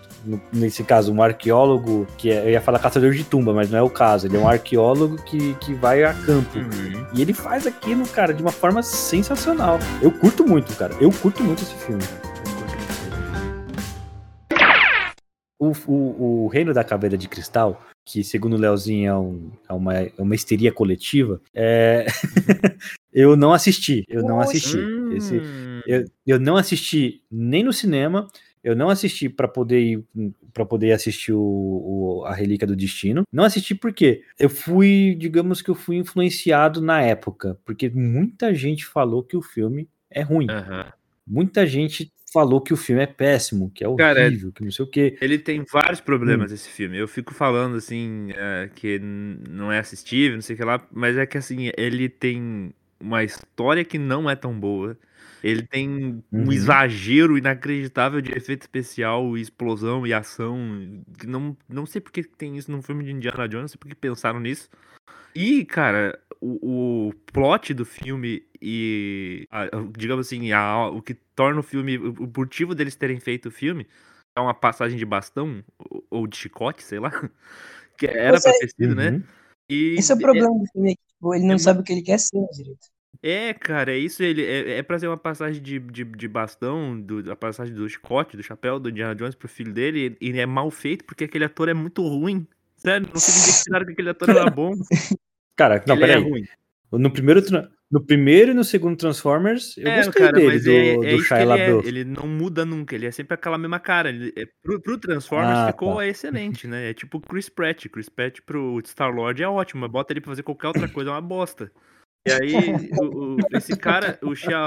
nesse 0.52 0.84
caso, 0.84 1.14
um 1.14 1.22
arqueólogo, 1.22 2.08
que 2.18 2.32
é, 2.32 2.46
eu 2.46 2.50
ia 2.52 2.62
falar 2.62 2.80
caçador 2.80 3.12
de 3.12 3.24
tumba, 3.24 3.54
mas 3.54 3.70
não 3.70 3.78
é 3.78 3.82
o 3.82 3.90
caso, 3.90 4.28
ele 4.28 4.38
é 4.38 4.40
um 4.40 4.48
arqueólogo 4.48 5.18
que, 5.24 5.54
que 5.56 5.74
vai 5.74 6.04
a 6.04 6.14
campo. 6.14 6.58
Uhum. 6.58 7.06
E 7.14 7.22
ele 7.22 7.34
faz 7.34 7.68
aquilo, 7.68 8.08
cara, 8.08 8.34
de 8.34 8.42
uma 8.42 8.52
forma 8.52 8.82
sensacional. 8.82 9.78
Eu 10.02 10.12
curto 10.12 10.46
muito, 10.48 10.76
cara. 10.76 10.94
Eu 11.00 11.12
curto 11.12 11.44
muito 11.44 11.62
esse 11.62 11.76
filme. 11.76 12.04
O, 15.60 15.72
o, 15.88 16.44
o 16.44 16.48
Reino 16.48 16.74
da 16.74 16.84
Caveira 16.84 17.18
de 17.18 17.30
Cristal, 17.30 17.82
que 18.06 18.22
segundo 18.24 18.56
o 18.58 18.60
Leozinho 18.60 19.10
é, 19.10 19.16
um- 19.18 19.52
é 19.70 19.74
uma, 19.74 19.94
é 19.96 20.12
uma 20.18 20.36
histeria 20.36 20.74
coletiva, 20.74 21.40
é... 21.56 22.06
eu 23.14 23.36
não 23.36 23.54
assisti. 23.54 24.04
Eu 24.08 24.24
não 24.24 24.40
assisti. 24.40 24.78
Esse, 25.12 25.36
Hum. 25.38 25.82
eu, 25.86 26.06
eu 26.26 26.40
não 26.40 26.56
assisti 26.58 27.22
nem 27.32 27.64
no 27.64 27.72
cinema, 27.72 28.28
eu 28.64 28.76
não 28.76 28.90
assisti 28.90 29.30
para 29.30 29.48
poder 29.48 30.04
para 30.54 30.66
poder 30.66 30.92
assistir 30.92 31.34
o, 31.34 31.42
o- 31.42 32.26
a 32.26 32.34
Relíquia 32.34 32.68
do 32.68 32.76
Destino. 32.76 33.24
Não 33.32 33.44
assisti 33.44 33.74
porque 33.76 34.22
eu 34.40 34.50
fui, 34.50 35.16
digamos 35.18 35.62
que 35.62 35.70
eu 35.70 35.76
fui 35.76 35.98
influenciado 35.98 36.80
na 36.82 37.02
época, 37.02 37.58
porque 37.66 37.90
muita 37.90 38.54
gente 38.54 38.86
falou 38.86 39.24
que 39.24 39.36
o 39.36 39.42
filme 39.42 39.88
é 40.10 40.22
ruim. 40.22 40.48
Aham. 40.50 40.92
Muita 41.26 41.66
gente 41.66 42.12
falou 42.32 42.60
que 42.62 42.74
o 42.74 42.78
filme 42.78 43.02
é 43.04 43.06
péssimo, 43.08 43.72
que 43.74 43.84
é 43.84 43.96
Cara, 43.96 44.26
horrível, 44.26 44.52
que 44.52 44.64
não 44.64 44.72
sei 44.72 44.86
o 44.86 44.88
quê. 44.88 45.18
Ele 45.22 45.38
tem 45.38 45.64
vários 45.72 46.02
problemas, 46.02 46.52
Hum. 46.52 46.56
esse 46.56 46.70
filme. 46.70 46.98
Eu 46.98 47.08
fico 47.08 47.34
falando, 47.34 47.76
assim, 47.78 48.30
é, 48.36 48.70
que 48.76 49.00
não 49.00 49.72
é 49.72 49.80
assistível, 49.80 50.36
não 50.36 50.42
sei 50.42 50.56
o 50.56 50.58
que 50.58 50.66
lá, 50.66 50.86
mas 50.92 51.16
é 51.18 51.26
que, 51.26 51.38
assim, 51.38 51.72
ele 51.78 52.10
tem 52.10 52.74
uma 53.04 53.24
história 53.24 53.84
que 53.84 53.98
não 53.98 54.30
é 54.30 54.36
tão 54.36 54.58
boa. 54.58 54.98
Ele 55.44 55.62
tem 55.68 56.24
um 56.32 56.46
Uhum. 56.46 56.52
exagero 56.54 57.38
inacreditável 57.38 58.22
de 58.22 58.32
efeito 58.32 58.62
especial, 58.62 59.38
explosão 59.38 60.08
e 60.08 60.14
ação. 60.14 60.58
Não, 61.26 61.56
não 61.68 61.86
sei 61.86 62.00
porque 62.00 62.24
tem 62.24 62.58
isso 62.58 62.72
num 62.72 62.82
filme 62.82 63.04
de 63.04 63.12
Indiana 63.12 63.48
Jones, 63.48 63.64
não 63.64 63.68
sei 63.68 63.78
porque 63.78 63.96
pensaram 63.96 64.40
nisso. 64.40 64.70
E, 65.36 65.66
cara, 65.66 66.18
o, 66.40 67.10
o 67.10 67.14
plot 67.32 67.74
do 67.74 67.84
filme 67.86 68.44
e, 68.62 69.46
a- 69.52 69.68
digamos 69.98 70.28
assim, 70.28 70.54
a- 70.54 70.88
o 70.88 71.02
que 71.02 71.14
torna 71.36 71.60
o 71.60 71.64
filme, 71.64 71.98
o, 71.98 72.14
o 72.14 72.32
motivo 72.38 72.74
deles 72.74 72.96
terem 72.96 73.20
feito 73.20 73.48
o 73.50 73.52
filme 73.52 73.86
é 74.36 74.40
uma 74.40 74.54
passagem 74.54 74.98
de 74.98 75.06
bastão 75.06 75.64
ou- 75.78 76.06
ou 76.10 76.28
de 76.28 76.38
chicote, 76.38 76.84
sei 76.84 77.00
lá, 77.00 77.10
que 77.98 78.08
era 78.08 78.40
pra 78.40 78.52
é. 78.52 78.60
ter 78.60 78.70
sido, 78.70 78.96
né? 78.96 79.10
Uhum. 79.10 79.24
E 79.70 79.96
Esse 79.98 80.12
é 80.12 80.16
o 80.16 80.20
problema 80.20 80.58
do 80.58 80.66
filme, 80.72 80.92
é 80.92 80.96
tipo, 80.96 81.36
ele 81.36 81.46
não 81.46 81.56
é 81.56 81.58
sabe 81.58 81.80
o 81.82 81.84
que 81.84 81.92
ele 81.92 82.02
quer 82.02 82.20
ser 82.20 82.48
direito. 82.54 82.93
É, 83.24 83.54
cara, 83.54 83.94
é 83.94 83.98
isso. 83.98 84.22
Ele 84.22 84.44
é, 84.44 84.78
é 84.78 84.84
pra 84.84 85.00
ser 85.00 85.08
uma 85.08 85.18
passagem 85.18 85.62
de, 85.62 85.80
de, 85.80 86.04
de 86.04 86.28
bastão, 86.28 87.00
do, 87.00 87.32
a 87.32 87.36
passagem 87.36 87.74
do 87.74 87.88
chicote, 87.88 88.36
do 88.36 88.44
chapéu 88.44 88.80
do 88.80 88.90
Indiana 88.90 89.16
Jones 89.16 89.34
pro 89.36 89.48
filho 89.48 89.74
dele, 89.74 90.18
e, 90.20 90.32
e 90.32 90.40
é 90.40 90.46
mal 90.46 90.70
feito 90.70 91.06
porque 91.06 91.24
aquele 91.24 91.46
ator 91.46 91.70
é 91.70 91.74
muito 91.74 92.06
ruim. 92.06 92.46
Sério, 92.76 93.08
não 93.12 93.20
sei 93.20 93.34
dizer 93.34 93.86
que 93.86 93.92
aquele 93.94 94.10
ator 94.10 94.30
era 94.30 94.50
bom. 94.50 94.74
Cara, 95.56 95.82
não, 95.88 95.96
é 95.96 96.00
peraí. 96.00 96.22
ruim. 96.22 96.44
No 96.92 97.12
primeiro, 97.12 97.42
no 97.90 98.04
primeiro 98.04 98.52
e 98.52 98.54
no 98.54 98.64
segundo 98.64 98.98
Transformers, 98.98 99.78
eu 99.78 99.88
é, 99.88 100.04
gostei 100.04 100.26
cara, 100.26 100.36
dele, 100.36 100.60
do, 100.60 100.72
é, 100.72 100.90
é 100.90 100.96
do 100.96 101.18
que 101.18 101.24
Shia 101.24 101.42
ele 101.42 101.52
é. 101.52 101.70
Ele 101.88 102.04
não 102.04 102.28
muda 102.28 102.66
nunca, 102.66 102.96
ele 102.96 103.06
é 103.06 103.12
sempre 103.12 103.34
aquela 103.34 103.58
mesma 103.58 103.80
cara. 103.80 104.10
Ele, 104.10 104.34
é, 104.36 104.48
pro, 104.62 104.82
pro 104.82 104.98
Transformers 104.98 105.58
Ah, 105.58 105.68
ficou 105.68 105.96
tá. 105.96 106.08
excelente, 106.08 106.68
né? 106.68 106.90
É 106.90 106.94
tipo 106.94 107.18
o 107.18 107.22
Chris 107.22 107.50
Pratt. 107.50 107.88
Chris 107.88 108.10
Pratt 108.10 108.42
pro 108.46 108.80
Star-Lord 108.86 109.42
é 109.42 109.48
ótimo, 109.48 109.82
mas 109.82 109.92
bota 109.92 110.14
ele 110.14 110.22
pra 110.22 110.32
fazer 110.32 110.44
qualquer 110.44 110.68
outra 110.68 110.88
coisa, 110.90 111.10
é 111.10 111.14
uma 111.14 111.22
bosta. 111.22 111.72
E 112.26 112.32
aí, 112.32 112.56
o, 113.00 113.36
o- 113.36 113.38
esse 113.52 113.76
cara, 113.76 114.18
o 114.22 114.34
Shia, 114.34 114.58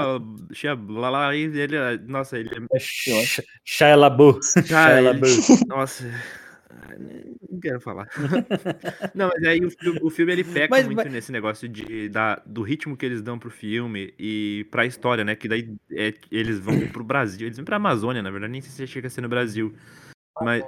Shia 0.53 0.73
Lala, 0.87 1.35
ele, 1.35 1.75
é- 1.75 1.97
nossa, 1.97 2.37
ele 2.37 2.49
é 2.49 2.57
É. 2.57 2.59
Cara, 2.59 2.69
Shia 3.63 4.97
ele- 4.99 5.07
LaBeouf. 5.07 5.67
Nossa. 5.67 6.03
Não 7.49 7.59
quero 7.59 7.79
falar. 7.81 8.07
Não, 9.15 9.29
mas 9.33 9.43
aí 9.43 9.63
o 9.65 9.71
filme, 9.71 9.99
o 10.01 10.09
filme 10.09 10.31
ele 10.31 10.43
peca 10.43 10.67
Mas- 10.69 10.85
muito 10.85 10.97
mas- 10.97 11.11
nesse 11.11 11.31
negócio 11.31 11.67
de, 11.67 12.09
da, 12.09 12.41
do 12.45 12.61
ritmo 12.61 12.95
que 12.95 13.05
eles 13.05 13.21
dão 13.21 13.37
pro 13.39 13.49
filme 13.49 14.13
e 14.19 14.65
pra 14.71 14.85
história, 14.85 15.23
né? 15.23 15.35
Que 15.35 15.47
daí 15.47 15.75
é, 15.91 16.13
eles 16.31 16.59
vão 16.59 16.79
pro 16.87 17.03
Brasil. 17.03 17.47
Eles 17.47 17.57
vão 17.57 17.65
pra 17.65 17.75
Amazônia, 17.77 18.21
na 18.21 18.29
verdade, 18.31 18.51
nem 18.51 18.61
sei 18.61 18.71
se 18.71 18.91
chega 18.91 19.07
a 19.07 19.09
ser 19.09 19.21
no 19.21 19.29
Brasil. 19.29 19.73
Mas 20.41 20.63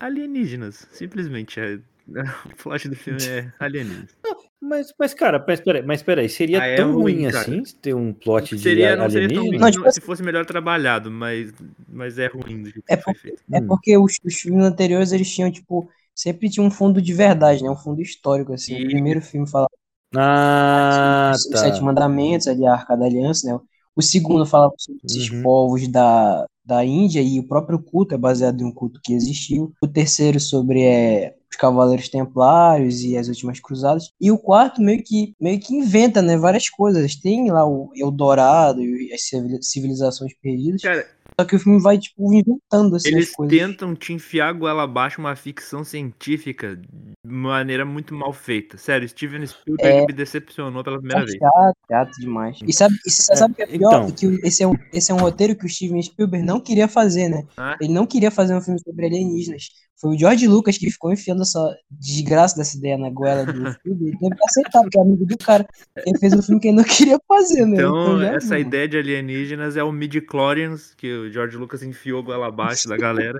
alienígenas, 0.00 0.86
simplesmente. 0.92 1.60
É, 1.60 1.78
o 2.46 2.56
plot 2.62 2.88
do 2.88 2.96
filme 2.96 3.22
é 3.26 3.52
alienígenas. 3.60 4.16
Mas, 4.64 4.94
mas, 4.98 5.12
cara, 5.12 5.44
mas 5.46 5.60
peraí, 5.60 5.82
mas 5.82 6.02
peraí, 6.04 6.28
seria 6.28 6.60
Ah, 6.60 6.66
é 6.66 6.80
tão 6.80 6.94
ruim, 6.94 7.26
ruim, 7.26 7.26
assim 7.26 7.64
ter 7.82 7.94
um 7.94 8.12
plot 8.14 8.56
de 8.56 8.62
Seria, 8.62 8.96
não 8.96 9.04
seria 9.10 9.30
tão 9.32 9.44
ruim 9.44 9.58
alienígena? 9.58 9.58
Não, 9.58 9.70
se 9.70 9.72
tipo 9.72 9.90
se 9.90 10.00
fosse 10.00 10.22
melhor 10.22 10.46
trabalhado, 10.46 11.10
mas, 11.10 11.52
mas 11.88 12.18
é 12.18 12.26
ruim 12.28 12.62
do 12.62 12.70
jeito 12.70 12.88
É 12.88 12.96
que 12.96 13.02
foi 13.02 13.14
feito. 13.14 13.42
É 13.52 13.60
Hum. 13.60 13.60
porque 13.60 13.96
os, 13.98 14.18
os 14.24 14.34
filmes 14.40 14.64
anteriores, 14.64 15.12
eles 15.12 15.32
tinham, 15.32 15.50
tipo, 15.50 15.88
sempre 16.14 16.48
tinha 16.50 16.64
um 16.66 16.70
fundo 16.70 17.00
de 17.02 17.12
verdade, 17.14 17.62
né? 17.62 17.70
Um 17.70 17.76
fundo 17.76 18.00
histórico, 18.02 18.52
assim. 18.52 18.74
Sim. 18.74 18.84
O 18.84 18.84
primeiro 18.84 19.20
filme 19.22 19.48
falava 19.48 19.70
Ah, 20.14 21.38
os 21.48 21.48
tá. 21.50 21.60
Sete 21.60 21.82
Mandamentos, 21.82 22.46
ali, 22.48 22.66
a 22.66 22.72
Arca 22.74 22.96
da 22.96 23.06
Aliança, 23.06 23.46
né? 23.52 23.58
O 23.94 24.02
segundo 24.02 24.46
falava 24.46 24.74
sobre 24.78 25.00
esses 25.04 25.30
Uhum. 25.30 25.42
povos 25.42 25.86
da, 25.88 26.46
da 26.64 26.84
Índia 26.84 27.20
e 27.20 27.38
o 27.40 27.46
próprio 27.46 27.82
culto 27.82 28.14
é 28.14 28.18
baseado 28.18 28.60
em 28.62 28.64
um 28.64 28.72
culto 28.74 29.00
que 29.02 29.12
existiu. 29.12 29.72
O 29.82 29.88
terceiro 29.88 30.40
sobre 30.40 30.82
é, 30.84 31.36
os 31.52 31.56
Cavaleiros 31.56 32.08
Templários 32.08 33.02
e 33.02 33.16
as 33.16 33.28
Últimas 33.28 33.60
Cruzadas. 33.60 34.10
E 34.20 34.30
o 34.30 34.38
quarto 34.38 34.80
meio 34.80 35.02
que, 35.04 35.34
meio 35.40 35.60
que 35.60 35.74
inventa, 35.74 36.22
né? 36.22 36.36
Várias 36.36 36.68
coisas. 36.68 37.14
Tem 37.14 37.50
lá 37.50 37.66
o 37.66 37.90
Eldorado 37.94 38.82
e 38.82 39.12
as 39.12 39.22
civili- 39.22 39.62
civilizações 39.62 40.32
perdidas. 40.42 40.82
Cara, 40.82 41.06
Só 41.40 41.46
que 41.46 41.56
o 41.56 41.58
filme 41.58 41.80
vai, 41.80 41.98
tipo, 41.98 42.32
inventando, 42.32 42.96
assim, 42.96 43.08
Eles 43.08 43.32
tentam 43.48 43.94
te 43.94 44.12
enfiar 44.12 44.52
goela 44.52 44.82
abaixo 44.84 45.20
uma 45.20 45.34
ficção 45.34 45.82
científica 45.84 46.76
de 46.76 46.88
maneira 47.24 47.84
muito 47.84 48.14
mal 48.14 48.32
feita. 48.32 48.76
Sério, 48.76 49.08
Steven 49.08 49.46
Spielberg 49.46 49.98
É. 50.02 50.06
me 50.06 50.12
decepcionou 50.12 50.84
pela 50.84 50.98
primeira 50.98 51.22
É 51.22 51.24
vez. 51.26 51.38
chato, 51.38 51.76
chato 51.90 52.10
demais. 52.20 52.58
E 52.66 52.72
sabe, 52.72 52.94
e 53.06 53.10
você 53.10 53.32
É, 53.32 53.36
sabe 53.36 53.52
o 53.52 53.56
que 53.56 53.62
é 53.62 53.66
pior? 53.66 53.78
então. 53.92 54.06
É 54.08 54.12
que 54.12 54.46
esse, 54.46 54.62
é 54.62 54.66
um, 54.68 54.74
esse 54.92 55.10
é 55.10 55.14
um 55.14 55.18
roteiro 55.18 55.56
que 55.56 55.64
o 55.66 55.68
Steven 55.68 56.02
Spielberg 56.02 56.44
não 56.46 56.60
queria 56.60 56.86
fazer, 56.88 57.28
né? 57.28 57.44
Ah. 57.56 57.76
Ele 57.80 57.92
não 57.92 58.06
queria 58.06 58.30
fazer 58.30 58.54
um 58.54 58.60
filme 58.60 58.78
sobre 58.80 59.06
alienígenas. 59.06 59.68
Foi 60.00 60.16
o 60.16 60.18
George 60.18 60.48
Lucas 60.48 60.76
que 60.76 60.90
ficou 60.90 61.12
enfiando 61.12 61.42
essa 61.42 61.60
desgraça 61.88 62.56
dessa 62.56 62.76
ideia 62.76 62.98
na 62.98 63.08
goela 63.08 63.46
do 63.46 63.52
Spielberg. 63.78 64.08
Ele 64.10 64.18
teve 64.18 64.34
que 64.36 64.44
aceitar, 64.44 64.80
porque 64.80 64.98
é 64.98 65.02
amigo 65.02 65.24
do 65.24 65.38
cara. 65.38 65.64
Ele 66.04 66.18
fez 66.18 66.32
um 66.34 66.42
filme 66.42 66.60
que 66.60 66.68
ele 66.68 66.76
não 66.78 66.84
queria 66.84 67.18
fazer, 67.28 67.64
né? 67.66 67.74
Então, 67.76 68.18
já 68.18 68.34
essa 68.34 68.56
viu. 68.56 68.66
ideia 68.66 68.88
de 68.88 68.98
alienígenas 68.98 69.76
é 69.76 69.84
o 69.84 69.92
midi-chlorians 69.92 70.92
que 70.96 71.21
o 71.22 71.30
George 71.30 71.56
Lucas 71.56 71.82
enfiou 71.82 72.22
goela 72.22 72.48
abaixo 72.48 72.88
da 72.88 72.96
galera. 72.98 73.38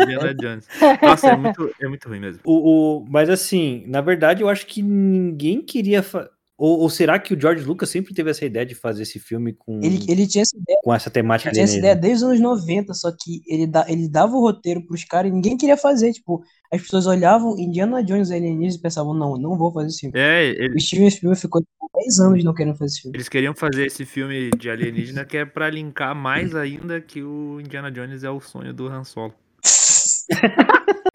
Indiana 0.00 0.34
Jones. 0.38 0.66
Nossa, 1.02 1.28
é 1.28 1.36
muito, 1.36 1.70
é 1.80 1.88
muito 1.88 2.08
ruim 2.08 2.20
mesmo. 2.20 2.40
O, 2.44 2.98
o- 2.98 3.06
mas 3.08 3.28
assim, 3.30 3.84
na 3.86 4.00
verdade, 4.00 4.42
eu 4.42 4.48
acho 4.48 4.66
que 4.66 4.82
ninguém 4.82 5.60
queria. 5.62 6.02
fa- 6.02 6.30
Ou, 6.62 6.80
ou 6.80 6.90
será 6.90 7.18
que 7.18 7.32
o 7.32 7.40
George 7.40 7.64
Lucas 7.64 7.88
sempre 7.88 8.12
teve 8.12 8.28
essa 8.30 8.44
ideia 8.44 8.66
de 8.66 8.74
fazer 8.74 9.04
esse 9.04 9.18
filme 9.18 9.54
com, 9.54 9.80
Ele, 9.82 10.04
ele 10.06 10.26
tinha 10.26 10.42
essa 10.42 10.54
ideia. 10.54 10.78
com 10.84 10.92
essa 10.92 11.08
temática 11.08 11.48
Ele 11.48 11.54
tinha 11.54 11.64
essa 11.64 11.78
ideia 11.78 11.94
alienígena? 11.94 12.18
desde 12.18 12.24
os 12.26 12.42
anos 12.42 12.60
90, 12.60 12.92
só 12.92 13.10
que 13.10 13.40
ele, 13.48 13.66
dá, 13.66 13.86
ele 13.88 14.06
dava 14.06 14.36
o 14.36 14.40
roteiro 14.42 14.84
pros 14.86 15.02
caras 15.04 15.30
e 15.30 15.34
ninguém 15.34 15.56
queria 15.56 15.78
fazer. 15.78 16.12
Tipo, 16.12 16.42
as 16.70 16.82
pessoas 16.82 17.06
olhavam 17.06 17.58
Indiana 17.58 18.04
Jones 18.04 18.28
e 18.28 18.34
alienígenas 18.34 18.74
e 18.74 18.82
pensavam, 18.82 19.14
não, 19.14 19.32
eu 19.36 19.38
não 19.40 19.56
vou 19.56 19.72
fazer 19.72 19.86
esse 19.88 20.00
filme. 20.00 20.12
É, 20.18 20.48
ele- 20.50 20.74
O 20.76 20.80
Steven 20.80 21.08
Spielberg 21.08 21.40
ficou 21.40 21.62
tipo, 21.62 21.90
10 21.94 22.18
anos 22.18 22.44
não 22.44 22.52
querendo 22.52 22.76
fazer 22.76 22.92
esse 22.92 23.00
filme. 23.00 23.16
eles 23.16 23.28
queriam 23.30 23.54
fazer 23.54 23.86
esse 23.86 24.04
filme 24.04 24.50
de 24.50 24.68
alienígena 24.68 25.24
que 25.24 25.38
é 25.38 25.46
pra 25.46 25.70
linkar 25.70 26.14
mais 26.14 26.54
ainda 26.54 27.00
que 27.00 27.22
o 27.22 27.58
Indiana 27.58 27.90
Jones 27.90 28.22
é 28.22 28.28
o 28.30 28.38
sonho 28.38 28.74
do 28.74 28.86
Han 28.86 29.04
Solo. 29.04 29.32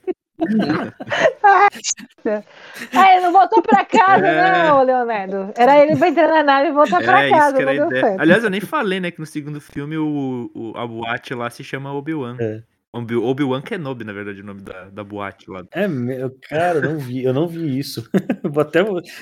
Ah, 1.43 3.11
ele 3.13 3.21
não 3.21 3.31
voltou 3.31 3.61
pra 3.61 3.85
casa, 3.85 4.27
É. 4.27 4.67
não, 4.67 4.83
Leonardo. 4.83 5.53
Era 5.57 5.79
ele 5.79 5.95
pra 5.95 6.09
entrar 6.09 6.27
na 6.27 6.43
nave 6.43 6.69
e 6.69 6.71
voltar 6.71 7.01
pra 7.01 7.23
É, 7.23 7.27
isso 7.29 7.37
casa, 7.37 7.55
que 7.55 7.61
era 7.61 7.73
não 7.73 7.83
a 7.83 7.85
deu 7.85 7.87
ideia. 7.87 8.01
certo. 8.05 8.21
Aliás, 8.21 8.43
eu 8.43 8.49
nem 8.49 8.61
falei, 8.61 8.99
né, 8.99 9.11
que 9.11 9.19
no 9.19 9.25
segundo 9.25 9.61
filme 9.61 9.97
o, 9.97 10.51
o- 10.53 10.73
a 10.77 10.85
boate 10.85 11.33
lá 11.33 11.49
se 11.49 11.63
chama 11.63 11.93
Obi-Wan. 11.93 12.35
É. 12.39 12.61
Obi- 12.95 13.15
Obi-Wan 13.15 13.61
Kenobi, 13.61 14.03
na 14.05 14.13
verdade, 14.13 14.41
o 14.41 14.45
nome 14.45 14.61
da, 14.61 14.85
da 14.89 15.03
boate 15.03 15.49
lá. 15.49 15.63
É, 15.73 15.87
meu, 15.87 16.31
cara, 16.49 16.79
eu 16.79 16.81
não 16.93 16.97
vi, 16.99 17.23
eu 17.23 17.33
não 17.33 17.47
vi 17.47 17.77
isso. 17.77 18.07
vou 18.43 18.61
até, 18.61 18.79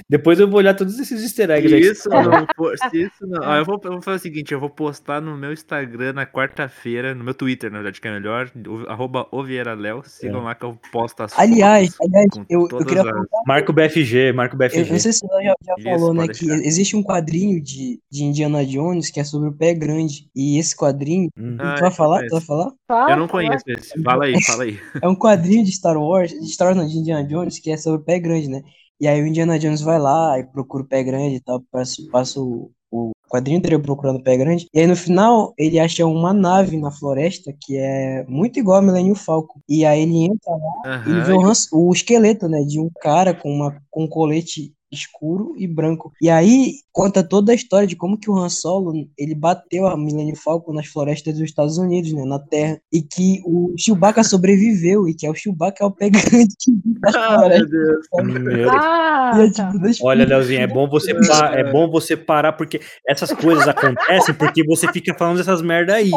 depois 0.09 0.39
eu 0.39 0.47
vou 0.47 0.59
olhar 0.59 0.76
todos 0.76 0.99
esses 0.99 1.24
easter 1.24 1.49
eggs 1.49 1.76
Isso 1.76 2.09
não 2.09 2.21
isso 2.93 3.26
não. 3.28 3.41
Ah, 3.43 3.57
eu, 3.57 3.65
vou, 3.65 3.80
eu 3.84 3.91
vou 3.93 4.01
fazer 4.01 4.17
o 4.17 4.21
seguinte: 4.21 4.53
eu 4.53 4.59
vou 4.59 4.69
postar 4.69 5.21
no 5.21 5.36
meu 5.38 5.51
Instagram 5.51 6.13
na 6.13 6.26
quarta-feira, 6.26 7.15
no 7.15 7.24
meu 7.24 7.34
Twitter, 7.34 7.71
na 7.71 7.78
verdade, 7.80 7.99
que 7.99 8.07
é 8.07 8.11
melhor, 8.11 8.51
arroba 8.88 9.28
Ovieiraléu. 9.32 10.03
Sigam 10.05 10.41
É. 10.41 10.43
lá 10.45 10.55
que 10.55 10.65
eu 10.65 10.78
posto 10.91 11.21
as 11.24 11.38
Aliás, 11.39 11.95
fotos 11.95 12.13
aliás, 12.13 12.30
eu, 12.49 12.67
eu 12.71 12.86
queria 12.86 13.01
as- 13.01 13.28
Marco 13.47 13.74
BFG, 13.74 14.32
Marco 14.34 14.55
Eu 14.55 14.59
BFG. 14.59 14.91
não 14.91 14.99
sei 14.99 15.13
se 15.13 15.19
você 15.28 15.43
já, 15.43 15.53
já 15.65 15.74
Isso, 15.78 15.84
falou, 15.89 16.13
né, 16.13 16.26
pode 16.28 16.39
que 16.39 16.45
deixar. 16.45 16.63
existe 16.65 16.95
um 16.95 17.03
quadrinho 17.03 17.61
de, 17.61 17.99
de 18.11 18.24
Indiana 18.24 18.65
Jones 18.65 19.09
que 19.09 19.19
é 19.19 19.24
sobre 19.24 19.49
o 19.49 19.53
pé 19.53 19.74
grande. 19.74 20.28
E 20.36 20.57
esse 20.59 20.76
quadrinho, 20.76 21.30
Hum. 21.38 21.57
Ah, 21.59 21.76
tu 21.76 21.82
vai 21.82 21.91
falar? 21.91 22.21
eu 22.24 22.28
Tu 22.30 22.32
vai 22.32 22.41
falar? 22.41 22.71
Fala, 22.88 23.11
Eu 23.11 23.17
não 23.17 23.28
conheço 23.28 23.62
Fala 24.03 24.26
aí, 24.26 24.41
fala 24.43 24.64
aí. 24.64 24.80
É 25.01 25.07
um 25.07 25.16
quadrinho 25.16 25.64
de 25.64 25.72
Star 25.72 25.97
Wars, 25.97 26.32
de 26.32 26.47
Star 26.51 26.68
Wars 26.68 26.78
não, 26.78 26.88
de 26.88 26.97
Indiana 26.97 27.28
Jones, 27.28 27.59
que 27.59 27.72
é 27.72 27.78
sobre 27.78 28.01
o 28.01 28.03
pé 28.03 28.20
grande, 28.20 28.49
né? 28.49 28.61
E 28.99 29.07
aí 29.07 29.22
o 29.22 29.28
Indiana 29.28 29.59
Jones 29.59 29.82
vai 29.82 29.99
lá 29.99 30.39
e 30.39 30.43
procura 30.45 30.84
o 30.84 30.88
pé 30.88 31.03
grande 31.03 31.36
e 31.36 31.41
tal, 31.41 31.61
passa, 31.72 32.01
passa 32.11 32.39
o, 32.39 32.72
o 32.91 33.11
quadrinho 33.30 33.61
dele 33.61 33.80
procurando 33.80 34.20
o 34.20 34.24
pé 34.24 34.38
grande. 34.38 34.68
E 34.74 34.80
aí 34.80 34.88
no 34.88 34.95
final 34.95 35.53
ele 35.57 35.80
acha 35.80 36.05
uma 36.05 36.34
nave 36.34 36.78
na 36.78 36.91
floresta 36.91 37.53
que 37.59 37.76
é 37.78 38.24
muito 38.28 38.59
igual 38.59 38.78
a 38.80 38.82
Millennium 38.82 39.16
Falcon. 39.16 39.59
E 39.68 39.86
aí 39.86 40.01
ele 40.03 40.26
entra 40.26 40.51
lá 40.51 41.03
e 41.05 41.09
ele 41.09 41.22
Aham, 41.22 41.26
vê 41.26 41.34
o, 41.34 41.89
o 41.89 41.93
esqueleto, 41.93 42.47
né, 42.47 42.64
de 42.64 42.80
um 42.80 42.89
cara 43.01 43.34
com, 43.34 43.49
uma, 43.49 43.76
com 43.89 44.03
um 44.03 44.07
colete 44.07 44.74
escuro 44.95 45.53
e 45.57 45.67
branco. 45.67 46.11
E 46.21 46.29
aí 46.29 46.75
conta 46.91 47.23
toda 47.23 47.51
a 47.51 47.55
história 47.55 47.87
de 47.87 47.95
como 47.95 48.17
que 48.17 48.29
o 48.29 48.37
Han 48.37 48.49
Solo, 48.49 48.93
ele 49.17 49.35
bateu 49.35 49.87
a 49.87 49.97
Millennium 49.97 50.35
Falcon 50.35 50.73
nas 50.73 50.87
florestas 50.87 51.33
dos 51.33 51.43
Estados 51.43 51.77
Unidos, 51.77 52.13
né, 52.13 52.23
na 52.23 52.39
Terra, 52.39 52.79
e 52.91 53.01
que 53.01 53.41
o 53.45 53.73
Chewbacca 53.77 54.23
sobreviveu, 54.23 55.07
e 55.07 55.13
que 55.13 55.25
é 55.25 55.31
o 55.31 55.35
Chewbacca 55.35 55.83
é 55.83 55.87
o 55.87 55.91
pé 55.91 56.09
grande 56.09 56.53
que 56.59 56.71
vive 56.71 56.99
nas 57.01 57.15
Ah, 57.15 57.49
meu. 57.49 57.67
Deus. 57.67 58.07
Meu 58.23 58.69
Ah, 58.71 59.31
é 59.35 59.51
tá. 59.51 59.71
tipo, 59.71 59.85
eu 59.85 59.93
Olha, 60.03 60.25
Leozinho, 60.25 60.61
é 60.61 60.67
bom 60.67 60.87
você 60.87 61.11
é 61.11 61.71
bom 61.71 61.89
você 61.89 62.15
parar 62.15 62.53
porque 62.53 62.79
essas 63.07 63.31
coisas 63.31 63.67
acontecem 63.67 64.35
porque 64.35 64.63
você 64.63 64.91
fica 64.91 65.13
falando 65.13 65.39
essas 65.39 65.61
merda 65.61 65.95
aí. 65.95 66.11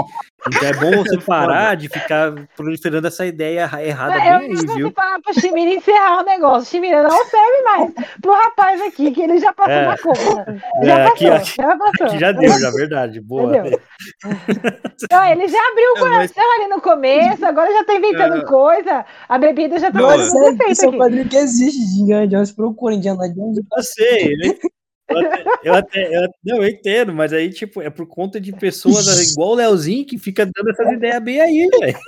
Então 0.48 0.68
é 0.68 0.72
bom 0.74 1.02
você 1.04 1.18
parar 1.18 1.76
de 1.76 1.88
ficar 1.88 2.32
proliferando 2.56 3.06
essa 3.06 3.24
ideia 3.26 3.60
erra- 3.60 3.82
errada 3.82 4.14
Ah, 4.14 4.38
bem 4.38 4.52
eu 4.52 4.58
aí, 4.58 4.76
viu? 4.76 4.92
falar 4.92 5.20
pro 5.20 5.34
Chimira 5.40 5.70
encerrar 5.72 6.22
o 6.22 6.24
negócio. 6.24 6.70
Chimira 6.70 7.02
não 7.02 7.24
serve 7.26 7.62
mais 7.64 7.92
pro 8.20 8.32
rapaz 8.32 8.80
aqui, 8.82 9.10
que 9.12 9.22
ele 9.22 9.38
já 9.38 9.52
passou 9.52 9.72
É. 9.72 9.86
na 9.86 9.98
conta. 9.98 10.62
É, 10.82 10.86
Já 10.86 11.06
aqui- 11.06 11.28
passou, 11.28 11.32
aqui- 11.36 11.54
já 11.56 11.76
passou. 11.76 12.06
Que 12.08 12.18
já 12.18 12.32
deu, 12.32 12.58
já 12.58 12.70
verdade. 12.70 13.20
Boa. 13.20 13.52
Não, 15.10 15.24
ele 15.30 15.48
já 15.48 15.58
abriu 15.70 15.92
o 15.94 15.98
É, 15.98 16.00
mas- 16.00 16.32
coração 16.32 16.54
ali 16.60 16.68
no 16.68 16.80
começo, 16.80 17.44
agora 17.44 17.72
já 17.72 17.84
tá 17.84 17.94
inventando 17.94 18.36
É. 18.36 18.44
coisa. 18.44 19.04
A 19.28 19.38
bebida 19.38 19.78
já 19.78 19.90
tá 19.90 19.98
fazendo 20.00 20.30
Sério, 20.30 20.48
efeito 20.54 20.70
esse 20.72 20.84
é 20.84 20.88
aqui. 20.88 20.96
quadrinho 20.98 21.28
que 21.28 21.36
existe 21.36 21.78
de 21.78 22.02
Indiana 22.02 22.26
Jones. 22.28 22.52
Procura 22.52 22.94
Indiana 22.94 23.28
Jones. 23.28 23.58
Eu 23.58 23.82
sei, 23.82 24.36
né? 24.36 24.54
Eu 25.08 25.18
até, 25.18 25.44
eu 25.62 25.74
até- 25.74 26.16
eu- 26.24 26.28
não, 26.44 26.56
eu 26.56 26.68
entendo, 26.68 27.14
mas 27.14 27.32
aí, 27.32 27.50
tipo, 27.50 27.80
é 27.80 27.88
por 27.88 28.06
conta 28.06 28.40
de 28.40 28.52
pessoas 28.52 29.06
igual 29.32 29.50
o 29.50 29.54
Leozinho 29.54 30.04
que 30.04 30.18
fica 30.18 30.44
dando 30.44 30.70
essas 30.70 30.92
ideias 30.92 31.22
bem 31.22 31.40
aí, 31.40 31.68
velho. 31.80 31.98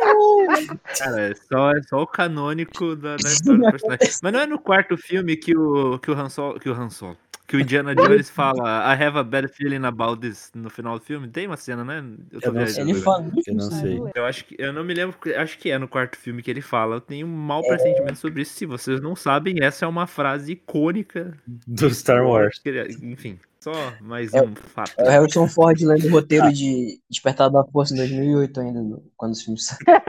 Cara, 0.99 1.31
é 1.31 1.35
só, 1.35 1.71
é 1.73 1.83
só 1.83 2.03
o 2.03 2.07
canônico 2.07 2.97
da, 2.97 3.17
da 3.17 3.29
história 3.31 3.61
do 3.61 3.71
personagem. 3.71 4.09
Mas 4.23 4.33
não 4.33 4.41
é 4.41 4.47
no 4.47 4.59
quarto 4.59 4.97
filme 4.97 5.37
que 5.37 5.57
o, 5.57 5.99
que 5.99 6.11
o 6.11 6.15
Han 6.15 6.29
Solo, 6.29 6.59
que 6.59 6.69
o 6.69 6.73
Han 6.73 6.91
Solo, 6.91 7.17
que 7.49 7.57
o 7.57 7.61
Indiana 7.61 7.95
Jones 7.95 8.29
fala 8.29 8.95
I 8.95 9.03
have 9.03 9.17
a 9.19 9.25
bad 9.25 9.49
feeling 9.49 9.85
about 9.87 10.21
this 10.21 10.53
no 10.55 10.69
final 10.69 10.99
do 10.99 11.05
filme? 11.05 11.27
Tem 11.29 11.47
uma 11.47 11.57
cena, 11.57 11.83
né? 11.83 12.05
Eu 12.31 12.41
tô 12.43 12.49
Eu 12.49 12.53
não 12.53 12.67
sei. 12.67 12.83
Ele 12.85 12.95
fala. 13.01 13.25
Eu 13.47 13.55
não 13.55 13.71
sei. 13.71 13.99
Eu 14.15 14.25
acho 14.27 14.45
que 14.45 14.55
eu 14.59 14.71
não 14.71 14.85
me 14.85 14.93
lembro, 14.93 15.17
acho 15.35 15.59
que 15.59 15.71
é 15.71 15.79
no 15.79 15.89
quarto 15.89 16.19
filme 16.19 16.43
que 16.43 16.51
ele 16.51 16.61
fala. 16.61 16.97
Eu 16.97 17.01
tenho 17.01 17.27
um 17.27 17.31
mau 17.31 17.63
pressentimento 17.63 18.19
sobre 18.19 18.43
isso. 18.43 18.53
Se 18.53 18.67
vocês 18.67 19.01
não 19.01 19.17
sabem, 19.17 19.57
essa 19.63 19.87
é 19.87 19.89
uma 19.89 20.07
frase 20.07 20.53
icônica 20.53 21.33
Do 21.67 21.89
Star 21.89 22.23
Wars. 22.23 22.61
Enfim, 23.03 23.41
só 23.61 23.73
mais 24.03 24.35
É- 24.35 24.43
um 24.43 24.55
fato. 24.55 24.93
É 24.99 25.05
o 25.05 25.11
Harrison 25.11 25.49
Ford 25.49 25.81
lendo 25.81 26.07
o 26.07 26.11
roteiro 26.11 26.53
de 26.53 27.01
Despertar 27.09 27.49
da 27.51 27.65
Força 27.65 27.95
em 27.95 27.97
2008 27.97 28.61
ainda, 28.61 29.03
quando 29.17 29.33
os 29.33 29.43
filmes 29.43 29.65
saíram. 29.65 30.03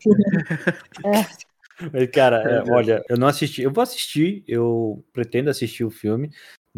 Mas, 1.94 2.10
cara, 2.12 2.44
é, 2.44 2.72
olha, 2.72 3.02
eu 3.10 3.18
não 3.18 3.28
assisti, 3.28 3.62
eu 3.62 3.72
vou 3.72 3.82
assistir, 3.82 4.44
eu 4.46 5.02
pretendo 5.14 5.50
assistir 5.50 5.86
o 5.86 5.90
filme, 5.90 6.30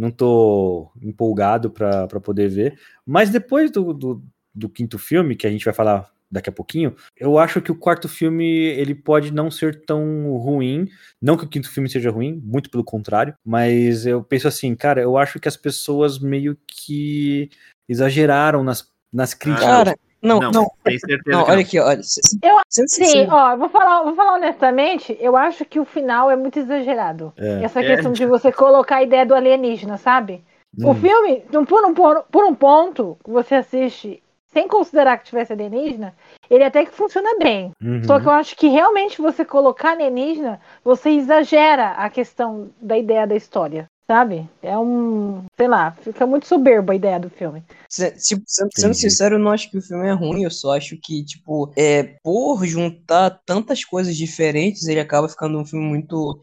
não 0.02 0.10
tô 0.10 0.92
empolgado 1.00 1.70
pra 1.70 2.08
poder 2.20 2.50
ver, 2.50 2.80
mas 3.06 3.30
depois 3.30 3.70
do, 3.70 3.94
do, 3.94 4.24
do 4.54 4.68
quinto 4.68 4.98
filme, 4.98 5.36
que 5.36 5.46
a 5.46 5.52
gente 5.52 5.64
vai 5.64 5.74
falar 5.76 6.10
daqui 6.30 6.50
a 6.50 6.54
pouquinho, 6.54 6.96
eu 7.16 7.38
acho 7.38 7.62
que 7.62 7.72
o 7.72 7.76
quarto 7.76 8.10
filme 8.10 8.48
ele 8.48 8.96
pode 8.96 9.32
não 9.32 9.52
ser 9.52 9.86
tão 9.86 10.36
ruim, 10.38 10.88
não 11.22 11.38
que 11.38 11.44
o 11.44 11.48
quinto 11.48 11.70
filme 11.70 11.88
seja 11.88 12.10
ruim, 12.10 12.42
muito 12.44 12.72
pelo 12.72 12.84
contrário, 12.84 13.36
mas 13.46 14.08
eu 14.08 14.24
penso 14.24 14.48
assim, 14.48 14.74
cara, 14.74 15.00
eu 15.02 15.18
acho 15.18 15.40
que 15.40 15.48
as 15.48 15.58
pessoas 15.58 16.18
meio 16.18 16.58
que 16.66 17.52
exageraram 17.88 18.64
nas, 18.64 18.90
nas 19.14 19.36
críticas. 19.36 19.68
Cara, 19.68 20.00
não, 20.22 20.40
não, 20.40 20.52
não. 20.52 20.72
certeza 20.86 21.22
Não, 21.28 21.44
olha 21.44 21.62
aqui, 21.62 21.80
olha. 21.80 22.02
Eu- 22.42 22.60
Sim, 22.70 22.86
sincero, 22.88 23.32
ó, 23.34 23.58
vou 23.58 23.70
falar, 23.70 24.04
vou 24.04 24.16
falar 24.16 24.34
honestamente, 24.36 25.18
eu 25.20 25.36
acho 25.38 25.66
que 25.66 25.80
o 25.80 25.86
final 25.86 26.30
é 26.32 26.36
muito 26.36 26.60
exagerado. 26.60 27.34
É. 27.38 27.64
Essa 27.64 27.82
É. 27.82 27.96
questão 27.96 28.12
de 28.12 28.26
você 28.26 28.52
colocar 28.52 28.98
a 28.98 29.04
ideia 29.04 29.26
do 29.26 29.36
alienígena, 29.36 29.98
sabe? 29.98 30.44
O 30.84 30.92
Hum, 30.92 30.96
filme, 30.96 31.44
então, 31.48 31.66
por 31.66 31.84
um, 31.86 31.94
por, 31.94 32.24
por 32.32 32.46
um 32.46 32.56
ponto, 32.56 33.18
que 33.24 33.30
você 33.30 33.56
assiste 33.56 34.22
sem 34.54 34.68
considerar 34.68 35.18
que 35.18 35.26
tivesse 35.26 35.54
alienígena, 35.54 36.14
ele 36.50 36.64
até 36.64 36.86
que 36.86 36.92
funciona 36.92 37.38
bem. 37.40 37.72
uhum. 37.82 38.04
Só 38.04 38.20
que 38.20 38.28
eu 38.28 38.32
acho 38.32 38.56
que 38.56 38.68
realmente 38.68 39.22
você 39.22 39.46
colocar 39.46 39.92
alienígena, 39.92 40.60
você 40.84 41.12
exagera 41.12 41.92
a 41.92 42.10
questão 42.10 42.70
da 42.82 42.98
ideia 42.98 43.26
da 43.26 43.36
história, 43.36 43.86
sabe? 44.12 44.50
É 44.62 44.78
um, 44.78 45.46
sei 45.58 45.68
lá, 45.68 45.92
fica 45.92 46.26
muito 46.28 46.46
soberbo 46.48 46.92
a 46.92 46.96
ideia 46.96 47.20
do 47.20 47.30
filme. 47.30 47.64
se- 47.90 48.12
tipo, 48.12 48.44
sendo, 48.48 48.70
sendo 48.74 48.94
sincero, 48.94 49.36
eu 49.36 49.40
não 49.40 49.52
acho 49.52 49.70
que 49.70 49.78
o 49.78 49.82
filme 49.82 50.08
é 50.08 50.12
ruim, 50.14 50.44
eu 50.44 50.52
só 50.52 50.76
acho 50.78 50.98
que, 51.02 51.24
tipo, 51.26 51.74
é, 51.78 52.04
por 52.24 52.66
juntar 52.66 53.42
tantas 53.46 53.84
coisas 53.84 54.16
diferentes, 54.16 54.88
ele 54.88 55.00
acaba 55.00 55.28
ficando 55.30 55.60
um 55.60 55.66
filme 55.66 55.86
muito, 55.86 56.40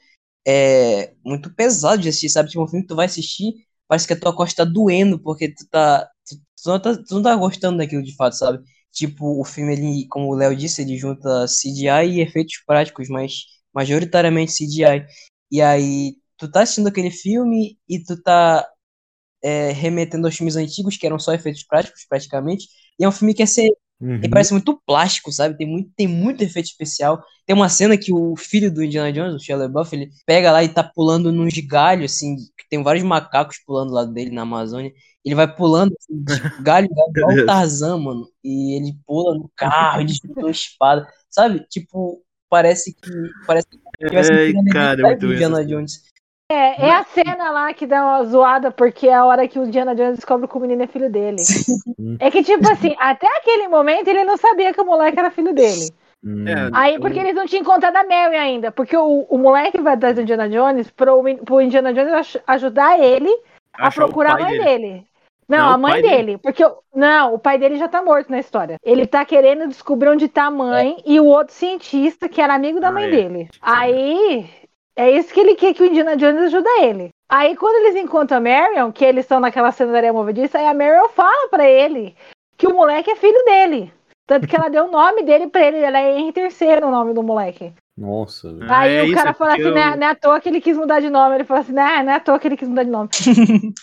é, 0.46 1.14
muito 1.24 1.54
pesado 1.54 2.02
de 2.02 2.08
assistir, 2.08 2.28
sabe? 2.30 2.50
Tipo, 2.50 2.64
um 2.64 2.68
filme 2.68 2.82
que 2.82 2.88
tu 2.88 2.96
vai 2.96 3.06
assistir, 3.06 3.52
parece 3.88 4.06
que 4.06 4.12
a 4.14 4.20
tua 4.20 4.34
costa 4.34 4.64
tá 4.66 4.70
doendo, 4.70 5.18
porque 5.20 5.48
tu 5.54 5.66
tá, 5.70 6.08
tu, 6.28 6.36
tu 6.62 6.68
não 6.70 6.80
tá, 6.80 6.96
tu 6.96 7.14
não 7.14 7.22
tá 7.22 7.36
gostando 7.36 7.78
daquilo 7.78 8.02
de 8.02 8.14
fato, 8.16 8.34
sabe? 8.36 8.62
Tipo, 8.92 9.40
o 9.40 9.44
filme, 9.44 9.72
ele, 9.74 10.06
como 10.08 10.28
o 10.28 10.34
Léo 10.34 10.56
disse, 10.56 10.82
ele 10.82 10.96
junta 10.98 11.46
CGI 11.48 12.18
e 12.18 12.20
efeitos 12.20 12.54
práticos, 12.66 13.08
mas 13.08 13.44
majoritariamente 13.74 14.52
CGI. 14.52 15.06
E 15.50 15.62
aí, 15.62 16.16
tu 16.38 16.50
tá 16.50 16.62
assistindo 16.62 16.88
aquele 16.88 17.10
filme 17.10 17.78
e 17.88 18.02
tu 18.02 18.20
tá 18.22 18.66
é, 19.42 19.72
remetendo 19.72 20.26
aos 20.26 20.36
filmes 20.36 20.56
antigos, 20.56 20.96
que 20.96 21.06
eram 21.06 21.18
só 21.18 21.32
efeitos 21.34 21.64
práticos, 21.64 22.04
praticamente. 22.08 22.68
E 22.98 23.04
é 23.04 23.08
um 23.08 23.12
filme 23.12 23.34
que 23.34 23.42
é 23.42 23.46
ser, 23.46 23.70
Uhum. 24.00 24.14
ele 24.14 24.28
parece 24.28 24.52
muito 24.52 24.80
plástico, 24.86 25.32
sabe? 25.32 25.56
Tem 25.56 25.66
muito, 25.66 25.90
tem 25.96 26.06
muito 26.06 26.42
efeito 26.42 26.66
especial. 26.66 27.20
Tem 27.44 27.54
uma 27.56 27.68
cena 27.68 27.96
que 27.98 28.12
o 28.12 28.36
filho 28.36 28.72
do 28.72 28.82
Indiana 28.82 29.12
Jones, 29.12 29.34
o 29.34 29.38
Shia 29.40 29.56
LaBeouf, 29.56 29.94
ele 29.94 30.10
pega 30.24 30.52
lá 30.52 30.62
e 30.62 30.68
tá 30.68 30.84
pulando 30.84 31.32
nos 31.32 31.52
galhos, 31.58 32.12
assim, 32.12 32.36
que 32.36 32.68
tem 32.70 32.82
vários 32.82 33.04
macacos 33.04 33.58
pulando 33.66 33.92
lá 33.92 34.04
dele 34.04 34.30
na 34.30 34.42
Amazônia. 34.42 34.92
Ele 35.24 35.34
vai 35.34 35.52
pulando 35.52 35.94
assim, 35.98 36.22
de 36.22 36.24
galho, 36.62 36.88
galho, 36.88 37.10
igual 37.10 37.32
o. 37.32 37.46
Tarzan, 37.46 37.98
mano. 37.98 38.28
E 38.44 38.76
ele 38.76 38.96
pula 39.04 39.34
no 39.34 39.50
carro, 39.56 40.00
ele 40.00 40.12
chuta 40.14 40.40
uma 40.40 40.50
espada. 40.50 41.08
Sabe? 41.28 41.66
Tipo, 41.68 42.22
parece 42.48 42.94
que. 42.94 43.10
Parece 43.46 43.66
que 43.68 44.52
filme 44.52 44.70
cara, 44.70 45.00
é 45.00 45.02
muito 45.02 45.26
Indiana 45.26 45.60
essa 45.60 45.68
Jones. 45.68 46.02
É, 46.50 46.86
é 46.86 46.90
a 46.92 47.04
cena 47.04 47.50
lá 47.50 47.74
que 47.74 47.86
dá 47.86 48.02
uma 48.02 48.24
zoada, 48.24 48.70
porque 48.70 49.06
é 49.06 49.12
a 49.14 49.24
hora 49.24 49.46
que 49.46 49.58
o 49.58 49.64
Indiana 49.64 49.94
Jones 49.94 50.16
descobre 50.16 50.48
que 50.48 50.56
o 50.56 50.60
menino 50.60 50.82
é 50.82 50.86
filho 50.86 51.10
dele. 51.10 51.36
É 52.18 52.30
que, 52.30 52.42
tipo 52.42 52.66
assim, 52.70 52.96
até 52.98 53.26
aquele 53.36 53.68
momento 53.68 54.08
ele 54.08 54.24
não 54.24 54.36
sabia 54.38 54.72
que 54.72 54.80
o 54.80 54.84
moleque 54.86 55.18
era 55.18 55.30
filho 55.30 55.52
dele. 55.52 55.90
Hum. 56.24 56.48
É, 56.48 56.70
Aí, 56.72 56.98
porque 56.98 57.18
eles 57.18 57.34
não 57.34 57.46
tinham 57.46 57.60
encontrado 57.60 57.96
a 57.96 58.02
Mary 58.02 58.36
ainda. 58.36 58.72
Porque 58.72 58.96
o, 58.96 59.26
o 59.28 59.36
moleque 59.36 59.78
vai 59.80 59.92
atrás 59.92 60.14
do 60.14 60.22
Indiana 60.22 60.48
Jones 60.48 60.90
pro, 60.90 61.22
pro 61.44 61.60
Indiana 61.60 61.92
Jones 61.92 62.38
ajudar 62.46 62.98
ele 62.98 63.30
a 63.74 63.88
Achar 63.88 64.04
procurar 64.06 64.36
a 64.36 64.38
mãe 64.38 64.58
dele. 64.58 64.64
dele. 64.64 65.06
Não, 65.46 65.58
Não, 65.58 65.68
a 65.74 65.78
mãe 65.78 66.02
dele. 66.02 66.08
dele. 66.08 66.38
Porque, 66.38 66.64
o- 66.64 66.78
não, 66.94 67.34
o 67.34 67.38
pai 67.38 67.58
dele 67.58 67.76
já 67.76 67.88
tá 67.88 68.02
morto 68.02 68.30
na 68.30 68.38
história. 68.38 68.76
Ele 68.82 69.06
tá 69.06 69.22
querendo 69.24 69.68
descobrir 69.68 70.08
onde 70.08 70.28
tá 70.28 70.44
a 70.44 70.50
mãe 70.50 70.96
e 71.06 71.20
o 71.20 71.26
outro 71.26 71.54
cientista, 71.54 72.28
que 72.28 72.40
era 72.40 72.54
amigo 72.54 72.80
da 72.80 72.88
Ah, 72.88 72.92
mãe 72.92 73.04
é. 73.04 73.10
dele. 73.10 73.48
Aí, 73.62 74.48
é 74.98 75.10
isso 75.12 75.32
que 75.32 75.40
ele 75.40 75.54
quer 75.54 75.72
que 75.74 75.82
o 75.82 75.86
Indiana 75.86 76.16
Jones 76.16 76.42
ajuda 76.42 76.68
ele. 76.82 77.08
Aí, 77.30 77.54
quando 77.56 77.76
eles 77.86 77.96
encontram 78.02 78.38
a 78.38 78.40
Marion, 78.40 78.90
que 78.90 79.04
eles 79.04 79.24
estão 79.24 79.38
naquela 79.40 79.70
cena 79.72 79.92
da 79.92 79.98
areia 79.98 80.12
movediça, 80.12 80.58
aí 80.58 80.66
a 80.66 80.74
Marion 80.74 81.08
fala 81.10 81.48
pra 81.48 81.68
ele 81.68 82.14
que 82.56 82.66
o 82.66 82.74
moleque 82.74 83.10
é 83.10 83.16
filho 83.16 83.44
dele. 83.44 83.92
Tanto 84.26 84.46
que 84.46 84.54
ela 84.56 84.68
deu 84.68 84.84
o 84.86 84.90
nome 84.90 85.22
dele 85.22 85.46
pra 85.48 85.66
ele, 85.66 85.78
ela 85.78 85.98
é 85.98 86.18
Henry 86.18 86.32
III 86.36 86.84
o 86.84 86.90
nome 86.90 87.14
do 87.14 87.22
moleque. 87.22 87.72
Nossa. 87.96 88.52
velho. 88.52 88.70
Ah, 88.70 88.80
Aí 88.80 88.94
é 88.96 89.02
o 89.04 89.14
cara 89.14 89.30
é 89.30 89.34
fala 89.34 89.54
assim, 89.54 89.62
não, 89.62 89.76
é, 89.78 89.92
eu- 89.92 89.96
não 89.96 90.06
é 90.06 90.10
à 90.10 90.14
toa 90.14 90.40
que 90.40 90.48
ele 90.48 90.60
quis 90.60 90.76
mudar 90.76 91.00
de 91.00 91.08
nome. 91.10 91.34
Ele 91.36 91.44
fala 91.44 91.60
assim, 91.60 91.72
não, 91.72 92.04
não 92.04 92.12
é 92.12 92.14
à 92.16 92.20
toa 92.20 92.38
que 92.38 92.46
ele 92.48 92.56
quis 92.56 92.68
mudar 92.68 92.82
de 92.84 92.90
nome. 92.90 93.08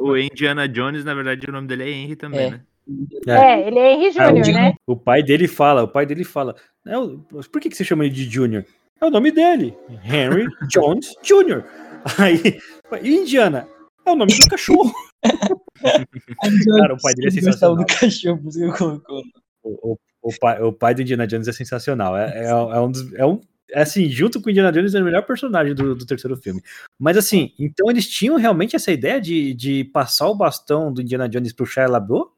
O 0.00 0.16
Indiana 0.16 0.68
Jones, 0.68 1.04
na 1.04 1.14
verdade, 1.14 1.48
o 1.48 1.52
nome 1.52 1.66
dele 1.66 1.84
é 1.84 1.88
Henry 1.90 2.16
também, 2.16 2.40
É. 2.46 2.50
né? 2.50 2.60
É, 3.26 3.66
ele 3.68 3.78
é 3.78 3.92
Henry 3.94 4.12
Ah, 4.18 4.32
o 4.32 4.42
Jr., 4.42 4.52
né? 4.52 4.74
O 4.86 4.96
pai 4.96 5.22
dele 5.22 5.46
fala, 5.48 5.84
o 5.84 5.88
pai 5.88 6.04
dele 6.04 6.24
fala, 6.24 6.54
"É, 6.86 6.92
por 7.50 7.60
que, 7.60 7.70
que 7.70 7.76
você 7.76 7.84
chama 7.84 8.04
ele 8.04 8.12
de 8.12 8.24
Junior? 8.28 8.64
É 9.00 9.06
o 9.06 9.10
nome 9.10 9.30
dele, 9.30 9.76
Henry 10.04 10.46
Jones 10.68 11.14
Jr. 11.22 11.64
Aí, 12.18 12.58
e 13.02 13.10
Indiana, 13.16 13.66
é 14.04 14.10
o 14.10 14.16
nome 14.16 14.32
do 14.38 14.48
cachorro. 14.48 14.92
Cara, 15.82 16.94
o 16.94 17.00
pai 17.00 17.14
dele 17.14 17.28
é 17.28 17.30
sensacional. 17.30 17.76
do 17.76 17.86
cachorro, 17.86 18.38
por 18.42 18.48
isso 18.48 18.58
que 18.58 18.64
eu 18.64 18.72
colocou. 18.72 19.22
O, 19.62 19.92
o- 19.92 19.98
o 20.22 20.38
pai, 20.38 20.62
o 20.62 20.70
pai 20.70 20.94
do 20.94 21.00
Indiana 21.00 21.26
Jones 21.26 21.48
é 21.48 21.52
sensacional. 21.52 22.14
É, 22.16 22.44
é, 22.44 22.50
é 22.50 22.80
um 22.80 22.90
dos. 22.90 23.10
É 23.14 23.24
um, 23.24 23.40
é 23.70 23.80
assim, 23.82 24.06
junto 24.10 24.38
com 24.40 24.48
o 24.48 24.50
Indiana 24.50 24.70
Jones, 24.70 24.94
é 24.94 25.00
o 25.00 25.04
melhor 25.04 25.22
personagem 25.22 25.74
do, 25.74 25.94
do 25.94 26.04
terceiro 26.04 26.36
filme. 26.36 26.60
Mas 26.98 27.16
assim, 27.16 27.54
então 27.58 27.88
eles 27.88 28.06
tinham 28.06 28.36
realmente 28.36 28.76
essa 28.76 28.92
ideia 28.92 29.18
de, 29.18 29.54
de 29.54 29.84
passar 29.84 30.28
o 30.28 30.34
bastão 30.34 30.92
do 30.92 31.00
Indiana 31.00 31.26
Jones 31.28 31.54
pro 31.54 31.64
Shia 31.64 31.86
LaBeouf? 31.88 32.30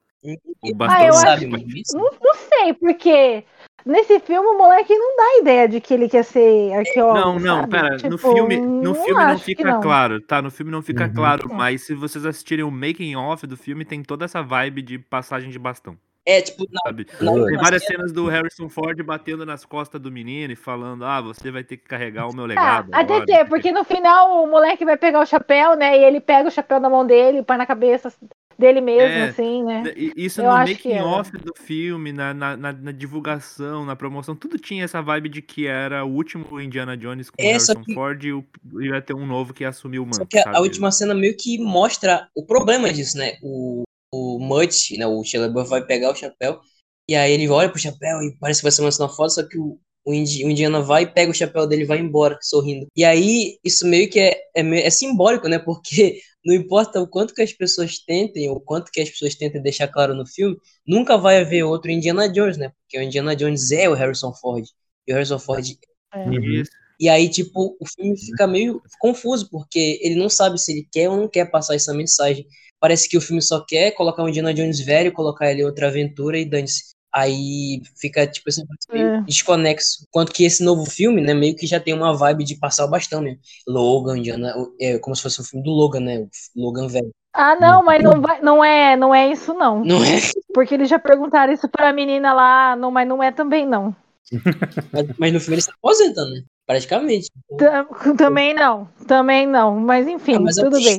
O 0.63 0.75
bastão 0.77 0.97
Ah, 1.01 1.07
eu 1.07 1.13
do- 1.13 1.19
sabe 1.19 1.81
isso? 1.81 1.97
Não, 1.97 2.05
não 2.23 2.35
sei, 2.37 2.73
porque 2.75 3.43
nesse 3.85 4.19
filme 4.21 4.47
o 4.49 4.59
moleque 4.59 4.95
não 4.97 5.17
dá 5.17 5.39
ideia 5.41 5.69
de 5.69 5.81
que 5.81 5.95
ele 5.95 6.09
quer 6.09 6.25
ser 6.25 6.73
arqueólogo. 6.73 7.19
Não, 7.21 7.39
não, 7.39 7.57
sabe? 7.61 7.71
pera, 7.71 7.91
no 7.91 8.17
Tipo, 8.17 8.19
filme, 8.19 8.57
no 8.57 8.95
filme 8.95 9.25
não 9.25 9.39
fica 9.39 9.65
não. 9.65 9.81
claro, 9.81 10.21
tá? 10.21 10.41
No 10.43 10.51
filme 10.51 10.71
não 10.73 10.83
fica 10.83 11.05
Uhum. 11.07 11.13
claro, 11.15 11.49
É. 11.51 11.55
mas 11.55 11.83
se 11.87 11.95
vocês 11.95 12.25
assistirem 12.27 12.65
o 12.65 12.71
making 12.71 13.17
off 13.17 13.47
do 13.47 13.57
filme, 13.57 13.85
tem 13.85 14.03
toda 14.03 14.25
essa 14.25 14.43
vibe 14.43 14.83
de 14.83 14.99
passagem 14.99 15.51
de 15.51 15.59
bastão, 15.59 15.97
É, 16.25 16.41
tipo, 16.41 16.65
na, 16.71 16.81
sabe? 16.85 17.07
na 17.21 17.33
Tem 17.33 17.57
várias 17.57 17.83
cena- 17.85 17.99
cenas 17.99 18.13
do 18.13 18.27
Harrison 18.29 18.69
Ford 18.69 19.03
batendo 19.03 19.45
nas 19.45 19.65
costas 19.65 20.01
do 20.01 20.11
menino 20.13 20.53
e 20.53 20.57
falando: 20.57 21.05
"Ah, 21.05 21.21
você 21.21 21.51
vai 21.51 21.65
ter 21.65 21.77
que 21.77 21.85
carregar 21.85 22.29
o 22.29 22.33
meu 22.35 22.45
Ah, 22.45 22.49
legado". 22.49 22.89
até 22.93 23.01
agora, 23.15 23.27
ter, 23.27 23.33
não 23.39 23.43
o 23.43 23.49
porque 23.49 23.73
no 23.73 23.83
final 23.85 24.45
o 24.45 24.47
moleque 24.47 24.85
vai 24.85 24.97
pegar 24.97 25.21
o 25.21 25.27
chapéu, 25.27 25.75
né? 25.77 25.99
E 25.99 26.05
ele 26.05 26.21
pega 26.21 26.49
o 26.49 26.53
chapéu 26.53 26.79
na 26.79 26.89
mão 26.89 27.05
dele, 27.05 27.43
põe 27.43 27.57
na 27.57 27.67
cabeça 27.67 28.13
dele 28.59 28.81
mesmo, 28.81 29.09
É, 29.09 29.25
assim, 29.29 29.63
né? 29.65 29.83
E- 29.97 30.13
Isso 30.17 30.41
Eu 30.41 30.51
no 30.51 30.59
making 30.59 30.93
era. 30.93 31.07
off 31.07 31.31
do 31.39 31.53
filme, 31.57 32.13
na, 32.13 32.33
na, 32.35 32.57
na- 32.57 32.73
na 32.73 32.93
divulgação, 32.93 33.85
na 33.85 33.97
promoção, 33.97 34.35
tudo 34.37 34.59
tinha 34.59 34.85
essa 34.85 35.01
vibe 35.03 35.29
de 35.29 35.43
que 35.43 35.67
era 35.67 36.05
o 36.05 36.11
último 36.15 36.61
Indiana 36.61 36.97
Jones 36.97 37.31
com 37.31 37.43
É, 37.43 37.53
Harrison 37.53 37.83
que- 37.83 37.95
Ford 37.95 38.23
e 38.25 38.33
o- 38.33 38.45
e 38.81 38.87
ia 38.87 39.03
ter 39.03 39.15
um 39.15 39.27
novo 39.27 39.53
que 39.53 39.65
ia 39.65 39.69
assumir 39.71 39.99
o 39.99 40.05
manto. 40.05 40.17
Só 40.17 40.25
que 40.25 40.39
a, 40.39 40.45
a 40.57 40.61
última 40.61 40.91
cena 40.93 41.15
meio 41.15 41.37
que 41.37 41.59
mostra 41.59 42.29
o 42.35 42.45
problema 42.45 42.93
disso, 42.93 43.17
né? 43.19 43.37
O, 43.43 43.83
o 44.13 44.39
Mutt, 44.39 44.97
né? 44.97 45.07
O 45.07 45.23
Shia 45.25 45.41
LaBeouf 45.41 45.69
vai 45.71 45.85
pegar 45.85 46.11
o 46.11 46.15
chapéu 46.15 46.61
e 47.09 47.15
aí 47.17 47.33
ele 47.33 47.49
olha 47.49 47.69
pro 47.69 47.79
chapéu 47.81 48.23
e 48.23 48.37
parece 48.39 48.61
que 48.61 48.65
vai 48.65 48.73
ser 48.73 48.83
uma 48.83 48.93
cena 48.93 49.09
foda, 49.09 49.31
só 49.31 49.43
que 49.43 49.59
o, 49.59 49.79
o, 50.05 50.15
Indi- 50.15 50.45
o 50.45 50.51
Indiana 50.51 50.81
vai, 50.81 51.11
pega 51.11 51.31
o 51.31 51.35
chapéu 51.35 51.67
dele 51.67 51.83
e 51.83 51.87
vai 51.87 51.99
embora, 51.99 52.39
sorrindo. 52.41 52.87
E 52.97 53.05
aí, 53.05 53.59
isso 53.65 53.87
meio 53.87 54.09
que 54.11 54.19
é, 54.21 54.35
é, 54.55 54.63
meio- 54.63 54.85
é 54.87 54.91
simbólico, 54.91 55.49
né? 55.49 55.59
Porque 55.59 56.21
não 56.45 56.55
importa 56.55 57.01
o 57.01 57.07
quanto 57.07 57.35
que 57.35 57.43
as 57.43 57.53
pessoas 57.53 57.99
tentem, 57.99 58.49
ou 58.49 58.57
o 58.57 58.61
quanto 58.61 58.91
que 58.91 59.01
as 59.01 59.09
pessoas 59.09 59.35
tentem 59.35 59.63
deixar 59.63 59.89
claro 59.89 60.15
no 60.15 60.27
filme, 60.27 60.57
nunca 60.87 61.17
vai 61.17 61.41
haver 61.41 61.63
outro 61.63 61.91
Indiana 61.91 62.29
Jones, 62.29 62.57
né? 62.57 62.73
Porque 62.81 62.99
o 62.99 63.03
Indiana 63.03 63.37
Jones 63.37 63.71
é 63.71 63.89
o 63.89 63.95
Harrison 63.95 64.33
Ford. 64.33 64.65
E 65.07 65.13
o 65.13 65.15
Harrison 65.15 65.39
Ford 65.39 65.65
Isso. 65.65 66.71
e 67.01 67.09
aí, 67.09 67.29
tipo, 67.29 67.77
o 67.81 67.87
filme 67.87 68.19
fica 68.19 68.47
meio 68.47 68.81
confuso, 69.01 69.49
porque 69.51 69.99
ele 70.03 70.17
não 70.17 70.29
sabe 70.29 70.59
se 70.59 70.73
ele 70.73 70.87
quer 70.91 71.09
ou 71.09 71.17
não 71.17 71.29
quer 71.29 71.51
passar 71.51 71.75
essa 71.75 71.95
mensagem. 71.95 72.47
Parece 72.79 73.09
que 73.09 73.17
o 73.17 73.21
filme 73.21 73.41
só 73.41 73.65
quer 73.65 73.93
colocar 73.93 74.23
um 74.23 74.29
Indiana 74.29 74.53
Jones 74.53 74.81
velho, 74.81 75.13
colocar 75.13 75.51
ele 75.51 75.63
em 75.63 75.65
outra 75.65 75.89
aventura 75.89 76.39
e 76.39 76.45
dane-se. 76.45 76.93
Aí 77.15 77.83
fica, 78.01 78.27
tipo 78.27 78.49
assim, 78.49 78.63
É. 78.93 79.21
desconexo. 79.23 80.07
Quanto 80.11 80.33
que 80.33 80.45
esse 80.45 80.65
novo 80.65 80.85
filme, 80.87 81.21
né, 81.21 81.35
meio 81.35 81.55
que 81.55 81.67
já 81.67 81.79
tem 81.79 81.93
uma 81.93 82.17
vibe 82.17 82.45
de 82.45 82.57
passar 82.57 82.85
o 82.87 82.91
bastão, 82.91 83.21
né? 83.21 83.37
Logan, 83.69 84.19
Indiana, 84.19 84.55
é 84.81 84.99
como 84.99 85.15
se 85.15 85.23
fosse 85.23 85.41
o 85.41 85.45
filme 85.45 85.65
do 85.65 85.71
Logan, 85.71 86.01
né? 86.01 86.27
O 86.57 86.65
Logan 86.65 86.87
velho. 86.89 87.11
Ah, 87.35 87.55
não, 87.57 87.83
mas 87.83 88.03
não, 88.03 88.21
vai, 88.21 88.41
não, 88.43 88.63
é, 88.65 88.95
não 88.97 89.15
é 89.15 89.31
isso, 89.31 89.55
não. 89.55 89.83
Não 89.85 90.05
é? 90.05 90.19
Porque 90.53 90.75
eles 90.75 90.89
já 90.89 90.99
perguntaram 90.99 91.53
isso 91.53 91.69
pra 91.69 91.93
menina 91.93 92.33
lá, 92.33 92.77
não, 92.77 92.91
mas 92.91 93.09
não 93.09 93.23
é 93.23 93.31
também, 93.33 93.67
não. 93.67 93.95
Mas, 94.93 95.07
mas 95.19 95.33
no 95.33 95.41
filme 95.41 95.57
ele 95.57 95.63
se 95.63 95.71
aposenta, 95.71 96.25
né? 96.25 96.43
Praticamente. 96.67 97.29
Tam- 97.59 98.17
Também 98.17 98.55
não, 98.55 98.89
também 99.07 99.47
não. 99.47 99.79
Mas 99.79 100.07
enfim, 100.07 100.37
Ah, 100.37 100.41
mas 100.41 100.57
o 100.57 100.65
tudo 100.65 100.81
bem. 100.83 100.99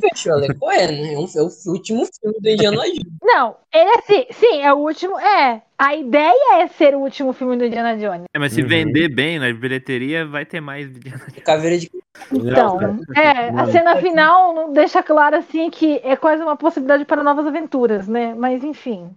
Qual 0.59 0.71
é, 0.71 0.91
né? 0.91 1.13
É, 1.13 1.17
um- 1.17 1.25
é 1.25 1.41
o 1.41 1.49
último 1.71 2.05
filme 2.05 2.39
do 2.39 2.49
Indiana 2.49 2.77
Jones. 2.77 2.99
Não, 3.23 3.55
ele 3.73 3.89
é 3.89 4.01
sim, 4.01 4.25
sim, 4.31 4.61
é 4.61 4.73
o 4.73 4.77
último. 4.77 5.17
É, 5.19 5.61
a 5.77 5.95
ideia 5.95 6.61
é 6.61 6.67
ser 6.67 6.93
o 6.95 6.99
último 6.99 7.31
filme 7.33 7.55
do 7.57 7.65
Indiana 7.65 7.97
Jones. 7.97 8.25
É, 8.33 8.39
mas 8.39 8.51
se 8.53 8.61
Uhum. 8.61 8.67
vender 8.67 9.07
bem 9.09 9.39
na 9.39 9.51
bilheteria, 9.53 10.25
vai 10.25 10.45
ter 10.45 10.59
mais. 10.59 10.89
Caveira 11.45 11.77
de 11.77 11.89
Então, 12.31 12.99
é, 13.15 13.49
a 13.49 13.65
cena 13.67 13.95
final 13.97 14.53
não 14.53 14.73
deixa 14.73 15.01
claro 15.01 15.37
assim 15.37 15.69
que 15.69 15.99
é 16.03 16.15
quase 16.15 16.43
uma 16.43 16.55
possibilidade 16.57 17.05
para 17.05 17.23
novas 17.23 17.47
aventuras, 17.47 18.07
né? 18.07 18.33
Mas 18.37 18.63
enfim. 18.63 19.09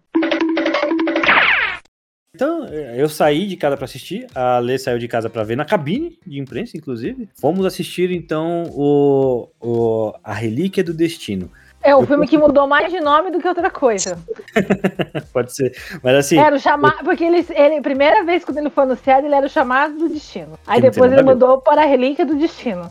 Então, 2.37 2.67
eu 2.67 3.09
saí 3.09 3.47
de 3.47 3.57
casa 3.57 3.79
pra 3.79 3.87
assistir, 3.87 4.27
a 4.35 4.59
Lê 4.59 4.77
saiu 4.77 4.99
de 4.99 5.09
casa 5.09 5.31
pra 5.31 5.43
ver 5.43 5.57
na 5.57 5.65
cabine 5.65 6.19
de 6.27 6.39
imprensa, 6.39 6.77
inclusive. 6.77 7.31
Fomos 7.41 7.65
assistir, 7.65 8.11
então, 8.11 8.65
o, 8.75 9.49
o 9.59 10.13
A 10.23 10.35
Relíquia 10.35 10.85
do 10.85 10.93
Destino. 10.93 11.51
É 11.83 11.97
o 11.97 12.05
filme 12.05 12.27
que 12.29 12.37
mudou 12.37 12.67
mais 12.67 12.93
de 12.93 13.01
nome 13.01 13.31
do 13.31 13.39
que 13.41 13.49
outra 13.49 13.71
coisa. 13.71 14.19
Pode 15.33 15.55
ser. 15.55 15.75
Mas 16.03 16.17
assim, 16.17 16.39
Era 16.39 16.57
o 16.57 16.59
chamado. 16.59 17.05
Porque 17.05 17.25
ele, 17.25 17.47
ele, 17.55 17.81
primeira 17.81 18.23
vez 18.23 18.45
quando 18.45 18.59
ele 18.59 18.69
foi 18.69 18.85
anunciado, 18.85 19.27
ele 19.27 19.35
era 19.35 19.47
o 19.47 19.49
chamado 19.49 19.97
do 19.97 20.09
destino. 20.11 20.59
Aí 20.67 20.83
Que 20.83 20.91
depois 20.91 21.11
ele 21.11 21.23
mudou 21.23 21.63
para 21.63 21.83
a 21.85 21.87
relíquia 21.87 22.27
do 22.27 22.35
destino. 22.35 22.91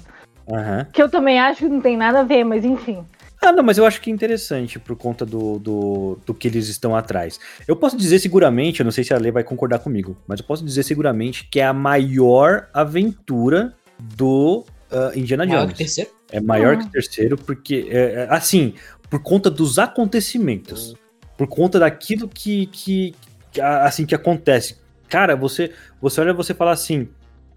aham. 0.52 0.88
Que 0.92 1.04
eu 1.04 1.10
também 1.10 1.40
acho 1.40 1.60
que 1.60 1.68
não 1.70 1.82
tem 1.82 1.96
nada 1.96 2.22
a 2.22 2.24
ver, 2.24 2.44
mas 2.44 2.66
enfim. 2.66 3.06
Ah, 3.46 3.52
não, 3.52 3.64
mas 3.64 3.78
eu 3.78 3.86
acho 3.86 4.02
que 4.02 4.10
é 4.10 4.14
interessante 4.14 4.80
por 4.80 4.96
conta 4.96 5.26
do, 5.26 5.60
do, 5.60 6.20
do 6.26 6.34
que 6.34 6.48
eles 6.48 6.68
estão 6.68 6.96
atrás. 6.96 7.40
Eu 7.68 7.76
posso 7.76 7.96
dizer 7.96 8.18
seguramente, 8.20 8.80
eu 8.80 8.84
não 8.84 8.92
sei 8.92 9.04
se 9.04 9.14
a 9.14 9.18
Lê 9.18 9.32
vai 9.32 9.44
concordar 9.44 9.80
comigo, 9.80 10.18
mas 10.28 10.40
eu 10.40 10.46
posso 10.46 10.66
dizer 10.66 10.84
seguramente 10.84 11.48
que 11.52 11.60
é 11.60 11.66
a 11.66 11.74
maior 11.74 12.68
aventura 12.74 13.74
do 14.00 14.66
ah, 14.92 15.12
Indiana 15.16 15.46
Maior 15.46 15.60
que 15.60 15.66
Jones. 15.68 15.74
o 15.76 15.78
terceiro? 15.78 16.10
É 16.32 16.42
maior 16.42 16.74
Ah. 16.74 16.78
que 16.78 16.86
o 16.86 16.90
terceiro, 16.90 17.38
porque, 17.38 17.88
é, 17.90 17.98
é, 17.98 18.28
assim, 18.30 18.74
por 19.10 19.22
conta 19.22 19.50
dos 19.52 19.78
acontecimentos, 19.78 20.96
por 21.38 21.48
conta 21.48 21.78
daquilo 21.80 22.28
que, 22.28 22.66
que, 22.68 23.14
que, 23.52 23.62
assim, 23.62 24.06
que 24.06 24.16
acontece. 24.16 24.78
Cara, 25.08 25.36
você, 25.36 25.72
você 26.02 26.20
olha 26.22 26.32
e 26.32 26.34
você 26.34 26.54
fala 26.54 26.72
assim, 26.72 27.08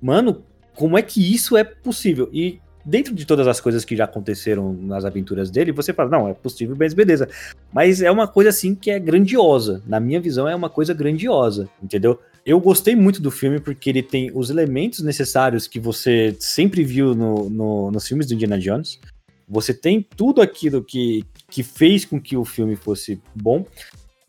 mano, 0.02 0.44
como 0.74 0.98
é 0.98 1.02
que 1.02 1.34
isso 1.34 1.56
é 1.56 1.64
possível? 1.64 2.28
E 2.32 2.60
dentro 2.88 3.14
de 3.14 3.26
todas 3.26 3.46
as 3.46 3.60
coisas 3.60 3.84
que 3.84 3.94
já 3.94 4.04
aconteceram 4.04 4.72
nas 4.72 5.04
aventuras 5.04 5.50
dele, 5.50 5.72
você 5.72 5.92
fala, 5.92 6.08
não, 6.10 6.28
é 6.28 6.34
possível, 6.34 6.74
mas 6.78 6.94
beleza. 6.94 7.28
Mas 7.72 8.00
é 8.00 8.10
uma 8.10 8.26
coisa, 8.26 8.50
assim, 8.50 8.74
que 8.74 8.90
é 8.90 8.98
grandiosa. 8.98 9.82
Na 9.86 10.00
minha 10.00 10.20
visão, 10.20 10.48
é 10.48 10.54
uma 10.54 10.70
coisa 10.70 10.94
grandiosa, 10.94 11.68
entendeu? 11.82 12.18
Eu 12.46 12.58
gostei 12.60 12.96
muito 12.96 13.20
do 13.20 13.30
filme 13.30 13.60
porque 13.60 13.90
ele 13.90 14.02
tem 14.02 14.30
os 14.34 14.48
elementos 14.48 15.00
necessários 15.02 15.66
que 15.66 15.78
você 15.78 16.34
sempre 16.40 16.82
viu 16.82 17.14
no, 17.14 17.50
no- 17.50 17.90
nos 17.90 18.08
filmes 18.08 18.26
do 18.26 18.34
Indiana 18.34 18.58
Jones. 18.58 18.98
Você 19.46 19.74
tem 19.74 20.00
tudo 20.16 20.40
aquilo 20.40 20.82
que, 20.82 21.24
que 21.50 21.62
fez 21.62 22.04
com 22.04 22.18
que 22.20 22.36
o 22.36 22.44
filme 22.44 22.74
fosse 22.74 23.20
bom. 23.34 23.66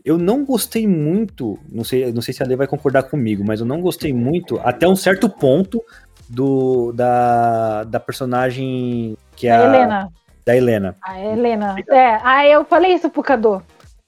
Eu 0.03 0.17
não 0.17 0.45
gostei 0.45 0.87
muito, 0.87 1.59
não 1.69 1.83
sei, 1.83 2.11
não 2.11 2.21
sei 2.21 2.33
se 2.33 2.41
a 2.41 2.45
Lê 2.45 2.55
vai 2.55 2.67
concordar 2.67 3.03
comigo, 3.03 3.43
mas 3.45 3.59
eu 3.59 3.65
não 3.65 3.81
gostei 3.81 4.13
muito 4.13 4.57
até 4.63 4.87
um 4.87 4.95
certo 4.95 5.29
ponto 5.29 5.83
do 6.29 6.91
da, 6.93 7.83
da 7.85 7.99
personagem 7.99 9.17
que 9.35 9.47
é 9.47 9.51
A 9.51 9.59
a, 9.61 9.65
Helena. 9.65 10.09
da 10.45 10.55
Helena. 10.55 10.95
A 11.01 11.19
Helena. 11.19 11.75
É, 11.89 12.19
aí 12.23 12.51
eu 12.51 12.63
falei 12.65 12.93
isso 12.93 13.09
pro 13.09 13.23
Cadu. 13.23 13.61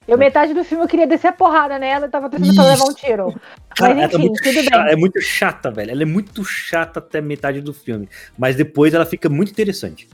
Eu, 0.08 0.18
metade 0.18 0.54
do 0.54 0.64
filme, 0.64 0.84
eu 0.84 0.88
queria 0.90 1.08
descer 1.08 1.28
a 1.28 1.32
porrada 1.32 1.78
nela 1.80 2.08
e 2.08 2.10
tava 2.10 2.30
tentando 2.30 2.62
levar 2.64 2.84
um 2.86 2.94
tiro. 2.94 3.34
Cara, 3.78 3.94
Mas 3.96 4.04
é 4.14 4.18
enfim, 4.18 4.34
tudo 4.34 4.64
chata, 4.64 4.84
bem. 4.84 4.92
é 4.92 4.96
muito 4.96 5.22
chata, 5.22 5.72
velho. 5.72 5.92
Ela 5.92 6.02
é 6.02 6.06
muito 6.06 6.44
chata 6.44 7.00
até 7.00 7.22
metade 7.22 7.62
do 7.62 7.72
filme. 7.74 8.10
Mas 8.38 8.56
depois 8.56 8.94
ela 8.94 9.06
fica 9.06 9.30
muito 9.30 9.52
interessante 9.52 10.10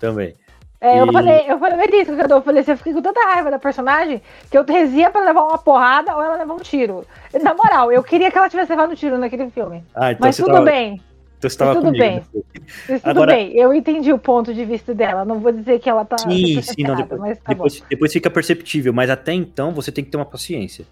também. 0.00 0.34
É, 0.80 0.98
eu 1.00 1.06
E- 1.06 1.12
falei, 1.12 1.44
eu 1.48 1.58
falei 1.58 2.00
isso, 2.00 2.16
Cadu. 2.16 2.34
Eu 2.34 2.42
falei 2.42 2.62
assim, 2.62 2.70
eu 2.70 2.76
fiquei 2.78 2.92
com 2.94 3.02
tanta 3.02 3.20
raiva 3.20 3.50
da 3.50 3.58
personagem 3.58 4.22
que 4.50 4.56
eu 4.56 4.64
rezia 4.64 5.10
pra 5.10 5.20
levar 5.20 5.42
uma 5.42 5.58
porrada 5.58 6.14
ou 6.14 6.22
ela 6.22 6.36
levar 6.36 6.54
um 6.54 6.58
tiro. 6.60 7.04
Na 7.42 7.52
moral, 7.52 7.92
eu 7.92 8.02
queria 8.02 8.30
que 8.30 8.38
ela 8.38 8.48
tivesse 8.48 8.70
levado 8.70 8.92
um 8.92 8.94
tiro 8.96 9.18
naquele 9.18 9.50
filme. 9.50 9.84
Ah, 9.94 10.12
então 10.12 10.26
Mas 10.26 10.36
tudo 10.36 10.52
tava, 10.52 10.64
bem. 10.64 11.00
Então 11.46 11.50
você 11.50 11.58
tava 11.58 11.74
tudo 11.74 11.84
comigo. 11.86 12.04
bem. 12.04 12.16
né? 12.16 12.24
Tudo 12.86 13.00
Agora- 13.04 13.34
bem, 13.34 13.56
eu 13.56 13.74
entendi 13.74 14.12
o 14.12 14.18
ponto 14.18 14.54
de 14.54 14.64
vista 14.64 14.94
dela. 14.94 15.24
Não 15.24 15.40
vou 15.40 15.52
dizer 15.52 15.78
que 15.80 15.88
ela 15.88 16.04
tá. 16.04 16.16
Sim, 16.18 16.62
sim, 16.62 16.82
não, 16.82 16.94
depois, 16.96 17.38
tá 17.38 17.44
depois, 17.52 17.82
depois 17.88 18.12
fica 18.12 18.30
perceptível, 18.30 18.92
mas 18.92 19.10
até 19.10 19.32
então 19.32 19.72
você 19.72 19.90
tem 19.90 20.04
que 20.04 20.10
ter 20.10 20.16
uma 20.16 20.24
paciência. 20.26 20.84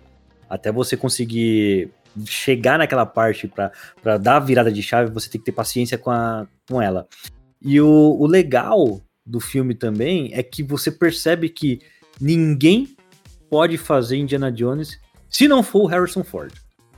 Até 0.48 0.72
você 0.72 0.96
conseguir 0.96 1.90
chegar 2.26 2.78
naquela 2.78 3.06
parte 3.06 3.46
pra 4.02 4.16
dar 4.18 4.36
a 4.36 4.40
virada 4.40 4.72
de 4.72 4.82
chave, 4.82 5.10
você 5.12 5.30
tem 5.30 5.40
que 5.40 5.44
ter 5.44 5.52
paciência 5.52 5.96
com, 5.96 6.10
a, 6.10 6.46
com 6.68 6.82
ela. 6.82 7.06
E 7.62 7.80
o, 7.80 8.16
o 8.18 8.26
legal 8.26 9.00
do 9.24 9.38
filme 9.38 9.74
também 9.74 10.30
é 10.34 10.42
que 10.42 10.62
você 10.62 10.90
percebe 10.90 11.48
que 11.48 11.78
ninguém 12.20 12.88
pode 13.48 13.78
fazer 13.78 14.16
Indiana 14.16 14.50
Jones 14.50 14.98
se 15.28 15.46
não 15.46 15.62
for 15.62 15.82
o 15.82 15.86
Harrison 15.86 16.24
Ford. 16.24 16.52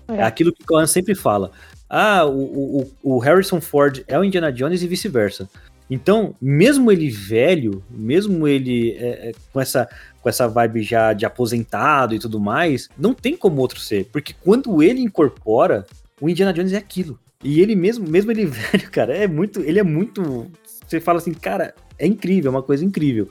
É, 0.09 0.17
É. 0.17 0.23
aquilo 0.23 0.53
que 0.53 0.63
o 0.63 0.67
Conan 0.67 0.87
sempre 0.87 1.15
fala. 1.15 1.53
Ah, 1.95 2.25
o, 2.25 2.81
o, 2.81 2.91
o 3.03 3.19
Harrison 3.19 3.61
Ford 3.61 4.03
é 4.09 4.19
o 4.19 4.25
Indiana 4.25 4.51
Jones 4.51 4.83
e 4.83 4.89
vice-versa. 4.89 5.47
Então, 5.91 6.35
mesmo 6.41 6.91
ele 6.91 7.11
velho, 7.11 7.85
mesmo 7.91 8.49
ele 8.49 8.93
é, 8.93 9.29
é, 9.29 9.33
com, 9.53 9.61
essa, 9.61 9.87
com 10.23 10.27
essa 10.27 10.49
vibe 10.49 10.83
já 10.83 11.13
de 11.13 11.27
aposentado 11.27 12.15
e 12.15 12.19
tudo 12.19 12.41
mais, 12.41 12.89
não 12.97 13.13
tem 13.13 13.37
como 13.37 13.61
outro 13.61 13.79
ser. 13.79 14.07
Porque 14.11 14.35
quando 14.43 14.83
ele 14.83 15.03
incorpora, 15.03 15.85
o 16.19 16.31
Indiana 16.31 16.55
Jones 16.55 16.73
é 16.73 16.79
aquilo. 16.79 17.21
E 17.45 17.61
ele 17.61 17.77
mesmo, 17.77 18.09
mesmo 18.09 18.31
ele 18.31 18.47
velho, 18.49 18.91
cara, 18.91 19.15
é 19.15 19.27
muito. 19.27 19.61
Ele 19.61 19.79
é 19.79 19.83
muito. 19.83 20.51
Você 20.87 20.99
fala 20.99 21.19
assim, 21.19 21.35
cara, 21.35 21.75
é 21.99 22.07
incrível, 22.07 22.49
é 22.49 22.55
uma 22.55 22.63
coisa 22.63 22.83
incrível. 22.83 23.29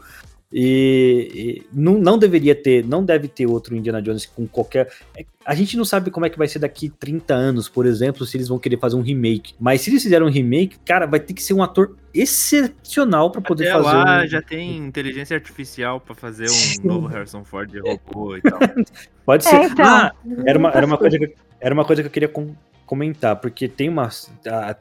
E, 0.53 1.31
e 1.33 1.63
não, 1.71 1.93
não 1.97 2.17
deveria 2.17 2.53
ter, 2.53 2.85
não 2.85 3.05
deve 3.05 3.27
ter 3.27 3.45
outro 3.45 3.75
Indiana 3.75 4.01
Jones 4.01 4.25
com 4.25 4.45
qualquer. 4.45 4.91
é- 5.15 5.25
A 5.45 5.55
gente 5.55 5.77
não 5.77 5.85
sabe 5.85 6.11
como 6.11 6.25
é 6.25 6.29
que 6.29 6.37
vai 6.37 6.47
ser 6.47 6.59
daqui 6.59 6.89
30 6.89 7.33
anos, 7.33 7.69
por 7.69 7.85
exemplo, 7.85 8.25
se 8.25 8.35
eles 8.37 8.47
vão 8.49 8.59
querer 8.59 8.77
fazer 8.77 8.95
um 8.97 9.01
remake. 9.01 9.53
Mas 9.59 9.81
se 9.81 9.89
eles 9.89 10.03
fizerem 10.03 10.27
um 10.27 10.31
remake, 10.31 10.77
cara, 10.85 11.05
vai 11.05 11.19
ter 11.19 11.33
que 11.33 11.41
ser 11.41 11.53
um 11.53 11.63
ator 11.63 11.95
excepcional 12.13 13.31
pra 13.31 13.41
poder 13.41 13.69
Até 13.69 13.83
fazer 13.83 13.95
lá 13.97 14.23
um. 14.23 14.27
já 14.27 14.41
tem 14.41 14.77
inteligência 14.77 15.35
artificial 15.35 15.99
pra 15.99 16.13
fazer 16.13 16.47
um 16.49 16.87
novo 16.87 17.07
Harrison 17.07 17.43
Ford 17.43 17.69
de 17.71 17.79
robô 17.79 18.35
e 18.35 18.41
tal. 18.41 18.59
Pode 19.25 19.43
ser. 19.45 19.55
É, 19.55 19.65
então, 19.65 19.85
ah, 19.85 20.11
era 20.45 20.59
uma, 20.59 20.69
era 20.71 20.85
uma 20.85 20.97
coisa 20.97 21.17
que, 21.17 21.25
eu- 21.25 21.33
era 21.59 21.73
uma 21.73 21.85
coisa 21.85 22.01
que 22.01 22.07
eu 22.07 22.11
queria 22.11 22.27
com- 22.29 22.53
comentar, 22.91 23.38
porque 23.38 23.69
tem 23.69 23.88
uma, 23.88 24.09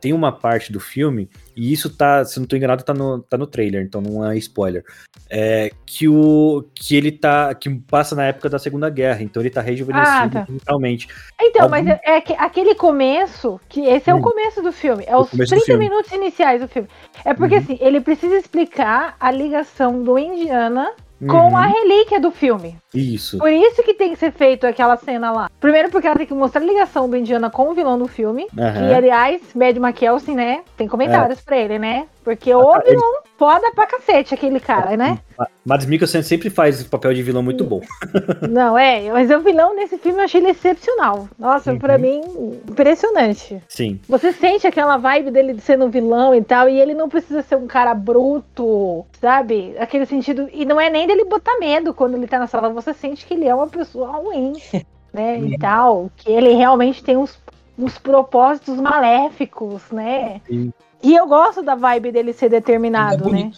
tem 0.01 0.13
uma 0.13 0.33
parte 0.33 0.73
do 0.73 0.81
filme, 0.81 1.31
e 1.57 1.73
isso 1.73 1.89
tá, 1.97 2.25
se 2.25 2.41
não 2.41 2.47
tô 2.47 2.57
enganado, 2.57 2.83
tá 2.83 2.93
no, 2.93 3.21
tá 3.23 3.39
no 3.39 3.47
trailer, 3.47 3.85
então 3.85 4.01
não 4.01 4.29
é 4.29 4.37
spoiler. 4.37 4.83
É, 5.31 5.71
que, 5.87 6.09
o, 6.09 6.65
que 6.75 6.97
ele 6.97 7.13
tá. 7.13 7.55
que 7.55 7.71
passa 7.89 8.17
na 8.17 8.25
época 8.25 8.49
da 8.49 8.59
Segunda 8.59 8.91
Guerra, 8.91 9.23
então 9.23 9.41
ele 9.41 9.49
tá 9.49 9.61
rejuvenescido 9.61 10.39
Ah, 10.39 10.45
tá. 10.45 10.47
mentalmente. 10.53 11.07
Então, 11.41 11.63
Algum- 11.63 11.71
mas 11.71 11.87
é, 11.87 12.01
é 12.17 12.21
que 12.21 12.33
aquele 12.33 12.75
começo, 12.75 13.61
que 13.69 13.83
esse 13.87 14.11
é 14.11 14.15
Hum. 14.15 14.19
o 14.19 14.23
começo 14.23 14.61
do 14.61 14.73
filme, 14.73 15.05
é 15.07 15.17
O 15.17 15.21
os 15.21 15.31
começo 15.31 15.55
do 15.55 15.61
30 15.61 15.67
filme. 15.67 15.89
minutos 15.89 16.11
iniciais 16.11 16.61
do 16.61 16.67
filme. 16.67 16.89
É 17.25 17.33
porque 17.33 17.55
Uhum. 17.55 17.61
assim, 17.61 17.79
ele 17.81 18.01
precisa 18.01 18.35
explicar 18.37 19.15
a 19.21 19.31
ligação 19.31 20.03
do 20.03 20.19
Indiana 20.19 20.91
com 21.29 21.49
Uhum, 21.49 21.57
a 21.57 21.67
relíquia 21.67 22.19
do 22.19 22.31
filme. 22.31 22.77
Isso. 22.95 23.39
Por 23.39 23.51
isso 23.53 23.83
que 23.83 23.95
tem 23.95 24.11
que 24.11 24.17
ser 24.17 24.33
feito 24.33 24.67
aquela 24.67 24.97
cena 24.97 25.31
lá. 25.31 25.51
Primeiro 25.61 25.91
porque 25.91 26.07
ela 26.07 26.17
tem 26.17 26.27
que 26.27 26.33
mostrar 26.35 26.63
a 26.63 26.65
ligação 26.65 27.09
do 27.09 27.17
Indiana 27.17 27.51
com 27.51 27.69
o 27.71 27.75
vilão 27.75 27.99
do 27.99 28.09
filme. 28.09 28.47
Que, 28.53 28.61
Aham. 28.61 28.97
aliás, 28.97 29.41
Mad 29.55 29.77
McKelsen, 29.77 30.35
né? 30.35 30.61
Tem 30.77 30.89
comentários 30.89 31.41
pra 31.41 31.57
ele, 31.59 31.79
né? 31.79 32.07
Porque 32.37 32.55
o 32.55 32.73
Ah, 32.73 32.83
ele- 32.87 33.01
foda 33.37 33.73
pra 33.75 33.87
cacete, 33.87 34.33
aquele 34.35 34.61
cara, 34.61 34.97
né? 34.97 35.19
Mads 35.65 35.87
Mikkelsen 35.87 36.23
sempre 36.23 36.49
faz 36.51 36.83
papel 36.85 37.13
de 37.13 37.23
vilão 37.23 37.43
muito 37.43 37.65
bom. 37.65 37.81
Não, 38.49 38.79
é, 38.79 39.11
mas 39.11 39.31
o 39.31 39.41
vilão 39.41 39.75
nesse 39.75 39.99
filme 39.99 40.19
eu 40.21 40.25
achei 40.25 40.41
ele 40.41 40.51
excepcional. 40.51 41.29
Nossa, 41.39 41.73
Uhum. 41.73 41.79
pra 41.79 41.99
mim, 41.99 42.21
impressionante. 42.69 43.61
Sim. 43.69 43.99
Você 44.09 44.33
sente 44.33 44.67
aquela 44.67 44.97
vibe 44.97 45.31
dele 45.31 45.55
de 45.55 45.61
sendo 45.61 45.87
um 45.87 45.91
vilão 45.91 46.35
e 46.35 46.43
tal, 46.45 46.69
e 46.69 46.79
ele 46.81 46.95
não 46.95 47.09
precisa 47.09 47.43
ser 47.43 47.57
um 47.57 47.67
cara 47.67 47.95
bruto, 47.95 49.05
sabe? 49.21 49.75
Aquele 49.79 50.07
sentido. 50.07 50.49
E 50.53 50.65
não 50.65 50.81
é 50.81 50.89
nem 50.89 51.07
dele 51.07 51.25
botar 51.25 51.59
medo 51.59 51.93
quando 51.95 52.15
ele 52.17 52.27
tá 52.29 52.39
na 52.39 52.47
sala, 52.47 52.69
você 52.71 52.93
sente 52.95 53.27
que 53.27 53.35
ele 53.35 53.47
é 53.49 53.55
uma 53.55 53.67
pessoa 53.69 54.09
ruim, 54.13 54.53
né? 55.13 55.39
E 55.41 55.59
tal. 55.59 56.11
Que 56.17 56.31
ele 56.31 56.53
realmente 56.55 57.03
tem 57.03 57.17
uns, 57.17 57.39
uns 57.79 57.99
propósitos 57.99 58.77
maléficos, 58.79 59.83
né? 59.91 60.41
Sim. 60.47 60.73
E 61.03 61.15
eu 61.15 61.27
gosto 61.27 61.63
da 61.63 61.75
vibe 61.75 62.13
dele 62.13 62.33
ser 62.33 62.49
determinado, 62.49 63.29
Ele 63.29 63.41
é 63.41 63.45
né? 63.45 63.53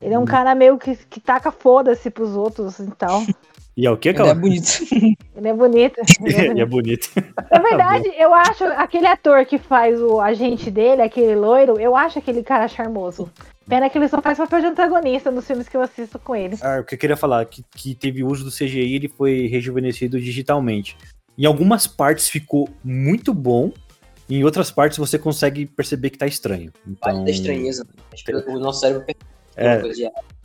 Ele 0.00 0.14
é 0.14 0.18
um 0.18 0.24
cara 0.24 0.54
meio 0.54 0.76
que, 0.78 0.96
que 0.96 1.18
taca 1.18 1.50
foda-se 1.50 2.10
pros 2.10 2.36
outros 2.36 2.78
e 2.78 2.90
tal. 2.92 3.22
E 3.76 3.86
é 3.86 3.90
o 3.90 3.96
que, 3.96 4.10
Ele 4.10 4.18
cara? 4.18 4.30
é 4.30 4.34
bonito. 4.34 4.68
Ele 5.34 5.48
é 5.48 5.52
bonito. 5.52 6.00
Ele 6.20 6.36
é 6.36 6.46
é 6.62 6.64
bonito. 6.64 7.10
bonito. 7.12 7.34
Na 7.50 7.58
verdade, 7.58 8.08
eu 8.16 8.32
acho 8.32 8.64
aquele 8.64 9.06
ator 9.06 9.44
que 9.44 9.58
faz 9.58 10.00
o 10.00 10.20
agente 10.20 10.70
dele, 10.70 11.02
aquele 11.02 11.34
loiro, 11.34 11.80
eu 11.80 11.96
acho 11.96 12.20
aquele 12.20 12.42
cara 12.44 12.68
charmoso. 12.68 13.28
Pena 13.68 13.90
que 13.90 13.98
ele 13.98 14.08
só 14.08 14.20
faz 14.22 14.38
papel 14.38 14.60
de 14.60 14.66
antagonista 14.66 15.30
nos 15.30 15.46
filmes 15.46 15.68
que 15.68 15.76
eu 15.76 15.80
assisto 15.80 16.18
com 16.18 16.36
ele. 16.36 16.56
Ah, 16.62 16.80
o 16.80 16.84
que 16.84 16.94
eu 16.94 16.98
queria 16.98 17.16
falar, 17.16 17.44
que, 17.46 17.64
que 17.74 17.94
teve 17.94 18.22
uso 18.22 18.44
do 18.44 18.50
CGI, 18.50 18.94
ele 18.94 19.08
foi 19.08 19.48
rejuvenescido 19.48 20.20
digitalmente. 20.20 20.96
Em 21.36 21.46
algumas 21.46 21.86
partes 21.86 22.28
ficou 22.28 22.68
muito 22.84 23.34
bom, 23.34 23.72
em 24.28 24.44
outras 24.44 24.70
partes 24.70 24.98
você 24.98 25.18
consegue 25.18 25.66
perceber 25.66 26.10
que 26.10 26.18
tá 26.18 26.26
estranho. 26.26 26.72
Vale 26.84 26.96
Então, 27.18 27.24
da 27.24 27.30
estranheza. 27.30 27.86
Acho 28.12 28.24
que 28.24 28.32
O 28.34 28.58
nosso 28.58 28.80
cérebro 28.80 29.04
É. 29.56 29.80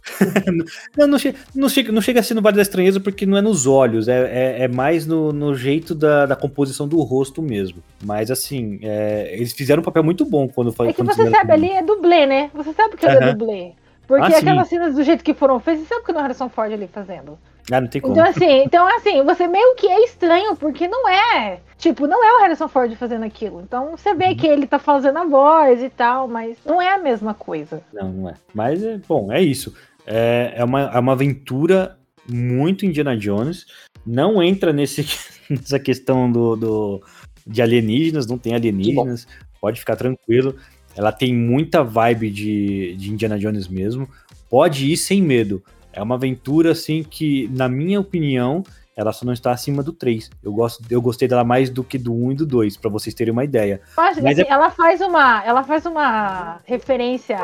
não, 0.98 1.08
não, 1.08 1.20
che- 1.20 1.36
não 1.54 1.70
chega, 1.70 1.92
não 1.92 2.02
chega 2.02 2.20
a 2.20 2.24
ser 2.24 2.34
no 2.34 2.42
Vale 2.42 2.56
da 2.56 2.62
Estranheza 2.62 3.00
porque 3.00 3.26
não 3.26 3.38
é 3.38 3.42
nos 3.42 3.68
olhos, 3.68 4.08
é, 4.08 4.22
é, 4.22 4.64
é 4.64 4.68
mais 4.68 5.06
no, 5.06 5.32
no 5.32 5.54
jeito 5.56 5.94
da, 5.94 6.26
da 6.26 6.36
composição 6.36 6.88
do 6.88 7.00
rosto 7.02 7.42
mesmo. 7.42 7.84
Mas 8.04 8.32
assim, 8.32 8.80
é, 8.82 9.30
eles 9.34 9.54
fizeram 9.54 9.82
um 9.82 9.86
papel 9.86 10.04
muito 10.04 10.26
bom 10.26 10.48
quando 10.48 10.72
foi. 10.72 10.90
É 10.90 10.94
que 10.94 11.04
você 11.04 11.30
sabe, 11.30 11.52
ali 11.52 11.70
é 11.70 11.84
dublê, 11.84 12.26
né? 12.26 12.50
Você 12.54 12.74
sabe 12.74 12.96
que 12.98 13.06
ele 13.06 13.18
é 13.18 13.34
dublê. 13.34 13.72
Porque 14.08 14.26
Ah, 14.26 14.32
sim. 14.32 14.38
aquelas 14.38 14.68
cenas 14.68 14.96
do 14.96 15.04
jeito 15.04 15.24
que 15.24 15.34
foram 15.36 15.60
feitas, 15.60 15.84
você 15.84 15.90
sabe 15.94 16.06
que 16.06 16.12
não 16.12 16.20
o 16.20 16.24
Harrison 16.24 16.50
Ford 16.50 16.72
ali 16.74 16.88
fazendo. 16.92 17.38
Ah, 17.72 17.82
não 17.82 17.88
tem 17.88 18.02
como. 18.02 18.14
Então 18.14 18.26
assim, 18.26 18.64
então, 18.64 18.88
assim, 18.98 19.24
você 19.24 19.48
meio 19.48 19.76
que 19.76 19.88
é 19.88 20.04
estranho, 20.04 20.56
porque 20.56 20.88
não 20.88 21.08
é. 21.08 21.60
Tipo, 21.78 22.08
não 22.08 22.24
é 22.24 22.34
o 22.38 22.42
Harrison 22.42 22.68
Ford 22.68 22.94
fazendo 22.96 23.24
aquilo. 23.24 23.62
Então 23.62 23.92
você 23.96 24.10
Uhum. 24.12 24.18
vê 24.18 24.36
que 24.36 24.48
ele 24.48 24.68
tá 24.68 24.80
fazendo 24.80 25.18
a 25.20 25.26
voz 25.26 25.82
e 25.82 25.90
tal, 25.90 26.28
mas 26.28 26.58
não 26.66 26.82
é 26.82 26.90
a 26.94 26.98
mesma 26.98 27.34
coisa. 27.34 27.82
Não, 27.94 28.10
não 28.12 28.30
é. 28.30 28.34
Mas, 28.54 28.84
é, 28.84 28.98
bom, 29.08 29.32
é 29.32 29.42
isso. 29.42 29.74
É, 30.06 30.54
é, 30.58 30.64
uma, 30.66 30.82
é 30.82 31.00
uma 31.00 31.12
aventura 31.14 31.98
muito 32.28 32.86
Indiana 32.86 33.16
Jones. 33.16 33.66
Não 34.06 34.42
entra 34.42 34.74
nesse, 34.74 35.06
nessa 35.50 35.80
questão 35.80 36.32
do, 36.32 36.56
do- 36.56 37.04
de 37.46 37.62
alienígenas, 37.62 38.26
não 38.28 38.38
tem 38.38 38.56
alienígenas. 38.56 39.28
Pode 39.62 39.80
ficar 39.80 39.96
tranquilo. 39.96 40.56
Ela 40.96 41.12
tem 41.12 41.34
muita 41.34 41.84
vibe 41.84 42.30
de, 42.30 42.96
de 42.96 43.12
Indiana 43.12 43.38
Jones 43.40 43.68
mesmo. 43.68 44.10
Pode 44.50 44.92
ir 44.92 44.98
sem 44.98 45.22
medo. 45.22 45.64
É 45.92 46.02
uma 46.02 46.16
aventura, 46.16 46.72
assim, 46.72 47.04
que, 47.04 47.50
na 47.52 47.68
minha 47.68 48.00
opinião, 48.00 48.64
ela 48.96 49.14
só 49.14 49.26
não 49.26 49.34
está 49.34 49.52
acima 49.52 49.82
do 49.82 49.94
3. 49.94 50.30
Eu, 50.44 50.52
gosto, 50.52 50.84
eu 50.90 51.02
gostei 51.02 51.28
dela 51.28 51.44
mais 51.44 51.70
do 51.70 51.84
que 51.84 51.98
do 51.98 52.14
1 52.14 52.32
e 52.34 52.36
do 52.36 52.46
2, 52.46 52.78
pra 52.78 52.90
vocês 52.90 53.16
terem 53.16 53.32
uma 53.32 53.44
ideia. 53.44 53.78
Que 53.78 53.84
Mas 53.96 54.18
assim, 54.18 54.44
ela 54.48 54.70
faz 54.70 55.00
uma. 55.02 55.44
Ela 55.46 55.64
faz 55.64 55.86
uma 55.86 56.60
referência 56.66 57.38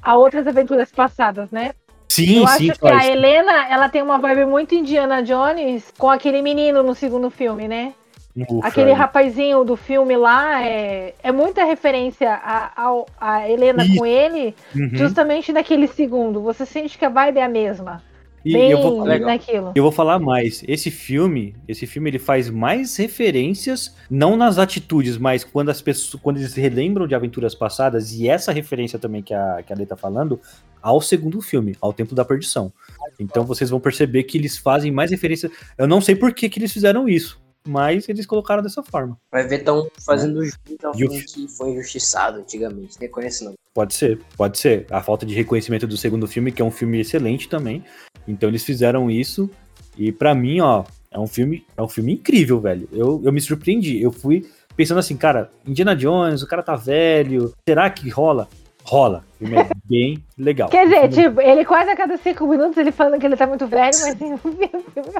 a 0.00 0.16
outras 0.16 0.46
aventuras 0.46 0.92
passadas, 0.92 1.50
né? 1.50 1.72
Sim, 2.08 2.40
Eu 2.40 2.46
sim, 2.48 2.70
acho 2.70 2.80
que 2.80 2.86
a. 2.86 3.06
Helena, 3.06 3.68
ela 3.68 3.88
tem 3.88 4.02
uma 4.02 4.18
vibe 4.18 4.44
muito 4.44 4.74
Indiana 4.74 5.22
Jones 5.22 5.92
com 5.98 6.08
aquele 6.08 6.40
menino 6.40 6.82
no 6.82 6.94
segundo 6.94 7.30
filme, 7.30 7.66
né? 7.66 7.94
Ufa, 8.34 8.66
Aquele 8.66 8.92
rapazinho 8.92 9.62
do 9.62 9.76
filme 9.76 10.16
lá 10.16 10.66
é, 10.66 11.14
é 11.22 11.30
muita 11.30 11.64
referência 11.64 12.32
a, 12.32 12.82
ao- 12.82 13.06
a 13.20 13.48
Helena 13.48 13.84
Isso. 13.84 13.96
com 13.96 14.06
ele, 14.06 14.54
uhum. 14.74 14.90
justamente 14.94 15.52
naquele 15.52 15.86
segundo. 15.86 16.40
Você 16.40 16.64
sente 16.64 16.96
que 16.96 17.04
a 17.04 17.10
vibe 17.10 17.38
é 17.38 17.44
a 17.44 17.48
mesma. 17.48 18.02
E 18.44 18.54
Bem 18.54 18.70
eu 18.72 18.82
vou, 18.82 19.04
naquilo. 19.04 19.72
Eu 19.74 19.82
vou 19.84 19.92
falar 19.92 20.18
mais. 20.18 20.64
Esse 20.66 20.90
filme, 20.90 21.54
esse 21.68 21.86
filme 21.86 22.10
ele 22.10 22.18
faz 22.18 22.50
mais 22.50 22.96
referências, 22.96 23.94
não 24.10 24.34
nas 24.34 24.58
atitudes, 24.58 25.16
mas 25.16 25.44
quando 25.44 25.68
as 25.68 25.80
pessoas, 25.80 26.20
quando 26.20 26.38
eles 26.38 26.54
relembram 26.54 27.06
de 27.06 27.14
aventuras 27.14 27.54
passadas 27.54 28.12
e 28.12 28.28
essa 28.28 28.50
referência 28.50 28.98
também 28.98 29.22
que 29.22 29.32
a 29.32 29.62
que 29.64 29.72
a 29.72 29.76
Lê 29.76 29.86
tá 29.86 29.96
falando 29.96 30.40
ao 30.82 31.00
segundo 31.00 31.40
filme, 31.40 31.76
ao 31.80 31.92
Tempo 31.92 32.14
da 32.14 32.24
Perdição. 32.24 32.72
Então 33.20 33.44
vocês 33.44 33.70
vão 33.70 33.78
perceber 33.78 34.24
que 34.24 34.36
eles 34.36 34.58
fazem 34.58 34.90
mais 34.90 35.10
referência. 35.12 35.48
Eu 35.78 35.86
não 35.86 36.00
sei 36.00 36.16
por 36.16 36.32
que, 36.34 36.48
que 36.48 36.58
eles 36.58 36.72
fizeram 36.72 37.08
isso, 37.08 37.40
mas 37.66 38.08
eles 38.08 38.26
colocaram 38.26 38.62
dessa 38.62 38.82
forma. 38.82 39.18
Vai 39.30 39.46
ver 39.46 39.60
tão 39.60 39.88
fazendo 40.04 40.44
jus 40.44 40.56
ao 40.82 40.92
E 40.98 41.04
o 41.04 41.10
filme 41.10 41.24
que 41.24 41.48
foi 41.48 41.70
injustiçado 41.70 42.38
antigamente. 42.38 42.98
Reconhece 43.00 43.44
não. 43.44 43.54
Pode 43.74 43.94
ser, 43.94 44.20
pode 44.36 44.58
ser. 44.58 44.86
A 44.90 45.02
falta 45.02 45.24
de 45.24 45.34
reconhecimento 45.34 45.86
do 45.86 45.96
segundo 45.96 46.26
filme, 46.28 46.52
que 46.52 46.60
é 46.60 46.64
um 46.64 46.70
filme 46.70 47.00
excelente 47.00 47.48
também. 47.48 47.82
Então 48.28 48.48
eles 48.48 48.64
fizeram 48.64 49.10
isso 49.10 49.50
e 49.96 50.12
pra 50.12 50.34
mim, 50.34 50.60
ó, 50.60 50.84
é 51.10 51.18
um 51.18 51.26
filme, 51.26 51.64
é 51.76 51.82
um 51.82 51.88
filme 51.88 52.12
incrível, 52.14 52.60
velho. 52.60 52.88
Eu, 52.92 53.20
eu 53.24 53.32
me 53.32 53.40
surpreendi. 53.40 54.00
Eu 54.02 54.12
fui 54.12 54.46
pensando 54.76 54.98
assim, 55.00 55.16
cara, 55.16 55.50
Indiana 55.66 55.94
Jones, 55.96 56.42
o 56.42 56.46
cara 56.46 56.62
tá 56.62 56.76
velho. 56.76 57.52
Será 57.68 57.88
que 57.90 58.08
rola? 58.10 58.48
Rola. 58.84 59.24
O 59.34 59.38
filme 59.44 59.56
é 59.56 59.68
bem 59.84 60.24
legal. 60.36 60.68
Quer 60.68 60.84
dizer, 60.84 61.10
filme- 61.12 61.28
tipo, 61.28 61.40
ele 61.40 61.64
quase 61.64 61.90
a 61.90 61.96
cada 61.96 62.16
cinco 62.18 62.46
minutos 62.46 62.76
ele 62.76 62.90
falando 62.92 63.18
que 63.20 63.26
ele 63.26 63.36
tá 63.36 63.46
muito 63.46 63.66
velho, 63.66 63.84
mas 63.84 64.02
assim, 64.08 64.32
o 64.34 64.38
filme 64.38 64.70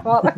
rola. 0.03 0.35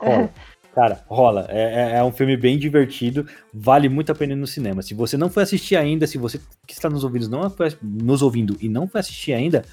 rola. 0.00 0.30
Cara, 0.74 1.02
rola. 1.08 1.46
É, 1.48 1.92
é- 1.94 1.96
é 1.98 2.04
um 2.04 2.12
filme 2.12 2.36
bem 2.36 2.58
divertido. 2.58 3.26
Vale 3.52 3.88
muito 3.88 4.12
a 4.12 4.14
pena 4.14 4.32
ir 4.32 4.36
no 4.36 4.46
cinema. 4.46 4.82
Se 4.82 4.94
você 4.94 5.16
não 5.16 5.28
foi 5.28 5.42
assistir 5.42 5.76
ainda, 5.76 6.06
se 6.06 6.18
você 6.18 6.40
que 6.66 6.72
está 6.72 6.88
nos 6.88 7.02
ouvindo 7.04 7.28
não 7.28 7.48
foi, 7.50 7.72
nos 7.82 8.22
ouvindo 8.22 8.56
e 8.60 8.68
não 8.68 8.86
foi 8.86 9.00
assistir 9.00 9.32
ainda, 9.32 9.64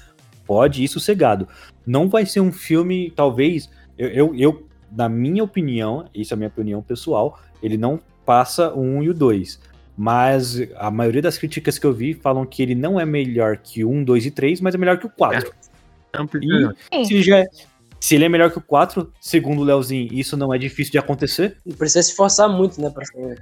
pode 0.46 0.82
ir 0.82 0.88
sossegado. 0.88 1.46
Não 1.86 2.08
vai 2.08 2.26
ser 2.26 2.40
um 2.40 2.52
filme, 2.52 3.12
talvez. 3.14 3.70
Eu, 3.96 4.08
eu, 4.08 4.34
eu, 4.34 4.66
na 4.90 5.08
minha 5.08 5.44
opinião, 5.44 6.06
isso 6.14 6.32
é 6.32 6.34
a 6.34 6.38
minha 6.38 6.48
opinião 6.48 6.82
pessoal, 6.82 7.38
ele 7.62 7.76
não 7.76 8.00
passa 8.24 8.72
o 8.72 8.80
1 8.80 9.02
e 9.04 9.10
o 9.10 9.14
2. 9.14 9.60
Mas 9.96 10.60
a 10.76 10.90
maioria 10.90 11.22
das 11.22 11.38
críticas 11.38 11.78
que 11.78 11.86
eu 11.86 11.92
vi 11.92 12.12
falam 12.14 12.44
que 12.44 12.62
ele 12.62 12.74
não 12.74 13.00
é 13.00 13.06
melhor 13.06 13.56
que 13.56 13.84
o 13.84 13.90
1, 13.90 14.04
2 14.04 14.26
e 14.26 14.30
3, 14.30 14.60
mas 14.60 14.74
é 14.74 14.78
melhor 14.78 14.98
que 14.98 15.06
o 15.06 15.10
4. 15.10 15.50
Não 16.48 16.74
E 16.92 17.04
se 17.06 17.22
já, 17.22 17.38
é- 17.38 17.46
Se 18.06 18.14
ele 18.14 18.24
é 18.24 18.28
melhor 18.28 18.52
que 18.52 18.58
o 18.58 18.60
4, 18.60 19.10
segundo 19.20 19.62
o 19.62 19.64
Leozinho, 19.64 20.08
isso 20.12 20.36
não 20.36 20.54
é 20.54 20.58
difícil 20.58 20.92
de 20.92 20.98
acontecer. 20.98 21.56
Não 21.66 21.74
precisa 21.76 22.04
se 22.04 22.14
forçar 22.14 22.48
muito, 22.48 22.80
né, 22.80 22.88
pra 22.88 23.04
saber. 23.04 23.36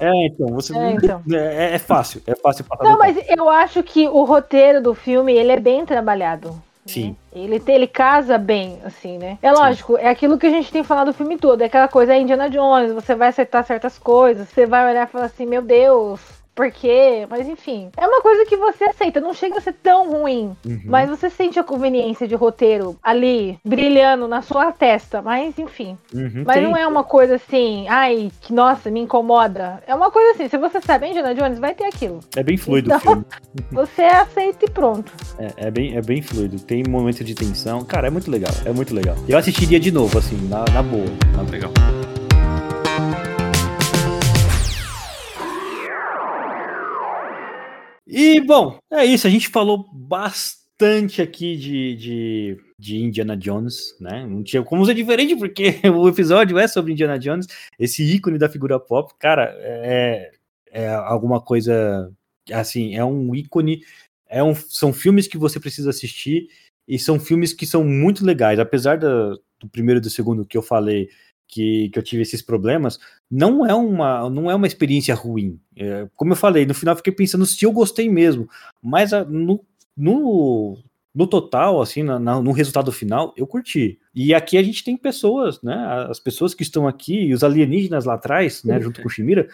É, 0.00 0.26
então, 0.28 0.46
você 0.48 0.74
É, 0.74 0.92
então. 0.92 1.22
é, 1.30 1.74
é 1.74 1.78
fácil, 1.78 2.22
é 2.26 2.34
fácil 2.34 2.64
passar 2.64 2.84
Não, 2.84 2.96
mas 2.96 3.18
eu 3.28 3.50
acho 3.50 3.82
que 3.82 4.08
o 4.08 4.24
roteiro 4.24 4.82
do 4.82 4.94
filme, 4.94 5.34
ele 5.34 5.52
é 5.52 5.60
bem 5.60 5.84
trabalhado. 5.84 6.48
né? 6.52 6.54
Sim. 6.86 7.14
Ele, 7.34 7.60
te- 7.60 7.70
ele 7.72 7.86
casa 7.86 8.38
bem, 8.38 8.78
assim, 8.82 9.18
né? 9.18 9.36
É 9.42 9.52
lógico, 9.52 9.98
é 9.98 10.08
aquilo 10.08 10.38
que 10.38 10.46
a 10.46 10.50
gente 10.50 10.72
tem 10.72 10.82
falado 10.82 11.08
o 11.08 11.12
filme 11.12 11.36
todo. 11.36 11.60
É 11.60 11.66
aquela 11.66 11.86
coisa, 11.86 12.14
é 12.14 12.18
Indiana 12.18 12.48
Jones, 12.48 12.92
você 12.94 13.14
vai 13.14 13.28
acertar 13.28 13.62
certas 13.66 13.98
coisas, 13.98 14.48
você 14.48 14.64
vai 14.64 14.88
olhar 14.90 15.06
e 15.06 15.10
falar 15.10 15.26
assim, 15.26 15.44
meu 15.44 15.60
Deus, 15.60 16.18
por 16.58 16.72
quê? 16.72 17.24
Mas 17.30 17.48
enfim, 17.48 17.88
é 17.96 18.04
uma 18.04 18.20
coisa 18.20 18.44
que 18.44 18.56
você 18.56 18.82
aceita, 18.86 19.20
não 19.20 19.32
chega 19.32 19.58
a 19.58 19.60
ser 19.60 19.74
tão 19.74 20.10
ruim. 20.10 20.56
Uhum. 20.66 20.80
Mas 20.86 21.08
você 21.08 21.30
sente 21.30 21.56
a 21.56 21.62
conveniência 21.62 22.26
de 22.26 22.34
roteiro 22.34 22.96
ali, 23.00 23.56
brilhando 23.64 24.26
na 24.26 24.42
sua 24.42 24.72
testa, 24.72 25.22
mas 25.22 25.56
enfim. 25.56 25.96
Uhum, 26.12 26.42
Mas 26.44 26.56
tem. 26.56 26.64
não 26.64 26.76
é 26.76 26.84
uma 26.84 27.04
coisa 27.04 27.36
assim, 27.36 27.86
ai, 27.88 28.32
que 28.40 28.52
nossa, 28.52 28.90
me 28.90 28.98
incomoda. 28.98 29.80
É 29.86 29.94
uma 29.94 30.10
coisa 30.10 30.32
assim, 30.32 30.48
se 30.48 30.58
você 30.58 30.80
sabe 30.80 31.06
Indiana 31.06 31.32
Jones, 31.32 31.60
vai 31.60 31.76
ter 31.76 31.84
aquilo. 31.84 32.18
É 32.34 32.42
bem 32.42 32.56
fluido 32.56 32.90
o 32.90 32.96
Então- 32.96 33.00
filme. 33.00 33.24
Você 33.70 34.02
aceita 34.02 34.64
e 34.64 34.70
pronto. 34.70 35.12
É, 35.38 35.68
é 35.68 35.70
bem, 35.70 35.96
é 35.96 36.02
bem 36.02 36.20
fluido. 36.22 36.58
Tem 36.58 36.82
momentos 36.88 37.24
de 37.24 37.34
tensão. 37.36 37.84
Cara, 37.84 38.08
é 38.08 38.10
muito 38.10 38.28
legal. 38.30 38.52
É 38.64 38.72
muito 38.72 38.92
legal. 38.92 39.14
Eu 39.28 39.38
assistiria 39.38 39.78
de 39.78 39.92
novo, 39.92 40.18
assim, 40.18 40.36
na, 40.48 40.64
na 40.72 40.82
boa. 40.82 41.04
Na- 41.36 41.42
Legal. 41.48 41.70
E, 48.08 48.40
bom, 48.40 48.78
é 48.90 49.04
isso. 49.04 49.26
A 49.26 49.30
gente 49.30 49.48
falou 49.48 49.86
bastante 49.92 51.20
aqui 51.20 51.56
de, 51.56 51.94
de, 51.96 52.56
de 52.78 52.96
Indiana 52.96 53.36
Jones, 53.36 53.94
né? 54.00 54.26
Não 54.26 54.42
tinha 54.42 54.62
como 54.62 54.86
ser 54.86 54.94
diferente, 54.94 55.36
porque 55.36 55.74
o 55.94 56.08
episódio 56.08 56.58
é 56.58 56.66
sobre 56.66 56.92
Indiana 56.92 57.18
Jones, 57.18 57.46
esse 57.78 58.02
ícone 58.02 58.38
da 58.38 58.48
figura 58.48 58.80
pop. 58.80 59.12
Cara, 59.18 59.54
é, 59.60 60.32
é 60.70 60.88
alguma 60.88 61.38
coisa. 61.38 62.10
Assim, 62.50 62.96
é 62.96 63.04
um 63.04 63.34
ícone. 63.34 63.84
É 64.26 64.42
um, 64.42 64.54
são 64.54 64.90
filmes 64.90 65.28
que 65.28 65.36
você 65.36 65.60
precisa 65.60 65.90
assistir 65.90 66.48
e 66.86 66.98
são 66.98 67.20
filmes 67.20 67.52
que 67.52 67.66
são 67.66 67.84
muito 67.84 68.24
legais. 68.24 68.58
Apesar 68.58 68.96
do 68.96 69.38
primeiro 69.70 70.00
e 70.00 70.02
do 70.02 70.08
segundo 70.08 70.46
que 70.46 70.56
eu 70.56 70.62
falei 70.62 71.10
que, 71.46 71.90
que 71.90 71.98
eu 71.98 72.02
tive 72.02 72.22
esses 72.22 72.42
problemas, 72.42 72.98
não 73.30 73.66
é 73.66 73.74
uma, 73.74 74.28
não 74.30 74.50
é 74.50 74.54
uma 74.54 74.66
experiência 74.66 75.14
ruim. 75.14 75.60
É, 75.76 76.08
como 76.16 76.32
eu 76.32 76.36
falei, 76.36 76.64
no 76.66 76.74
final 76.74 76.92
eu 76.92 76.96
fiquei 76.96 77.12
pensando 77.12 77.44
se 77.46 77.64
eu 77.64 77.72
gostei 77.72 78.08
mesmo, 78.08 78.48
mas 78.82 79.12
a- 79.12 79.24
no, 79.24 79.64
no, 79.96 80.78
no 81.14 81.26
total, 81.26 81.80
assim, 81.82 82.02
na- 82.02 82.18
na- 82.18 82.40
no 82.40 82.52
resultado 82.52 82.90
final, 82.92 83.34
eu 83.36 83.46
curti. 83.46 83.98
E 84.14 84.32
aqui 84.34 84.56
a 84.56 84.62
gente 84.62 84.82
tem 84.84 84.96
pessoas, 84.96 85.60
né? 85.62 85.74
As 86.08 86.18
pessoas 86.20 86.54
que 86.54 86.62
estão 86.62 86.86
aqui, 86.88 87.14
e 87.26 87.34
os 87.34 87.42
alienígenas 87.44 88.04
lá 88.04 88.14
atrás, 88.14 88.62
né, 88.64 88.74
junto 88.80 89.02
com 89.02 89.08
o 89.08 89.10
Shimira, 89.10 89.48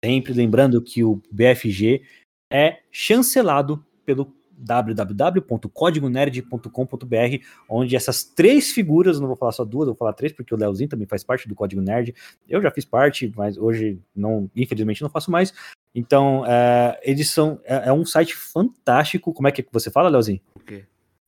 Sempre 0.05 0.33
lembrando 0.33 0.81
que 0.81 1.03
o 1.03 1.21
BFG 1.31 2.03
é 2.51 2.79
chancelado 2.91 3.83
pelo 4.05 4.33
www.codigonerd.com.br, 4.51 7.45
onde 7.67 7.95
essas 7.95 8.23
três 8.23 8.71
figuras, 8.71 9.19
não 9.19 9.27
vou 9.27 9.35
falar 9.35 9.53
só 9.53 9.65
duas, 9.65 9.87
vou 9.87 9.95
falar 9.95 10.13
três, 10.13 10.31
porque 10.31 10.53
o 10.53 10.57
Leozinho 10.57 10.89
também 10.89 11.07
faz 11.07 11.23
parte 11.23 11.47
do 11.47 11.55
Código 11.55 11.81
Nerd. 11.81 12.13
Eu 12.47 12.61
já 12.61 12.69
fiz 12.69 12.85
parte, 12.85 13.33
mas 13.35 13.57
hoje 13.57 13.99
não, 14.15 14.51
infelizmente 14.55 15.01
não 15.01 15.09
faço 15.09 15.31
mais. 15.31 15.51
Então, 15.95 16.45
é, 16.45 16.99
eles 17.01 17.31
são 17.31 17.59
é, 17.63 17.89
é 17.89 17.93
um 17.93 18.05
site 18.05 18.35
fantástico. 18.35 19.33
Como 19.33 19.47
é 19.47 19.51
que 19.51 19.65
você 19.71 19.89
fala, 19.89 20.09
Leozinho? 20.09 20.39
O 20.53 20.59
quê? 20.59 20.85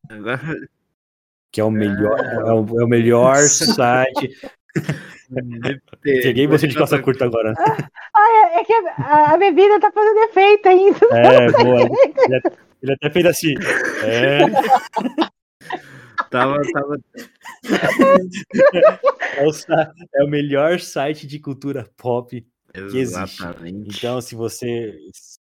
Agora, 0.08 0.40
Que 1.52 1.60
é 1.60 1.64
o 1.64 1.72
melhor, 1.72 2.20
é 2.20 2.54
o, 2.54 2.80
é 2.80 2.86
o 2.86 2.88
melhor 2.88 3.38
site. 3.38 4.38
Peguei 6.02 6.48
você 6.48 6.68
de 6.68 6.76
calça 6.76 7.00
curta 7.02 7.26
agora. 7.26 7.54
É, 8.16 8.60
é 8.60 8.64
que 8.64 8.74
a, 8.74 9.34
a 9.34 9.38
bebida 9.38 9.80
tá 9.80 9.92
fazendo 9.92 10.20
efeito 10.24 10.68
ainda. 10.70 11.00
É, 11.12 11.52
boa. 11.52 11.82
Ele, 12.28 12.36
até- 12.36 12.52
ele 12.84 12.94
até 12.94 13.10
fez 13.10 13.26
assim. 13.26 13.54
É, 14.04 14.40
Tava, 16.30 16.62
tava, 16.72 16.96
é, 19.36 19.46
o, 19.46 19.52
é 20.16 20.24
o 20.24 20.28
melhor 20.30 20.80
site 20.80 21.28
de 21.28 21.40
cultura 21.40 21.86
pop 21.98 22.46
existe. 22.74 22.98
exatamente. 23.00 23.98
Então, 23.98 24.22
se 24.22 24.34
você 24.34 24.98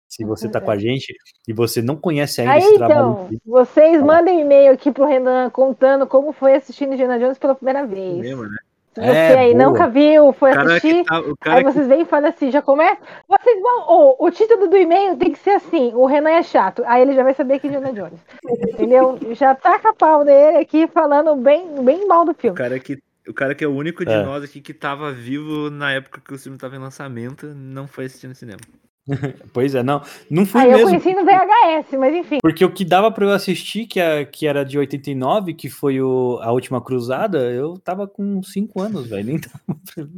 se 0.06 0.22
você 0.24 0.48
tá 0.50 0.60
com 0.60 0.70
a 0.70 0.76
gente 0.76 1.14
e 1.48 1.52
você 1.54 1.80
não 1.80 1.96
conhece 1.96 2.40
ainda 2.42 2.52
Aí 2.52 2.58
esse 2.62 2.74
trabalho, 2.74 3.00
então, 3.30 3.40
vocês 3.46 3.92
Fala. 4.00 4.04
mandem 4.04 4.40
e-mail 4.42 4.72
aqui 4.72 4.92
pro 4.92 5.06
Renan 5.06 5.48
contando 5.50 6.06
como 6.06 6.32
foi 6.32 6.54
assistir 6.54 6.84
Indiana 6.84 7.18
Jones 7.18 7.38
pela 7.38 7.54
primeira 7.54 7.86
vez. 7.86 8.18
mesmo, 8.18 8.42
né? 8.44 8.56
Você 8.96 9.06
É, 9.06 9.38
aí 9.38 9.54
boa. 9.54 9.68
nunca 9.68 9.88
viu, 9.88 10.32
foi 10.32 10.50
O 10.50 10.54
cara 10.54 10.68
assistir, 10.76 11.04
tá, 11.04 11.20
o 11.20 11.24
aí 11.28 11.34
cara 11.40 11.64
que 11.64 11.72
vocês 11.72 11.86
vêm 11.86 12.00
e 12.00 12.04
falam 12.06 12.30
assim, 12.30 12.50
já 12.50 12.62
começa. 12.62 12.98
Vocês 13.28 13.60
vão. 13.62 13.84
ô, 13.88 14.16
o 14.26 14.30
título 14.30 14.68
do 14.68 14.76
e-mail 14.76 15.16
tem 15.16 15.32
que 15.32 15.38
ser 15.38 15.50
assim: 15.50 15.92
o 15.94 16.06
Renan 16.06 16.30
é 16.30 16.42
chato. 16.42 16.82
Aí 16.86 17.02
ele 17.02 17.14
já 17.14 17.22
vai 17.22 17.34
saber 17.34 17.58
que 17.60 17.66
é 17.66 17.70
Indiana 17.70 17.92
Jones. 17.92 18.20
Entendeu? 18.44 19.18
Já 19.32 19.54
taca 19.54 19.90
a 19.90 19.94
pau 19.94 20.24
nele 20.24 20.58
aqui 20.58 20.86
falando 20.88 21.36
bem, 21.36 21.66
bem 21.84 22.06
mal 22.08 22.24
do 22.24 22.32
O 22.32 22.34
filme. 22.34 22.56
cara 22.56 22.78
que, 22.80 22.98
o 23.28 23.34
cara 23.34 23.54
que 23.54 23.64
é 23.64 23.68
o 23.68 23.74
único 23.74 24.04
de 24.04 24.12
É. 24.12 24.22
nós 24.24 24.42
aqui 24.42 24.60
que 24.60 24.72
tava 24.72 25.12
vivo 25.12 25.68
na 25.70 25.92
época 25.92 26.20
que 26.20 26.32
o 26.34 26.38
filme 26.38 26.56
tava 26.58 26.76
em 26.76 26.78
lançamento, 26.80 27.46
não 27.54 27.86
foi 27.86 28.06
assistindo 28.06 28.34
cinema. 28.34 28.60
pois 29.52 29.74
é, 29.74 29.82
não, 29.82 30.02
não 30.30 30.44
fui 30.44 30.64
eu 30.64 30.70
mesmo. 30.70 30.86
conheci 30.86 31.14
no 31.14 31.24
VHS, 31.24 31.98
mas 31.98 32.14
enfim. 32.14 32.38
Porque 32.42 32.64
o 32.64 32.72
que 32.72 32.84
dava 32.84 33.10
pra 33.10 33.24
eu 33.24 33.30
assistir, 33.30 33.86
que, 33.86 34.00
é, 34.00 34.24
que 34.24 34.46
era 34.46 34.64
de 34.64 34.78
89, 34.78 35.54
que 35.54 35.68
foi 35.68 36.00
o, 36.00 36.38
a 36.42 36.50
última 36.52 36.80
cruzada, 36.80 37.38
eu 37.50 37.78
tava 37.78 38.06
com 38.08 38.42
5 38.42 38.80
anos, 38.80 39.08
velho. 39.08 39.24
Nem, 39.26 39.38
tava- 39.38 39.60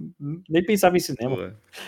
nem 0.48 0.64
pensava 0.64 0.96
em 0.96 1.00
cinema, 1.00 1.36
Pô, 1.36 1.78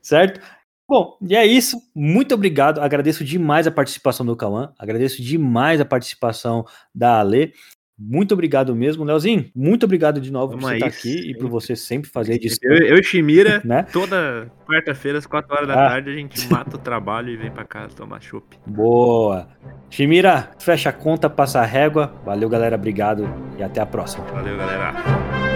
certo? 0.00 0.40
Bom, 0.88 1.16
e 1.22 1.34
é 1.34 1.46
isso. 1.46 1.78
Muito 1.94 2.34
obrigado. 2.34 2.80
Agradeço 2.80 3.24
demais 3.24 3.66
a 3.66 3.70
participação 3.70 4.26
do 4.26 4.36
Cauã. 4.36 4.72
Agradeço 4.78 5.22
demais 5.22 5.80
a 5.80 5.84
participação 5.84 6.66
da 6.94 7.20
Ale. 7.20 7.54
Muito 8.04 8.32
obrigado 8.34 8.74
mesmo, 8.74 9.04
Leozinho. 9.04 9.46
Muito 9.54 9.84
obrigado 9.84 10.20
de 10.20 10.32
novo 10.32 10.58
Vamos 10.58 10.64
por 10.64 10.70
você 10.70 10.74
estar 10.76 10.86
aqui 10.86 11.30
e 11.30 11.34
por 11.38 11.48
você 11.48 11.76
sempre 11.76 12.10
fazer 12.10 12.34
edição. 12.34 12.58
Eu, 12.70 12.86
eu 12.88 12.96
e 12.98 13.02
Shimira, 13.04 13.60
Né? 13.64 13.84
toda 13.92 14.50
quarta-feira, 14.66 15.18
às 15.18 15.26
4 15.26 15.54
horas 15.54 15.68
da 15.68 15.74
Ah. 15.74 15.88
tarde, 15.90 16.10
a 16.10 16.14
gente 16.14 16.50
mata 16.50 16.76
o 16.76 16.78
trabalho 16.78 17.28
e 17.30 17.36
vem 17.36 17.50
pra 17.50 17.64
casa 17.64 17.94
tomar 17.94 18.20
chopp. 18.20 18.58
Boa. 18.66 19.48
Shimira, 19.90 20.50
fecha 20.58 20.88
a 20.88 20.92
conta, 20.92 21.28
passa 21.30 21.60
a 21.60 21.64
régua. 21.66 22.12
Valeu, 22.24 22.48
galera. 22.48 22.76
Obrigado 22.76 23.28
e 23.58 23.62
até 23.62 23.80
a 23.80 23.86
próxima. 23.86 24.24
Valeu, 24.26 24.56
galera. 24.56 25.51